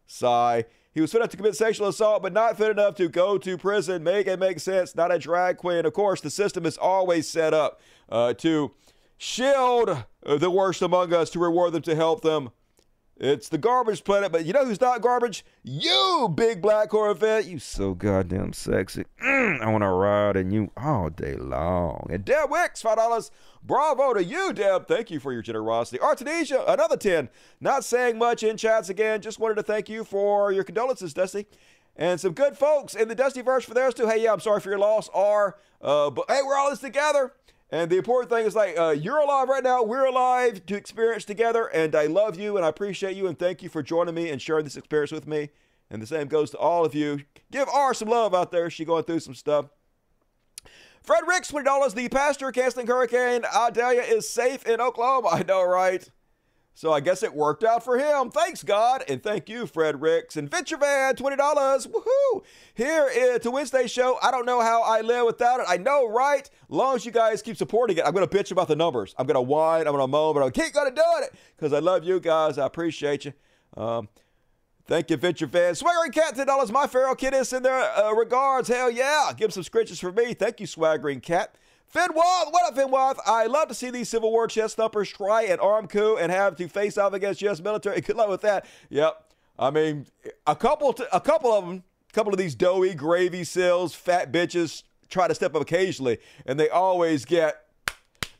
Sigh. 0.06 0.64
He 0.94 1.00
was 1.00 1.10
fit 1.10 1.18
enough 1.18 1.30
to 1.30 1.36
commit 1.36 1.56
sexual 1.56 1.88
assault, 1.88 2.22
but 2.22 2.34
not 2.34 2.58
fit 2.58 2.70
enough 2.70 2.96
to 2.96 3.08
go 3.08 3.38
to 3.38 3.56
prison. 3.56 4.02
Make 4.02 4.26
it 4.26 4.38
make 4.38 4.60
sense. 4.60 4.94
Not 4.94 5.12
a 5.12 5.18
drag 5.18 5.56
queen. 5.56 5.86
Of 5.86 5.92
course, 5.94 6.20
the 6.20 6.30
system 6.30 6.66
is 6.66 6.76
always 6.76 7.28
set 7.28 7.54
up 7.54 7.80
uh, 8.10 8.34
to 8.34 8.72
shield 9.16 10.04
the 10.22 10.50
worst 10.50 10.82
among 10.82 11.14
us, 11.14 11.30
to 11.30 11.38
reward 11.38 11.72
them, 11.72 11.82
to 11.82 11.94
help 11.94 12.20
them. 12.20 12.50
It's 13.18 13.48
the 13.48 13.58
garbage 13.58 14.02
planet, 14.04 14.32
but 14.32 14.44
you 14.46 14.52
know 14.52 14.64
who's 14.64 14.80
not 14.80 15.00
garbage? 15.00 15.44
You, 15.62 16.32
big 16.34 16.60
black 16.60 16.88
Corvette. 16.88 17.44
You 17.44 17.58
so 17.58 17.94
goddamn 17.94 18.52
sexy. 18.52 19.04
Mm, 19.22 19.60
I 19.60 19.70
want 19.70 19.82
to 19.82 19.88
ride 19.88 20.36
in 20.36 20.50
you 20.50 20.70
all 20.76 21.10
day 21.10 21.36
long. 21.36 22.08
And 22.10 22.24
Deb 22.24 22.50
Wicks, 22.50 22.82
$5. 22.82 23.30
Bravo 23.62 24.14
to 24.14 24.24
you, 24.24 24.52
Deb. 24.52 24.88
Thank 24.88 25.10
you 25.10 25.20
for 25.20 25.32
your 25.32 25.42
generosity. 25.42 25.98
Artesia, 25.98 26.64
another 26.66 26.96
10. 26.96 27.28
Not 27.60 27.84
saying 27.84 28.18
much 28.18 28.42
in 28.42 28.56
chats 28.56 28.88
again. 28.88 29.20
Just 29.20 29.38
wanted 29.38 29.54
to 29.56 29.62
thank 29.62 29.88
you 29.88 30.04
for 30.04 30.50
your 30.50 30.64
condolences, 30.64 31.14
Dusty. 31.14 31.46
And 31.94 32.18
some 32.18 32.32
good 32.32 32.56
folks 32.56 32.94
in 32.94 33.08
the 33.08 33.14
Dusty 33.14 33.42
verse 33.42 33.64
for 33.64 33.74
theirs 33.74 33.94
too. 33.94 34.08
Hey, 34.08 34.24
yeah, 34.24 34.32
I'm 34.32 34.40
sorry 34.40 34.60
for 34.60 34.70
your 34.70 34.78
loss. 34.78 35.10
Are, 35.10 35.58
uh, 35.80 36.10
but 36.10 36.24
hey, 36.28 36.40
we're 36.44 36.56
all 36.56 36.70
this 36.70 36.80
together. 36.80 37.34
And 37.72 37.90
the 37.90 37.96
important 37.96 38.30
thing 38.30 38.44
is 38.44 38.54
like, 38.54 38.78
uh, 38.78 38.90
you're 38.90 39.16
alive 39.16 39.48
right 39.48 39.64
now. 39.64 39.82
We're 39.82 40.04
alive 40.04 40.66
to 40.66 40.76
experience 40.76 41.24
together. 41.24 41.68
And 41.68 41.94
I 41.94 42.04
love 42.04 42.38
you 42.38 42.58
and 42.58 42.66
I 42.66 42.68
appreciate 42.68 43.16
you. 43.16 43.26
And 43.26 43.38
thank 43.38 43.62
you 43.62 43.70
for 43.70 43.82
joining 43.82 44.14
me 44.14 44.28
and 44.28 44.42
sharing 44.42 44.64
this 44.64 44.76
experience 44.76 45.10
with 45.10 45.26
me. 45.26 45.48
And 45.90 46.02
the 46.02 46.06
same 46.06 46.28
goes 46.28 46.50
to 46.50 46.58
all 46.58 46.84
of 46.84 46.94
you. 46.94 47.20
Give 47.50 47.66
R 47.70 47.94
some 47.94 48.08
love 48.08 48.34
out 48.34 48.52
there. 48.52 48.68
She 48.68 48.84
going 48.84 49.04
through 49.04 49.20
some 49.20 49.34
stuff. 49.34 49.70
Fred 51.02 51.24
Ricks, 51.26 51.50
$20. 51.50 51.94
The 51.94 52.10
pastor 52.10 52.52
canceling 52.52 52.86
Hurricane 52.86 53.42
Idalia 53.44 54.02
is 54.02 54.28
safe 54.28 54.66
in 54.66 54.78
Oklahoma. 54.78 55.28
I 55.32 55.42
know, 55.42 55.64
right? 55.64 56.06
So 56.74 56.92
I 56.92 57.00
guess 57.00 57.22
it 57.22 57.34
worked 57.34 57.64
out 57.64 57.84
for 57.84 57.98
him. 57.98 58.30
Thanks, 58.30 58.62
God. 58.62 59.04
And 59.06 59.22
thank 59.22 59.48
you, 59.48 59.66
Fred 59.66 60.00
Ricks. 60.00 60.36
And 60.36 60.50
Venture 60.50 60.78
Van, 60.78 61.14
$20. 61.14 61.36
Woohoo! 61.36 62.42
Here 62.74 63.08
is 63.14 63.40
to 63.40 63.50
Wednesday 63.50 63.86
show. 63.86 64.18
I 64.22 64.30
don't 64.30 64.46
know 64.46 64.60
how 64.60 64.82
I 64.82 65.02
live 65.02 65.26
without 65.26 65.60
it. 65.60 65.66
I 65.68 65.76
know, 65.76 66.08
right? 66.08 66.48
Long 66.68 66.96
as 66.96 67.04
you 67.04 67.12
guys 67.12 67.42
keep 67.42 67.56
supporting 67.58 67.98
it, 67.98 68.06
I'm 68.06 68.14
going 68.14 68.26
to 68.26 68.36
bitch 68.36 68.50
about 68.52 68.68
the 68.68 68.76
numbers. 68.76 69.14
I'm 69.18 69.26
going 69.26 69.34
to 69.34 69.42
whine, 69.42 69.86
I'm 69.86 69.92
going 69.92 69.98
to 70.00 70.08
moan, 70.08 70.34
but 70.34 70.42
I 70.42 70.50
keep 70.50 70.72
going 70.72 70.88
to 70.88 70.94
do 70.94 71.24
it 71.24 71.34
because 71.56 71.72
I 71.74 71.78
love 71.78 72.04
you 72.04 72.18
guys. 72.20 72.56
I 72.56 72.66
appreciate 72.66 73.26
you. 73.26 73.32
Um, 73.76 74.08
Thank 74.86 75.10
you, 75.10 75.16
Venture 75.16 75.46
Fan. 75.46 75.74
Swaggering 75.74 76.10
Cat, 76.10 76.34
$10. 76.34 76.72
My 76.72 76.86
feral 76.86 77.14
kid 77.14 77.34
is 77.34 77.52
in 77.52 77.62
there. 77.62 77.80
Uh, 77.96 78.12
regards. 78.12 78.68
Hell 78.68 78.90
yeah. 78.90 79.30
Give 79.36 79.52
some 79.52 79.62
scritches 79.62 80.00
for 80.00 80.10
me. 80.10 80.34
Thank 80.34 80.58
you, 80.58 80.66
Swaggering 80.66 81.20
Cat. 81.20 81.54
Finwath, 81.92 82.50
what 82.50 82.66
up, 82.66 82.74
Finwath? 82.74 83.18
I 83.26 83.46
love 83.46 83.68
to 83.68 83.74
see 83.74 83.90
these 83.90 84.08
Civil 84.08 84.30
War 84.30 84.46
chest 84.46 84.76
thumpers 84.76 85.10
try 85.10 85.42
an 85.42 85.60
armed 85.60 85.90
coup 85.90 86.16
and 86.16 86.32
have 86.32 86.56
to 86.56 86.66
face 86.66 86.96
off 86.96 87.12
against 87.12 87.42
U.S. 87.42 87.60
military. 87.60 88.00
Good 88.02 88.16
luck 88.16 88.30
with 88.30 88.40
that. 88.40 88.64
Yep. 88.88 89.30
I 89.58 89.70
mean, 89.70 90.06
a 90.46 90.56
couple, 90.56 90.96
a 91.12 91.20
couple 91.20 91.52
of 91.52 91.66
them, 91.66 91.82
a 92.08 92.12
couple 92.14 92.32
of 92.32 92.38
these 92.38 92.54
doughy 92.54 92.94
gravy 92.94 93.44
sills, 93.44 93.94
fat 93.94 94.32
bitches 94.32 94.84
try 95.10 95.28
to 95.28 95.34
step 95.34 95.54
up 95.54 95.60
occasionally, 95.60 96.18
and 96.46 96.58
they 96.58 96.70
always 96.70 97.26
get 97.26 97.66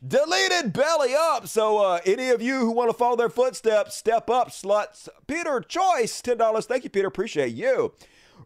deleted 0.05 0.73
belly 0.73 1.13
up. 1.15 1.47
So, 1.47 1.77
uh, 1.77 1.99
any 2.07 2.29
of 2.29 2.41
you 2.41 2.57
who 2.61 2.71
want 2.71 2.89
to 2.89 2.97
follow 2.97 3.15
their 3.15 3.29
footsteps, 3.29 3.95
step 3.95 4.31
up, 4.31 4.49
sluts. 4.49 5.07
Peter 5.27 5.61
Choice, 5.61 6.23
ten 6.23 6.37
dollars. 6.37 6.65
Thank 6.65 6.85
you, 6.85 6.89
Peter. 6.89 7.07
Appreciate 7.07 7.53
you. 7.53 7.93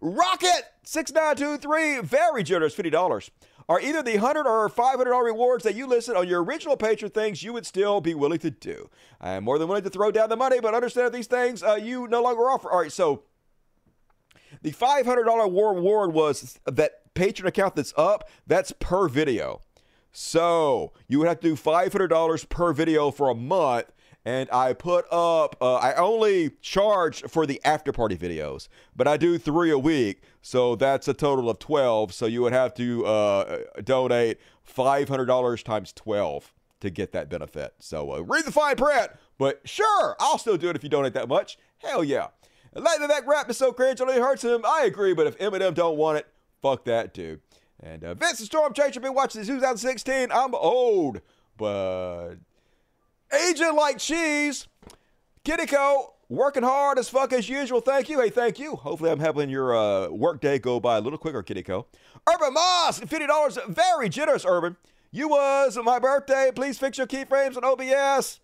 Rocket 0.01 0.63
six 0.84 1.13
nine 1.13 1.38
two 1.38 1.57
three, 1.57 2.01
very 2.01 2.43
generous, 2.43 2.73
fifty 2.75 2.89
dollars 2.89 3.31
are 3.69 3.81
either 3.81 4.02
the 4.02 4.18
100 4.18 4.48
or 4.48 4.69
$500 4.69 5.23
rewards 5.23 5.64
that 5.64 5.76
you 5.76 5.88
listed 5.88 6.15
on 6.15 6.27
your 6.27 6.44
original 6.44 6.77
Patreon 6.77 7.14
things 7.14 7.44
you 7.44 7.52
would 7.53 7.65
still 7.65 7.99
be 7.99 8.14
willing 8.14 8.39
to 8.39 8.52
do. 8.52 8.89
I 9.19 9.31
am 9.31 9.44
more 9.44 9.60
than 9.60 9.68
willing 9.68 9.84
to 9.84 9.89
throw 9.89 10.11
down 10.11 10.30
the 10.30 10.38
money, 10.38 10.60
but 10.61 10.73
understand 10.73 11.14
these 11.14 11.27
things 11.27 11.64
uh, 11.64 11.76
you 11.76 12.07
no 12.07 12.22
longer 12.22 12.49
offer. 12.49 12.72
All 12.72 12.80
right, 12.80 12.91
so 12.91 13.23
the 14.61 14.72
$500 14.72 15.26
reward 15.26 16.14
was 16.14 16.60
that 16.65 17.14
Patreon 17.14 17.45
account 17.45 17.76
that's 17.76 17.94
up, 17.98 18.30
that's 18.45 18.72
per 18.80 19.07
video. 19.10 19.61
So 20.11 20.94
you 21.07 21.19
would 21.19 21.27
have 21.27 21.39
to 21.41 21.49
do 21.49 21.56
$500 21.56 22.49
per 22.49 22.73
video 22.73 23.11
for 23.11 23.30
a 23.30 23.35
month 23.35 23.91
and 24.27 24.49
I 24.51 24.73
put 24.73 25.05
up. 25.09 25.55
Uh, 25.61 25.75
I 25.75 25.93
only 25.95 26.51
charge 26.61 27.21
for 27.29 27.45
the 27.45 27.61
after 27.63 27.93
party 27.93 28.17
videos, 28.17 28.67
but 28.93 29.07
I 29.07 29.15
do 29.15 29.37
three 29.37 29.71
a 29.71 29.79
week, 29.79 30.21
so 30.41 30.75
that's 30.75 31.07
a 31.07 31.13
total 31.13 31.49
of 31.49 31.59
twelve. 31.59 32.13
So 32.13 32.25
you 32.25 32.41
would 32.41 32.51
have 32.51 32.73
to 32.73 33.05
uh, 33.05 33.59
donate 33.85 34.39
five 34.63 35.07
hundred 35.07 35.27
dollars 35.27 35.63
times 35.63 35.93
twelve 35.93 36.53
to 36.81 36.89
get 36.89 37.13
that 37.13 37.29
benefit. 37.29 37.75
So 37.79 38.15
uh, 38.15 38.19
read 38.19 38.43
the 38.43 38.51
fine 38.51 38.75
print, 38.75 39.11
but 39.37 39.61
sure, 39.63 40.17
I'll 40.19 40.37
still 40.37 40.57
do 40.57 40.69
it 40.69 40.75
if 40.75 40.83
you 40.83 40.89
donate 40.89 41.13
that 41.13 41.29
much. 41.29 41.57
Hell 41.77 42.03
yeah! 42.03 42.27
Lightning 42.73 43.07
that 43.07 43.25
rap 43.25 43.49
is 43.49 43.57
so 43.57 43.71
cringe, 43.71 44.01
it 44.01 44.09
only 44.09 44.19
hurts 44.19 44.43
him. 44.43 44.65
I 44.65 44.83
agree, 44.83 45.13
but 45.13 45.27
if 45.27 45.37
Eminem 45.37 45.73
don't 45.73 45.95
want 45.95 46.17
it, 46.17 46.27
fuck 46.61 46.83
that 46.83 47.13
dude. 47.13 47.39
And 47.79 48.03
uh, 48.03 48.13
Vince 48.13 48.39
the 48.39 48.45
Storm 48.45 48.73
Changer 48.73 48.99
been 48.99 49.13
watching 49.13 49.39
this 49.39 49.47
2016. 49.47 50.33
I'm 50.33 50.53
old, 50.53 51.21
but 51.55 52.35
Agent 53.31 53.75
like 53.75 53.97
cheese. 53.97 54.67
Kittyco, 55.43 56.11
working 56.29 56.63
hard 56.63 56.97
as 56.99 57.09
fuck 57.09 57.33
as 57.33 57.47
usual. 57.47 57.81
Thank 57.81 58.09
you. 58.09 58.19
Hey, 58.19 58.29
thank 58.29 58.59
you. 58.59 58.75
Hopefully, 58.75 59.11
I'm 59.11 59.19
having 59.19 59.49
your 59.49 59.75
uh, 59.75 60.09
work 60.09 60.41
day 60.41 60.59
go 60.59 60.79
by 60.79 60.97
a 60.97 61.01
little 61.01 61.19
quicker, 61.19 61.43
Kittyco. 61.43 61.85
Urban 62.29 62.53
Moss, 62.53 62.99
$50. 62.99 63.67
Very 63.69 64.09
generous, 64.09 64.45
Urban. 64.45 64.77
You 65.11 65.29
was 65.29 65.77
my 65.83 65.99
birthday. 65.99 66.51
Please 66.53 66.77
fix 66.77 66.97
your 66.97 67.07
keyframes 67.07 67.55
on 67.55 67.63
OBS. 67.63 68.39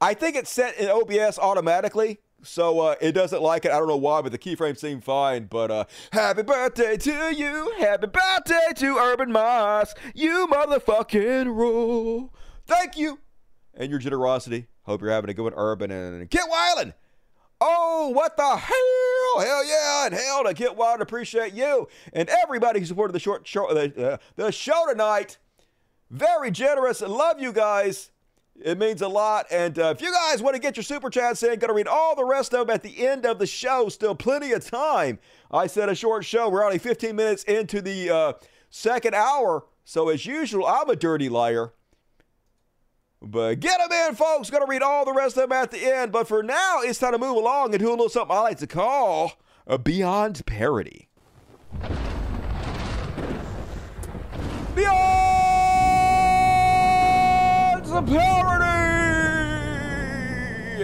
I 0.00 0.14
think 0.14 0.36
it's 0.36 0.50
set 0.50 0.78
in 0.78 0.88
OBS 0.88 1.38
automatically, 1.38 2.20
so 2.42 2.80
uh, 2.80 2.94
it 3.00 3.12
doesn't 3.12 3.42
like 3.42 3.64
it. 3.64 3.72
I 3.72 3.78
don't 3.78 3.88
know 3.88 3.96
why, 3.96 4.22
but 4.22 4.32
the 4.32 4.38
keyframes 4.38 4.78
seem 4.78 5.00
fine. 5.00 5.46
But 5.46 5.70
uh, 5.70 5.84
happy 6.12 6.42
birthday 6.42 6.96
to 6.96 7.34
you. 7.34 7.74
Happy 7.78 8.06
birthday 8.06 8.72
to 8.76 8.96
Urban 8.96 9.32
Moss. 9.32 9.94
You 10.14 10.46
motherfucking 10.50 11.46
rule. 11.46 12.32
Thank 12.66 12.96
you 12.96 13.18
and 13.78 13.88
your 13.88 13.98
generosity. 13.98 14.66
Hope 14.82 15.00
you're 15.00 15.10
having 15.10 15.30
a 15.30 15.34
good 15.34 15.44
one, 15.44 15.54
Urban 15.56 15.90
and 15.90 16.28
get 16.28 16.50
Weiland. 16.50 16.92
Oh, 17.60 18.10
what 18.10 18.36
the 18.36 18.56
hell? 18.56 19.46
Hell 19.46 19.64
yeah, 19.64 20.06
and 20.06 20.14
hell 20.14 20.44
to 20.44 20.54
get 20.54 20.76
Wild. 20.76 21.00
Appreciate 21.00 21.54
you 21.54 21.88
and 22.12 22.28
everybody 22.28 22.80
who 22.80 22.86
supported 22.86 23.12
the 23.12 23.18
short 23.18 23.46
show, 23.46 23.72
the, 23.72 24.12
uh, 24.12 24.16
the 24.36 24.52
show 24.52 24.86
tonight. 24.88 25.38
Very 26.10 26.50
generous. 26.50 27.00
Love 27.00 27.40
you 27.40 27.52
guys. 27.52 28.10
It 28.60 28.78
means 28.78 29.02
a 29.02 29.08
lot. 29.08 29.46
And 29.50 29.78
uh, 29.78 29.94
if 29.96 30.02
you 30.02 30.12
guys 30.12 30.42
want 30.42 30.56
to 30.56 30.60
get 30.60 30.76
your 30.76 30.82
super 30.82 31.10
chats 31.10 31.42
in, 31.42 31.50
going 31.58 31.68
to 31.68 31.74
read 31.74 31.86
all 31.86 32.16
the 32.16 32.24
rest 32.24 32.54
of 32.54 32.66
them 32.66 32.74
at 32.74 32.82
the 32.82 33.06
end 33.06 33.24
of 33.24 33.38
the 33.38 33.46
show. 33.46 33.88
Still 33.88 34.14
plenty 34.14 34.52
of 34.52 34.68
time. 34.68 35.18
I 35.50 35.66
said 35.68 35.88
a 35.88 35.94
short 35.94 36.24
show. 36.24 36.48
We're 36.48 36.64
only 36.64 36.78
15 36.78 37.14
minutes 37.14 37.44
into 37.44 37.80
the 37.80 38.10
uh, 38.10 38.32
second 38.70 39.14
hour. 39.14 39.66
So 39.84 40.08
as 40.08 40.26
usual, 40.26 40.66
I'm 40.66 40.90
a 40.90 40.96
dirty 40.96 41.28
liar. 41.28 41.72
But 43.20 43.60
get 43.60 43.78
them 43.78 43.90
in, 44.08 44.14
folks. 44.14 44.48
Going 44.50 44.64
to 44.64 44.70
read 44.70 44.82
all 44.82 45.04
the 45.04 45.12
rest 45.12 45.36
of 45.36 45.48
them 45.48 45.52
at 45.52 45.70
the 45.70 45.84
end. 45.84 46.12
But 46.12 46.28
for 46.28 46.42
now, 46.42 46.80
it's 46.82 46.98
time 46.98 47.12
to 47.12 47.18
move 47.18 47.36
along 47.36 47.74
and 47.74 47.80
do 47.80 47.88
a 47.88 47.90
little 47.90 48.08
something 48.08 48.36
I 48.36 48.40
like 48.40 48.58
to 48.58 48.66
call 48.66 49.32
a 49.66 49.76
Beyond 49.78 50.46
Parody. 50.46 51.08
Beyond 54.74 55.08
Parody! 58.08 58.68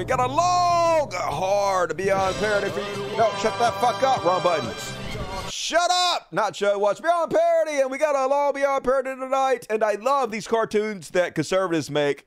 Got 0.05 0.21
a 0.21 0.27
long, 0.27 1.11
hard 1.13 1.97
Beyond 1.97 2.37
Parody 2.37 2.69
for 2.71 2.81
you. 2.81 3.17
No, 3.17 3.31
shut 3.41 3.57
that 3.61 3.75
fuck 3.81 4.03
up. 4.03 4.25
Wrong 4.25 4.43
button. 4.43 5.04
Shut 5.65 5.91
up! 5.91 6.31
Not 6.31 6.55
show 6.55 6.79
what's 6.79 7.01
beyond 7.01 7.31
parody, 7.31 7.81
and 7.81 7.91
we 7.91 7.97
got 7.97 8.15
a 8.15 8.27
long 8.29 8.53
beyond 8.53 8.85
parody 8.85 9.19
tonight. 9.19 9.67
And 9.71 9.83
I 9.83 9.95
love 9.95 10.31
these 10.31 10.47
cartoons 10.47 11.09
that 11.13 11.35
conservatives 11.35 11.91
make 11.91 12.27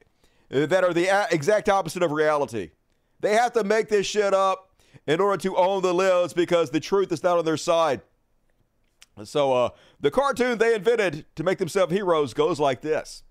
uh, 0.52 0.66
that 0.66 0.84
are 0.84 0.92
the 0.92 1.28
exact 1.30 1.70
opposite 1.70 2.02
of 2.02 2.12
reality. 2.12 2.72
They 3.20 3.36
have 3.36 3.54
to 3.54 3.64
make 3.64 3.90
this 3.90 4.08
shit 4.08 4.34
up 4.34 4.82
in 5.06 5.22
order 5.22 5.40
to 5.44 5.56
own 5.56 5.84
the 5.84 5.94
libs 5.94 6.34
because 6.34 6.72
the 6.72 6.80
truth 6.80 7.12
is 7.12 7.22
not 7.22 7.38
on 7.38 7.46
their 7.46 7.58
side. 7.58 8.02
So, 9.24 9.54
uh, 9.54 9.70
the 10.00 10.10
cartoon 10.10 10.58
they 10.58 10.74
invented 10.74 11.28
to 11.36 11.44
make 11.44 11.60
themselves 11.60 11.94
heroes 11.94 12.34
goes 12.34 12.60
like 12.60 12.82
this 12.82 13.22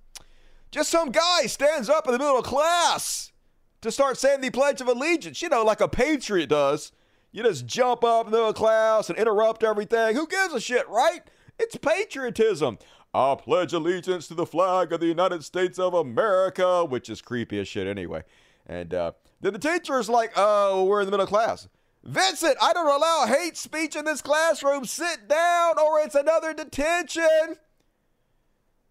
Just 0.71 0.89
some 0.89 1.11
guy 1.11 1.47
stands 1.47 1.89
up 1.89 2.07
in 2.07 2.13
the 2.13 2.19
middle 2.21 2.39
of 2.39 2.45
class 2.45 3.33
to 3.81 3.91
start 3.91 4.19
saying 4.19 4.41
the 4.41 4.51
Pledge 4.51 4.81
of 4.81 4.87
Allegiance, 4.87 5.43
you 5.43 5.49
know, 5.49 5.65
like 5.65 5.81
a 5.81 5.89
patriot 5.89 6.47
does. 6.47 6.93
You 7.37 7.43
just 7.43 7.67
jump 7.67 8.03
up 8.03 8.25
in 8.25 8.33
the 8.33 8.39
middle 8.39 8.55
class 8.55 9.11
and 9.11 9.19
interrupt 9.19 9.63
everything. 9.63 10.17
Who 10.17 10.27
gives 10.27 10.55
a 10.55 10.61
shit, 10.61 10.89
right? 10.89 11.21
It's 11.59 11.77
patriotism. 11.77 12.79
I 13.13 13.35
pledge 13.35 13.75
allegiance 13.75 14.27
to 14.29 14.35
the 14.35 14.47
flag 14.47 14.91
of 14.91 15.01
the 15.01 15.07
United 15.07 15.45
States 15.45 15.79
of 15.79 15.93
America, 15.93 16.83
which 16.87 17.11
is 17.11 17.21
creepy 17.21 17.61
as 17.61 17.69
shit 17.69 17.87
anyway. 17.87 18.23
And 18.67 18.95
uh, 18.95 19.13
then 19.43 19.53
the 19.53 19.59
teacher's 19.59 20.09
like, 20.09 20.33
oh, 20.35 20.85
we're 20.85 21.01
in 21.03 21.07
the 21.07 21.11
middle 21.11 21.27
class. 21.27 21.69
Vincent, 22.03 22.57
I 22.63 22.73
don't 22.73 22.87
allow 22.87 23.27
hate 23.27 23.59
speech 23.59 23.97
in 23.97 24.07
this 24.07 24.23
classroom. 24.23 24.87
Sit 24.87 25.29
down 25.29 25.79
or 25.79 26.01
it's 26.01 26.15
another 26.15 26.55
detention. 26.55 27.57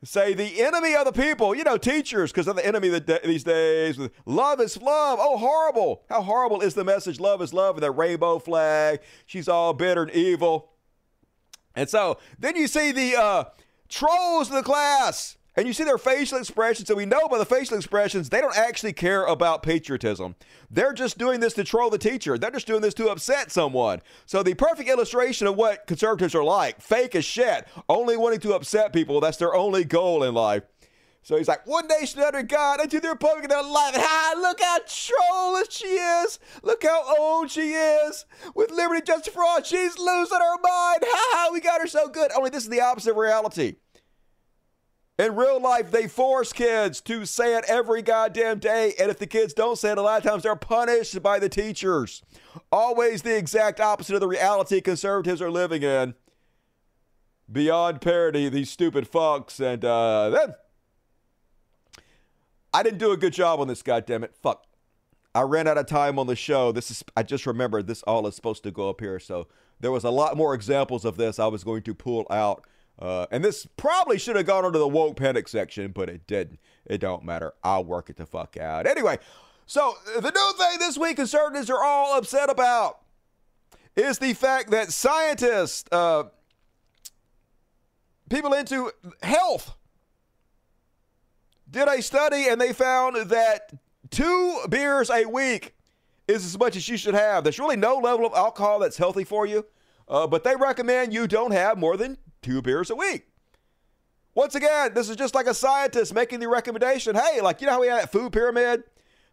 Say 0.05 0.35
the 0.35 0.61
enemy 0.61 0.95
of 0.95 1.05
the 1.05 1.11
people, 1.11 1.55
you 1.55 1.63
know, 1.63 1.77
teachers, 1.77 2.31
because 2.31 2.45
they're 2.45 2.53
the 2.53 2.65
enemy 2.65 2.89
these 2.89 3.43
days. 3.43 3.99
Love 4.27 4.61
is 4.61 4.79
love. 4.79 5.17
Oh, 5.19 5.35
horrible. 5.35 6.03
How 6.09 6.21
horrible 6.21 6.61
is 6.61 6.75
the 6.75 6.83
message? 6.83 7.19
Love 7.19 7.41
is 7.41 7.53
love 7.53 7.73
with 7.73 7.81
that 7.81 7.91
rainbow 7.91 8.37
flag. 8.37 8.99
She's 9.25 9.49
all 9.49 9.73
bitter 9.73 10.03
and 10.03 10.11
evil. 10.11 10.69
And 11.75 11.89
so 11.89 12.19
then 12.37 12.55
you 12.55 12.67
see 12.67 12.91
the 12.91 13.15
uh, 13.15 13.43
trolls 13.89 14.49
of 14.49 14.55
the 14.55 14.61
class 14.63 15.37
and 15.55 15.67
you 15.67 15.73
see 15.73 15.83
their 15.83 15.97
facial 15.97 16.37
expressions, 16.37 16.89
and 16.89 16.97
we 16.97 17.05
know 17.05 17.27
by 17.27 17.37
the 17.37 17.45
facial 17.45 17.77
expressions 17.77 18.29
they 18.29 18.41
don't 18.41 18.57
actually 18.57 18.93
care 18.93 19.25
about 19.25 19.63
patriotism. 19.63 20.35
They're 20.69 20.93
just 20.93 21.17
doing 21.17 21.39
this 21.39 21.53
to 21.53 21.63
troll 21.63 21.89
the 21.89 21.97
teacher. 21.97 22.37
They're 22.37 22.51
just 22.51 22.67
doing 22.67 22.81
this 22.81 22.93
to 22.95 23.09
upset 23.09 23.51
someone. 23.51 24.01
So 24.25 24.43
the 24.43 24.53
perfect 24.53 24.89
illustration 24.89 25.47
of 25.47 25.55
what 25.55 25.87
conservatives 25.87 26.35
are 26.35 26.43
like, 26.43 26.81
fake 26.81 27.15
as 27.15 27.25
shit, 27.25 27.67
only 27.87 28.17
wanting 28.17 28.39
to 28.41 28.53
upset 28.53 28.93
people. 28.93 29.19
That's 29.21 29.37
their 29.37 29.55
only 29.55 29.83
goal 29.83 30.23
in 30.23 30.33
life. 30.33 30.63
So 31.25 31.37
he's 31.37 31.47
like, 31.47 31.65
one 31.65 31.87
nation 31.87 32.21
under 32.21 32.43
God, 32.43 32.79
unto 32.79 32.99
the 32.99 33.09
Republic 33.09 33.45
of 33.45 33.65
life. 33.65 33.95
Ha! 33.95 34.35
Look 34.37 34.61
how 34.61 34.77
trollish 34.85 35.71
she 35.71 35.87
is. 35.87 36.37
Look 36.61 36.83
how 36.83 37.17
old 37.17 37.49
she 37.49 37.71
is. 37.71 38.25
With 38.53 38.69
liberty, 38.69 39.01
justice 39.01 39.33
for 39.33 39.43
she's 39.63 39.97
losing 39.97 40.37
her 40.37 40.57
mind. 40.61 41.03
Ha 41.03 41.29
ha! 41.31 41.49
We 41.51 41.61
got 41.61 41.81
her 41.81 41.87
so 41.87 42.09
good. 42.09 42.31
Only 42.31 42.51
this 42.51 42.65
is 42.65 42.69
the 42.69 42.81
opposite 42.81 43.09
of 43.11 43.17
reality. 43.17 43.77
In 45.17 45.35
real 45.35 45.61
life, 45.61 45.91
they 45.91 46.07
force 46.09 46.51
kids 46.51 46.99
to 47.01 47.25
say 47.25 47.57
it 47.57 47.63
every 47.69 48.01
goddamn 48.01 48.59
day. 48.59 48.93
And 48.99 49.09
if 49.09 49.17
the 49.17 49.27
kids 49.27 49.53
don't 49.53 49.77
say 49.77 49.91
it, 49.91 49.97
a 49.97 50.01
lot 50.01 50.23
of 50.23 50.29
times 50.29 50.43
they're 50.43 50.57
punished 50.57 51.23
by 51.23 51.39
the 51.39 51.47
teachers. 51.47 52.21
Always 52.69 53.21
the 53.21 53.37
exact 53.37 53.79
opposite 53.79 54.15
of 54.15 54.19
the 54.19 54.27
reality 54.27 54.81
conservatives 54.81 55.41
are 55.41 55.51
living 55.51 55.83
in. 55.83 56.15
Beyond 57.49 58.01
parody, 58.01 58.49
these 58.49 58.69
stupid 58.69 59.09
fucks. 59.09 59.61
And 59.61 59.85
uh, 59.85 60.31
then 60.31 60.55
I 62.73 62.83
didn't 62.83 62.99
do 62.99 63.11
a 63.11 63.17
good 63.17 63.33
job 63.33 63.61
on 63.61 63.69
this, 63.69 63.81
goddammit. 63.81 64.35
Fuck. 64.43 64.65
I 65.33 65.41
ran 65.41 65.67
out 65.67 65.77
of 65.77 65.85
time 65.85 66.19
on 66.19 66.27
the 66.27 66.35
show. 66.35 66.73
This 66.73 66.91
is 66.91 67.03
I 67.15 67.23
just 67.23 67.45
remembered 67.45 67.87
this 67.87 68.03
all 68.03 68.27
is 68.27 68.35
supposed 68.35 68.63
to 68.63 68.71
go 68.71 68.89
up 68.89 68.99
here. 68.99 69.19
So 69.19 69.47
there 69.79 69.91
was 69.91 70.03
a 70.03 70.09
lot 70.09 70.35
more 70.35 70.53
examples 70.53 71.05
of 71.05 71.15
this 71.15 71.39
I 71.39 71.47
was 71.47 71.63
going 71.63 71.83
to 71.83 71.93
pull 71.93 72.25
out. 72.29 72.65
Uh, 72.97 73.25
and 73.31 73.43
this 73.43 73.67
probably 73.77 74.17
should 74.17 74.35
have 74.35 74.45
gone 74.45 74.65
into 74.65 74.79
the 74.79 74.87
woke 74.87 75.17
panic 75.17 75.47
section, 75.47 75.91
but 75.91 76.09
it 76.09 76.25
didn't. 76.27 76.59
It 76.85 76.99
don't 76.99 77.23
matter. 77.23 77.53
I'll 77.63 77.83
work 77.83 78.09
it 78.09 78.15
the 78.17 78.25
fuck 78.25 78.57
out. 78.57 78.87
Anyway, 78.87 79.17
so 79.65 79.95
the 80.15 80.31
new 80.31 80.53
thing 80.57 80.79
this 80.79 80.97
week 80.97 81.17
conservatives 81.17 81.69
are 81.69 81.83
all 81.83 82.17
upset 82.17 82.49
about 82.49 82.99
is 83.95 84.19
the 84.19 84.33
fact 84.33 84.71
that 84.71 84.91
scientists, 84.91 85.85
uh, 85.91 86.25
people 88.29 88.53
into 88.53 88.91
health, 89.21 89.75
did 91.69 91.87
a 91.87 92.01
study 92.01 92.47
and 92.47 92.61
they 92.61 92.71
found 92.73 93.29
that 93.29 93.73
two 94.11 94.61
beers 94.69 95.09
a 95.09 95.25
week 95.25 95.75
is 96.27 96.45
as 96.45 96.57
much 96.57 96.75
as 96.75 96.87
you 96.87 96.97
should 96.97 97.13
have. 97.13 97.43
There's 97.43 97.59
really 97.59 97.75
no 97.75 97.97
level 97.97 98.25
of 98.25 98.33
alcohol 98.33 98.79
that's 98.79 98.97
healthy 98.97 99.23
for 99.23 99.45
you, 99.45 99.65
uh, 100.07 100.27
but 100.27 100.43
they 100.43 100.55
recommend 100.55 101.13
you 101.13 101.27
don't 101.27 101.51
have 101.51 101.77
more 101.77 101.97
than 101.97 102.17
two 102.45 102.61
beers 102.61 102.91
a 102.91 102.95
week. 102.95 103.27
Once 104.35 104.53
again, 104.53 104.93
this 104.93 105.09
is 105.09 105.15
just 105.15 105.33
like 105.33 105.47
a 105.47 105.53
scientist 105.53 106.13
making 106.13 106.39
the 106.39 106.47
recommendation. 106.47 107.15
Hey, 107.15 107.41
like, 107.41 107.59
you 107.59 107.67
know 107.67 107.73
how 107.73 107.81
we 107.81 107.87
have 107.87 108.01
that 108.01 108.11
food 108.11 108.31
pyramid 108.31 108.83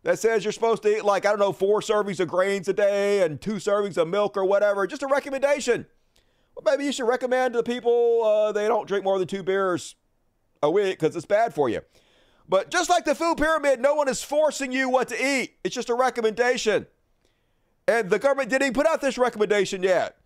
that 0.03 0.19
says 0.19 0.45
you're 0.45 0.53
supposed 0.53 0.83
to 0.85 0.97
eat, 0.97 1.05
like, 1.05 1.27
I 1.27 1.31
don't 1.31 1.39
know, 1.39 1.53
four 1.53 1.81
servings 1.81 2.21
of 2.21 2.29
grains 2.29 2.69
a 2.69 2.73
day 2.73 3.23
and 3.23 3.41
two 3.41 3.55
servings 3.55 3.99
of 3.99 4.09
milk 4.09 4.37
or 4.37 4.45
whatever? 4.45 4.87
Just 4.87 5.03
a 5.03 5.07
recommendation. 5.07 5.87
Well, 6.55 6.63
maybe 6.65 6.87
you 6.87 6.93
should 6.93 7.07
recommend 7.07 7.53
to 7.53 7.59
the 7.59 7.63
people 7.63 8.25
uh, 8.25 8.53
they 8.53 8.67
don't 8.67 8.89
drink 8.89 9.05
more 9.05 9.19
than 9.19 9.29
two 9.29 9.43
beers 9.43 9.95
a 10.63 10.71
week 10.71 10.99
because 10.99 11.15
it's 11.15 11.27
bad 11.27 11.53
for 11.53 11.69
you. 11.69 11.83
But 12.49 12.71
just 12.71 12.89
like 12.89 13.05
the 13.05 13.15
food 13.15 13.37
pyramid, 13.37 13.81
no 13.81 13.95
one 13.95 14.09
is 14.09 14.23
forcing 14.23 14.73
you 14.73 14.89
what 14.89 15.09
to 15.09 15.23
eat. 15.23 15.57
It's 15.65 15.75
just 15.75 15.91
a 15.91 15.95
recommendation. 15.95 16.87
And 17.87 18.09
the 18.09 18.19
government 18.19 18.49
didn't 18.49 18.63
even 18.63 18.75
put 18.75 18.87
out 18.87 19.01
this 19.01 19.19
recommendation 19.19 19.83
yet. 19.83 20.17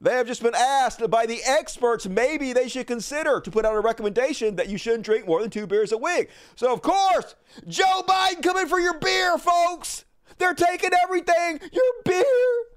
They 0.00 0.12
have 0.12 0.28
just 0.28 0.42
been 0.42 0.54
asked 0.54 1.08
by 1.10 1.26
the 1.26 1.40
experts 1.44 2.06
maybe 2.06 2.52
they 2.52 2.68
should 2.68 2.86
consider 2.86 3.40
to 3.40 3.50
put 3.50 3.64
out 3.64 3.74
a 3.74 3.80
recommendation 3.80 4.54
that 4.56 4.68
you 4.68 4.78
shouldn't 4.78 5.04
drink 5.04 5.26
more 5.26 5.40
than 5.40 5.50
two 5.50 5.66
beers 5.66 5.90
a 5.90 5.98
week. 5.98 6.30
So, 6.54 6.72
of 6.72 6.82
course, 6.82 7.34
Joe 7.66 8.04
Biden 8.06 8.42
coming 8.42 8.68
for 8.68 8.78
your 8.78 8.98
beer, 8.98 9.38
folks. 9.38 10.04
They're 10.38 10.54
taking 10.54 10.90
everything. 11.02 11.60
Your 11.72 11.92
beer. 12.04 12.24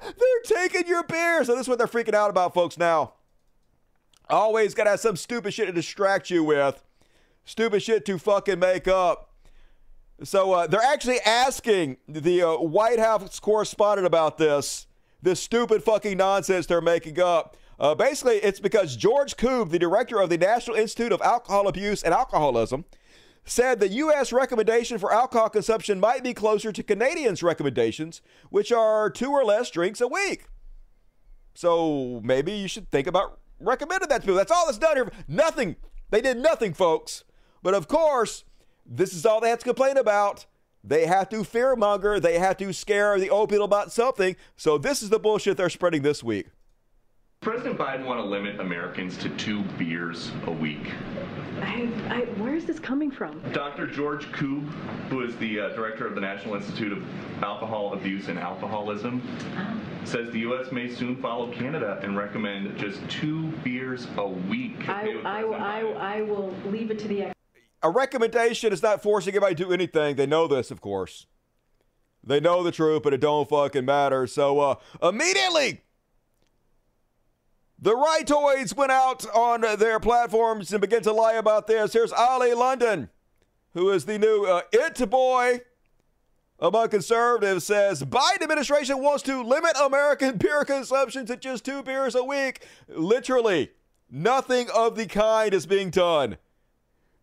They're 0.01 0.67
taking 0.67 0.87
your 0.87 1.03
beer. 1.03 1.43
So, 1.43 1.53
this 1.53 1.61
is 1.61 1.69
what 1.69 1.77
they're 1.77 1.87
freaking 1.87 2.15
out 2.15 2.31
about, 2.31 2.55
folks, 2.55 2.77
now. 2.77 3.13
Always 4.27 4.73
got 4.73 4.85
to 4.85 4.91
have 4.91 4.99
some 4.99 5.15
stupid 5.15 5.53
shit 5.53 5.67
to 5.67 5.73
distract 5.73 6.31
you 6.31 6.43
with. 6.43 6.83
Stupid 7.45 7.83
shit 7.83 8.03
to 8.05 8.17
fucking 8.17 8.57
make 8.57 8.87
up. 8.87 9.29
So, 10.23 10.53
uh, 10.53 10.65
they're 10.65 10.81
actually 10.81 11.19
asking 11.19 11.97
the 12.07 12.41
uh, 12.41 12.57
White 12.57 12.97
House 12.97 13.39
correspondent 13.39 14.07
about 14.07 14.39
this 14.39 14.87
this 15.21 15.39
stupid 15.39 15.83
fucking 15.83 16.17
nonsense 16.17 16.65
they're 16.65 16.81
making 16.81 17.19
up. 17.19 17.57
Uh, 17.79 17.95
basically, 17.95 18.37
it's 18.37 18.59
because 18.59 18.95
George 18.95 19.37
Koob, 19.37 19.69
the 19.69 19.79
director 19.79 20.19
of 20.19 20.29
the 20.29 20.37
National 20.37 20.75
Institute 20.75 21.11
of 21.11 21.21
Alcohol 21.21 21.67
Abuse 21.67 22.03
and 22.03 22.13
Alcoholism, 22.13 22.85
said 23.43 23.79
the 23.79 23.87
U.S. 23.87 24.31
recommendation 24.31 24.97
for 24.99 25.11
alcohol 25.11 25.49
consumption 25.49 25.99
might 25.99 26.23
be 26.23 26.33
closer 26.33 26.71
to 26.71 26.83
Canadians' 26.83 27.41
recommendations, 27.41 28.21
which 28.49 28.71
are 28.71 29.09
two 29.09 29.31
or 29.31 29.43
less 29.43 29.71
drinks 29.71 29.99
a 29.99 30.07
week. 30.07 30.45
So 31.53 32.21
maybe 32.23 32.51
you 32.51 32.67
should 32.67 32.89
think 32.91 33.07
about 33.07 33.39
recommending 33.59 34.09
that 34.09 34.21
to 34.21 34.21
people. 34.21 34.35
That's 34.35 34.51
all 34.51 34.65
that's 34.67 34.77
done 34.77 34.95
here. 34.95 35.11
Nothing. 35.27 35.75
They 36.09 36.21
did 36.21 36.37
nothing, 36.37 36.73
folks. 36.73 37.23
But 37.63 37.73
of 37.73 37.87
course, 37.87 38.43
this 38.85 39.13
is 39.13 39.25
all 39.25 39.41
they 39.41 39.49
have 39.49 39.59
to 39.59 39.65
complain 39.65 39.97
about. 39.97 40.45
They 40.83 41.05
have 41.05 41.29
to 41.29 41.37
fearmonger. 41.37 42.21
They 42.21 42.39
have 42.39 42.57
to 42.57 42.73
scare 42.73 43.19
the 43.19 43.29
old 43.29 43.49
people 43.49 43.65
about 43.65 43.91
something. 43.91 44.35
So 44.55 44.77
this 44.77 45.01
is 45.03 45.09
the 45.09 45.19
bullshit 45.19 45.57
they're 45.57 45.69
spreading 45.69 46.01
this 46.01 46.23
week. 46.23 46.47
President 47.41 47.75
Biden 47.75 48.05
want 48.05 48.19
to 48.19 48.23
limit 48.23 48.59
Americans 48.59 49.17
to 49.17 49.27
two 49.29 49.63
beers 49.79 50.31
a 50.45 50.51
week. 50.51 50.91
I, 51.59 51.89
I, 52.09 52.19
where 52.39 52.53
is 52.53 52.65
this 52.65 52.79
coming 52.79 53.09
from? 53.09 53.41
Dr. 53.51 53.87
George 53.87 54.31
Koob, 54.31 54.67
who 55.09 55.21
is 55.21 55.35
the 55.37 55.59
uh, 55.59 55.69
director 55.69 56.05
of 56.05 56.13
the 56.13 56.21
National 56.21 56.53
Institute 56.53 56.91
of 56.91 57.03
Alcohol 57.43 57.93
Abuse 57.93 58.27
and 58.27 58.37
Alcoholism, 58.37 59.23
says 60.03 60.29
the 60.31 60.41
U.S. 60.41 60.71
may 60.71 60.87
soon 60.87 61.15
follow 61.15 61.51
Canada 61.51 61.99
and 62.03 62.15
recommend 62.15 62.77
just 62.77 63.01
two 63.09 63.47
beers 63.63 64.07
a 64.17 64.27
week. 64.27 64.87
I, 64.87 65.19
I, 65.25 65.41
I, 65.41 65.79
I 66.17 66.21
will 66.21 66.53
leave 66.67 66.91
it 66.91 66.99
to 66.99 67.07
the 67.07 67.31
a 67.83 67.89
recommendation 67.89 68.73
is 68.73 68.83
not 68.83 69.01
forcing 69.01 69.33
anybody 69.33 69.55
to 69.55 69.65
do 69.65 69.71
anything. 69.71 70.15
They 70.15 70.27
know 70.27 70.47
this, 70.47 70.71
of 70.71 70.81
course. 70.81 71.25
They 72.23 72.39
know 72.39 72.63
the 72.63 72.71
truth, 72.71 73.01
but 73.03 73.13
it 73.13 73.21
don't 73.21 73.49
fucking 73.49 73.85
matter. 73.85 74.27
So 74.27 74.59
uh, 74.59 74.75
immediately, 75.01 75.81
the 77.79 77.95
rightoids 77.95 78.75
went 78.75 78.91
out 78.91 79.25
on 79.33 79.61
their 79.79 79.99
platforms 79.99 80.71
and 80.71 80.81
began 80.81 81.01
to 81.01 81.11
lie 81.11 81.33
about 81.33 81.65
this. 81.65 81.93
Here's 81.93 82.11
Ali 82.13 82.53
London 82.53 83.09
who 83.73 83.89
is 83.89 84.05
the 84.05 84.17
new 84.17 84.45
uh, 84.45 84.61
it 84.71 85.09
boy 85.09 85.61
among 86.59 86.89
conservatives, 86.89 87.65
says 87.65 88.03
Biden 88.03 88.43
administration 88.43 89.01
wants 89.01 89.23
to 89.23 89.41
limit 89.41 89.71
American 89.81 90.37
beer 90.37 90.63
consumption 90.63 91.25
to 91.25 91.35
just 91.35 91.65
two 91.65 91.81
beers 91.81 92.15
a 92.15 92.23
week. 92.23 92.65
Literally, 92.87 93.71
nothing 94.09 94.67
of 94.75 94.95
the 94.95 95.07
kind 95.07 95.53
is 95.53 95.65
being 95.65 95.89
done. 95.89 96.37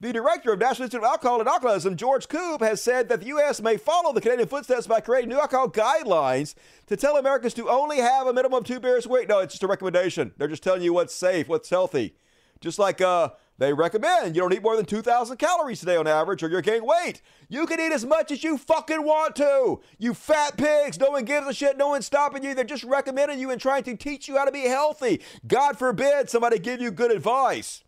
The 0.01 0.13
director 0.13 0.53
of 0.53 0.61
National 0.61 0.85
Institute 0.85 1.03
of 1.03 1.11
Alcohol 1.11 1.41
and 1.41 1.49
Alcoholism, 1.49 1.97
George 1.97 2.29
Koob, 2.29 2.61
has 2.61 2.81
said 2.81 3.09
that 3.09 3.19
the 3.19 3.27
U.S. 3.27 3.61
may 3.61 3.77
follow 3.77 4.13
the 4.13 4.21
Canadian 4.21 4.47
footsteps 4.47 4.87
by 4.87 5.01
creating 5.01 5.29
new 5.29 5.41
alcohol 5.41 5.69
guidelines 5.69 6.55
to 6.87 6.97
tell 6.97 7.17
Americans 7.17 7.53
to 7.55 7.69
only 7.69 7.97
have 7.97 8.29
a 8.29 8.33
minimum 8.33 8.61
of 8.61 8.65
two 8.65 8.79
beers 8.79 9.07
a 9.07 9.09
week. 9.09 9.29
No, 9.29 9.41
it's 9.41 9.55
just 9.55 9.65
a 9.65 9.67
recommendation. 9.67 10.35
They're 10.37 10.47
just 10.47 10.63
telling 10.63 10.83
you 10.83 10.93
what's 10.93 11.13
safe, 11.13 11.49
what's 11.49 11.69
healthy. 11.69 12.15
Just 12.61 12.79
like 12.79 13.01
uh, 13.01 13.31
they 13.59 13.73
recommend 13.73 14.37
you 14.37 14.43
don't 14.43 14.53
eat 14.53 14.63
more 14.63 14.77
than 14.77 14.85
2,000 14.85 15.37
calories 15.37 15.83
a 15.83 15.87
day 15.87 15.97
on 15.97 16.07
average 16.07 16.45
or 16.45 16.49
you're 16.49 16.63
gaining 16.63 16.87
weight. 16.87 17.21
You 17.49 17.67
can 17.67 17.81
eat 17.81 17.91
as 17.91 18.07
much 18.07 18.31
as 18.31 18.45
you 18.45 18.57
fucking 18.57 19.03
want 19.03 19.35
to. 19.37 19.81
You 19.99 20.15
fat 20.15 20.57
pigs. 20.57 21.01
No 21.01 21.11
one 21.11 21.25
gives 21.25 21.49
a 21.49 21.53
shit. 21.53 21.77
No 21.77 21.89
one's 21.89 22.07
stopping 22.07 22.45
you. 22.45 22.55
They're 22.55 22.63
just 22.63 22.85
recommending 22.85 23.41
you 23.41 23.51
and 23.51 23.61
trying 23.61 23.83
to 23.83 23.97
teach 23.97 24.29
you 24.29 24.37
how 24.37 24.45
to 24.45 24.53
be 24.53 24.69
healthy. 24.69 25.23
God 25.45 25.77
forbid 25.77 26.31
somebody 26.31 26.61
give 26.61 26.81
you 26.81 26.93
good 26.93 27.11
advice. 27.11 27.83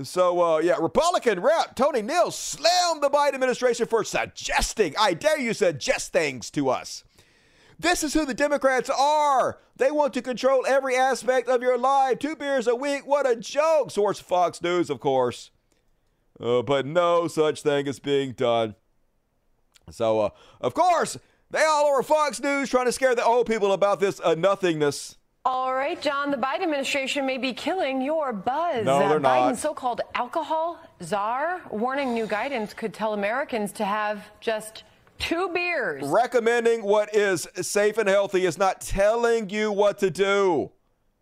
So, 0.00 0.40
uh, 0.40 0.58
yeah, 0.58 0.76
Republican 0.80 1.40
Rep 1.40 1.76
Troy 1.76 2.00
Nehls 2.00 2.32
slammed 2.32 3.02
the 3.02 3.10
Biden 3.10 3.34
administration 3.34 3.86
for 3.86 4.04
suggesting, 4.04 4.94
I 4.98 5.12
dare 5.12 5.38
you 5.38 5.52
suggest 5.52 6.12
things 6.12 6.50
to 6.52 6.70
us. 6.70 7.04
This 7.78 8.02
is 8.02 8.14
who 8.14 8.24
the 8.24 8.32
Democrats 8.32 8.88
are. 8.88 9.58
They 9.76 9.90
want 9.90 10.14
to 10.14 10.22
control 10.22 10.64
every 10.66 10.96
aspect 10.96 11.48
of 11.48 11.62
your 11.62 11.76
life. 11.76 12.18
Two 12.20 12.36
beers 12.36 12.66
a 12.66 12.76
week. 12.76 13.06
What 13.06 13.28
a 13.28 13.36
joke. 13.36 13.90
Source 13.90 14.18
Fox 14.20 14.62
News, 14.62 14.88
of 14.88 15.00
course. 15.00 15.50
Uh, 16.40 16.62
but 16.62 16.86
no 16.86 17.28
such 17.28 17.62
thing 17.62 17.86
is 17.86 17.98
being 17.98 18.32
done. 18.32 18.76
So, 19.90 20.20
uh, 20.20 20.30
of 20.60 20.74
course, 20.74 21.18
they 21.50 21.64
all 21.64 21.86
over 21.86 22.02
Fox 22.02 22.40
News 22.40 22.70
trying 22.70 22.86
to 22.86 22.92
scare 22.92 23.14
the 23.14 23.24
old 23.24 23.46
people 23.46 23.72
about 23.72 24.00
this 24.00 24.20
uh, 24.24 24.34
nothingness. 24.34 25.16
All 25.44 25.74
right, 25.74 26.00
John, 26.00 26.30
the 26.30 26.36
Biden 26.36 26.62
administration 26.62 27.26
may 27.26 27.36
be 27.36 27.52
killing 27.52 28.00
your 28.00 28.32
buzz. 28.32 28.86
No, 28.86 29.00
they're 29.08 29.18
not. 29.18 29.50
Biden's 29.50 29.60
so-called 29.60 30.00
alcohol 30.14 30.78
czar 31.02 31.60
warning 31.68 32.14
new 32.14 32.28
guidance 32.28 32.72
could 32.72 32.94
tell 32.94 33.14
Americans 33.14 33.72
to 33.72 33.84
have 33.84 34.24
just 34.40 34.84
two 35.18 35.48
beers. 35.48 36.04
Recommending 36.06 36.84
what 36.84 37.12
is 37.12 37.48
safe 37.56 37.98
and 37.98 38.08
healthy 38.08 38.46
is 38.46 38.56
not 38.56 38.80
telling 38.80 39.50
you 39.50 39.72
what 39.72 39.98
to 39.98 40.10
do. 40.10 40.70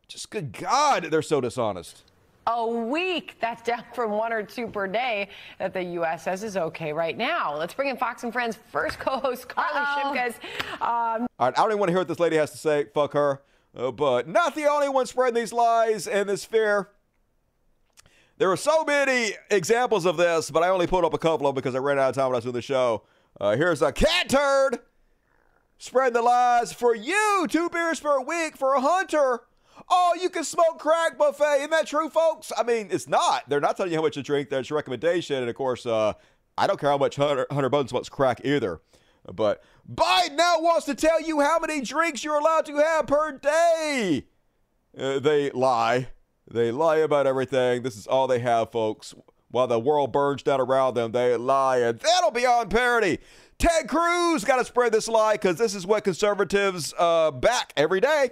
Just 0.07 0.29
good 0.31 0.53
God, 0.53 1.05
they're 1.05 1.23
so 1.23 1.41
dishonest. 1.41 2.03
A 2.47 2.67
week. 2.67 3.37
That's 3.41 3.63
down 3.63 3.85
from 3.95 4.11
one 4.11 4.35
or 4.35 4.43
two 4.43 4.67
per 4.67 4.87
day 4.87 5.31
that 5.59 5.73
the 5.73 5.83
U.S. 5.83 6.25
says 6.25 6.43
is 6.43 6.59
okay 6.59 6.93
right 6.93 7.17
now. 7.17 7.57
Let's 7.57 7.73
bring 7.73 7.89
in 7.89 7.97
Fox 7.97 8.23
and 8.25 8.35
Friends 8.35 8.59
first 8.71 8.99
co-host 8.99 9.49
Carley 9.49 9.81
Shimkus. 9.81 10.35
Um, 10.83 11.27
All 11.39 11.47
right, 11.49 11.59
I 11.59 11.63
don't 11.63 11.69
even 11.69 11.79
want 11.79 11.89
to 11.89 11.93
hear 11.93 12.01
what 12.01 12.09
this 12.09 12.21
lady 12.21 12.37
has 12.37 12.51
to 12.51 12.59
say. 12.59 12.85
Fuck 12.93 13.15
her. 13.15 13.41
Uh, 13.77 13.91
but 13.91 14.29
not 14.29 14.55
the 14.55 14.67
only 14.67 14.89
one 14.89 15.07
spreading 15.07 15.35
these 15.35 15.53
lies 15.53 16.07
and 16.07 16.29
this 16.29 16.45
fear. 16.45 16.91
There 18.39 18.51
are 18.51 18.57
so 18.57 18.85
many 18.85 19.33
examples 19.51 20.07
of 20.07 20.17
this, 20.17 20.51
but 20.51 20.63
I 20.63 20.71
only 20.71 20.87
pulled 20.87 21.05
up 21.05 21.15
a 21.15 21.19
couple 21.19 21.47
of 21.47 21.55
them 21.55 21.61
because 21.63 21.75
I 21.75 21.79
ran 21.79 21.99
out 21.99 22.09
of 22.09 22.15
time 22.15 22.27
when 22.27 22.35
I 22.35 22.39
was 22.39 22.45
doing 22.45 22.55
the 22.55 22.63
show. 22.63 23.05
Uh, 23.39 23.55
here's 23.55 23.83
a 23.83 23.93
cat 23.93 24.29
turd 24.29 24.79
spreading 25.79 26.15
the 26.15 26.23
lies 26.23 26.73
for 26.73 26.95
you. 26.95 27.47
Two 27.49 27.69
beers 27.69 28.01
per 28.01 28.21
week 28.21 28.57
for 28.57 28.75
a 28.75 28.81
hunter. 28.81 29.41
Oh, 29.89 30.17
you 30.21 30.31
can 30.31 30.45
smoke 30.45 30.79
crack 30.79 31.19
buffet. 31.19 31.59
Isn't 31.59 31.71
that 31.71 31.87
true, 31.87 32.09
folks? 32.09 32.53
I 32.57 32.63
mean, 32.63 32.89
it's 32.91 33.09
not. 33.09 33.49
They're 33.49 33.61
not 33.61 33.77
telling 33.77 33.93
you 33.93 33.99
how 33.99 34.03
much 34.03 34.15
to 34.15 34.23
drink. 34.23 34.49
That's 34.49 34.71
a 34.71 34.75
recommendation. 34.75 35.37
And 35.37 35.49
of 35.49 35.55
course, 35.55 35.87
uh, 35.87 36.15
I 36.57 36.67
don't 36.67 36.79
care 36.79 36.91
how 36.91 36.99
much 36.99 37.17
Hunter, 37.17 37.47
Hunter 37.51 37.71
Biden 37.71 37.89
smokes 37.89 38.09
crack 38.09 38.41
either. 38.45 38.81
But 39.33 39.63
Biden 39.93 40.37
now 40.37 40.61
wants 40.61 40.87
to 40.87 40.95
tell 40.95 41.21
you 41.21 41.41
how 41.41 41.59
many 41.59 41.81
drinks 41.81 42.23
you're 42.23 42.39
allowed 42.39 42.67
to 42.67 42.77
have 42.77 43.09
per 43.09 43.33
day. 43.33 44.27
Uh, 44.97 45.19
they 45.19 45.51
lie. 45.51 46.09
They 46.49 46.71
lie 46.71 46.99
about 46.99 47.27
everything. 47.27 47.83
This 47.83 47.97
is 47.97 48.07
all 48.07 48.29
they 48.29 48.39
have, 48.39 48.71
folks. 48.71 49.15
While 49.51 49.67
the 49.67 49.81
world 49.81 50.13
burns 50.13 50.45
down 50.45 50.61
around 50.61 50.95
them, 50.95 51.11
they 51.11 51.37
lie, 51.37 51.79
and 51.79 51.99
that'll 51.99 52.31
be 52.31 52.47
on 52.47 52.69
parody. 52.69 53.19
Ted 53.59 53.89
Cruz 53.89 54.45
got 54.45 54.57
to 54.57 54.65
spread 54.65 54.93
this 54.93 55.09
lie 55.09 55.35
because 55.35 55.57
this 55.57 55.75
is 55.75 55.85
what 55.87 56.05
conservatives 56.05 56.95
uh, 56.97 57.33
back 57.33 57.73
every 57.77 58.01
day. 58.01 58.31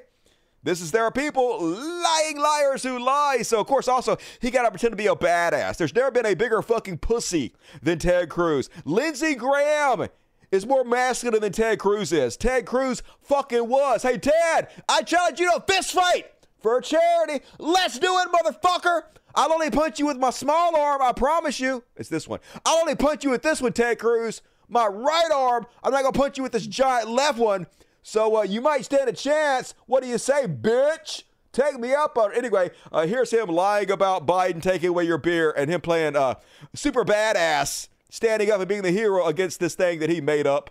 This 0.62 0.80
is 0.80 0.92
there 0.92 1.04
are 1.04 1.12
people, 1.12 1.60
lying 1.60 2.38
liars 2.38 2.82
who 2.84 2.98
lie. 2.98 3.42
So, 3.42 3.60
of 3.60 3.66
course, 3.66 3.88
also, 3.88 4.16
he 4.40 4.50
got 4.50 4.62
to 4.62 4.70
pretend 4.70 4.92
to 4.92 4.96
be 4.96 5.06
a 5.06 5.14
badass. 5.14 5.76
There's 5.76 5.94
never 5.94 6.10
been 6.10 6.26
a 6.26 6.34
bigger 6.34 6.62
fucking 6.62 6.98
pussy 6.98 7.54
than 7.82 7.98
Ted 7.98 8.28
Cruz. 8.28 8.70
Lindsey 8.84 9.34
Graham 9.34 10.08
is 10.50 10.66
more 10.66 10.84
masculine 10.84 11.40
than 11.40 11.52
Ted 11.52 11.78
Cruz 11.78 12.12
is. 12.12 12.36
Ted 12.36 12.66
Cruz 12.66 13.02
fucking 13.22 13.68
was. 13.68 14.02
Hey, 14.02 14.18
Ted, 14.18 14.68
I 14.88 15.02
challenge 15.02 15.40
you 15.40 15.50
to 15.50 15.56
a 15.56 15.72
fist 15.72 15.92
fight 15.92 16.26
for 16.60 16.78
a 16.78 16.82
charity. 16.82 17.44
Let's 17.58 17.98
do 17.98 18.18
it, 18.18 18.28
motherfucker. 18.32 19.02
I'll 19.34 19.52
only 19.52 19.70
punch 19.70 19.98
you 19.98 20.06
with 20.06 20.16
my 20.16 20.30
small 20.30 20.76
arm, 20.76 21.02
I 21.02 21.12
promise 21.12 21.60
you. 21.60 21.84
It's 21.96 22.08
this 22.08 22.26
one. 22.26 22.40
I'll 22.64 22.78
only 22.78 22.94
punch 22.94 23.24
you 23.24 23.30
with 23.30 23.42
this 23.42 23.60
one, 23.60 23.72
Ted 23.72 23.98
Cruz. 23.98 24.42
My 24.68 24.86
right 24.86 25.30
arm, 25.32 25.66
I'm 25.82 25.92
not 25.92 26.02
going 26.02 26.12
to 26.12 26.18
punch 26.18 26.36
you 26.36 26.42
with 26.42 26.52
this 26.52 26.66
giant 26.66 27.08
left 27.10 27.38
one. 27.38 27.66
So 28.02 28.38
uh, 28.38 28.42
you 28.42 28.60
might 28.60 28.84
stand 28.84 29.08
a 29.08 29.12
chance. 29.12 29.74
What 29.86 30.02
do 30.02 30.08
you 30.08 30.18
say, 30.18 30.46
bitch? 30.46 31.24
Take 31.52 31.78
me 31.80 31.94
up 31.94 32.16
Anyway, 32.34 32.70
uh, 32.92 33.06
here's 33.06 33.30
him 33.30 33.48
lying 33.48 33.90
about 33.90 34.26
Biden 34.26 34.62
taking 34.62 34.90
away 34.90 35.04
your 35.04 35.18
beer 35.18 35.50
and 35.50 35.70
him 35.70 35.80
playing 35.80 36.14
uh, 36.14 36.34
super 36.74 37.04
badass 37.04 37.88
standing 38.10 38.50
up 38.50 38.60
and 38.60 38.68
being 38.68 38.82
the 38.82 38.90
hero 38.90 39.26
against 39.26 39.60
this 39.60 39.74
thing 39.74 39.98
that 40.00 40.10
he 40.10 40.20
made 40.20 40.46
up. 40.46 40.70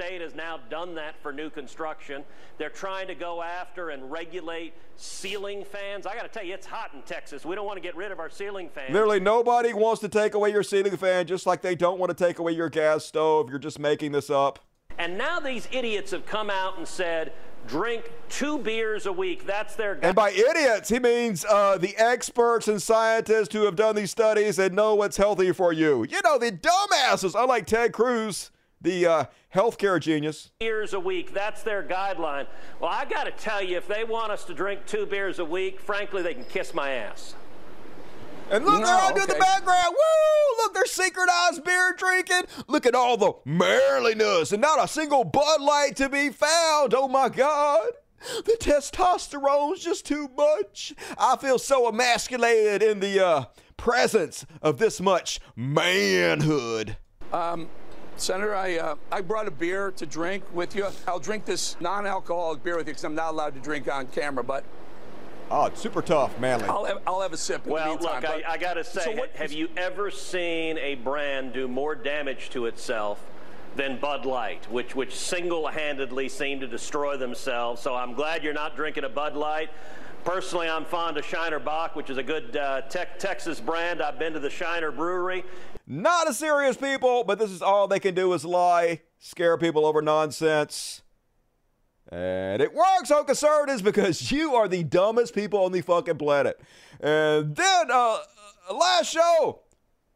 State 0.00 0.22
has 0.22 0.34
now 0.34 0.58
done 0.70 0.94
that 0.94 1.20
for 1.20 1.30
new 1.30 1.50
construction. 1.50 2.24
They're 2.56 2.70
trying 2.70 3.06
to 3.08 3.14
go 3.14 3.42
after 3.42 3.90
and 3.90 4.10
regulate 4.10 4.72
ceiling 4.96 5.62
fans. 5.62 6.06
I 6.06 6.14
got 6.14 6.22
to 6.22 6.28
tell 6.28 6.42
you, 6.42 6.54
it's 6.54 6.66
hot 6.66 6.94
in 6.94 7.02
Texas. 7.02 7.44
We 7.44 7.54
don't 7.54 7.66
want 7.66 7.76
to 7.76 7.82
get 7.82 7.94
rid 7.94 8.10
of 8.10 8.18
our 8.18 8.30
ceiling 8.30 8.70
fans. 8.74 8.94
Literally, 8.94 9.20
nobody 9.20 9.74
wants 9.74 10.00
to 10.00 10.08
take 10.08 10.32
away 10.32 10.52
your 10.52 10.62
ceiling 10.62 10.96
fan, 10.96 11.26
just 11.26 11.44
like 11.44 11.60
they 11.60 11.74
don't 11.74 11.98
want 11.98 12.16
to 12.16 12.24
take 12.24 12.38
away 12.38 12.52
your 12.52 12.70
gas 12.70 13.04
stove. 13.04 13.50
You're 13.50 13.58
just 13.58 13.78
making 13.78 14.12
this 14.12 14.30
up. 14.30 14.58
And 14.98 15.18
now 15.18 15.38
these 15.38 15.68
idiots 15.70 16.12
have 16.12 16.24
come 16.24 16.48
out 16.48 16.78
and 16.78 16.88
said, 16.88 17.34
drink 17.66 18.10
two 18.28 18.58
beers 18.58 19.06
a 19.06 19.12
week. 19.12 19.46
That's 19.46 19.76
their. 19.76 19.98
And 20.02 20.14
by 20.14 20.30
idiots, 20.30 20.88
he 20.88 20.98
means 20.98 21.44
uh, 21.44 21.78
the 21.78 21.96
experts 21.96 22.68
and 22.68 22.80
scientists 22.80 23.52
who 23.52 23.64
have 23.64 23.76
done 23.76 23.96
these 23.96 24.10
studies 24.10 24.58
and 24.58 24.74
know 24.74 24.94
what's 24.94 25.16
healthy 25.16 25.52
for 25.52 25.72
you. 25.72 26.04
You 26.04 26.20
know, 26.24 26.38
the 26.38 26.52
dumbasses, 26.52 27.40
unlike 27.40 27.66
Ted 27.66 27.92
Cruz, 27.92 28.50
the 28.80 29.06
uh, 29.06 29.24
healthcare 29.54 30.00
genius. 30.00 30.50
Beers 30.60 30.94
a 30.94 31.00
week. 31.00 31.32
That's 31.32 31.62
their 31.62 31.82
guideline. 31.82 32.46
Well, 32.80 32.90
I 32.90 33.04
got 33.04 33.24
to 33.24 33.32
tell 33.32 33.62
you, 33.62 33.76
if 33.76 33.86
they 33.86 34.04
want 34.04 34.32
us 34.32 34.44
to 34.44 34.54
drink 34.54 34.86
two 34.86 35.06
beers 35.06 35.38
a 35.38 35.44
week, 35.44 35.80
frankly, 35.80 36.22
they 36.22 36.34
can 36.34 36.44
kiss 36.44 36.72
my 36.74 36.90
ass. 36.90 37.34
And 38.50 38.64
look, 38.64 38.80
No, 38.80 38.86
they're 38.86 38.96
all 38.96 39.14
doing 39.14 39.26
the 39.28 39.34
background. 39.34 39.86
Woo! 39.90 40.62
Look, 40.64 40.74
they're 40.74 40.86
synchronized 40.86 41.64
beer 41.64 41.94
drinking. 41.96 42.42
Look 42.66 42.84
at 42.84 42.94
all 42.94 43.16
the 43.16 43.32
manliness 43.44 44.52
and 44.52 44.60
not 44.60 44.82
a 44.82 44.88
single 44.88 45.24
Bud 45.24 45.60
Light 45.60 45.96
to 45.96 46.08
be 46.08 46.30
found. 46.30 46.92
Oh 46.94 47.08
my 47.08 47.28
God. 47.28 47.90
The 48.44 48.56
testosterone's 48.60 49.82
just 49.82 50.04
too 50.04 50.28
much. 50.36 50.92
I 51.16 51.36
feel 51.36 51.58
so 51.58 51.88
emasculated 51.88 52.82
in 52.82 53.00
the 53.00 53.24
uh, 53.24 53.44
presence 53.78 54.44
of 54.60 54.78
this 54.78 55.00
much 55.00 55.40
manhood. 55.56 56.96
Um, 57.32 57.68
Senator, 58.16 58.54
I 58.54 58.76
uh, 58.76 58.96
I 59.10 59.22
brought 59.22 59.48
a 59.48 59.50
beer 59.50 59.92
to 59.92 60.04
drink 60.04 60.44
with 60.52 60.76
you. 60.76 60.86
I'll 61.08 61.18
drink 61.18 61.46
this 61.46 61.76
non-alcoholic 61.80 62.62
beer 62.62 62.76
with 62.76 62.86
you 62.86 62.92
because 62.92 63.04
I'm 63.04 63.14
not 63.14 63.30
allowed 63.30 63.54
to 63.54 63.60
drink 63.60 63.90
on 63.90 64.08
camera. 64.08 64.44
But 64.44 64.64
oh, 65.50 65.66
it's 65.66 65.80
super 65.80 66.02
tough, 66.02 66.38
manly. 66.38 66.66
I'll 66.68 66.84
have, 66.84 66.98
I'll 67.06 67.20
have 67.20 67.32
a 67.32 67.36
sip. 67.36 67.66
In 67.66 67.72
Well, 67.72 67.84
the 67.84 67.90
meantime, 68.00 68.22
look, 68.22 68.30
I, 68.30 68.36
but- 68.40 68.48
I 68.48 68.56
got 68.58 68.74
to 68.74 68.84
say, 68.84 69.02
So 69.04 69.12
what- 69.12 69.30
have 69.36 69.52
you 69.52 69.68
ever 69.76 70.10
seen 70.10 70.78
a 70.78 70.94
brand 70.96 71.52
do 71.52 71.68
more 71.68 71.94
damage 71.94 72.50
to 72.50 72.66
itself 72.66 73.20
than 73.76 73.98
Bud 73.98 74.26
Light, 74.26 74.70
which 74.70 74.94
which 74.96 75.14
single-handedly 75.16 76.28
seemed 76.28 76.60
to 76.62 76.66
destroy 76.66 77.16
themselves? 77.16 77.80
So 77.80 77.94
I'm 77.94 78.14
glad 78.14 78.42
you're 78.44 78.52
not 78.52 78.76
drinking 78.76 79.04
a 79.04 79.08
Bud 79.08 79.34
Light. 79.36 79.70
Personally, 80.24 80.68
I'm 80.68 80.84
fond 80.84 81.16
of 81.16 81.24
Shiner 81.24 81.58
Bock, 81.58 81.96
which 81.96 82.10
is 82.10 82.18
a 82.18 82.22
good 82.22 82.54
uh, 82.54 82.82
tech, 82.82 83.18
Texas 83.18 83.58
brand. 83.58 84.02
I've 84.02 84.18
been 84.18 84.34
to 84.34 84.38
the 84.38 84.50
Shiner 84.50 84.90
Brewery. 84.92 85.44
Not 85.86 86.28
as 86.28 86.36
serious 86.38 86.76
people, 86.76 87.24
but 87.24 87.38
this 87.38 87.50
is 87.50 87.62
all 87.62 87.88
they 87.88 88.00
can 88.00 88.14
do 88.14 88.32
is 88.34 88.44
lie, 88.44 89.00
scare 89.18 89.56
people 89.56 89.86
over 89.86 90.02
nonsense. 90.02 91.00
And 92.10 92.60
it 92.60 92.74
works 92.74 93.10
on 93.10 93.24
conservatives 93.24 93.82
because 93.82 94.30
you 94.32 94.54
are 94.54 94.68
the 94.68 94.82
dumbest 94.82 95.34
people 95.34 95.64
on 95.64 95.72
the 95.72 95.80
fucking 95.80 96.18
planet. 96.18 96.60
And 97.00 97.54
then, 97.54 97.90
uh, 97.90 98.18
last 98.72 99.12
show, 99.12 99.60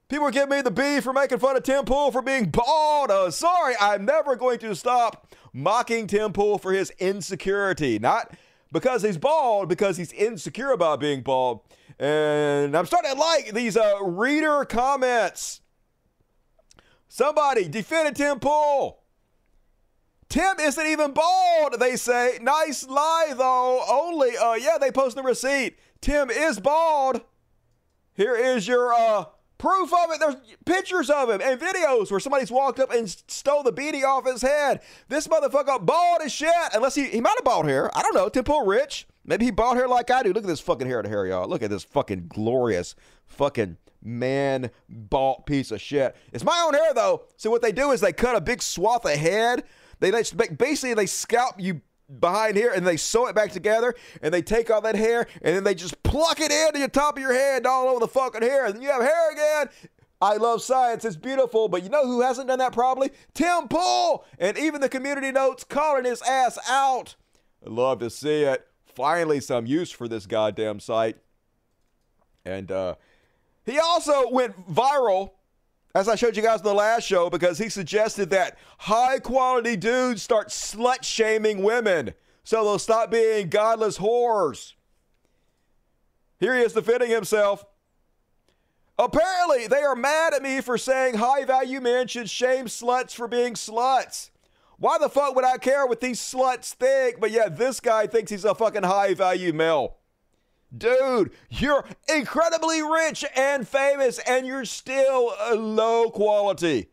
people 0.09 0.25
were 0.25 0.31
giving 0.31 0.51
me 0.51 0.63
the 0.63 0.71
B 0.71 1.01
for 1.01 1.13
making 1.13 1.39
fun 1.39 1.57
of 1.57 1.63
Tim 1.63 1.85
Pool 1.85 2.11
for 2.11 2.23
being 2.23 2.51
bald. 2.51 3.11
Uh, 3.11 3.31
sorry, 3.31 3.75
I'm 3.81 4.05
never 4.05 4.37
going 4.37 4.59
to 4.61 4.75
stop 4.75 5.35
mocking 5.53 6.07
Tim 6.07 6.33
Pool 6.33 6.59
for 6.59 6.73
his 6.73 6.91
insecurity. 6.99 7.99
Not 7.99 8.33
because 8.73 9.03
he's 9.03 9.19
bald, 9.19 9.69
because 9.69 9.97
he's 9.97 10.13
insecure 10.13 10.73
about 10.73 11.01
being 11.01 11.23
bald. 11.23 11.61
And 11.99 12.77
I'm 12.77 12.87
starting 12.87 13.13
to 13.13 13.19
like 13.19 13.55
these 13.55 13.77
uh, 13.77 14.03
reader 14.03 14.65
comments 14.65 15.61
Somebody 17.15 17.69
defended 17.69 18.17
Tim 18.17 18.41
Pool. 18.41 19.04
Tim 20.35 20.59
isn't 20.59 20.87
even 20.89 21.13
bald, 21.13 21.79
they 21.79 21.95
say. 21.95 22.41
Nice 22.43 22.89
lie, 22.89 23.35
though. 23.37 23.85
Only, 23.89 24.37
uh, 24.37 24.55
yeah, 24.55 24.79
they 24.81 24.91
post 24.91 25.15
the 25.15 25.23
receipt. 25.23 25.79
Tim 26.01 26.29
is 26.29 26.59
bald. 26.59 27.21
Here 28.15 28.35
is 28.35 28.67
your 28.67 28.93
uh, 28.93 29.27
proof 29.59 29.93
of 29.95 30.11
it. 30.11 30.19
There's 30.19 30.35
pictures 30.67 31.09
of 31.09 31.31
him 31.31 31.41
and 31.41 31.61
videos 31.61 32.11
where 32.11 32.19
somebody's 32.19 32.51
walked 32.51 32.81
up 32.81 32.93
and 32.93 33.09
stole 33.29 33.63
the 33.63 33.73
beanie 33.73 34.03
off 34.03 34.27
his 34.27 34.43
head. 34.43 34.81
This 35.07 35.29
motherfucker 35.29 35.87
bald 35.87 36.23
as 36.25 36.33
shit. 36.33 36.51
Unless 36.75 36.97
he, 36.97 37.05
he 37.05 37.21
might 37.21 37.37
have 37.37 37.45
bald 37.45 37.67
hair. 37.67 37.97
I 37.97 38.03
don't 38.03 38.17
know. 38.17 38.29
Tim 38.29 38.43
Pool 38.43 38.67
rich. 38.67 39.07
Maybe 39.25 39.45
he 39.45 39.53
bald 39.53 39.77
hair 39.77 39.87
like 39.87 40.11
I 40.11 40.25
do. 40.25 40.33
Look 40.33 40.43
at 40.43 40.49
this 40.49 40.59
fucking 40.59 40.89
hair 40.89 41.01
to 41.01 41.09
hair, 41.09 41.29
y'all. 41.29 41.49
Look 41.49 41.63
at 41.63 41.71
this 41.71 41.85
fucking 41.85 42.27
glorious 42.27 42.97
fucking 43.27 43.77
man 44.03 44.73
bald 44.89 45.47
piece 45.47 45.71
of 45.71 45.81
shit. 45.81 46.17
It's 46.33 46.43
my 46.43 46.61
own 46.67 46.75
hair 46.75 46.93
though. 46.93 47.23
So 47.37 47.53
what 47.53 47.63
they 47.63 47.71
do 47.71 47.93
is 47.93 48.01
they 48.01 48.13
cut 48.13 48.35
a 48.35 48.41
big 48.41 48.63
swath 48.63 49.05
of 49.05 49.13
head. 49.13 49.63
They 50.01 50.11
basically 50.11 50.95
they 50.95 51.07
scalp 51.07 51.57
you 51.59 51.81
behind 52.21 52.57
here 52.57 52.71
and 52.71 52.87
they 52.87 52.97
sew 52.97 53.27
it 53.27 53.35
back 53.35 53.51
together 53.51 53.95
and 54.23 54.33
they 54.33 54.43
take 54.43 54.71
all 54.71 54.83
that 54.83 54.95
hair 54.95 55.27
and 55.43 55.57
then 55.57 55.65
they 55.65 55.75
just 55.75 56.03
pluck 56.03 56.39
it 56.39 56.53
into 56.53 56.81
the 56.81 56.89
top 56.89 57.17
of 57.17 57.23
your 57.23 57.33
head 57.33 57.67
all 57.67 57.89
over 57.89 58.01
the 58.01 58.09
fucking 58.09 58.43
hair 58.43 58.67
and 58.67 58.83
you 58.83 58.91
have 58.91 59.03
hair 59.03 59.33
again. 59.33 59.69
I 60.21 60.37
love 60.37 60.63
science. 60.63 61.05
It's 61.05 61.17
beautiful. 61.17 61.69
But 61.69 61.83
you 61.83 61.91
know 61.91 62.07
who 62.07 62.23
hasn't 62.23 62.49
done 62.49 62.59
that 62.61 62.73
probably? 62.73 63.11
Tim 63.35 63.69
Pool. 63.69 64.25
And 64.39 64.57
even 64.57 64.81
the 64.81 64.89
community 64.89 65.31
notes 65.31 65.65
calling 65.65 66.05
his 66.05 66.23
ass 66.23 66.59
out. 66.69 67.17
I 67.65 67.71
love 67.71 67.99
to 68.01 68.11
see 68.11 68.43
it. 68.43 68.67
Finally, 68.95 69.41
some 69.41 69.67
use 69.67 69.91
for 69.91 70.09
this 70.09 70.27
goddamn 70.27 70.81
site. 70.81 71.19
And 72.45 72.71
uh, 72.71 72.95
he 73.67 73.79
also 73.79 74.31
went 74.31 74.73
viral, 74.73 75.33
as 75.95 76.09
I 76.09 76.17
showed 76.17 76.37
you 76.37 76.43
guys 76.43 76.61
in 76.61 76.65
the 76.65 76.75
last 76.75 77.05
show, 77.05 77.31
because 77.31 77.59
he 77.59 77.69
suggested 77.69 78.31
that 78.31 78.59
high 78.79 79.21
quality 79.21 79.77
dudes 79.77 80.23
start 80.23 80.49
slut 80.49 81.05
shaming 81.05 81.63
women 81.63 82.15
so 82.43 82.63
they'll 82.63 82.79
stop 82.79 83.11
being 83.11 83.49
godless 83.49 83.99
whores. 83.99 84.75
Here 86.39 86.55
he 86.57 86.63
is 86.63 86.75
defending 86.75 87.11
himself. 87.11 87.65
Apparently, 88.99 89.67
they 89.67 89.83
are 89.83 89.97
mad 89.97 90.35
at 90.35 90.43
me 90.43 90.61
for 90.61 90.79
saying 90.79 91.15
high 91.15 91.45
value 91.45 91.81
men 91.81 92.07
should 92.07 92.31
shame 92.31 92.67
sluts 92.67 93.13
for 93.13 93.27
being 93.27 93.55
sluts. 93.55 94.31
Why 94.79 94.99
the 94.99 95.09
fuck 95.09 95.35
would 95.35 95.45
I 95.45 95.59
care 95.59 95.87
what 95.87 96.01
these 96.01 96.21
sluts 96.21 96.75
think? 96.75 97.21
But 97.21 97.31
yeah, 97.31 97.49
this 97.49 97.81
guy 97.81 98.07
thinks 98.07 98.31
he's 98.31 98.45
a 98.45 98.55
fucking 98.55 98.83
high 98.83 99.15
value 99.15 99.53
male. 99.53 99.97
Dude, 100.77 101.31
you're 101.51 101.85
incredibly 102.09 102.83
rich 102.83 103.25
and 103.37 103.69
famous, 103.69 104.19
and 104.19 104.47
you're 104.47 104.65
still 104.65 105.33
low 105.55 106.11
quality. 106.11 106.89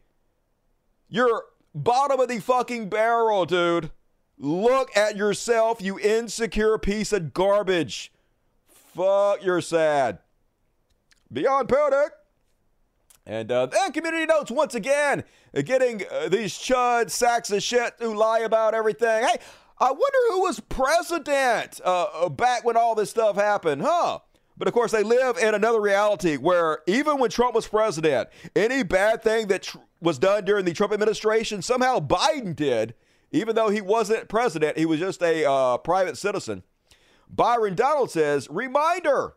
You're 1.08 1.46
bottom 1.74 2.20
of 2.20 2.28
the 2.28 2.40
fucking 2.40 2.90
barrel, 2.90 3.46
dude. 3.46 3.92
Look 4.38 4.96
at 4.96 5.16
yourself, 5.16 5.82
you 5.82 6.00
insecure 6.00 6.78
piece 6.78 7.14
of 7.14 7.34
garbage. 7.34 8.12
Fuck, 8.68 9.44
you're 9.44 9.62
sad. 9.62 10.20
Beyond 11.32 11.70
Podic. 11.70 12.12
And 13.26 13.52
uh, 13.52 13.68
then 13.68 13.92
community 13.92 14.26
notes 14.26 14.50
once 14.50 14.74
again, 14.74 15.24
getting 15.54 16.04
uh, 16.12 16.28
these 16.28 16.54
chud 16.54 17.12
sacks 17.12 17.52
of 17.52 17.62
shit 17.62 17.94
who 18.00 18.16
lie 18.16 18.40
about 18.40 18.74
everything. 18.74 19.24
Hey, 19.24 19.38
I 19.82 19.90
wonder 19.92 20.18
who 20.30 20.42
was 20.42 20.60
president 20.60 21.82
uh, 21.84 22.04
uh, 22.04 22.30
back 22.30 22.64
when 22.64 22.78
all 22.78 22.94
this 22.94 23.10
stuff 23.10 23.36
happened, 23.36 23.82
huh? 23.82 24.20
But 24.56 24.68
of 24.68 24.76
course, 24.76 24.92
they 24.92 25.02
live 25.02 25.40
in 25.40 25.56
another 25.56 25.82
reality 25.82 26.38
where 26.38 26.82
even 26.86 27.18
when 27.18 27.32
Trump 27.32 27.56
was 27.56 27.68
president, 27.68 28.30
any 28.56 28.84
bad 28.84 29.24
thing 29.24 29.48
that 29.48 29.64
tr- 29.64 29.80
was 30.00 30.20
done 30.20 30.46
during 30.46 30.66
the 30.66 30.74
Trump 30.74 30.94
administration, 30.94 31.64
somehow 31.64 31.98
Biden 31.98 32.56
did, 32.56 32.94
even 33.32 33.56
though 33.56 33.70
he 33.70 33.82
wasn't 33.82 34.30
president, 34.30 34.78
he 34.78 34.86
was 34.86 35.00
just 35.00 35.24
a 35.24 35.50
uh, 35.50 35.78
private 35.78 36.16
citizen. 36.16 36.62
Byron 37.28 37.74
Donalds 37.74 38.14
says, 38.14 38.48
reminder 38.52 39.34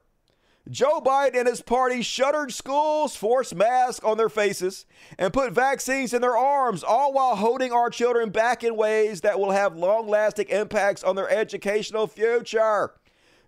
Joe 0.70 1.00
Biden 1.00 1.40
and 1.40 1.48
his 1.48 1.60
party 1.60 2.00
shuttered 2.00 2.52
schools, 2.52 3.14
forced 3.14 3.54
masks 3.54 4.02
on 4.02 4.16
their 4.16 4.30
faces, 4.30 4.86
and 5.18 5.32
put 5.32 5.52
vaccines 5.52 6.14
in 6.14 6.22
their 6.22 6.36
arms, 6.36 6.82
all 6.82 7.12
while 7.12 7.36
holding 7.36 7.70
our 7.70 7.90
children 7.90 8.30
back 8.30 8.64
in 8.64 8.74
ways 8.74 9.20
that 9.20 9.38
will 9.38 9.50
have 9.50 9.76
long 9.76 10.08
lasting 10.08 10.48
impacts 10.48 11.04
on 11.04 11.16
their 11.16 11.28
educational 11.28 12.06
future. 12.06 12.94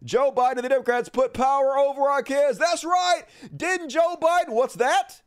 Joe 0.05 0.30
Biden 0.30 0.56
and 0.56 0.64
the 0.64 0.68
Democrats 0.68 1.09
put 1.09 1.32
power 1.32 1.78
over 1.78 2.02
our 2.02 2.22
kids. 2.22 2.59
That's 2.59 2.84
right. 2.84 3.22
Didn't 3.55 3.88
Joe 3.88 4.16
Biden? 4.20 4.51
What's 4.51 4.74
that? 4.74 5.22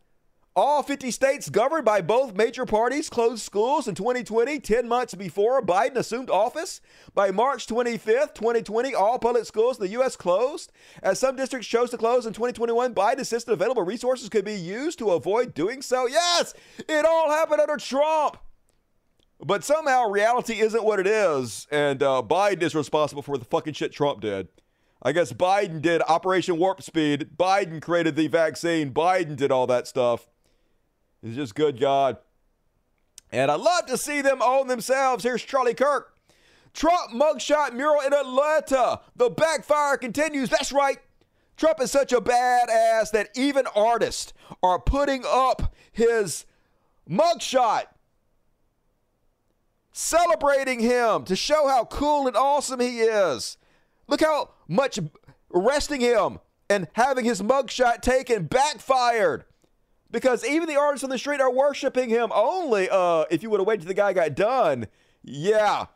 All 0.55 0.81
50 0.81 1.11
states 1.11 1.49
governed 1.49 1.85
by 1.85 2.01
both 2.01 2.35
major 2.35 2.65
parties 2.65 3.09
closed 3.09 3.43
schools 3.43 3.87
in 3.87 3.95
2020, 3.95 4.59
10 4.59 4.87
months 4.87 5.13
before 5.13 5.61
Biden 5.61 5.95
assumed 5.95 6.29
office. 6.29 6.81
By 7.13 7.31
March 7.31 7.67
25th, 7.67 8.33
2020, 8.33 8.95
all 8.95 9.19
public 9.19 9.45
schools 9.45 9.77
in 9.77 9.85
the 9.85 9.91
U.S. 9.91 10.15
closed. 10.15 10.71
As 11.03 11.19
some 11.19 11.35
districts 11.35 11.67
chose 11.67 11.91
to 11.91 11.97
close 11.97 12.25
in 12.25 12.33
2021, 12.33 12.95
Biden 12.95 13.19
insisted 13.19 13.53
available 13.53 13.83
resources 13.83 14.27
could 14.27 14.43
be 14.43 14.55
used 14.55 14.97
to 14.99 15.11
avoid 15.11 15.53
doing 15.53 15.81
so. 15.83 16.07
Yes, 16.07 16.53
it 16.79 17.05
all 17.05 17.29
happened 17.29 17.61
under 17.61 17.77
Trump. 17.77 18.37
But 19.39 19.63
somehow 19.63 20.09
reality 20.09 20.59
isn't 20.59 20.83
what 20.83 20.99
it 20.99 21.07
is, 21.07 21.67
and 21.71 22.03
uh, 22.03 22.21
Biden 22.25 22.63
is 22.63 22.75
responsible 22.75 23.21
for 23.21 23.37
the 23.37 23.45
fucking 23.45 23.75
shit 23.75 23.93
Trump 23.93 24.19
did. 24.19 24.49
I 25.01 25.13
guess 25.13 25.31
Biden 25.31 25.81
did 25.81 26.01
Operation 26.01 26.57
Warp 26.57 26.81
Speed. 26.81 27.29
Biden 27.37 27.81
created 27.81 28.17
the 28.17 28.27
vaccine. 28.27 28.91
Biden 28.91 29.37
did 29.37 29.49
all 29.49 29.65
that 29.67 29.87
stuff. 29.87 30.27
It's 31.23 31.35
just 31.35 31.55
good 31.55 31.79
God. 31.79 32.17
And 33.31 33.51
I 33.51 33.55
love 33.55 33.85
to 33.87 33.97
see 33.97 34.21
them 34.21 34.41
own 34.41 34.67
themselves. 34.67 35.23
Here's 35.23 35.43
Charlie 35.43 35.73
Kirk. 35.73 36.15
Trump 36.73 37.11
mugshot 37.11 37.73
mural 37.73 38.01
in 38.01 38.13
Atlanta. 38.13 39.01
The 39.15 39.29
backfire 39.29 39.97
continues. 39.97 40.49
That's 40.49 40.71
right. 40.71 40.99
Trump 41.57 41.81
is 41.81 41.91
such 41.91 42.13
a 42.13 42.21
badass 42.21 43.11
that 43.11 43.29
even 43.35 43.65
artists 43.75 44.33
are 44.63 44.79
putting 44.79 45.23
up 45.27 45.75
his 45.91 46.45
mugshot, 47.09 47.83
celebrating 49.91 50.79
him 50.79 51.25
to 51.25 51.35
show 51.35 51.67
how 51.67 51.83
cool 51.85 52.27
and 52.27 52.37
awesome 52.37 52.79
he 52.79 53.01
is. 53.01 53.57
Look 54.07 54.21
how 54.21 54.51
much 54.67 54.99
arresting 55.53 55.99
him 55.99 56.39
and 56.69 56.87
having 56.93 57.25
his 57.25 57.41
mugshot 57.41 58.01
taken 58.01 58.45
backfired 58.45 59.43
because 60.11 60.45
even 60.45 60.67
the 60.67 60.75
artists 60.75 61.03
on 61.03 61.09
the 61.09 61.17
street 61.17 61.41
are 61.41 61.51
worshiping 61.51 62.09
him. 62.09 62.31
Only 62.33 62.89
uh, 62.89 63.25
if 63.29 63.43
you 63.43 63.49
would 63.49 63.59
have 63.59 63.67
waited 63.67 63.81
till 63.81 63.87
the 63.89 63.93
guy 63.93 64.13
got 64.13 64.35
done. 64.35 64.87
Yeah, 65.23 65.87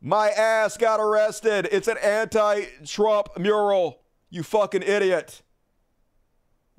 my 0.00 0.28
ass 0.30 0.76
got 0.76 1.00
arrested. 1.00 1.68
It's 1.70 1.88
an 1.88 1.98
anti-Trump 1.98 3.38
mural. 3.38 4.00
You 4.30 4.42
fucking 4.42 4.82
idiot. 4.82 5.42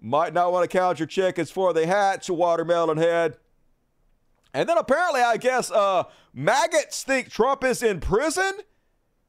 Might 0.01 0.33
not 0.33 0.51
want 0.51 0.69
to 0.69 0.77
count 0.77 0.99
your 0.99 1.07
chickens 1.07 1.49
for 1.49 1.73
the 1.73 1.87
hatch, 1.87 2.29
watermelon 2.29 2.97
head. 2.97 3.37
And 4.53 4.69
then 4.69 4.77
apparently, 4.77 5.21
I 5.21 5.37
guess 5.37 5.71
uh, 5.71 6.03
maggots 6.33 7.03
think 7.03 7.29
Trump 7.29 7.63
is 7.63 7.81
in 7.81 7.99
prison. 7.99 8.53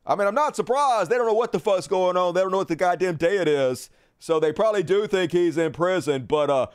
I 0.04 0.14
mean, 0.14 0.28
I'm 0.28 0.34
not 0.34 0.54
surprised. 0.54 1.10
They 1.10 1.16
don't 1.16 1.26
know 1.26 1.34
what 1.34 1.52
the 1.52 1.58
fuck's 1.58 1.88
going 1.88 2.16
on. 2.16 2.34
They 2.34 2.40
don't 2.40 2.52
know 2.52 2.58
what 2.58 2.68
the 2.68 2.76
goddamn 2.76 3.16
day 3.16 3.38
it 3.38 3.48
is. 3.48 3.90
So 4.18 4.38
they 4.38 4.52
probably 4.52 4.82
do 4.82 5.06
think 5.06 5.32
he's 5.32 5.58
in 5.58 5.72
prison. 5.72 6.26
But 6.26 6.48
uh, 6.48 6.66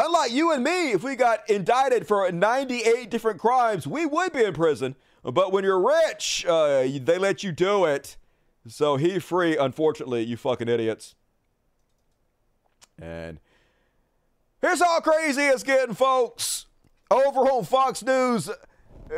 Unlike 0.00 0.30
you 0.30 0.52
and 0.52 0.62
me, 0.62 0.92
if 0.92 1.02
we 1.02 1.16
got 1.16 1.48
indicted 1.50 2.06
for 2.06 2.30
98 2.30 3.10
different 3.10 3.40
crimes, 3.40 3.84
we 3.84 4.06
would 4.06 4.32
be 4.32 4.44
in 4.44 4.52
prison. 4.52 4.94
But 5.24 5.52
when 5.52 5.64
you're 5.64 5.84
rich, 5.84 6.46
uh, 6.46 6.82
they 6.82 7.18
let 7.18 7.42
you 7.42 7.50
do 7.50 7.84
it. 7.84 8.16
So 8.68 8.94
he 8.94 9.18
free, 9.18 9.56
unfortunately, 9.56 10.22
you 10.22 10.36
fucking 10.36 10.68
idiots. 10.68 11.16
And 12.96 13.40
here's 14.60 14.80
how 14.80 15.00
crazy 15.00 15.42
it's 15.42 15.64
getting, 15.64 15.96
folks. 15.96 16.66
Over 17.10 17.40
on 17.40 17.64
Fox 17.64 18.04
News, 18.04 18.50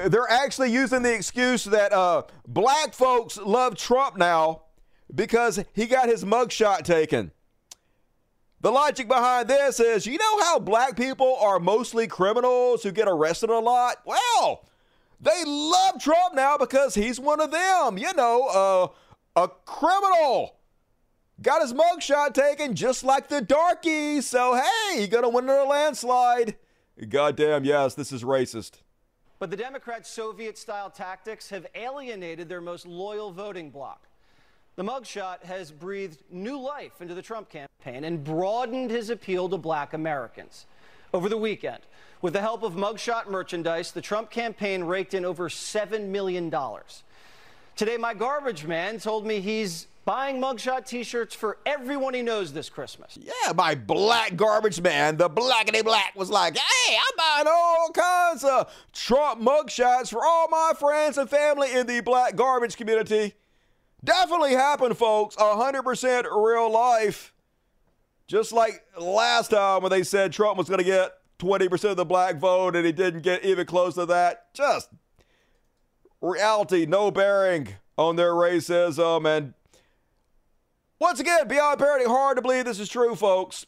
they're 0.07 0.31
actually 0.31 0.73
using 0.73 1.03
the 1.03 1.13
excuse 1.13 1.65
that 1.65 1.93
uh, 1.93 2.23
black 2.49 2.95
folks 2.95 3.37
love 3.37 3.77
Trump 3.77 4.17
now 4.17 4.63
because 5.15 5.63
he 5.75 5.85
got 5.85 6.09
his 6.09 6.25
mugshot 6.25 6.85
taken. 6.85 7.33
The 8.63 8.71
logic 8.71 9.09
behind 9.09 9.49
this 9.49 9.81
is 9.81 10.07
you 10.07 10.19
know 10.19 10.41
how 10.41 10.59
black 10.59 10.97
people 10.97 11.37
are 11.41 11.59
mostly 11.59 12.07
criminals 12.07 12.83
who 12.83 12.93
get 12.93 13.09
arrested 13.09 13.49
a 13.49 13.59
lot? 13.59 13.97
Well, 14.05 14.67
they 15.19 15.45
love 15.47 16.01
Trump 16.01 16.35
now 16.35 16.59
because 16.59 16.95
he's 16.95 17.19
one 17.19 17.41
of 17.41 17.51
them. 17.51 17.97
You 17.97 18.13
know, 18.15 18.93
uh, 19.37 19.43
a 19.43 19.49
criminal. 19.65 20.57
Got 21.41 21.63
his 21.63 21.73
mugshot 21.73 22.35
taken 22.35 22.75
just 22.75 23.03
like 23.03 23.29
the 23.29 23.41
darkies. 23.41 24.27
So, 24.27 24.55
hey, 24.55 25.01
you 25.01 25.09
going 25.09 25.23
to 25.23 25.31
win 25.31 25.45
in 25.45 25.51
a 25.51 25.65
landslide. 25.65 26.57
Goddamn, 27.09 27.65
yes, 27.65 27.95
this 27.95 28.13
is 28.13 28.25
racist. 28.25 28.83
But 29.39 29.51
the 29.51 29.57
Democrats' 29.57 30.11
Soviet 30.11 30.59
style 30.59 30.91
tactics 30.91 31.49
have 31.49 31.67
alienated 31.75 32.47
their 32.51 32.61
most 32.61 32.87
loyal 32.87 33.33
voting 33.33 33.71
bloc. 33.71 34.07
The 34.77 34.85
mugshot 34.85 35.43
has 35.43 35.71
breathed 35.73 36.23
new 36.31 36.59
life 36.59 37.01
into 37.01 37.15
the 37.15 37.23
Trump 37.23 37.51
campaign 37.51 38.05
and 38.05 38.25
broadened 38.25 38.91
his 38.91 39.11
appeal 39.11 39.49
to 39.49 39.59
black 39.59 39.93
Americans. 39.93 40.67
Over 41.13 41.29
the 41.29 41.37
weekend, 41.37 41.81
with 42.23 42.35
the 42.35 42.41
help 42.41 42.63
of 42.63 42.75
mugshot 42.75 43.29
merchandise, 43.29 43.91
the 43.91 44.01
Trump 44.01 44.31
campaign 44.31 44.85
raked 44.85 45.13
in 45.13 45.25
over 45.25 45.49
$7 45.49 46.07
million. 46.07 46.55
Today, 47.77 47.97
my 47.97 48.15
garbage 48.15 48.65
man 48.65 49.01
told 49.01 49.27
me 49.27 49.41
he's 49.41 49.89
buying 50.05 50.41
mugshot 50.41 50.87
t-shirts 50.87 51.35
for 51.35 51.59
everyone 51.67 52.15
he 52.15 52.23
knows 52.23 52.53
this 52.53 52.69
Christmas. 52.69 53.19
Yeah, 53.21 53.53
my 53.55 53.75
black 53.75 54.37
garbage 54.37 54.81
man, 54.81 55.17
the 55.17 55.29
blackity 55.29 55.83
black, 55.83 56.15
was 56.15 56.31
like, 56.31 56.57
hey, 56.57 56.97
I'm 56.97 57.17
buying 57.17 57.47
all 57.49 57.91
kinds 57.91 58.45
of 58.45 58.73
Trump 58.93 59.41
mugshots 59.41 60.11
for 60.11 60.25
all 60.25 60.49
my 60.49 60.73
friends 60.79 61.19
and 61.19 61.29
family 61.29 61.73
in 61.73 61.87
the 61.87 62.01
black 62.01 62.37
garbage 62.37 62.77
community. 62.77 63.35
Definitely 64.03 64.53
happened, 64.53 64.97
folks. 64.97 65.37
100% 65.37 66.25
real 66.25 66.71
life. 66.71 67.33
Just 68.27 68.53
like 68.53 68.85
last 68.99 69.51
time 69.51 69.83
when 69.83 69.91
they 69.91 70.03
said 70.03 70.33
Trump 70.33 70.57
was 70.57 70.69
going 70.69 70.79
to 70.79 70.85
get 70.85 71.13
20% 71.41 71.91
of 71.91 71.97
the 71.97 72.05
black 72.05 72.37
vote 72.37 72.77
and 72.77 72.87
he 72.87 72.93
didn't 72.93 73.23
get 73.23 73.45
even 73.45 73.67
close 73.67 73.95
to 73.95 74.07
that. 74.07 74.55
Just 74.55 74.89
reality, 76.21 76.87
no 76.87 77.11
bearing 77.11 77.69
on 77.99 78.17
their 78.17 78.33
racism. 78.33 79.27
And 79.27 79.55
once 80.99 81.19
again, 81.19 81.49
beyond 81.49 81.79
parody, 81.79 82.05
hard 82.05 82.37
to 82.37 82.43
believe 82.43 82.67
this 82.67 82.79
is 82.79 82.89
true, 82.89 83.17
folks. 83.17 83.67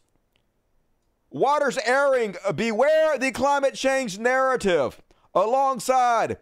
Waters 1.31 1.79
airing, 1.85 2.37
beware 2.55 3.19
the 3.19 3.33
climate 3.33 3.75
change 3.75 4.19
narrative 4.19 5.01
alongside 5.35 6.37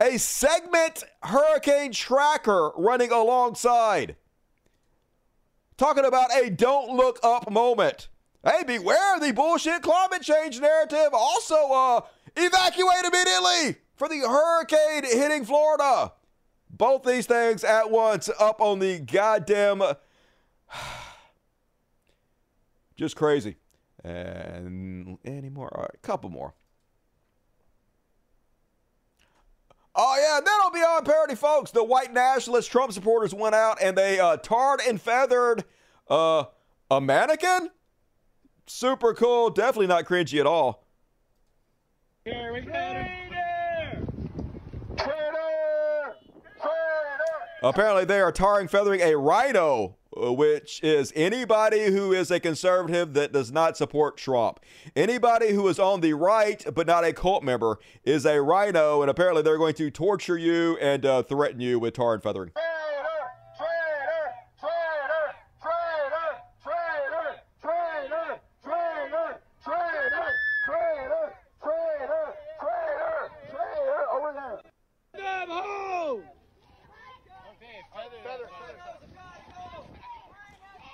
a 0.00 0.18
segment 0.18 1.04
hurricane 1.22 1.92
tracker 1.92 2.72
running 2.76 3.10
alongside 3.10 4.16
talking 5.76 6.04
about 6.04 6.30
a 6.34 6.50
don't 6.50 6.96
look 6.96 7.18
up 7.22 7.50
moment. 7.50 8.08
Hey, 8.44 8.62
beware 8.64 9.18
the 9.20 9.32
bullshit 9.32 9.82
climate 9.82 10.22
change 10.22 10.60
narrative. 10.60 11.08
Also, 11.12 11.54
uh, 11.54 12.00
evacuate 12.36 13.04
immediately 13.04 13.76
for 13.96 14.08
the 14.08 14.20
hurricane 14.20 15.04
hitting 15.04 15.44
Florida. 15.44 16.12
Both 16.68 17.04
these 17.04 17.26
things 17.26 17.64
at 17.64 17.90
once 17.90 18.28
up 18.38 18.60
on 18.60 18.80
the 18.80 18.98
goddamn. 18.98 19.82
Just 22.96 23.16
crazy. 23.16 23.56
And 24.02 25.18
any 25.24 25.48
more? 25.48 25.74
All 25.74 25.82
right, 25.82 25.94
a 25.94 26.06
couple 26.06 26.30
more. 26.30 26.54
Oh, 29.96 30.16
yeah, 30.18 30.40
that'll 30.44 30.72
be 30.72 30.80
on 30.80 31.04
parody, 31.04 31.36
folks. 31.36 31.70
The 31.70 31.84
white 31.84 32.12
nationalist 32.12 32.70
Trump 32.70 32.92
supporters 32.92 33.32
went 33.32 33.54
out 33.54 33.78
and 33.80 33.96
they 33.96 34.18
uh, 34.18 34.36
tarred 34.38 34.80
and 34.86 35.00
feathered 35.00 35.64
uh, 36.08 36.44
a 36.90 37.00
mannequin. 37.00 37.70
Super 38.66 39.14
cool. 39.14 39.50
Definitely 39.50 39.86
not 39.86 40.04
cringy 40.04 40.40
at 40.40 40.46
all. 40.46 40.84
Here 42.24 42.52
we 42.52 42.62
go. 42.62 43.04
Apparently, 47.62 48.04
they 48.04 48.20
are 48.20 48.30
tarring, 48.30 48.68
feathering 48.68 49.00
a 49.00 49.16
RINO 49.16 49.96
which 50.16 50.82
is 50.82 51.12
anybody 51.14 51.86
who 51.86 52.12
is 52.12 52.30
a 52.30 52.40
conservative 52.40 53.14
that 53.14 53.32
does 53.32 53.50
not 53.52 53.76
support 53.76 54.16
Trump. 54.16 54.60
Anybody 54.94 55.52
who 55.52 55.66
is 55.68 55.78
on 55.78 56.00
the 56.00 56.14
right 56.14 56.64
but 56.74 56.86
not 56.86 57.04
a 57.04 57.12
cult 57.12 57.42
member 57.42 57.78
is 58.04 58.24
a 58.24 58.40
RINO, 58.40 59.02
and 59.02 59.10
apparently 59.10 59.42
they're 59.42 59.58
going 59.58 59.74
to 59.74 59.90
torture 59.90 60.38
you 60.38 60.76
and 60.78 61.04
uh, 61.04 61.22
threaten 61.22 61.60
you 61.60 61.78
with 61.78 61.94
tar 61.94 62.14
and 62.14 62.22
feathering. 62.22 62.52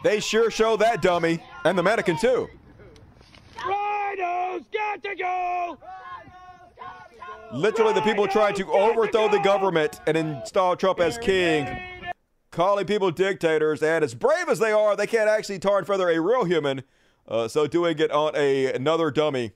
They 0.02 0.20
sure 0.20 0.50
show 0.50 0.76
that 0.76 1.02
dummy 1.02 1.42
and 1.64 1.76
the 1.76 1.82
mannequin 1.82 2.16
too. 2.16 2.48
RINOs 3.58 4.64
got 4.72 5.02
to 5.02 5.14
go. 5.14 5.78
Literally, 7.52 7.92
the 7.92 8.00
people 8.02 8.28
trying 8.28 8.54
to 8.54 8.72
overthrow 8.72 9.28
the 9.28 9.40
government 9.40 10.00
and 10.06 10.16
install 10.16 10.76
Trump 10.76 11.00
as 11.00 11.18
king, 11.18 11.66
calling 12.52 12.86
people 12.86 13.10
dictators, 13.10 13.82
and 13.82 14.04
as 14.04 14.14
brave 14.14 14.48
as 14.48 14.60
they 14.60 14.70
are, 14.70 14.94
they 14.94 15.06
can't 15.06 15.28
actually 15.28 15.58
tar 15.58 15.78
and 15.78 15.86
feather 15.86 16.08
a 16.08 16.20
real 16.20 16.44
human. 16.44 16.82
Uh, 17.26 17.48
so 17.48 17.66
doing 17.66 17.98
it 17.98 18.10
on 18.12 18.32
a 18.36 18.72
another 18.72 19.10
dummy, 19.10 19.52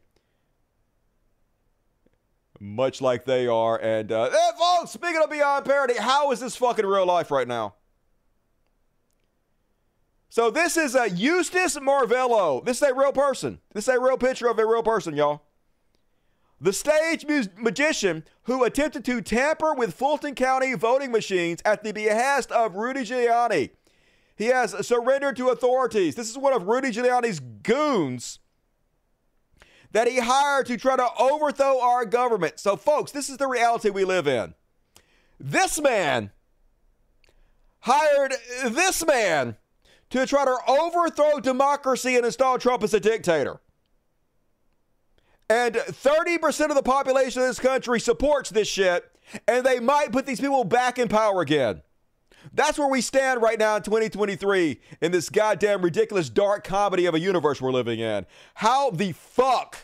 much 2.60 3.00
like 3.00 3.24
they 3.24 3.46
are. 3.46 3.80
And 3.80 4.10
uh, 4.10 4.30
hey, 4.30 4.50
folks, 4.58 4.90
speaking 4.90 5.22
of 5.22 5.30
beyond 5.30 5.64
parody, 5.64 5.94
how 5.94 6.32
is 6.32 6.40
this 6.40 6.56
fucking 6.56 6.84
real 6.84 7.06
life 7.06 7.30
right 7.30 7.48
now? 7.48 7.74
So 10.34 10.50
this 10.50 10.76
is 10.76 10.96
a 10.96 11.08
Eustace 11.08 11.76
Marvello. 11.76 12.64
This 12.64 12.78
is 12.78 12.88
a 12.88 12.92
real 12.92 13.12
person. 13.12 13.60
This 13.72 13.86
is 13.86 13.94
a 13.94 14.00
real 14.00 14.16
picture 14.16 14.48
of 14.48 14.58
a 14.58 14.66
real 14.66 14.82
person, 14.82 15.14
y'all. 15.14 15.42
The 16.60 16.72
stage 16.72 17.24
magician 17.56 18.24
who 18.42 18.64
attempted 18.64 19.04
to 19.04 19.20
tamper 19.20 19.74
with 19.74 19.94
Fulton 19.94 20.34
County 20.34 20.74
voting 20.74 21.12
machines 21.12 21.62
at 21.64 21.84
the 21.84 21.92
behest 21.92 22.50
of 22.50 22.74
Rudy 22.74 23.02
Giuliani. 23.02 23.70
He 24.34 24.46
has 24.46 24.84
surrendered 24.84 25.36
to 25.36 25.50
authorities. 25.50 26.16
This 26.16 26.30
is 26.30 26.36
one 26.36 26.52
of 26.52 26.66
Rudy 26.66 26.90
Giuliani's 26.90 27.38
goons 27.38 28.40
that 29.92 30.08
he 30.08 30.18
hired 30.18 30.66
to 30.66 30.76
try 30.76 30.96
to 30.96 31.06
overthrow 31.16 31.80
our 31.80 32.04
government. 32.04 32.58
So, 32.58 32.74
folks, 32.74 33.12
this 33.12 33.30
is 33.30 33.36
the 33.36 33.46
reality 33.46 33.88
we 33.88 34.04
live 34.04 34.26
in. 34.26 34.54
This 35.38 35.80
man 35.80 36.32
hired 37.78 38.34
this 38.64 39.06
man 39.06 39.58
to 40.10 40.26
try 40.26 40.44
to 40.44 40.56
overthrow 40.68 41.40
democracy 41.40 42.16
and 42.16 42.24
install 42.24 42.58
Trump 42.58 42.82
as 42.82 42.94
a 42.94 43.00
dictator. 43.00 43.60
And 45.48 45.74
30% 45.74 46.70
of 46.70 46.74
the 46.74 46.82
population 46.82 47.42
of 47.42 47.48
this 47.48 47.58
country 47.58 48.00
supports 48.00 48.50
this 48.50 48.68
shit, 48.68 49.10
and 49.46 49.64
they 49.64 49.78
might 49.78 50.12
put 50.12 50.26
these 50.26 50.40
people 50.40 50.64
back 50.64 50.98
in 50.98 51.08
power 51.08 51.42
again. 51.42 51.82
That's 52.52 52.78
where 52.78 52.88
we 52.88 53.00
stand 53.00 53.42
right 53.42 53.58
now 53.58 53.76
in 53.76 53.82
2023 53.82 54.80
in 55.00 55.12
this 55.12 55.28
goddamn 55.28 55.82
ridiculous 55.82 56.28
dark 56.28 56.64
comedy 56.64 57.06
of 57.06 57.14
a 57.14 57.20
universe 57.20 57.60
we're 57.60 57.72
living 57.72 58.00
in. 58.00 58.26
How 58.54 58.90
the 58.90 59.12
fuck? 59.12 59.78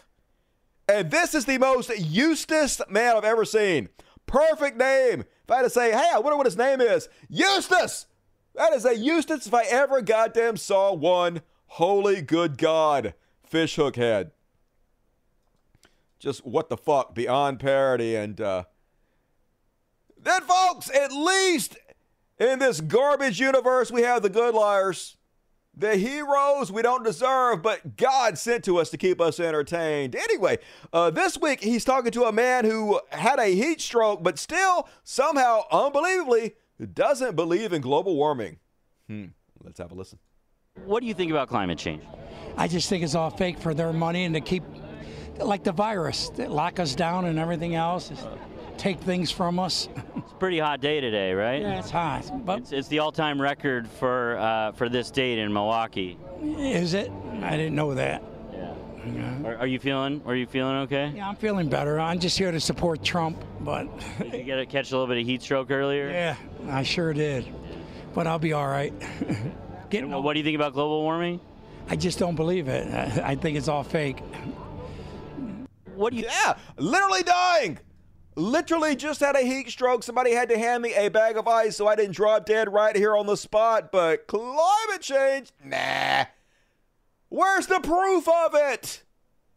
And 0.88 1.10
this 1.10 1.34
is 1.34 1.44
the 1.44 1.58
most 1.58 1.90
Eustace 1.96 2.80
man 2.88 3.16
I've 3.16 3.24
ever 3.24 3.44
seen. 3.44 3.88
Perfect 4.26 4.76
name. 4.76 5.20
If 5.20 5.50
I 5.50 5.56
had 5.56 5.62
to 5.62 5.70
say, 5.70 5.92
hey, 5.92 6.10
I 6.12 6.18
wonder 6.18 6.36
what 6.36 6.46
his 6.46 6.56
name 6.56 6.80
is, 6.80 7.08
Eustace! 7.28 8.06
That 8.54 8.72
is 8.72 8.84
a 8.84 8.96
Eustace 8.96 9.46
if 9.46 9.54
I 9.54 9.64
ever 9.64 10.02
goddamn 10.02 10.56
saw 10.56 10.92
one. 10.92 11.42
Holy 11.66 12.20
good 12.20 12.58
God. 12.58 13.14
Fishhook 13.44 13.96
head. 13.96 14.32
Just 16.18 16.44
what 16.44 16.68
the 16.68 16.76
fuck, 16.76 17.14
beyond 17.14 17.60
parody. 17.60 18.14
And 18.14 18.40
uh, 18.40 18.64
then, 20.20 20.42
folks, 20.42 20.90
at 20.90 21.12
least 21.12 21.78
in 22.38 22.58
this 22.58 22.80
garbage 22.80 23.40
universe, 23.40 23.90
we 23.90 24.02
have 24.02 24.22
the 24.22 24.28
good 24.28 24.54
liars. 24.54 25.16
The 25.74 25.96
heroes 25.96 26.72
we 26.72 26.82
don't 26.82 27.04
deserve, 27.04 27.62
but 27.62 27.96
God 27.96 28.36
sent 28.36 28.64
to 28.64 28.78
us 28.78 28.90
to 28.90 28.98
keep 28.98 29.20
us 29.20 29.38
entertained. 29.38 30.16
Anyway, 30.16 30.58
uh, 30.92 31.10
this 31.10 31.38
week 31.38 31.62
he's 31.62 31.84
talking 31.84 32.10
to 32.10 32.24
a 32.24 32.32
man 32.32 32.64
who 32.64 33.00
had 33.10 33.38
a 33.38 33.54
heat 33.54 33.80
stroke, 33.80 34.22
but 34.22 34.38
still, 34.38 34.88
somehow, 35.04 35.62
unbelievably, 35.70 36.56
who 36.80 36.86
doesn't 36.86 37.36
believe 37.36 37.74
in 37.74 37.82
global 37.82 38.16
warming. 38.16 38.56
Hmm. 39.06 39.26
Let's 39.62 39.78
have 39.78 39.92
a 39.92 39.94
listen. 39.94 40.18
What 40.86 41.00
do 41.00 41.06
you 41.06 41.12
think 41.12 41.30
about 41.30 41.48
climate 41.48 41.78
change? 41.78 42.02
I 42.56 42.68
just 42.68 42.88
think 42.88 43.04
it's 43.04 43.14
all 43.14 43.28
fake 43.28 43.58
for 43.58 43.74
their 43.74 43.92
money 43.92 44.24
and 44.24 44.34
to 44.34 44.40
keep, 44.40 44.62
like 45.36 45.62
the 45.62 45.72
virus, 45.72 46.30
that 46.30 46.50
lock 46.50 46.80
us 46.80 46.94
down 46.94 47.26
and 47.26 47.38
everything 47.38 47.74
else, 47.74 48.10
take 48.78 48.98
things 49.00 49.30
from 49.30 49.58
us. 49.60 49.88
It's 50.16 50.32
a 50.32 50.36
pretty 50.36 50.58
hot 50.58 50.80
day 50.80 51.00
today, 51.00 51.32
right? 51.34 51.60
Yeah, 51.60 51.80
it's 51.80 51.90
hot. 51.90 52.46
But 52.46 52.60
it's, 52.60 52.72
it's 52.72 52.88
the 52.88 53.00
all-time 53.00 53.40
record 53.42 53.88
for 53.88 54.38
uh, 54.38 54.72
for 54.72 54.88
this 54.88 55.10
date 55.10 55.38
in 55.38 55.52
Milwaukee. 55.52 56.16
is 56.40 56.94
it? 56.94 57.10
I 57.42 57.56
didn't 57.56 57.74
know 57.74 57.94
that. 57.94 58.22
Yeah. 59.06 59.42
Are, 59.48 59.56
are 59.58 59.66
you 59.66 59.78
feeling? 59.78 60.22
Are 60.26 60.34
you 60.34 60.46
feeling 60.46 60.76
okay? 60.78 61.12
Yeah, 61.14 61.28
I'm 61.28 61.36
feeling 61.36 61.68
better. 61.68 61.98
I'm 61.98 62.18
just 62.18 62.36
here 62.38 62.50
to 62.50 62.60
support 62.60 63.02
Trump, 63.02 63.42
but 63.60 63.86
Did 64.18 64.34
you 64.34 64.42
get 64.44 64.58
a, 64.58 64.66
catch 64.66 64.90
a 64.90 64.94
little 64.94 65.06
bit 65.06 65.18
of 65.18 65.26
heat 65.26 65.42
stroke 65.42 65.70
earlier? 65.70 66.10
yeah, 66.10 66.36
I 66.68 66.82
sure 66.82 67.12
did. 67.12 67.46
But 68.14 68.26
I'll 68.26 68.38
be 68.38 68.52
all 68.52 68.66
right. 68.66 68.92
Getting 69.90 70.10
What 70.10 70.34
do 70.34 70.38
you 70.38 70.44
think 70.44 70.54
about 70.56 70.72
global 70.72 71.02
warming? 71.02 71.40
I 71.88 71.96
just 71.96 72.18
don't 72.18 72.36
believe 72.36 72.68
it. 72.68 72.92
I 72.92 73.30
I 73.30 73.34
think 73.34 73.56
it's 73.56 73.68
all 73.68 73.82
fake. 73.82 74.22
What 75.94 76.12
do 76.12 76.18
you? 76.18 76.24
Yeah, 76.24 76.56
literally 76.76 77.22
dying. 77.22 77.78
Literally 78.36 78.94
just 78.96 79.20
had 79.20 79.34
a 79.36 79.40
heat 79.40 79.68
stroke. 79.70 80.02
Somebody 80.02 80.32
had 80.32 80.48
to 80.50 80.58
hand 80.58 80.82
me 80.82 80.94
a 80.94 81.08
bag 81.08 81.36
of 81.36 81.48
ice 81.48 81.76
so 81.76 81.88
I 81.88 81.96
didn't 81.96 82.14
drop 82.14 82.46
dead 82.46 82.72
right 82.72 82.94
here 82.94 83.16
on 83.16 83.26
the 83.26 83.36
spot. 83.36 83.90
But 83.90 84.26
climate 84.28 85.00
change, 85.00 85.50
nah. 85.64 86.24
Where's 87.30 87.68
the 87.68 87.78
proof 87.78 88.26
of 88.28 88.56
it? 88.56 89.04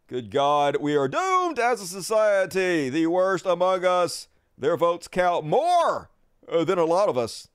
Good 0.06 0.30
God, 0.30 0.76
we 0.80 0.94
are 0.94 1.08
doomed 1.08 1.58
as 1.58 1.80
a 1.80 1.88
society. 1.88 2.88
The 2.88 3.08
worst 3.08 3.46
among 3.46 3.84
us. 3.84 4.28
Their 4.56 4.76
votes 4.76 5.08
count 5.08 5.44
more 5.44 6.08
uh, 6.48 6.62
than 6.62 6.78
a 6.78 6.84
lot 6.84 7.08
of 7.08 7.18
us. 7.18 7.48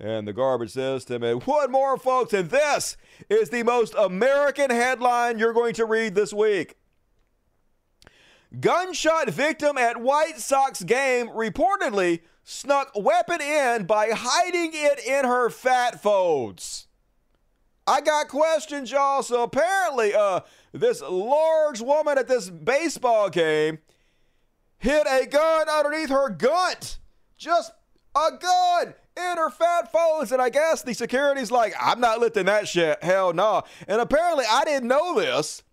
And 0.00 0.26
the 0.26 0.32
garbage 0.32 0.72
system. 0.72 1.22
And 1.22 1.44
one 1.44 1.70
more, 1.70 1.96
folks, 1.96 2.32
and 2.32 2.50
this 2.50 2.96
is 3.28 3.50
the 3.50 3.62
most 3.62 3.94
American 3.96 4.70
headline 4.70 5.38
you're 5.38 5.52
going 5.52 5.74
to 5.74 5.84
read 5.84 6.16
this 6.16 6.32
week. 6.32 6.76
Gunshot 8.58 9.30
victim 9.30 9.78
at 9.78 10.00
White 10.00 10.40
Sox 10.40 10.82
game 10.82 11.28
reportedly 11.28 12.22
snuck 12.42 12.90
weapon 12.96 13.40
in 13.40 13.84
by 13.84 14.08
hiding 14.12 14.72
it 14.74 14.98
in 15.06 15.24
her 15.24 15.50
fat 15.50 16.02
folds. 16.02 16.88
I 17.90 18.00
got 18.00 18.28
questions, 18.28 18.92
y'all. 18.92 19.20
So 19.24 19.42
apparently, 19.42 20.14
uh, 20.14 20.42
this 20.72 21.02
large 21.02 21.80
woman 21.80 22.18
at 22.18 22.28
this 22.28 22.48
baseball 22.48 23.28
game 23.30 23.78
hid 24.78 25.08
a 25.08 25.26
gun 25.26 25.68
underneath 25.68 26.08
her 26.10 26.28
gut. 26.28 26.98
Just 27.36 27.72
a 28.14 28.28
gun 28.38 28.94
in 29.16 29.36
her 29.38 29.50
fat 29.50 29.90
folds. 29.90 30.30
And 30.30 30.40
I 30.40 30.50
guess 30.50 30.82
the 30.82 30.94
security's 30.94 31.50
like, 31.50 31.74
I'm 31.80 31.98
not 31.98 32.20
lifting 32.20 32.46
that 32.46 32.68
shit. 32.68 33.02
Hell 33.02 33.32
no. 33.32 33.42
Nah. 33.42 33.62
And 33.88 34.00
apparently, 34.00 34.44
I 34.48 34.62
didn't 34.64 34.88
know 34.88 35.18
this, 35.18 35.64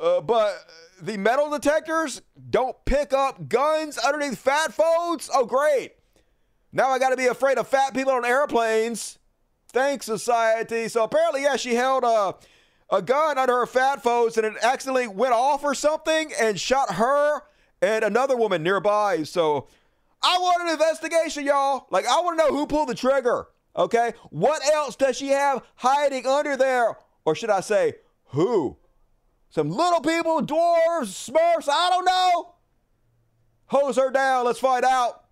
uh, 0.00 0.20
but 0.20 0.64
the 1.02 1.16
metal 1.16 1.50
detectors 1.50 2.22
don't 2.50 2.76
pick 2.84 3.12
up 3.12 3.48
guns 3.48 3.98
underneath 3.98 4.38
fat 4.38 4.72
folds. 4.72 5.28
Oh, 5.34 5.44
great. 5.44 5.94
Now 6.70 6.90
I 6.90 7.00
got 7.00 7.10
to 7.10 7.16
be 7.16 7.26
afraid 7.26 7.58
of 7.58 7.66
fat 7.66 7.94
people 7.94 8.12
on 8.12 8.24
airplanes. 8.24 9.17
Thanks, 9.78 10.06
society. 10.06 10.88
So 10.88 11.04
apparently, 11.04 11.44
yeah, 11.44 11.54
she 11.54 11.76
held 11.76 12.02
a, 12.02 12.34
a 12.90 13.00
gun 13.00 13.38
under 13.38 13.60
her 13.60 13.66
fat 13.66 14.02
folds 14.02 14.36
and 14.36 14.44
it 14.44 14.54
accidentally 14.60 15.06
went 15.06 15.32
off 15.32 15.62
or 15.62 15.72
something 15.72 16.32
and 16.40 16.58
shot 16.58 16.94
her 16.94 17.42
and 17.80 18.02
another 18.02 18.36
woman 18.36 18.64
nearby. 18.64 19.22
So 19.22 19.68
I 20.20 20.36
want 20.40 20.62
an 20.64 20.70
investigation, 20.70 21.46
y'all. 21.46 21.86
Like, 21.92 22.06
I 22.06 22.20
want 22.22 22.36
to 22.36 22.44
know 22.44 22.52
who 22.52 22.66
pulled 22.66 22.88
the 22.88 22.94
trigger. 22.96 23.46
Okay. 23.76 24.14
What 24.30 24.68
else 24.74 24.96
does 24.96 25.16
she 25.16 25.28
have 25.28 25.62
hiding 25.76 26.26
under 26.26 26.56
there? 26.56 26.96
Or 27.24 27.36
should 27.36 27.50
I 27.50 27.60
say, 27.60 27.94
who? 28.30 28.78
Some 29.48 29.70
little 29.70 30.00
people, 30.00 30.42
dwarves, 30.42 31.30
smurfs, 31.30 31.68
I 31.70 31.88
don't 31.90 32.04
know. 32.04 32.54
Hose 33.66 33.94
her 33.94 34.10
down. 34.10 34.44
Let's 34.44 34.58
find 34.58 34.84
out. 34.84 35.26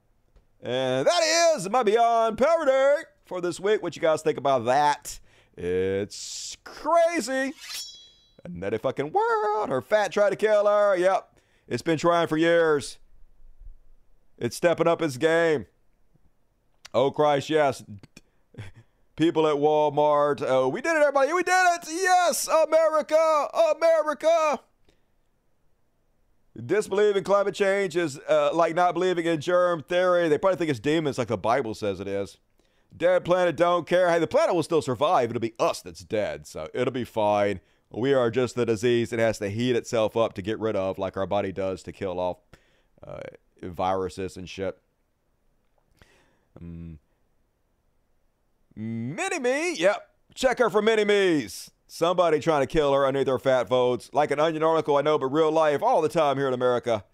And 0.62 1.04
that 1.04 1.56
is 1.56 1.68
my 1.68 1.82
Beyond 1.82 2.38
Parody 2.38 3.06
for 3.26 3.40
this 3.40 3.60
week. 3.60 3.82
What 3.82 3.96
you 3.96 4.02
guys 4.02 4.22
think 4.22 4.38
about 4.38 4.64
that? 4.66 5.18
It's 5.56 6.56
crazy. 6.64 7.52
A 8.44 8.48
nutty 8.48 8.78
fucking 8.78 9.12
world. 9.12 9.68
Her 9.68 9.82
fat 9.82 10.12
tried 10.12 10.30
to 10.30 10.36
kill 10.36 10.66
her. 10.66 10.96
Yep. 10.96 11.38
It's 11.68 11.82
been 11.82 11.98
trying 11.98 12.28
for 12.28 12.36
years. 12.36 12.98
It's 14.38 14.56
stepping 14.56 14.86
up 14.86 15.02
its 15.02 15.16
game. 15.16 15.66
Oh, 16.94 17.10
Christ, 17.10 17.50
yes. 17.50 17.82
People 19.16 19.46
at 19.46 19.56
Walmart. 19.56 20.44
Oh, 20.46 20.68
we 20.68 20.80
did 20.80 20.94
it, 20.94 21.00
everybody. 21.00 21.32
We 21.32 21.42
did 21.42 21.52
it. 21.52 21.88
Yes, 21.88 22.48
America. 22.48 23.48
America. 23.74 24.60
Disbelieving 26.64 27.24
climate 27.24 27.54
change 27.54 27.96
is 27.96 28.18
uh, 28.28 28.50
like 28.54 28.74
not 28.74 28.94
believing 28.94 29.26
in 29.26 29.40
germ 29.40 29.82
theory. 29.82 30.28
They 30.28 30.38
probably 30.38 30.58
think 30.58 30.70
it's 30.70 30.80
demons, 30.80 31.18
like 31.18 31.28
the 31.28 31.36
Bible 31.36 31.74
says 31.74 32.00
it 32.00 32.08
is. 32.08 32.38
Dead 32.94 33.24
planet 33.24 33.56
don't 33.56 33.86
care. 33.86 34.10
Hey, 34.10 34.18
the 34.18 34.26
planet 34.26 34.54
will 34.54 34.62
still 34.62 34.82
survive. 34.82 35.30
It'll 35.30 35.40
be 35.40 35.54
us 35.58 35.82
that's 35.82 36.04
dead, 36.04 36.46
so 36.46 36.68
it'll 36.74 36.92
be 36.92 37.04
fine. 37.04 37.60
We 37.90 38.12
are 38.12 38.30
just 38.30 38.56
the 38.56 38.66
disease 38.66 39.12
it 39.12 39.18
has 39.18 39.38
to 39.38 39.48
heat 39.48 39.76
itself 39.76 40.16
up 40.16 40.34
to 40.34 40.42
get 40.42 40.58
rid 40.58 40.76
of, 40.76 40.98
like 40.98 41.16
our 41.16 41.26
body 41.26 41.52
does 41.52 41.82
to 41.84 41.92
kill 41.92 42.18
off 42.18 42.38
uh, 43.06 43.20
viruses 43.62 44.36
and 44.36 44.48
shit. 44.48 44.78
Um, 46.60 46.98
Mini 48.74 49.38
Me, 49.38 49.74
yep. 49.74 50.10
Check 50.34 50.58
her 50.58 50.68
for 50.68 50.82
Mini 50.82 51.04
Me's. 51.04 51.70
Somebody 51.86 52.40
trying 52.40 52.62
to 52.62 52.66
kill 52.66 52.92
her 52.92 53.06
underneath 53.06 53.28
her 53.28 53.38
fat 53.38 53.68
folds. 53.68 54.10
Like 54.12 54.30
an 54.30 54.40
onion 54.40 54.62
article, 54.62 54.96
I 54.96 55.02
know, 55.02 55.18
but 55.18 55.26
real 55.26 55.52
life 55.52 55.82
all 55.82 56.02
the 56.02 56.08
time 56.08 56.36
here 56.36 56.48
in 56.48 56.54
America. 56.54 57.04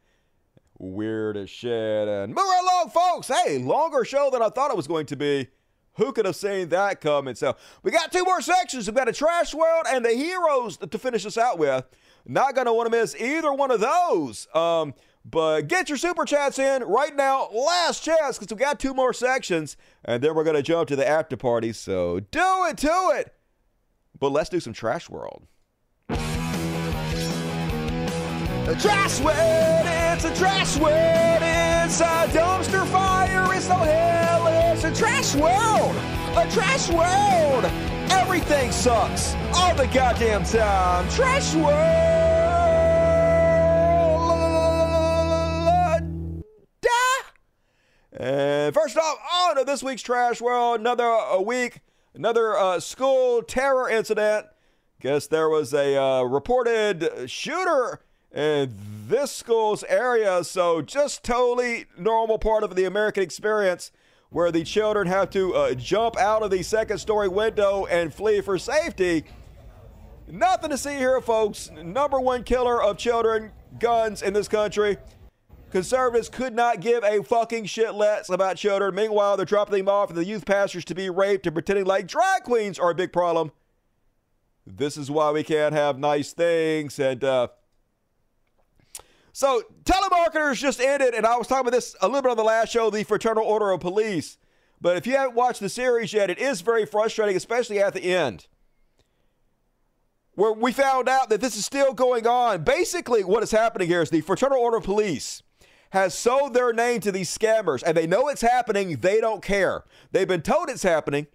Weird 0.78 1.36
as 1.36 1.50
shit. 1.50 2.08
And 2.08 2.34
move 2.34 2.44
along, 2.44 2.90
folks. 2.90 3.28
Hey, 3.28 3.58
longer 3.58 4.04
show 4.04 4.30
than 4.30 4.42
I 4.42 4.48
thought 4.48 4.70
it 4.70 4.76
was 4.76 4.88
going 4.88 5.06
to 5.06 5.16
be. 5.16 5.48
Who 5.94 6.12
could 6.12 6.24
have 6.24 6.36
seen 6.36 6.70
that 6.70 7.01
coming? 7.01 7.35
So 7.35 7.56
we 7.82 7.90
got 7.90 8.12
two 8.12 8.24
more 8.24 8.40
sections. 8.40 8.86
We've 8.86 8.97
got 8.97 9.09
a 9.09 9.12
trash 9.12 9.55
world 9.55 9.85
and 9.89 10.05
the 10.05 10.12
heroes 10.12 10.77
to 10.78 10.98
finish 10.98 11.27
us 11.27 11.36
out 11.36 11.59
with. 11.59 11.85
Not 12.24 12.55
going 12.55 12.66
to 12.66 12.73
want 12.73 12.90
to 12.90 12.98
miss 12.98 13.14
either 13.16 13.52
one 13.52 13.70
of 13.70 13.81
those. 13.81 14.47
Um, 14.55 14.94
but 15.24 15.62
get 15.62 15.89
your 15.89 15.98
super 15.98 16.24
chats 16.24 16.59
in 16.59 16.82
right 16.85 17.14
now. 17.14 17.48
Last 17.51 18.02
chance 18.02 18.39
because 18.39 18.55
we 18.55 18.59
got 18.59 18.81
two 18.81 18.94
more 18.94 19.12
sections. 19.12 19.77
And 20.05 20.23
then 20.23 20.35
we're 20.35 20.44
going 20.44 20.56
to 20.56 20.62
jump 20.62 20.89
to 20.89 20.97
the 20.97 21.06
after 21.06 21.36
party. 21.36 21.73
So 21.73 22.20
do 22.20 22.64
it 22.69 22.78
to 22.78 23.12
it. 23.14 23.35
But 24.19 24.32
let's 24.32 24.48
do 24.48 24.60
some 24.60 24.73
trash 24.73 25.10
world. 25.10 25.47
A 26.09 26.14
trash 28.81 29.20
world, 29.20 29.86
it's 30.12 30.24
a 30.24 30.34
trash 30.34 30.76
world, 30.76 31.43
it's 31.43 32.01
a 32.01 32.28
dumpster 32.36 32.86
fire, 32.89 33.55
it's 33.55 33.66
no 33.66 33.76
hell, 33.76 34.47
it's 34.70 34.84
a 34.84 34.94
trash 34.94 35.34
world, 35.34 35.97
a 36.36 36.51
trash 36.51 36.90
world. 36.90 37.64
Everything 38.10 38.70
sucks 38.72 39.34
all 39.55 39.74
the 39.74 39.86
goddamn 39.86 40.44
time. 40.44 41.09
Trash 41.09 41.55
world. 41.55 41.72
And 48.14 48.74
first 48.74 48.98
off, 48.98 49.18
on 49.34 49.56
to 49.56 49.64
this 49.64 49.82
week's 49.82 50.02
trash 50.02 50.43
world, 50.43 50.78
another 50.78 51.05
a 51.05 51.40
week, 51.40 51.80
another 52.14 52.56
uh, 52.56 52.80
school 52.80 53.43
terror 53.43 53.89
incident. 53.89 54.47
Guess 55.01 55.28
there 55.28 55.48
was 55.48 55.72
a 55.72 55.97
uh, 55.97 56.22
reported 56.22 57.28
shooter 57.30 58.01
in 58.34 58.74
this 59.09 59.30
school's 59.30 59.84
area. 59.84 60.44
So, 60.44 60.82
just 60.82 61.22
totally 61.22 61.86
normal 61.98 62.38
part 62.38 62.62
of 62.62 62.74
the 62.74 62.84
American 62.84 63.22
experience 63.22 63.92
where 64.30 64.50
the 64.50 64.64
children 64.64 65.06
have 65.06 65.30
to 65.30 65.54
uh, 65.54 65.74
jump 65.74 66.16
out 66.16 66.42
of 66.42 66.50
the 66.50 66.62
second 66.62 66.98
story 66.98 67.28
window 67.28 67.86
and 67.86 68.12
flee 68.12 68.40
for 68.40 68.59
safety. 68.59 69.24
Nothing 70.26 70.70
to 70.70 70.78
see 70.78 70.96
here, 70.96 71.20
folks. 71.20 71.70
Number 71.70 72.18
one 72.18 72.42
killer 72.42 72.82
of 72.82 72.96
children, 72.96 73.52
guns 73.78 74.22
in 74.22 74.32
this 74.32 74.48
country. 74.48 74.96
Conservatives 75.70 76.28
could 76.28 76.54
not 76.54 76.80
give 76.80 77.02
a 77.04 77.22
fucking 77.22 77.66
shit 77.66 77.94
less 77.94 78.30
about 78.30 78.56
children. 78.56 78.94
Meanwhile, 78.94 79.36
they're 79.36 79.46
dropping 79.46 79.78
them 79.78 79.88
off 79.88 80.10
at 80.10 80.16
the 80.16 80.24
youth 80.24 80.46
pastors 80.46 80.84
to 80.86 80.94
be 80.94 81.10
raped 81.10 81.46
and 81.46 81.54
pretending 81.54 81.86
like 81.86 82.06
drag 82.06 82.44
queens 82.44 82.78
are 82.78 82.90
a 82.90 82.94
big 82.94 83.12
problem. 83.12 83.52
This 84.66 84.96
is 84.96 85.10
why 85.10 85.30
we 85.32 85.42
can't 85.42 85.74
have 85.74 85.98
nice 85.98 86.32
things. 86.32 86.98
And, 86.98 87.24
uh, 87.24 87.48
so, 89.32 89.62
telemarketers 89.84 90.56
just 90.56 90.80
ended, 90.80 91.14
and 91.14 91.26
I 91.26 91.36
was 91.36 91.46
talking 91.46 91.66
about 91.66 91.72
this 91.72 91.96
a 92.02 92.06
little 92.06 92.22
bit 92.22 92.30
on 92.32 92.36
the 92.36 92.44
last 92.44 92.70
show, 92.70 92.90
the 92.90 93.02
Fraternal 93.02 93.44
Order 93.44 93.70
of 93.70 93.80
Police. 93.80 94.36
But 94.80 94.96
if 94.96 95.06
you 95.06 95.16
haven't 95.16 95.36
watched 95.36 95.60
the 95.60 95.68
series 95.68 96.12
yet, 96.12 96.28
it 96.28 96.38
is 96.38 96.60
very 96.60 96.84
frustrating, 96.84 97.36
especially 97.36 97.80
at 97.80 97.94
the 97.94 98.02
end, 98.02 98.46
where 100.34 100.52
we 100.52 100.72
found 100.72 101.09
out 101.09 101.30
that 101.30 101.40
this 101.40 101.56
is 101.56 101.64
still 101.64 101.94
going 101.94 102.26
on. 102.26 102.64
Basically, 102.64 103.24
what 103.24 103.42
is 103.42 103.52
happening 103.52 103.88
here 103.88 104.02
is 104.02 104.10
the 104.10 104.20
Fraternal 104.20 104.59
Order 104.59 104.78
of 104.78 104.84
Police 104.84 105.42
has 105.92 106.14
sold 106.14 106.52
their 106.52 106.72
name 106.72 107.00
to 107.00 107.12
these 107.12 107.36
scammers, 107.36 107.82
and 107.86 107.96
they 107.96 108.06
know 108.06 108.28
it's 108.28 108.40
happening. 108.42 108.96
They 108.96 109.20
don't 109.20 109.42
care. 109.42 109.84
They've 110.10 110.28
been 110.28 110.42
told 110.42 110.68
it's 110.68 110.82
happening. 110.82 111.26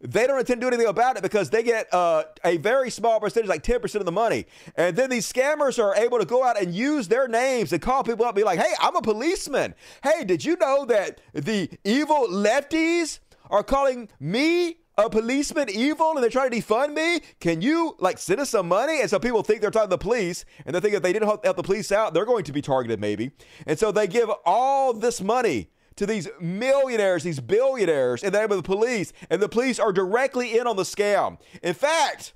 They 0.00 0.26
don't 0.26 0.38
intend 0.38 0.60
to 0.62 0.64
do 0.64 0.68
anything 0.68 0.88
about 0.88 1.18
it 1.18 1.22
because 1.22 1.50
they 1.50 1.62
get 1.62 1.92
uh, 1.92 2.24
a 2.42 2.56
very 2.56 2.90
small 2.90 3.20
percentage, 3.20 3.48
like 3.48 3.62
10% 3.62 3.96
of 3.96 4.06
the 4.06 4.12
money. 4.12 4.46
And 4.76 4.96
then 4.96 5.10
these 5.10 5.30
scammers 5.30 5.82
are 5.82 5.94
able 5.94 6.18
to 6.18 6.24
go 6.24 6.42
out 6.42 6.60
and 6.60 6.74
use 6.74 7.08
their 7.08 7.28
names 7.28 7.72
and 7.72 7.82
call 7.82 8.02
people 8.02 8.24
up 8.24 8.30
and 8.30 8.36
be 8.36 8.44
like, 8.44 8.58
hey, 8.58 8.72
I'm 8.80 8.96
a 8.96 9.02
policeman. 9.02 9.74
Hey, 10.02 10.24
did 10.24 10.44
you 10.44 10.56
know 10.56 10.86
that 10.86 11.20
the 11.34 11.68
evil 11.84 12.28
lefties 12.28 13.18
are 13.50 13.62
calling 13.62 14.08
me 14.18 14.78
a 14.96 15.10
policeman 15.10 15.68
evil 15.68 16.12
and 16.12 16.22
they're 16.22 16.30
trying 16.30 16.50
to 16.50 16.56
defund 16.56 16.94
me? 16.94 17.20
Can 17.38 17.60
you 17.60 17.94
like 17.98 18.16
send 18.16 18.40
us 18.40 18.50
some 18.50 18.68
money? 18.68 19.02
And 19.02 19.10
so 19.10 19.18
people 19.18 19.42
think 19.42 19.60
they're 19.60 19.70
talking 19.70 19.90
to 19.90 19.96
the 19.96 19.98
police 19.98 20.46
and 20.64 20.74
they 20.74 20.80
think 20.80 20.94
if 20.94 21.02
they 21.02 21.12
didn't 21.12 21.28
help 21.28 21.42
the 21.42 21.62
police 21.62 21.92
out, 21.92 22.14
they're 22.14 22.24
going 22.24 22.44
to 22.44 22.52
be 22.52 22.62
targeted 22.62 23.00
maybe. 23.00 23.32
And 23.66 23.78
so 23.78 23.92
they 23.92 24.06
give 24.06 24.30
all 24.46 24.94
this 24.94 25.20
money 25.20 25.68
to 26.00 26.06
these 26.06 26.28
millionaires, 26.40 27.24
these 27.24 27.40
billionaires 27.40 28.22
in 28.22 28.32
the 28.32 28.38
name 28.38 28.50
of 28.50 28.56
the 28.56 28.62
police, 28.62 29.12
and 29.28 29.42
the 29.42 29.50
police 29.50 29.78
are 29.78 29.92
directly 29.92 30.58
in 30.58 30.66
on 30.66 30.76
the 30.76 30.82
scam. 30.82 31.36
In 31.62 31.74
fact, 31.74 32.32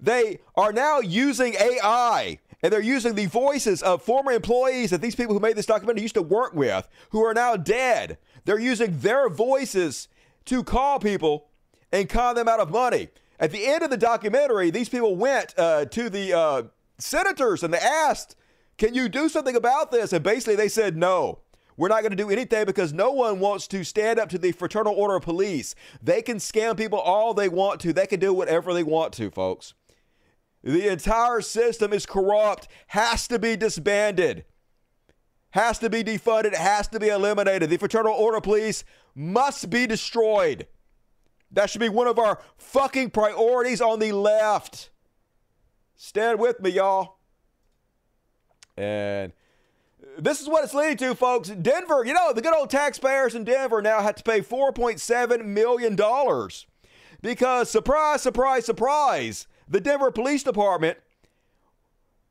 they 0.00 0.40
are 0.56 0.72
now 0.72 0.98
using 0.98 1.54
AI 1.54 2.40
and 2.64 2.72
they're 2.72 2.82
using 2.82 3.14
the 3.14 3.26
voices 3.26 3.80
of 3.80 4.02
former 4.02 4.32
employees 4.32 4.90
that 4.90 5.00
these 5.00 5.14
people 5.14 5.34
who 5.34 5.40
made 5.40 5.54
this 5.54 5.66
documentary 5.66 6.02
used 6.02 6.16
to 6.16 6.22
work 6.22 6.52
with, 6.52 6.88
who 7.10 7.24
are 7.24 7.32
now 7.32 7.54
dead. 7.54 8.18
They're 8.44 8.58
using 8.58 8.98
their 8.98 9.28
voices 9.28 10.08
to 10.46 10.64
call 10.64 10.98
people 10.98 11.46
and 11.92 12.08
con 12.08 12.34
them 12.34 12.48
out 12.48 12.58
of 12.58 12.72
money. 12.72 13.06
At 13.38 13.52
the 13.52 13.68
end 13.68 13.84
of 13.84 13.90
the 13.90 13.96
documentary, 13.96 14.70
these 14.70 14.88
people 14.88 15.14
went 15.14 15.54
uh, 15.56 15.84
to 15.84 16.10
the 16.10 16.36
uh, 16.36 16.62
senators 16.98 17.62
and 17.62 17.72
they 17.72 17.78
asked, 17.78 18.34
Can 18.78 18.94
you 18.94 19.08
do 19.08 19.28
something 19.28 19.54
about 19.54 19.92
this? 19.92 20.12
And 20.12 20.24
basically 20.24 20.56
they 20.56 20.68
said 20.68 20.96
no. 20.96 21.38
We're 21.76 21.88
not 21.88 22.00
going 22.00 22.10
to 22.10 22.16
do 22.16 22.30
anything 22.30 22.64
because 22.64 22.92
no 22.92 23.12
one 23.12 23.38
wants 23.38 23.66
to 23.68 23.84
stand 23.84 24.18
up 24.18 24.28
to 24.30 24.38
the 24.38 24.52
Fraternal 24.52 24.94
Order 24.94 25.16
of 25.16 25.22
Police. 25.22 25.74
They 26.02 26.22
can 26.22 26.38
scam 26.38 26.76
people 26.76 26.98
all 26.98 27.34
they 27.34 27.48
want 27.48 27.80
to, 27.82 27.92
they 27.92 28.06
can 28.06 28.20
do 28.20 28.32
whatever 28.32 28.72
they 28.72 28.82
want 28.82 29.12
to, 29.14 29.30
folks. 29.30 29.74
The 30.62 30.88
entire 30.88 31.42
system 31.42 31.92
is 31.92 32.06
corrupt, 32.06 32.66
has 32.88 33.28
to 33.28 33.38
be 33.38 33.56
disbanded, 33.56 34.44
has 35.50 35.78
to 35.78 35.90
be 35.90 36.02
defunded, 36.02 36.54
has 36.54 36.88
to 36.88 36.98
be 36.98 37.08
eliminated. 37.08 37.70
The 37.70 37.76
Fraternal 37.76 38.14
Order 38.14 38.38
of 38.38 38.42
Police 38.42 38.82
must 39.14 39.70
be 39.70 39.86
destroyed. 39.86 40.66
That 41.52 41.70
should 41.70 41.80
be 41.80 41.88
one 41.88 42.06
of 42.06 42.18
our 42.18 42.40
fucking 42.56 43.10
priorities 43.10 43.80
on 43.80 43.98
the 43.98 44.12
left. 44.12 44.90
Stand 45.94 46.38
with 46.38 46.60
me, 46.60 46.70
y'all. 46.70 47.18
And 48.76 49.32
this 50.18 50.40
is 50.40 50.48
what 50.48 50.64
it's 50.64 50.74
leading 50.74 50.96
to, 50.98 51.14
folks. 51.14 51.48
Denver, 51.48 52.04
you 52.04 52.14
know, 52.14 52.32
the 52.32 52.42
good 52.42 52.54
old 52.54 52.70
taxpayers 52.70 53.34
in 53.34 53.44
Denver 53.44 53.82
now 53.82 54.00
have 54.00 54.16
to 54.16 54.22
pay 54.22 54.40
$4.7 54.40 55.44
million 55.44 55.96
because, 57.22 57.70
surprise, 57.70 58.22
surprise, 58.22 58.64
surprise, 58.64 59.46
the 59.68 59.80
Denver 59.80 60.10
Police 60.10 60.42
Department 60.42 60.98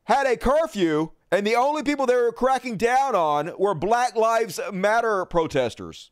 had 0.04 0.26
a 0.26 0.36
curfew, 0.36 1.10
and 1.30 1.46
the 1.46 1.56
only 1.56 1.82
people 1.82 2.06
they 2.06 2.14
were 2.14 2.32
cracking 2.32 2.76
down 2.76 3.14
on 3.14 3.52
were 3.58 3.74
Black 3.74 4.16
Lives 4.16 4.60
Matter 4.72 5.24
protesters. 5.24 6.10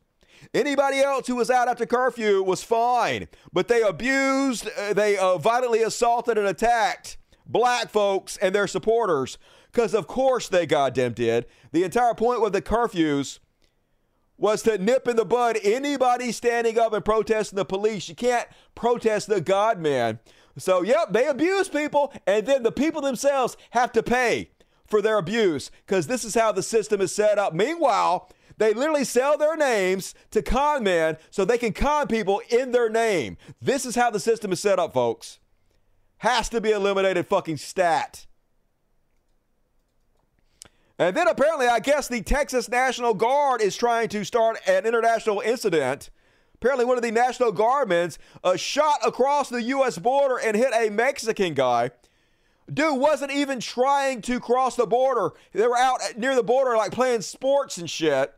Anybody 0.53 1.01
else 1.01 1.27
who 1.27 1.37
was 1.37 1.51
out 1.51 1.69
after 1.69 1.87
curfew 1.87 2.43
was 2.43 2.63
fine, 2.63 3.29
but 3.53 3.69
they 3.69 3.83
abused, 3.83 4.69
uh, 4.77 4.93
they 4.93 5.17
uh, 5.17 5.39
violently 5.39 5.83
assaulted 5.83 6.37
and 6.37 6.47
attacked 6.47 7.17
black 7.47 7.91
folks 7.91 8.37
and 8.39 8.55
their 8.55 8.67
supporters 8.67 9.39
because, 9.75 9.93
of 9.93 10.07
course, 10.07 10.49
they 10.49 10.67
goddamn 10.67 11.15
did. 11.15 11.47
The 11.73 11.83
entire 11.83 12.15
point 12.15 12.41
with 12.41 12.53
the 12.53 12.63
curfews 12.63 13.41
was 14.39 14.63
to 14.63 14.79
nip 14.79 15.09
in 15.09 15.17
the 15.17 15.25
bud 15.25 15.59
anybody 15.65 16.31
standing 16.31 16.79
up 16.79 16.93
and 16.93 17.05
protesting 17.05 17.57
the 17.57 17.65
police. 17.65 18.09
You 18.09 18.15
can't 18.15 18.49
protest 18.77 19.27
the 19.29 19.41
God 19.41 19.81
man. 19.81 20.21
So, 20.57 20.83
yep, 20.83 21.13
they 21.13 21.27
abuse 21.27 21.69
people, 21.69 22.13
and 22.25 22.47
then 22.47 22.63
the 22.63 22.71
people 22.71 23.01
themselves 23.01 23.57
have 23.71 23.91
to 23.93 24.03
pay 24.05 24.51
for 24.87 25.03
their 25.03 25.19
abuse 25.19 25.73
because 25.85 26.07
this 26.07 26.25
is 26.25 26.37
how 26.37 26.53
the 26.53 26.63
system 26.63 27.01
is 27.01 27.13
set 27.13 27.37
up. 27.37 27.53
Meanwhile, 27.53 28.31
they 28.57 28.73
literally 28.73 29.03
sell 29.03 29.37
their 29.37 29.57
names 29.57 30.15
to 30.31 30.41
con 30.41 30.85
men 30.85 31.17
so 31.31 31.45
they 31.45 31.59
can 31.59 31.73
con 31.73 32.07
people 32.07 32.41
in 32.49 32.71
their 32.71 32.89
name. 32.89 33.37
This 33.61 33.85
is 33.85 33.97
how 33.97 34.13
the 34.13 34.21
system 34.21 34.53
is 34.53 34.61
set 34.61 34.79
up, 34.79 34.95
folks. 34.95 35.41
Has 36.19 36.49
to 36.51 36.61
be 36.61 36.71
eliminated 36.71 37.27
fucking 37.27 37.57
stat. 37.57 38.27
And 40.99 41.17
then 41.17 41.27
apparently, 41.27 41.67
I 41.67 41.81
guess 41.81 42.07
the 42.07 42.23
Texas 42.23 42.69
National 42.69 43.15
Guard 43.15 43.61
is 43.61 43.77
trying 43.77 44.09
to 44.11 44.25
start 44.25 44.59
an 44.67 44.87
international 44.87 45.41
incident. 45.41 46.11
Apparently, 46.55 46.85
one 46.85 46.97
of 46.97 47.03
the 47.03 47.11
National 47.11 47.53
Guardmen 47.53 48.17
uh, 48.45 48.57
shot 48.57 49.01
across 49.05 49.49
the 49.49 49.63
U.S. 49.63 49.99
border 49.99 50.39
and 50.39 50.57
hit 50.57 50.73
a 50.73 50.91
Mexican 50.91 51.55
guy. 51.55 51.91
Dude 52.73 52.99
wasn't 52.99 53.33
even 53.33 53.61
trying 53.61 54.23
to 54.23 54.41
cross 54.41 54.77
the 54.77 54.87
border. 54.87 55.33
They 55.53 55.67
were 55.67 55.77
out 55.77 56.01
near 56.17 56.35
the 56.35 56.43
border, 56.43 56.77
like 56.77 56.93
playing 56.93 57.21
sports 57.21 57.77
and 57.77 57.91
shit. 57.91 58.33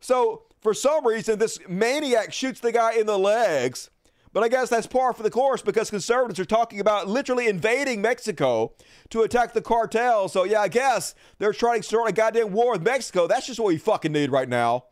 So, 0.00 0.42
for 0.60 0.74
some 0.74 1.06
reason, 1.06 1.38
this 1.38 1.58
maniac 1.68 2.32
shoots 2.32 2.60
the 2.60 2.72
guy 2.72 2.94
in 2.94 3.06
the 3.06 3.18
legs. 3.18 3.90
But 4.36 4.44
I 4.44 4.48
guess 4.48 4.68
that's 4.68 4.86
par 4.86 5.14
for 5.14 5.22
the 5.22 5.30
course 5.30 5.62
because 5.62 5.88
conservatives 5.88 6.38
are 6.38 6.44
talking 6.44 6.78
about 6.78 7.08
literally 7.08 7.48
invading 7.48 8.02
Mexico 8.02 8.74
to 9.08 9.22
attack 9.22 9.54
the 9.54 9.62
cartel. 9.62 10.28
So, 10.28 10.44
yeah, 10.44 10.60
I 10.60 10.68
guess 10.68 11.14
they're 11.38 11.54
trying 11.54 11.80
to 11.80 11.86
start 11.86 12.10
a 12.10 12.12
goddamn 12.12 12.52
war 12.52 12.72
with 12.72 12.82
Mexico. 12.82 13.26
That's 13.26 13.46
just 13.46 13.58
what 13.58 13.68
we 13.68 13.78
fucking 13.78 14.12
need 14.12 14.30
right 14.30 14.46
now. 14.46 14.84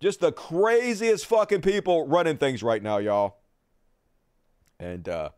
Just 0.00 0.18
the 0.18 0.32
craziest 0.32 1.26
fucking 1.26 1.60
people 1.60 2.08
running 2.08 2.36
things 2.36 2.64
right 2.64 2.82
now, 2.82 2.98
y'all. 2.98 3.36
And, 4.80 5.08
uh, 5.08 5.28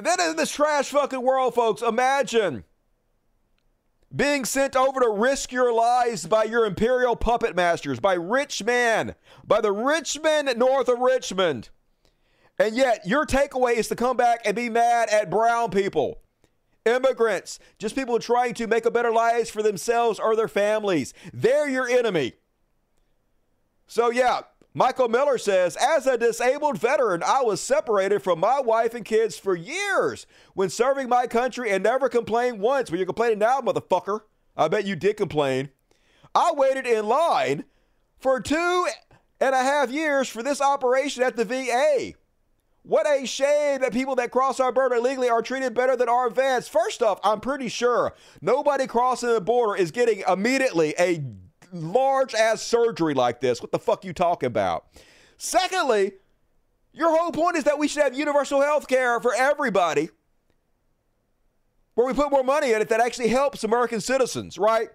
then 0.00 0.20
in 0.28 0.34
this 0.34 0.50
trash 0.50 0.90
fucking 0.90 1.22
world, 1.22 1.54
folks, 1.54 1.82
imagine 1.82 2.64
being 4.14 4.44
sent 4.44 4.76
over 4.76 5.00
to 5.00 5.08
risk 5.08 5.52
your 5.52 5.72
lives 5.72 6.26
by 6.26 6.44
your 6.44 6.66
imperial 6.66 7.16
puppet 7.16 7.56
masters, 7.56 7.98
by 8.00 8.14
rich 8.14 8.62
men, 8.62 9.14
by 9.44 9.60
the 9.60 9.72
rich 9.72 10.20
men 10.22 10.46
north 10.56 10.88
of 10.88 10.98
Richmond. 10.98 11.70
And 12.58 12.76
yet, 12.76 13.06
your 13.06 13.24
takeaway 13.24 13.74
is 13.74 13.88
to 13.88 13.96
come 13.96 14.16
back 14.16 14.42
and 14.44 14.54
be 14.54 14.68
mad 14.68 15.08
at 15.08 15.30
brown 15.30 15.70
people, 15.70 16.20
immigrants, 16.84 17.58
just 17.78 17.94
people 17.94 18.18
trying 18.18 18.54
to 18.54 18.66
make 18.66 18.84
a 18.84 18.90
better 18.90 19.10
lives 19.10 19.50
for 19.50 19.62
themselves 19.62 20.20
or 20.20 20.36
their 20.36 20.48
families. 20.48 21.14
They're 21.32 21.68
your 21.68 21.88
enemy. 21.88 22.34
So, 23.86 24.10
yeah, 24.10 24.42
Michael 24.74 25.08
Miller 25.08 25.36
says, 25.36 25.76
as 25.76 26.06
a 26.06 26.16
disabled 26.16 26.78
veteran, 26.78 27.22
I 27.22 27.42
was 27.42 27.60
separated 27.60 28.22
from 28.22 28.40
my 28.40 28.60
wife 28.60 28.94
and 28.94 29.04
kids 29.04 29.36
for 29.38 29.54
years 29.54 30.26
when 30.54 30.70
serving 30.70 31.10
my 31.10 31.26
country 31.26 31.70
and 31.70 31.84
never 31.84 32.08
complained 32.08 32.58
once. 32.58 32.90
Well, 32.90 32.96
you're 32.96 33.06
complaining 33.06 33.40
now, 33.40 33.60
motherfucker. 33.60 34.20
I 34.56 34.68
bet 34.68 34.86
you 34.86 34.96
did 34.96 35.18
complain. 35.18 35.70
I 36.34 36.52
waited 36.54 36.86
in 36.86 37.06
line 37.06 37.64
for 38.18 38.40
two 38.40 38.86
and 39.40 39.54
a 39.54 39.62
half 39.62 39.90
years 39.90 40.28
for 40.28 40.42
this 40.42 40.62
operation 40.62 41.22
at 41.22 41.36
the 41.36 41.44
VA. 41.44 42.14
What 42.82 43.06
a 43.06 43.26
shame 43.26 43.80
that 43.82 43.92
people 43.92 44.16
that 44.16 44.30
cross 44.30 44.58
our 44.58 44.72
border 44.72 44.96
illegally 44.96 45.28
are 45.28 45.42
treated 45.42 45.74
better 45.74 45.96
than 45.96 46.08
our 46.08 46.30
vets. 46.30 46.66
First 46.66 47.02
off, 47.02 47.20
I'm 47.22 47.40
pretty 47.40 47.68
sure 47.68 48.14
nobody 48.40 48.86
crossing 48.86 49.28
the 49.28 49.40
border 49.40 49.76
is 49.76 49.90
getting 49.90 50.22
immediately 50.26 50.94
a 50.98 51.22
large 51.72 52.34
ass 52.34 52.62
surgery 52.62 53.14
like 53.14 53.40
this. 53.40 53.60
What 53.60 53.72
the 53.72 53.78
fuck 53.78 54.04
you 54.04 54.12
talking 54.12 54.46
about? 54.46 54.86
Secondly, 55.36 56.12
your 56.92 57.16
whole 57.16 57.32
point 57.32 57.56
is 57.56 57.64
that 57.64 57.78
we 57.78 57.88
should 57.88 58.02
have 58.02 58.14
universal 58.14 58.60
health 58.60 58.86
care 58.86 59.18
for 59.20 59.34
everybody, 59.34 60.10
where 61.94 62.06
we 62.06 62.12
put 62.12 62.30
more 62.30 62.44
money 62.44 62.72
in 62.72 62.80
it 62.80 62.88
that 62.90 63.00
actually 63.00 63.28
helps 63.28 63.64
American 63.64 64.00
citizens, 64.00 64.58
right? 64.58 64.88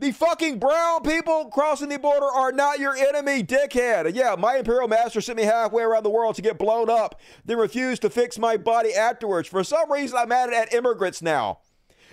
The 0.00 0.12
fucking 0.12 0.60
brown 0.60 1.02
people 1.02 1.46
crossing 1.46 1.88
the 1.88 1.98
border 1.98 2.26
are 2.26 2.52
not 2.52 2.78
your 2.78 2.94
enemy, 2.94 3.42
dickhead. 3.42 4.14
Yeah, 4.14 4.36
my 4.38 4.58
imperial 4.58 4.86
master 4.86 5.20
sent 5.20 5.38
me 5.38 5.42
halfway 5.42 5.82
around 5.82 6.04
the 6.04 6.10
world 6.10 6.36
to 6.36 6.42
get 6.42 6.56
blown 6.56 6.88
up, 6.88 7.20
then 7.44 7.58
refused 7.58 8.02
to 8.02 8.10
fix 8.10 8.38
my 8.38 8.56
body 8.56 8.94
afterwards. 8.94 9.48
For 9.48 9.64
some 9.64 9.90
reason, 9.90 10.16
I'm 10.16 10.28
mad 10.28 10.52
at 10.52 10.72
immigrants 10.72 11.20
now. 11.20 11.58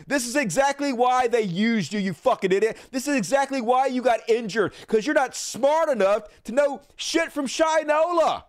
This 0.07 0.27
is 0.27 0.35
exactly 0.35 0.93
why 0.93 1.27
they 1.27 1.41
used 1.41 1.93
you, 1.93 1.99
you 1.99 2.13
fucking 2.13 2.51
idiot. 2.51 2.77
This 2.91 3.07
is 3.07 3.15
exactly 3.15 3.61
why 3.61 3.87
you 3.87 4.01
got 4.01 4.19
injured, 4.29 4.73
because 4.81 5.05
you're 5.05 5.15
not 5.15 5.35
smart 5.35 5.89
enough 5.89 6.23
to 6.43 6.51
know 6.51 6.81
shit 6.95 7.31
from 7.31 7.47
Shinola. 7.47 8.43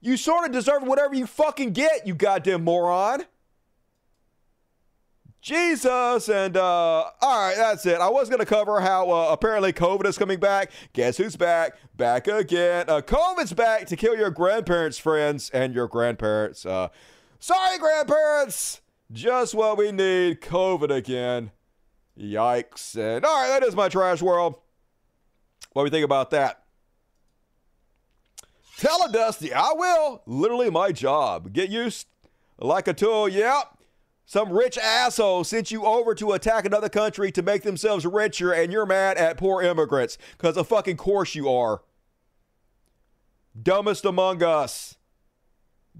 You 0.00 0.16
sort 0.16 0.46
of 0.46 0.52
deserve 0.52 0.84
whatever 0.84 1.14
you 1.14 1.26
fucking 1.26 1.72
get, 1.72 2.06
you 2.06 2.14
goddamn 2.14 2.64
moron. 2.64 3.24
Jesus, 5.40 6.28
and 6.28 6.56
uh, 6.56 6.60
all 6.60 7.12
right, 7.22 7.56
that's 7.56 7.86
it. 7.86 8.00
I 8.00 8.08
was 8.08 8.28
going 8.28 8.40
to 8.40 8.46
cover 8.46 8.80
how 8.80 9.10
uh, 9.10 9.28
apparently 9.30 9.72
COVID 9.72 10.04
is 10.06 10.18
coming 10.18 10.40
back. 10.40 10.72
Guess 10.92 11.16
who's 11.16 11.36
back? 11.36 11.78
Back 11.96 12.26
again. 12.26 12.86
Uh, 12.88 13.00
COVID's 13.00 13.52
back 13.52 13.86
to 13.86 13.96
kill 13.96 14.16
your 14.16 14.30
grandparents' 14.30 14.98
friends 14.98 15.48
and 15.50 15.74
your 15.74 15.86
grandparents. 15.86 16.66
Uh, 16.66 16.88
sorry, 17.38 17.78
grandparents. 17.78 18.80
Just 19.10 19.54
what 19.54 19.78
we 19.78 19.90
need. 19.92 20.40
COVID 20.40 20.94
again. 20.94 21.50
Yikes. 22.18 22.94
And 22.96 23.24
all 23.24 23.40
right, 23.40 23.48
that 23.48 23.66
is 23.66 23.74
my 23.74 23.88
trash 23.88 24.20
world. 24.20 24.56
What 25.72 25.82
do 25.82 25.86
you 25.86 25.90
think 25.90 26.04
about 26.04 26.30
that? 26.30 26.64
Tell 28.76 29.02
a 29.04 29.10
Dusty, 29.10 29.52
I 29.52 29.72
will. 29.74 30.22
Literally 30.26 30.70
my 30.70 30.92
job. 30.92 31.52
Get 31.52 31.70
used 31.70 32.06
like 32.58 32.86
a 32.86 32.92
tool. 32.92 33.28
Yep. 33.28 33.78
Some 34.26 34.52
rich 34.52 34.76
asshole 34.76 35.44
sent 35.44 35.70
you 35.70 35.86
over 35.86 36.14
to 36.14 36.32
attack 36.32 36.66
another 36.66 36.90
country 36.90 37.32
to 37.32 37.42
make 37.42 37.62
themselves 37.62 38.04
richer, 38.04 38.52
and 38.52 38.70
you're 38.70 38.84
mad 38.84 39.16
at 39.16 39.38
poor 39.38 39.62
immigrants. 39.62 40.18
Because 40.36 40.58
of 40.58 40.68
fucking 40.68 40.98
course 40.98 41.34
you 41.34 41.48
are. 41.48 41.80
Dumbest 43.60 44.04
among 44.04 44.42
us. 44.42 44.97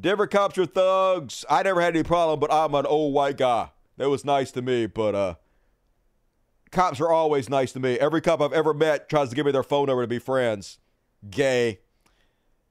Denver 0.01 0.27
cops 0.27 0.57
are 0.59 0.67
thugs. 0.67 1.45
I 1.51 1.63
never 1.63 1.81
had 1.81 1.95
any 1.95 2.05
problem, 2.05 2.39
but 2.39 2.53
I'm 2.53 2.75
an 2.75 2.87
old 2.87 3.13
white 3.13 3.37
guy. 3.37 3.71
That 3.97 4.09
was 4.09 4.25
nice 4.25 4.53
to 4.53 4.63
me, 4.63 4.87
but 4.87 5.15
uh, 5.15 5.35
cops 6.71 7.01
are 7.01 7.11
always 7.11 7.49
nice 7.49 7.73
to 7.73 7.81
me. 7.81 7.99
Every 7.99 8.21
cop 8.21 8.41
I've 8.41 8.53
ever 8.53 8.73
met 8.73 9.09
tries 9.09 9.31
to 9.31 9.35
give 9.35 9.45
me 9.45 9.53
their 9.53 9.65
phone 9.65 9.87
number 9.87 10.05
to 10.05 10.09
be 10.09 10.21
friends. 10.21 10.79
Gay. 11.29 11.81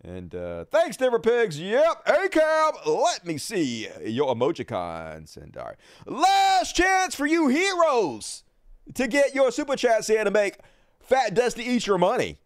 And 0.04 0.34
uh, 0.34 0.66
thanks, 0.66 0.96
Denver 0.96 1.20
Pigs. 1.20 1.60
Yep, 1.60 2.04
A 2.06 2.30
cab. 2.30 2.76
Let 2.86 3.26
me 3.26 3.38
see 3.38 3.90
your 4.06 4.34
emojicons. 4.34 5.36
And 5.36 5.58
all 5.58 5.66
right, 5.66 5.76
last 6.06 6.76
chance 6.76 7.14
for 7.14 7.26
you 7.26 7.50
heroes 7.50 8.44
to 8.94 9.08
get 9.08 9.36
your 9.36 9.52
super 9.52 9.76
chats 9.76 10.10
in 10.10 10.24
to 10.26 10.32
make 10.32 10.60
Fat 11.02 11.34
Dusty 11.34 11.64
eat 11.64 11.88
your 11.88 11.98
money. 11.98 12.40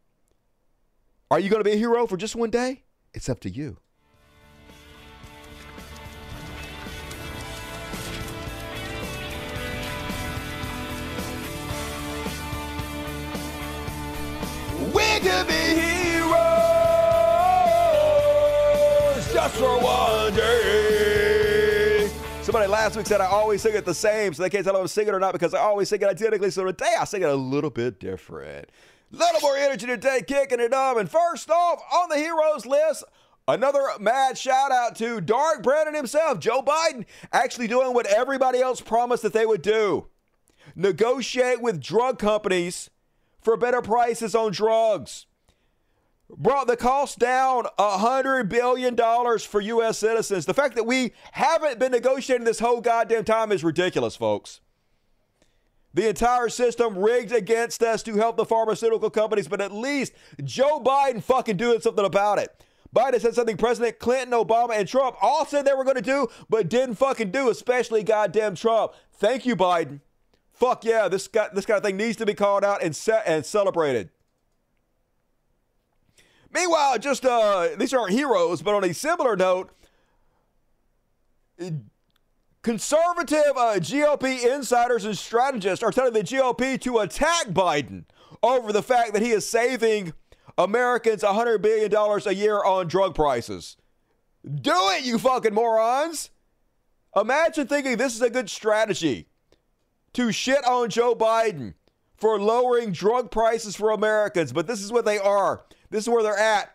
Are 1.30 1.40
you 1.40 1.50
going 1.50 1.64
to 1.64 1.70
be 1.70 1.76
a 1.76 1.80
hero 1.80 2.08
for 2.08 2.18
just 2.18 2.36
one 2.36 2.50
day? 2.50 2.84
It's 3.14 3.30
up 3.30 3.40
to 3.42 3.50
you. 3.50 3.78
Be 15.48 15.54
heroes 15.54 16.34
just 19.34 19.56
for 19.56 19.78
one 19.80 20.34
day. 20.34 22.10
Somebody 22.42 22.68
last 22.68 22.96
week 22.98 23.06
said 23.06 23.22
I 23.22 23.26
always 23.26 23.62
sing 23.62 23.76
it 23.76 23.86
the 23.86 23.94
same, 23.94 24.34
so 24.34 24.44
they 24.44 24.50
can't 24.50 24.66
tell 24.66 24.76
if 24.76 24.82
I'm 24.82 24.88
singing 24.88 25.14
or 25.14 25.20
not 25.20 25.34
because 25.34 25.54
I 25.54 25.60
always 25.60 25.90
sing 25.90 26.02
it 26.02 26.08
identically. 26.08 26.52
So 26.52 26.66
today 26.66 26.96
I 27.00 27.06
sing 27.06 27.22
it 27.22 27.30
a 27.30 27.36
little 27.36 27.70
bit 27.70 28.00
different. 28.00 28.70
Little 29.12 29.42
more 29.42 29.58
energy 29.58 29.86
today, 29.88 30.24
kicking 30.26 30.60
it 30.60 30.74
up. 30.74 30.98
And 30.98 31.10
first 31.10 31.50
off, 31.50 31.82
on 31.94 32.10
the 32.10 32.18
heroes 32.18 32.66
list, 32.66 33.04
Another 33.48 33.82
mad 34.00 34.38
shout 34.38 34.72
out 34.72 34.96
to 34.98 35.20
Dark 35.20 35.64
Brandon 35.64 35.96
himself, 35.96 36.40
Joe 36.40 36.62
Biden, 36.62 37.06
actually 37.34 37.68
doing 37.68 37.94
what 37.94 38.06
everybody 38.06 38.62
else 38.62 38.82
promised 38.82 39.24
that 39.24 39.34
they 39.34 39.46
would 39.46 39.62
do 39.62 40.08
negotiate 40.76 41.62
with 41.62 41.82
drug 41.82 42.20
companies 42.20 42.90
for 43.42 43.58
better 43.58 43.82
prices 43.82 44.36
on 44.36 44.52
drugs. 44.52 45.26
Brought 46.38 46.68
the 46.68 46.78
cost 46.78 47.20
down 47.20 47.66
$100 47.78 48.48
billion 48.48 48.96
for 49.40 49.62
U.S. 49.62 49.98
citizens. 49.98 50.46
The 50.46 50.54
fact 50.54 50.76
that 50.76 50.86
we 50.86 51.14
haven't 51.34 51.80
been 51.80 51.92
negotiating 51.92 52.46
this 52.46 52.60
whole 52.60 52.82
goddamn 52.82 53.26
time 53.26 53.52
is 53.52 53.64
ridiculous, 53.64 54.16
folks. 54.16 54.62
The 55.94 56.08
entire 56.08 56.48
system 56.48 56.98
rigged 56.98 57.34
against 57.34 57.84
us 57.84 58.02
to 58.04 58.16
help 58.16 58.38
the 58.38 58.46
pharmaceutical 58.46 59.10
companies, 59.10 59.50
but 59.50 59.60
at 59.60 59.74
least 59.74 60.14
Joe 60.44 60.80
Biden 60.80 61.22
fucking 61.22 61.58
doing 61.58 61.82
something 61.82 62.06
about 62.06 62.40
it. 62.40 62.50
Biden 62.96 63.20
said 63.20 63.36
something 63.36 63.58
President 63.58 64.00
Clinton, 64.00 64.32
Obama, 64.32 64.72
and 64.72 64.88
Trump 64.88 65.16
all 65.22 65.46
said 65.46 65.66
they 65.66 65.74
were 65.74 65.84
going 65.84 65.96
to 65.96 66.02
do, 66.02 66.28
but 66.50 66.70
didn't 66.70 66.96
fucking 66.96 67.32
do, 67.32 67.50
especially 67.50 68.04
goddamn 68.04 68.56
Trump. 68.56 68.94
Thank 69.14 69.46
you, 69.46 69.56
Biden. 69.56 70.02
Fuck 70.54 70.86
yeah, 70.86 71.08
this 71.08 71.28
guy, 71.28 71.50
this 71.54 71.66
kind 71.66 71.78
of 71.78 71.84
thing 71.84 71.98
needs 71.98 72.18
to 72.18 72.26
be 72.26 72.34
called 72.34 72.64
out 72.64 72.84
and 72.84 72.98
and 73.26 73.46
celebrated. 73.46 74.10
Meanwhile, 76.54 77.00
just 77.00 77.26
uh, 77.26 77.70
these 77.78 77.94
aren't 77.94 78.12
heroes, 78.12 78.62
but 78.62 78.74
on 78.74 78.84
a 78.84 78.94
similar 78.94 79.36
note, 79.36 79.72
conservative 82.62 83.54
uh, 83.56 83.80
GOP 83.80 84.54
insiders 84.54 85.06
and 85.06 85.18
strategists 85.18 85.84
are 85.84 85.92
telling 85.92 86.14
the 86.14 86.24
GOP 86.24 86.80
to 86.82 87.00
attack 87.00 87.48
Biden 87.48 88.06
over 88.44 88.74
the 88.74 88.84
fact 88.84 89.14
that 89.14 89.22
he 89.22 89.32
is 89.32 89.48
saving 89.48 90.14
Americans 90.58 91.24
$100 91.24 91.62
billion 91.62 91.94
a 91.94 92.32
year 92.32 92.64
on 92.64 92.88
drug 92.88 93.16
prices. 93.16 93.78
Do 94.44 94.74
it, 94.92 95.06
you 95.06 95.20
fucking 95.20 95.54
morons! 95.54 96.32
Imagine 97.16 97.68
thinking 97.68 97.98
this 97.98 98.16
is 98.16 98.22
a 98.22 98.30
good 98.30 98.50
strategy 98.50 99.28
to 100.14 100.32
shit 100.32 100.66
on 100.66 100.90
Joe 100.90 101.16
Biden 101.16 101.76
for 102.22 102.40
lowering 102.40 102.92
drug 102.92 103.32
prices 103.32 103.76
for 103.76 103.90
Americans, 103.90 104.54
but 104.54 104.68
this 104.68 104.82
is 104.82 104.92
what 104.92 105.06
they 105.06 105.18
are. 105.18 105.64
This 105.90 106.04
is 106.04 106.10
where 106.10 106.22
they're 106.22 106.38
at 106.38 106.74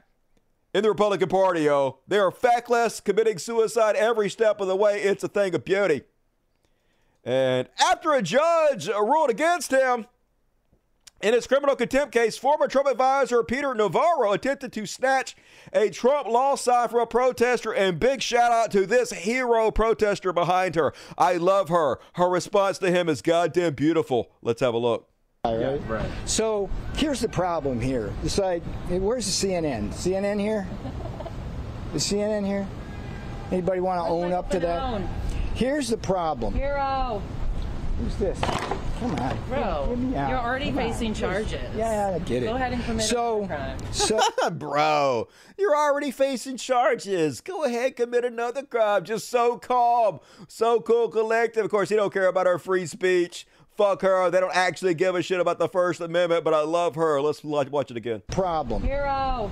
in 0.75 0.83
the 0.83 0.89
Republican 0.89 1.29
Party, 1.29 1.63
yo. 1.63 2.01
They 2.09 2.19
are 2.19 2.33
feckless, 2.33 3.01
committing 3.01 3.39
suicide 3.39 3.95
every 3.95 4.29
step 4.29 4.61
of 4.61 4.67
the 4.67 4.75
way. 4.75 5.01
It's 5.03 5.23
a 5.23 5.29
thing 5.29 5.55
of 5.55 5.65
beauty. 5.65 6.03
And 7.25 7.69
after 7.79 8.13
a 8.13 8.23
judge 8.23 8.89
ruled 8.89 9.31
against 9.31 9.71
him 9.71 10.07
in 11.23 11.33
his 11.33 11.47
criminal 11.47 11.77
contempt 11.77 12.13
case, 12.13 12.37
former 12.37 12.67
Trump 12.67 12.89
advisor 12.89 13.43
Peter 13.45 13.73
Navarro 13.73 14.33
attempted 14.33 14.73
to 14.73 14.85
snatch 14.85 15.37
a 15.73 15.91
Trump 15.91 16.27
law 16.27 16.57
sign 16.57 16.89
from 16.89 17.01
a 17.01 17.07
protester. 17.07 17.73
And 17.73 18.01
big 18.01 18.21
shout 18.21 18.51
out 18.51 18.73
to 18.73 18.85
this 18.85 19.13
hero 19.13 19.71
protester 19.71 20.33
behind 20.33 20.75
her. 20.75 20.93
I 21.17 21.37
love 21.37 21.69
her. 21.69 22.01
Her 22.15 22.29
response 22.29 22.79
to 22.79 22.91
him 22.91 23.09
is 23.09 23.23
goddamn 23.23 23.75
beautiful. 23.75 24.33
Let's 24.43 24.61
have 24.61 24.75
a 24.75 24.79
look. 24.79 25.09
Right? 25.55 25.89
right. 25.89 26.11
So 26.25 26.69
here's 26.97 27.21
the 27.21 27.29
problem 27.29 27.81
here. 27.81 28.13
It's 28.25 28.39
like, 28.39 28.63
where's 28.89 29.27
the 29.27 29.49
CNN? 29.49 29.91
CNN 29.91 30.41
here? 30.41 30.67
The 31.93 31.99
CNN 31.99 32.45
here? 32.45 32.67
Anybody 33.51 33.81
want 33.81 34.01
to 34.01 34.09
own 34.09 34.33
up 34.33 34.51
to 34.51 34.61
that? 34.61 34.83
Own. 34.83 35.09
Here's 35.55 35.89
the 35.89 35.97
problem. 35.97 36.55
Hero. 36.55 37.23
Who's 37.99 38.17
this? 38.17 38.39
Come 39.01 39.15
on. 39.15 39.39
Bro, 39.49 39.99
you're 40.11 40.39
already 40.39 40.67
Come 40.67 40.77
facing 40.77 41.09
on. 41.09 41.15
charges. 41.15 41.75
Yeah, 41.75 42.13
I 42.15 42.19
get 42.19 42.43
it. 42.43 42.47
Go 42.47 42.55
ahead 42.55 42.73
and 42.73 42.85
commit 42.85 43.07
so, 43.07 43.45
another 43.45 43.55
crime. 43.55 43.79
So, 43.93 44.21
bro, 44.51 45.29
you're 45.57 45.77
already 45.77 46.11
facing 46.11 46.59
charges. 46.59 47.41
Go 47.41 47.65
ahead, 47.65 47.97
commit 47.97 48.25
another 48.25 48.65
crime. 48.65 49.05
Just 49.05 49.31
so 49.31 49.57
calm, 49.57 50.21
so 50.49 50.81
cool, 50.81 51.09
collective. 51.09 51.65
Of 51.65 51.71
course, 51.71 51.89
he 51.89 51.97
don't 51.97 52.13
care 52.13 52.29
about 52.29 52.47
our 52.47 52.59
free 52.59 52.87
speech. 52.87 53.47
Fuck 53.77 54.03
her. 54.03 54.31
They 54.31 54.41
don't 54.41 54.55
actually 54.55 54.95
give 54.95 55.15
a 55.15 55.23
shit 55.23 55.39
about 55.39 55.59
the 55.59 55.69
First 55.69 56.01
Amendment, 56.01 56.45
but 56.45 56.55
I 56.55 56.63
love 56.63 56.95
her. 56.95 57.21
Let's 57.21 57.45
watch 57.45 57.91
it 57.91 57.97
again. 57.97 58.23
Problem. 58.29 58.83
Hero. 58.83 59.51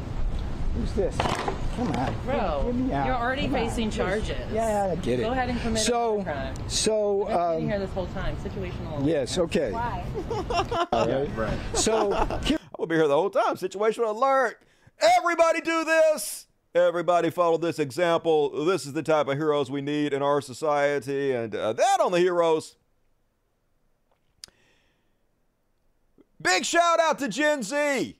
Who's 0.75 0.93
this? 0.95 1.17
Come 1.17 1.93
on. 1.93 2.15
Bro, 2.25 2.75
you're 2.89 3.15
already 3.15 3.43
Come 3.43 3.53
facing 3.53 3.87
on. 3.87 3.91
charges. 3.93 4.37
Yeah, 4.53 4.91
I 4.93 4.97
get 4.97 5.21
it. 5.21 5.23
Go 5.23 5.31
ahead 5.31 5.51
and 5.51 5.61
commit 5.61 5.83
so, 5.83 6.21
a 6.21 6.25
crime. 6.25 6.55
So, 6.69 7.29
um, 7.31 7.61
been 7.61 7.69
here 7.69 7.79
this 7.79 7.91
whole 7.91 8.07
time. 8.09 8.35
Situational. 8.37 8.97
Alert. 8.97 9.07
Yes. 9.07 9.39
Okay. 9.39 9.71
Why? 9.71 10.05
All 10.93 11.07
right. 11.07 11.37
right. 11.37 11.59
So, 11.75 12.13
here- 12.45 12.59
I'll 12.79 12.87
be 12.87 12.97
here 12.97 13.07
the 13.07 13.15
whole 13.15 13.31
time. 13.31 13.55
Situational 13.57 14.09
alert. 14.17 14.61
Everybody 15.01 15.61
do 15.61 15.85
this. 15.85 16.47
Everybody 16.75 17.31
follow 17.31 17.57
this 17.57 17.79
example. 17.79 18.65
This 18.65 18.85
is 18.85 18.95
the 18.95 19.03
type 19.03 19.29
of 19.29 19.37
heroes 19.37 19.71
we 19.71 19.81
need 19.81 20.13
in 20.13 20.23
our 20.23 20.41
society. 20.41 21.33
And 21.33 21.55
uh, 21.55 21.73
that 21.75 22.01
on 22.01 22.11
the 22.11 22.19
heroes. 22.19 22.75
Big 26.45 26.65
shout 26.67 27.01
out 27.01 27.19
to 27.19 27.29
Gen 27.29 27.63
Z. 27.63 28.19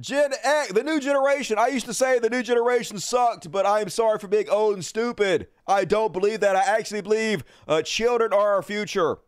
Gen 0.00 0.32
X, 0.42 0.72
the 0.72 0.84
new 0.84 1.00
generation. 1.00 1.58
I 1.58 1.66
used 1.68 1.86
to 1.86 1.94
say 1.94 2.18
the 2.18 2.30
new 2.30 2.42
generation 2.42 2.98
sucked, 2.98 3.50
but 3.50 3.66
I 3.66 3.80
am 3.80 3.88
sorry 3.88 4.18
for 4.20 4.28
being 4.28 4.48
old 4.48 4.74
and 4.74 4.84
stupid. 4.84 5.48
I 5.66 5.84
don't 5.84 6.12
believe 6.12 6.40
that. 6.40 6.54
I 6.54 6.62
actually 6.62 7.00
believe 7.00 7.44
uh, 7.66 7.82
children 7.82 8.32
are 8.32 8.54
our 8.54 8.62
future. 8.62 9.18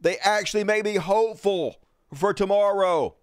They 0.00 0.18
actually 0.18 0.64
make 0.64 0.84
me 0.84 0.94
hopeful 0.96 1.76
for 2.14 2.32
tomorrow. 2.32 3.16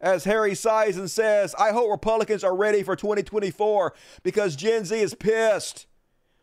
As 0.00 0.24
Harry 0.24 0.54
Sisson 0.54 1.08
says, 1.08 1.54
I 1.58 1.72
hope 1.72 1.90
Republicans 1.90 2.42
are 2.42 2.56
ready 2.56 2.82
for 2.82 2.96
2024 2.96 3.94
because 4.22 4.56
Gen 4.56 4.86
Z 4.86 4.98
is 4.98 5.14
pissed. 5.14 5.86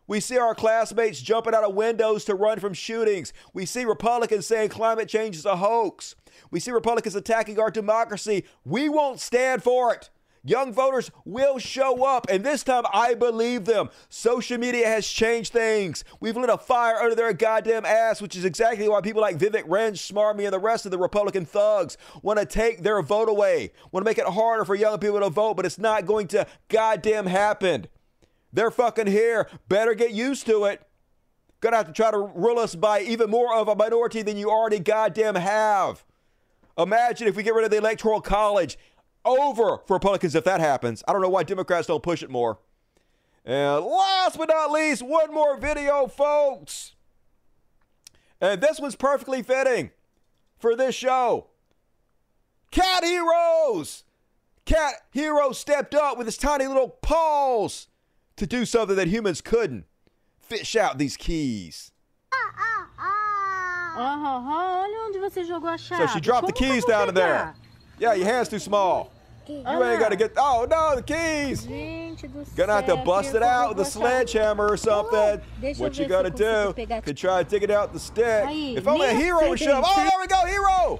We 0.09 0.19
see 0.21 0.39
our 0.39 0.55
classmates 0.55 1.21
jumping 1.21 1.53
out 1.53 1.63
of 1.63 1.75
windows 1.75 2.25
to 2.25 2.33
run 2.33 2.59
from 2.59 2.73
shootings. 2.73 3.31
We 3.53 3.67
see 3.67 3.85
Republicans 3.85 4.47
saying 4.47 4.69
climate 4.69 5.07
change 5.07 5.35
is 5.35 5.45
a 5.45 5.57
hoax. 5.57 6.15
We 6.49 6.59
see 6.59 6.71
Republicans 6.71 7.15
attacking 7.15 7.59
our 7.59 7.69
democracy. 7.69 8.45
We 8.65 8.89
won't 8.89 9.19
stand 9.19 9.61
for 9.61 9.93
it. 9.93 10.09
Young 10.43 10.73
voters 10.73 11.11
will 11.25 11.59
show 11.59 12.03
up, 12.05 12.25
and 12.27 12.43
this 12.43 12.63
time 12.63 12.85
I 12.91 13.13
believe 13.13 13.65
them. 13.65 13.91
Social 14.09 14.57
media 14.57 14.87
has 14.87 15.07
changed 15.07 15.53
things. 15.53 16.03
We've 16.19 16.35
lit 16.35 16.49
a 16.49 16.57
fire 16.57 16.95
under 16.95 17.13
their 17.13 17.31
goddamn 17.31 17.85
ass, 17.85 18.19
which 18.19 18.35
is 18.35 18.45
exactly 18.45 18.89
why 18.89 19.01
people 19.01 19.21
like 19.21 19.37
Vivek 19.37 19.67
Ranj, 19.67 20.11
Smarmy, 20.11 20.45
and 20.45 20.53
the 20.53 20.57
rest 20.57 20.85
of 20.85 20.91
the 20.91 20.97
Republican 20.97 21.45
thugs 21.45 21.97
want 22.23 22.39
to 22.39 22.47
take 22.47 22.81
their 22.81 22.99
vote 23.03 23.29
away, 23.29 23.73
want 23.91 24.03
to 24.03 24.09
make 24.09 24.17
it 24.17 24.25
harder 24.25 24.65
for 24.65 24.73
young 24.73 24.97
people 24.97 25.19
to 25.19 25.29
vote, 25.29 25.53
but 25.53 25.67
it's 25.67 25.77
not 25.77 26.07
going 26.07 26.27
to 26.29 26.47
goddamn 26.67 27.27
happen. 27.27 27.85
They're 28.51 28.71
fucking 28.71 29.07
here. 29.07 29.47
Better 29.67 29.93
get 29.93 30.11
used 30.11 30.45
to 30.47 30.65
it. 30.65 30.85
Gonna 31.61 31.77
have 31.77 31.87
to 31.87 31.93
try 31.93 32.11
to 32.11 32.17
rule 32.17 32.57
us 32.57 32.75
by 32.75 33.01
even 33.01 33.29
more 33.29 33.53
of 33.53 33.67
a 33.67 33.75
minority 33.75 34.21
than 34.21 34.37
you 34.37 34.49
already 34.49 34.79
goddamn 34.79 35.35
have. 35.35 36.05
Imagine 36.77 37.27
if 37.27 37.35
we 37.35 37.43
get 37.43 37.53
rid 37.53 37.65
of 37.65 37.71
the 37.71 37.77
Electoral 37.77 38.21
College. 38.21 38.77
Over 39.25 39.79
for 39.85 39.95
Republicans 39.95 40.33
if 40.33 40.45
that 40.45 40.61
happens. 40.61 41.03
I 41.07 41.11
don't 41.11 41.21
know 41.21 41.29
why 41.29 41.43
Democrats 41.43 41.87
don't 41.87 42.01
push 42.01 42.23
it 42.23 42.29
more. 42.29 42.59
And 43.45 43.83
last 43.83 44.37
but 44.37 44.47
not 44.47 44.71
least, 44.71 45.01
one 45.01 45.33
more 45.33 45.57
video, 45.57 46.07
folks. 46.07 46.95
And 48.39 48.61
this 48.61 48.79
one's 48.79 48.95
perfectly 48.95 49.43
fitting 49.43 49.91
for 50.57 50.75
this 50.75 50.95
show. 50.95 51.47
Cat 52.71 53.03
Heroes! 53.03 54.05
Cat 54.65 54.93
Hero 55.11 55.51
stepped 55.51 55.95
up 55.95 56.17
with 56.17 56.27
his 56.27 56.37
tiny 56.37 56.67
little 56.67 56.89
paws 56.89 57.87
to 58.39 58.47
do 58.47 58.65
something 58.65 58.95
that 58.95 59.07
humans 59.07 59.41
couldn't 59.41 59.85
fish 60.39 60.75
out 60.75 60.97
these 60.97 61.15
keys. 61.15 61.91
Uh-huh, 62.33 62.85
uh-huh. 63.97 64.81
olha 64.81 65.07
onde 65.07 65.19
você 65.19 65.43
jogou 65.43 65.67
a 65.67 65.77
chave. 65.77 65.97
So 65.97 66.07
she 66.07 66.19
dropped 66.21 66.47
the 66.47 66.53
keys 66.53 66.85
down 66.85 67.09
in 67.09 67.15
there. 67.15 67.53
Yeah, 67.99 68.13
your 68.13 68.25
hand's 68.25 68.49
too 68.49 68.59
small. 68.59 69.11
You 69.47 69.83
ain't 69.83 69.99
got 69.99 70.09
to 70.09 70.15
get. 70.15 70.33
Oh 70.37 70.67
no, 70.69 70.95
the 70.95 71.01
keys! 71.01 71.65
Gonna 72.55 72.73
have 72.73 72.85
to 72.85 72.97
bust 72.97 73.33
it 73.33 73.41
out 73.41 73.69
with 73.69 73.85
a 73.85 73.89
sledgehammer 73.89 74.67
or 74.67 74.77
something. 74.77 75.41
What 75.77 75.97
you 75.97 76.07
gotta 76.07 76.29
do? 76.29 76.73
Could 77.01 77.17
try 77.17 77.43
to 77.43 77.49
dig 77.49 77.63
it 77.63 77.71
out 77.71 77.91
the 77.91 77.99
stick. 77.99 78.45
If 78.47 78.87
only 78.87 79.07
a 79.07 79.13
hero 79.13 79.49
would 79.49 79.59
show 79.59 79.77
up. 79.77 79.85
Oh, 79.87 79.95
there 79.95 80.19
we 80.19 80.27
go, 80.27 80.45
hero! 80.45 80.99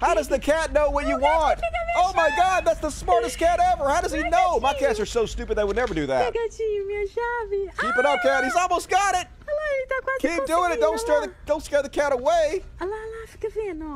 How 0.00 0.14
does 0.14 0.28
the 0.28 0.38
cat 0.38 0.72
know 0.72 0.90
what 0.90 1.06
you 1.06 1.18
want? 1.18 1.60
Oh 1.96 2.12
my 2.16 2.30
God, 2.36 2.64
that's 2.64 2.80
the 2.80 2.90
smartest 2.90 3.38
cat 3.38 3.60
ever. 3.60 3.88
How 3.88 4.00
does 4.00 4.12
he 4.12 4.22
know? 4.28 4.58
My 4.58 4.74
cats 4.74 4.98
are 4.98 5.06
so 5.06 5.24
stupid 5.24 5.56
they 5.56 5.62
would 5.62 5.76
never 5.76 5.94
do 5.94 6.06
that. 6.06 6.32
Keep 6.32 7.96
it 7.96 8.06
up, 8.06 8.22
cat. 8.22 8.44
He's 8.44 8.56
almost 8.56 8.88
got 8.88 9.14
it. 9.14 9.28
Keep 10.18 10.46
doing 10.46 10.72
it. 10.72 10.80
Don't 10.80 10.98
scare 10.98 11.20
the 11.20 11.32
don't 11.46 11.62
scare 11.62 11.82
the 11.82 11.88
cat 11.88 12.12
away. 12.12 12.64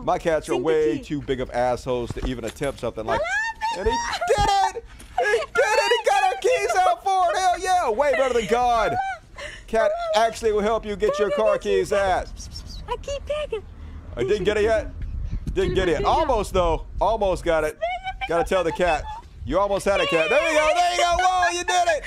My 0.04 0.18
cats 0.18 0.48
are 0.48 0.56
way 0.56 0.98
too 0.98 1.20
big 1.22 1.40
of 1.40 1.50
assholes 1.50 2.12
to 2.12 2.24
even 2.26 2.44
attempt 2.44 2.80
something 2.80 3.04
like. 3.04 3.20
That. 3.20 3.78
And 3.78 3.88
he 3.88 3.94
did 4.28 4.48
it! 4.76 4.84
He 5.18 5.24
did 5.24 5.78
it! 5.78 5.92
He 5.92 6.08
got 6.08 6.22
our 6.24 6.40
keys 6.40 6.70
out 6.78 7.04
for 7.04 7.30
it! 7.32 7.36
Hell 7.36 7.60
yeah! 7.60 7.90
Way 7.90 8.12
better 8.12 8.34
than 8.34 8.46
God. 8.46 8.96
Cat 9.66 9.90
actually 10.16 10.52
will 10.52 10.62
help 10.62 10.86
you 10.86 10.96
get 10.96 11.18
your 11.18 11.30
car 11.30 11.58
keys 11.58 11.92
at. 11.92 12.30
I 12.88 12.96
keep 13.02 13.24
picking. 13.26 13.62
I 14.16 14.22
didn't 14.22 14.44
get 14.44 14.56
it 14.56 14.64
yet. 14.64 14.90
Didn't 15.58 15.74
get 15.74 15.88
it. 15.88 16.04
Almost 16.04 16.52
though. 16.52 16.86
Almost 17.00 17.44
got 17.44 17.64
it. 17.64 17.76
Gotta 18.28 18.44
tell 18.44 18.62
the 18.62 18.70
cat. 18.70 19.02
You 19.44 19.58
almost 19.58 19.84
had 19.84 20.00
a 20.00 20.06
cat. 20.06 20.30
There 20.30 20.52
you 20.52 20.56
go. 20.56 20.70
There 20.72 20.92
you 20.92 20.98
go. 20.98 21.16
Whoa! 21.18 21.50
You 21.50 21.64
did 21.64 21.88
it. 21.88 22.04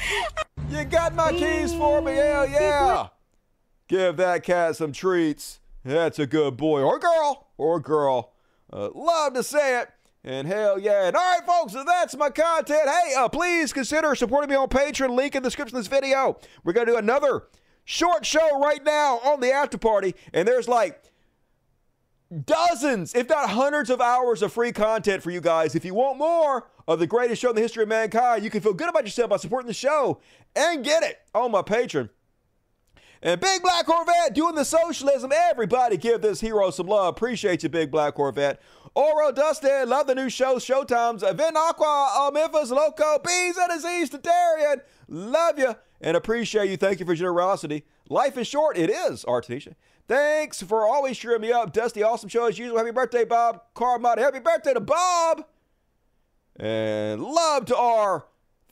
You 0.70 0.86
got 0.86 1.14
my 1.14 1.34
keys 1.34 1.74
for 1.74 2.02
me. 2.02 2.14
Hell 2.14 2.48
yeah. 2.48 3.08
Give 3.90 4.16
that 4.16 4.44
cat 4.44 4.78
some 4.78 4.94
treats. 4.94 5.60
That's 5.84 6.18
a 6.18 6.26
good 6.26 6.56
boy 6.56 6.82
or 6.82 6.98
girl 6.98 7.48
or 7.58 7.82
girl. 7.82 8.32
Uh, 8.72 8.88
love 8.96 9.34
to 9.34 9.44
say 9.44 9.82
it. 9.82 9.90
And 10.24 10.48
hell 10.48 10.80
yeah. 10.80 11.08
And 11.08 11.18
all 11.18 11.22
right, 11.22 11.46
folks, 11.46 11.74
that's 11.74 12.16
my 12.16 12.30
content. 12.30 12.88
Hey, 12.88 13.16
uh, 13.18 13.28
please 13.28 13.74
consider 13.74 14.16
supporting 14.16 14.50
me 14.50 14.56
on 14.56 14.70
Patreon. 14.70 15.14
Link 15.14 15.36
in 15.36 15.44
the 15.44 15.50
description 15.50 15.76
of 15.76 15.84
this 15.84 15.90
video. 15.90 16.40
We're 16.64 16.72
going 16.72 16.88
to 16.88 16.94
do 16.94 16.98
another 16.98 17.48
short 17.84 18.26
show 18.26 18.62
right 18.62 18.82
now 18.82 19.18
on 19.18 19.42
the 19.42 19.52
after 19.52 19.78
party. 19.78 20.16
And 20.34 20.48
there's 20.48 20.70
like 20.70 21.04
dozens, 22.46 23.14
if 23.14 23.28
not 23.30 23.50
hundreds 23.50 23.90
of 23.90 24.02
hours 24.02 24.42
of 24.42 24.54
free 24.54 24.72
content 24.72 25.22
for 25.22 25.32
you 25.32 25.42
guys. 25.42 25.76
If 25.76 25.86
you 25.86 25.94
want 25.94 26.18
more 26.18 26.68
of 26.88 27.00
the 27.00 27.08
greatest 27.08 27.42
show 27.42 27.50
in 27.50 27.56
the 27.56 27.62
history 27.62 27.84
of 27.84 27.90
mankind, 27.90 28.44
you 28.44 28.50
can 28.50 28.62
feel 28.62 28.74
good 28.74 28.90
about 28.90 29.04
yourself 29.04 29.30
by 29.30 29.38
supporting 29.38 29.68
the 29.68 29.74
show 29.74 30.20
and 30.56 30.84
get 30.84 31.04
it 31.04 31.20
on 31.34 31.52
my 31.52 31.62
Patreon. 31.62 32.10
And 33.24 33.40
Big 33.40 33.62
Black 33.62 33.86
Corvette 33.86 34.34
doing 34.34 34.56
the 34.56 34.66
socialism. 34.66 35.32
Everybody 35.32 35.98
give 35.98 36.22
this 36.22 36.42
hero 36.42 36.72
some 36.72 36.88
love. 36.88 37.16
Appreciate 37.16 37.62
you, 37.62 37.70
Big 37.70 37.92
Black 37.92 38.16
Corvette. 38.16 38.60
Oro 38.96 39.32
Dustin, 39.32 39.88
love 39.88 40.08
the 40.08 40.16
new 40.16 40.30
show, 40.30 40.56
Showtimes. 40.56 41.22
Vin 41.38 41.56
Aqua, 41.56 42.14
uh, 42.18 42.32
Memphis, 42.34 42.72
Loco, 42.72 43.20
Bees 43.20 43.58
and 43.58 43.70
Disease, 43.72 44.10
Tatarian. 44.10 44.82
Love 45.08 45.60
you 45.60 45.76
and 46.02 46.18
appreciate 46.18 46.70
you. 46.70 46.78
Thank 46.78 47.00
you 47.00 47.06
for 47.06 47.14
generosity. 47.14 47.86
Life 48.10 48.38
is 48.38 48.48
short. 48.48 48.78
It 48.78 48.90
is, 48.90 49.24
Artesia. 49.26 49.76
Thanks 50.08 50.62
for 50.62 50.86
always 50.86 51.18
cheering 51.18 51.42
me 51.42 51.52
up. 51.52 51.74
Dusty, 51.74 52.04
awesome 52.04 52.30
show 52.30 52.46
as 52.46 52.58
usual. 52.58 52.78
Happy 52.78 52.92
birthday, 52.92 53.26
Bob 53.26 53.62
Carmody. 53.74 54.22
Happy 54.22 54.40
birthday 54.40 54.74
to 54.74 54.80
Bob. 54.80 55.46
And 56.58 57.24
love 57.24 57.66
to 57.66 57.78
R. 57.78 58.26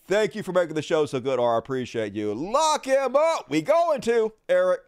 Thank 0.07 0.35
you 0.35 0.43
for 0.43 0.51
making 0.51 0.75
the 0.75 0.81
show 0.81 1.05
so 1.05 1.19
good, 1.19 1.39
R. 1.39 1.55
I 1.55 1.59
appreciate 1.59 2.13
you. 2.13 2.33
Lock 2.33 2.85
him 2.85 3.15
up. 3.15 3.49
We 3.49 3.61
going 3.61 4.01
to, 4.01 4.33
Eric. 4.49 4.81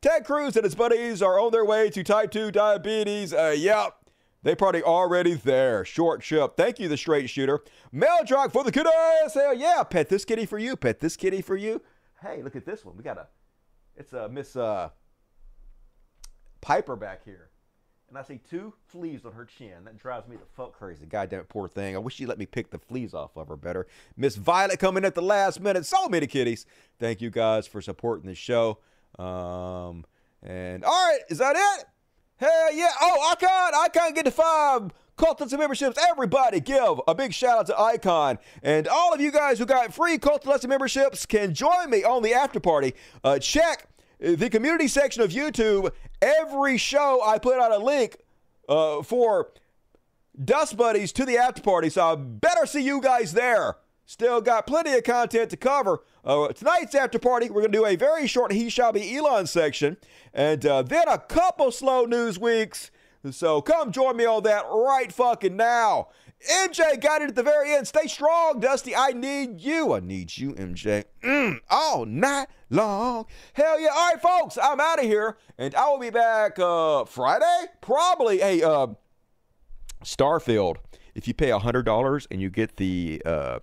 Ted 0.00 0.24
Cruz 0.24 0.56
and 0.56 0.64
his 0.64 0.74
buddies 0.74 1.22
are 1.22 1.38
on 1.38 1.52
their 1.52 1.64
way 1.64 1.90
to 1.90 2.02
type 2.02 2.30
2 2.30 2.50
diabetes. 2.50 3.32
Uh, 3.34 3.54
yep. 3.56 3.96
They 4.42 4.54
probably 4.54 4.82
already 4.82 5.34
there. 5.34 5.84
Short 5.84 6.22
ship. 6.22 6.56
Thank 6.56 6.78
you, 6.78 6.88
the 6.88 6.96
straight 6.96 7.28
shooter. 7.28 7.60
Mail 7.92 8.24
for 8.50 8.64
the 8.64 8.72
kiddos. 8.72 9.34
Hell 9.34 9.54
yeah. 9.54 9.82
Pet 9.82 10.08
this 10.08 10.24
kitty 10.24 10.46
for 10.46 10.58
you. 10.58 10.76
Pet 10.76 11.00
this 11.00 11.16
kitty 11.16 11.42
for 11.42 11.56
you. 11.56 11.82
Hey, 12.22 12.42
look 12.42 12.56
at 12.56 12.64
this 12.64 12.84
one. 12.84 12.96
We 12.96 13.02
got 13.02 13.18
a, 13.18 13.26
it's 13.96 14.12
a 14.14 14.28
Miss 14.28 14.56
uh, 14.56 14.90
Piper 16.60 16.96
back 16.96 17.24
here 17.24 17.50
and 18.10 18.18
I 18.18 18.22
see 18.22 18.40
two 18.50 18.74
fleas 18.88 19.24
on 19.24 19.32
her 19.32 19.44
chin. 19.44 19.84
That 19.84 19.96
drives 19.96 20.28
me 20.28 20.36
the 20.36 20.44
fuck 20.56 20.72
crazy. 20.72 21.06
Goddamn 21.06 21.40
it, 21.40 21.48
poor 21.48 21.68
thing. 21.68 21.94
I 21.94 21.98
wish 21.98 22.16
she'd 22.16 22.26
let 22.26 22.38
me 22.38 22.46
pick 22.46 22.70
the 22.70 22.78
fleas 22.78 23.14
off 23.14 23.36
of 23.36 23.48
her 23.48 23.56
better. 23.56 23.86
Miss 24.16 24.36
Violet 24.36 24.78
coming 24.78 25.04
at 25.04 25.14
the 25.14 25.22
last 25.22 25.60
minute. 25.60 25.86
So 25.86 26.08
many 26.08 26.26
kitties. 26.26 26.66
Thank 26.98 27.20
you 27.20 27.30
guys 27.30 27.66
for 27.66 27.80
supporting 27.80 28.28
the 28.28 28.34
show. 28.34 28.78
Um, 29.18 30.04
and 30.42 30.84
all 30.84 30.90
right, 30.90 31.20
is 31.28 31.38
that 31.38 31.56
it? 31.56 31.86
Hell 32.36 32.74
yeah. 32.74 32.90
Oh, 33.00 33.32
Icon, 33.32 33.72
Icon 33.74 34.14
get 34.14 34.24
to 34.24 34.30
five 34.30 34.90
Cultist 35.16 35.56
memberships. 35.56 35.98
Everybody 36.10 36.58
give 36.60 37.00
a 37.06 37.14
big 37.14 37.32
shout 37.32 37.58
out 37.58 37.66
to 37.66 37.78
Icon. 37.78 38.38
And 38.62 38.88
all 38.88 39.14
of 39.14 39.20
you 39.20 39.30
guys 39.30 39.58
who 39.58 39.66
got 39.66 39.94
free 39.94 40.18
Cultist 40.18 40.66
memberships 40.66 41.26
can 41.26 41.54
join 41.54 41.90
me 41.90 42.02
on 42.02 42.22
the 42.22 42.34
after 42.34 42.58
party. 42.58 42.94
Uh, 43.22 43.38
check 43.38 43.86
the 44.20 44.50
community 44.50 44.88
section 44.88 45.22
of 45.22 45.30
YouTube, 45.30 45.90
every 46.20 46.76
show 46.76 47.22
I 47.24 47.38
put 47.38 47.58
out 47.58 47.72
a 47.72 47.78
link 47.78 48.18
uh, 48.68 49.02
for 49.02 49.52
Dust 50.42 50.76
Buddies 50.76 51.12
to 51.12 51.24
the 51.24 51.38
after 51.38 51.62
party. 51.62 51.90
So 51.90 52.12
I 52.12 52.14
better 52.14 52.66
see 52.66 52.82
you 52.82 53.00
guys 53.00 53.32
there. 53.32 53.76
Still 54.04 54.40
got 54.40 54.66
plenty 54.66 54.92
of 54.92 55.04
content 55.04 55.50
to 55.50 55.56
cover. 55.56 56.00
Uh, 56.24 56.48
tonight's 56.48 56.94
after 56.94 57.18
party, 57.18 57.48
we're 57.48 57.60
going 57.60 57.72
to 57.72 57.78
do 57.78 57.86
a 57.86 57.96
very 57.96 58.26
short 58.26 58.52
He 58.52 58.68
Shall 58.68 58.92
Be 58.92 59.16
Elon 59.16 59.46
section, 59.46 59.96
and 60.34 60.66
uh, 60.66 60.82
then 60.82 61.08
a 61.08 61.18
couple 61.18 61.70
slow 61.70 62.04
news 62.04 62.38
weeks. 62.38 62.90
So 63.30 63.62
come 63.62 63.92
join 63.92 64.16
me 64.16 64.26
on 64.26 64.42
that 64.42 64.64
right 64.68 65.12
fucking 65.12 65.56
now. 65.56 66.08
MJ 66.48 67.00
got 67.00 67.20
it 67.20 67.28
at 67.28 67.34
the 67.34 67.42
very 67.42 67.74
end. 67.74 67.86
Stay 67.86 68.06
strong, 68.06 68.60
Dusty. 68.60 68.96
I 68.96 69.12
need 69.12 69.60
you. 69.60 69.92
I 69.92 70.00
need 70.00 70.36
you, 70.36 70.52
MJ. 70.52 71.04
Mm, 71.22 71.58
all 71.68 72.06
night 72.06 72.48
long. 72.70 73.26
Hell 73.52 73.78
yeah. 73.78 73.88
All 73.88 74.10
right, 74.10 74.20
folks, 74.22 74.56
I'm 74.60 74.80
out 74.80 74.98
of 74.98 75.04
here. 75.04 75.36
And 75.58 75.74
I 75.74 75.90
will 75.90 75.98
be 75.98 76.10
back 76.10 76.58
uh, 76.58 77.04
Friday? 77.04 77.66
Probably. 77.82 78.38
Hey, 78.38 78.62
uh, 78.62 78.88
Starfield, 80.02 80.76
if 81.14 81.28
you 81.28 81.34
pay 81.34 81.48
$100 81.50 82.26
and 82.30 82.40
you 82.40 82.48
get 82.48 82.76
the, 82.76 83.20
uh, 83.26 83.58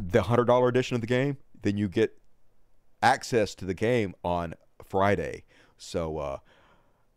the 0.00 0.20
$100 0.20 0.68
edition 0.68 0.94
of 0.94 1.02
the 1.02 1.06
game, 1.06 1.36
then 1.62 1.76
you 1.76 1.88
get 1.88 2.18
access 3.02 3.54
to 3.56 3.66
the 3.66 3.74
game 3.74 4.14
on 4.24 4.54
Friday. 4.82 5.44
So, 5.76 6.16
uh, 6.16 6.38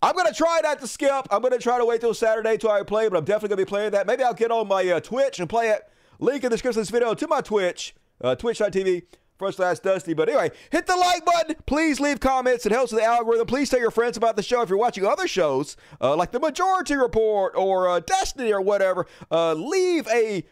I'm 0.01 0.15
to 0.15 0.34
try 0.34 0.61
not 0.63 0.80
to 0.80 0.88
skip. 0.88 1.27
I'm 1.30 1.41
to 1.41 1.57
try 1.57 1.77
to 1.77 1.85
wait 1.85 2.01
till 2.01 2.13
Saturday 2.13 2.57
till 2.57 2.71
I 2.71 2.84
play, 2.84 3.09
but 3.09 3.17
I'm 3.17 3.26
definitely 3.26 3.49
to 3.49 3.57
be 3.57 3.65
playing 3.65 3.91
that. 3.91 4.07
Maybe 4.07 4.23
I'll 4.23 4.34
get 4.34 4.51
on 4.51 4.67
my 4.67 4.88
uh, 4.88 4.99
Twitch 4.99 5.39
and 5.39 5.49
play 5.49 5.69
it. 5.69 5.81
Link 6.19 6.43
in 6.43 6.49
the 6.49 6.55
description 6.55 6.81
of 6.81 6.88
this 6.88 6.91
video 6.91 7.13
to 7.13 7.27
my 7.27 7.41
Twitch, 7.41 7.95
uh, 8.21 8.35
twitch.tv 8.35 9.03
First 9.38 9.57
Class 9.57 9.80
Dusty. 9.80 10.13
But 10.13 10.30
anyway, 10.30 10.51
hit 10.69 10.85
the 10.85 10.95
like 10.95 11.26
button. 11.26 11.55
Please 11.65 11.99
leave 11.99 12.19
comments. 12.19 12.65
It 12.65 12.71
helps 12.71 12.91
with 12.91 13.01
the 13.01 13.07
algorithm. 13.07 13.47
Please 13.47 13.69
tell 13.69 13.80
your 13.80 13.91
friends 13.91 14.17
about 14.17 14.35
the 14.35 14.43
show. 14.43 14.61
If 14.61 14.69
you're 14.69 14.77
watching 14.77 15.05
other 15.05 15.27
shows, 15.27 15.77
uh, 16.01 16.15
like 16.15 16.31
The 16.31 16.39
Majority 16.39 16.95
Report 16.95 17.55
or 17.55 17.89
uh, 17.89 17.99
Destiny 18.01 18.51
or 18.51 18.61
whatever, 18.61 19.05
uh, 19.31 19.53
leave 19.53 20.07
a 20.09 20.43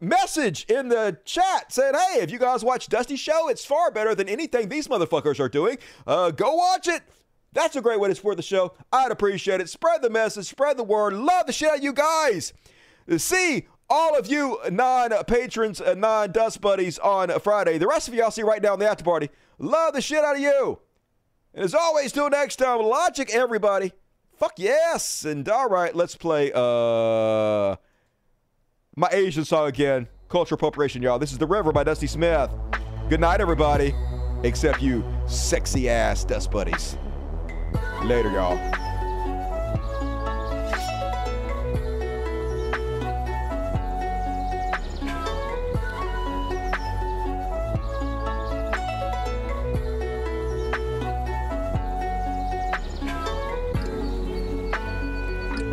message 0.00 0.64
in 0.64 0.88
the 0.88 1.18
chat 1.24 1.70
saying, 1.70 1.94
hey, 1.94 2.20
if 2.20 2.30
you 2.30 2.38
guys 2.38 2.64
watch 2.64 2.88
Dusty's 2.88 3.20
show, 3.20 3.48
it's 3.48 3.64
far 3.64 3.90
better 3.90 4.14
than 4.14 4.28
anything 4.28 4.68
these 4.68 4.88
motherfuckers 4.88 5.38
are 5.38 5.48
doing. 5.48 5.78
Uh, 6.06 6.30
go 6.30 6.54
watch 6.54 6.88
it. 6.88 7.02
That's 7.52 7.76
a 7.76 7.80
great 7.82 8.00
way 8.00 8.08
to 8.08 8.14
support 8.14 8.36
the 8.36 8.42
show. 8.42 8.74
I'd 8.92 9.10
appreciate 9.10 9.60
it. 9.60 9.68
Spread 9.68 10.02
the 10.02 10.10
message, 10.10 10.46
spread 10.46 10.76
the 10.76 10.84
word. 10.84 11.12
Love 11.12 11.46
the 11.46 11.52
shit 11.52 11.68
out 11.68 11.78
of 11.78 11.84
you 11.84 11.92
guys. 11.92 12.52
See 13.18 13.66
all 13.90 14.16
of 14.16 14.26
you 14.26 14.58
non 14.70 15.10
patrons, 15.24 15.80
uh, 15.80 15.94
non 15.94 16.32
dust 16.32 16.60
buddies 16.60 16.98
on 16.98 17.28
Friday. 17.40 17.78
The 17.78 17.86
rest 17.86 18.08
of 18.08 18.14
you 18.14 18.22
I'll 18.22 18.30
see 18.30 18.42
right 18.42 18.62
now 18.62 18.74
in 18.74 18.80
the 18.80 18.88
after 18.88 19.04
party. 19.04 19.28
Love 19.58 19.92
the 19.92 20.00
shit 20.00 20.24
out 20.24 20.36
of 20.36 20.40
you. 20.40 20.78
And 21.54 21.64
as 21.64 21.74
always, 21.74 22.12
till 22.12 22.30
next 22.30 22.56
time, 22.56 22.80
logic 22.80 23.30
everybody. 23.32 23.92
Fuck 24.36 24.54
yes. 24.56 25.24
And 25.24 25.46
all 25.48 25.68
right, 25.68 25.94
let's 25.94 26.16
play 26.16 26.50
uh 26.54 27.76
my 28.96 29.08
Asian 29.10 29.44
song 29.44 29.68
again. 29.68 30.08
Cultural 30.28 30.56
appropriation, 30.56 31.02
y'all. 31.02 31.18
This 31.18 31.32
is 31.32 31.38
The 31.38 31.46
River 31.46 31.72
by 31.72 31.84
Dusty 31.84 32.06
Smith. 32.06 32.50
Good 33.10 33.20
night, 33.20 33.40
everybody. 33.40 33.94
Except 34.42 34.80
you 34.80 35.04
sexy 35.26 35.88
ass 35.88 36.24
dust 36.24 36.50
buddies. 36.50 36.96
Later, 38.04 38.30
y'all. 38.30 38.58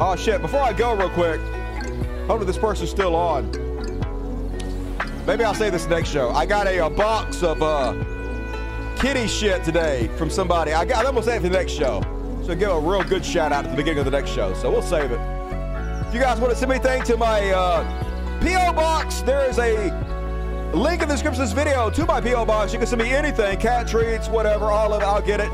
Oh 0.01 0.15
shit, 0.15 0.41
before 0.41 0.61
I 0.61 0.71
go 0.71 0.95
real 0.95 1.09
quick, 1.09 1.41
hopefully 2.26 2.45
this 2.45 2.57
person's 2.57 2.89
still 2.89 3.15
on. 3.15 3.51
Maybe 5.27 5.43
I'll 5.43 5.53
say 5.53 5.69
this 5.69 5.88
next 5.88 6.09
show. 6.09 6.30
I 6.30 6.45
got 6.45 6.67
a, 6.67 6.85
a 6.85 6.89
box 6.89 7.43
of 7.43 7.61
uh, 7.61 7.93
kitty 8.99 9.27
shit 9.27 9.63
today 9.63 10.09
from 10.17 10.30
somebody. 10.30 10.73
I 10.73 10.84
got, 10.84 11.05
I'm 11.05 11.13
gonna 11.13 11.23
save 11.23 11.38
it 11.38 11.47
for 11.47 11.49
the 11.49 11.57
next 11.57 11.71
show. 11.71 12.01
So 12.45 12.53
give 12.53 12.69
a 12.69 12.80
real 12.80 13.03
good 13.03 13.23
shout 13.23 13.53
out 13.53 13.63
at 13.63 13.71
the 13.71 13.77
beginning 13.77 13.99
of 13.99 14.05
the 14.05 14.11
next 14.11 14.31
show. 14.31 14.53
So 14.55 14.69
we'll 14.69 14.81
save 14.81 15.11
it. 15.11 15.19
If 16.07 16.13
you 16.13 16.19
guys 16.19 16.39
want 16.39 16.51
to 16.51 16.59
send 16.59 16.69
me 16.69 16.76
anything 16.76 17.03
to 17.03 17.15
my 17.15 17.49
uh, 17.51 18.41
P.O. 18.41 18.73
box, 18.73 19.21
there 19.21 19.49
is 19.49 19.57
a 19.57 19.91
link 20.73 21.01
in 21.01 21.07
the 21.07 21.13
description 21.13 21.41
of 21.41 21.49
this 21.49 21.53
video 21.53 21.89
to 21.89 22.05
my 22.05 22.19
P.O. 22.19 22.43
box. 22.45 22.73
You 22.73 22.80
can 22.80 22.88
send 22.88 23.01
me 23.01 23.11
anything, 23.11 23.57
cat 23.59 23.88
treats, 23.88 24.27
whatever, 24.27 24.65
all 24.65 24.91
of 24.91 25.01
it, 25.01 25.05
I'll 25.05 25.21
get 25.21 25.39
it. 25.39 25.51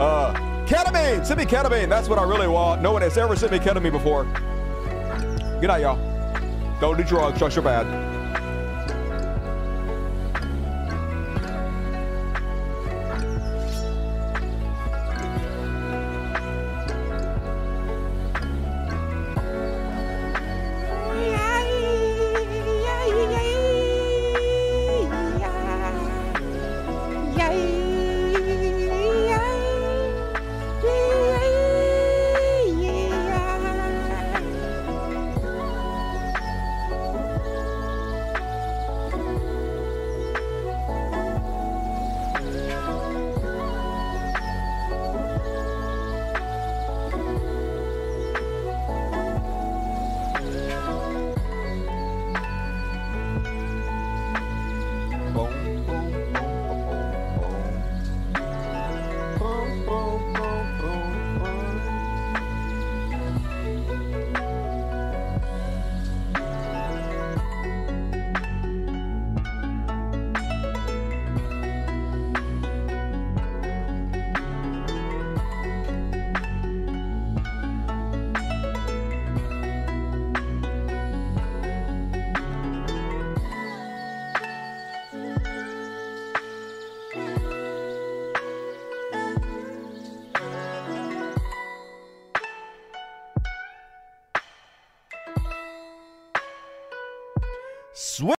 Uh, 0.00 0.34
ketamine, 0.66 1.24
send 1.24 1.38
me 1.38 1.46
ketamine. 1.46 1.88
That's 1.88 2.08
what 2.08 2.18
I 2.18 2.24
really 2.24 2.48
want. 2.48 2.82
No 2.82 2.90
one 2.90 3.02
has 3.02 3.16
ever 3.16 3.36
sent 3.36 3.52
me 3.52 3.58
ketamine 3.58 3.92
before. 3.92 4.24
Good 5.60 5.68
night, 5.68 5.82
y'all. 5.82 5.98
Don't 6.80 6.96
do 6.96 7.04
drugs, 7.04 7.38
drugs 7.38 7.56
are 7.56 7.62
bad. 7.62 8.13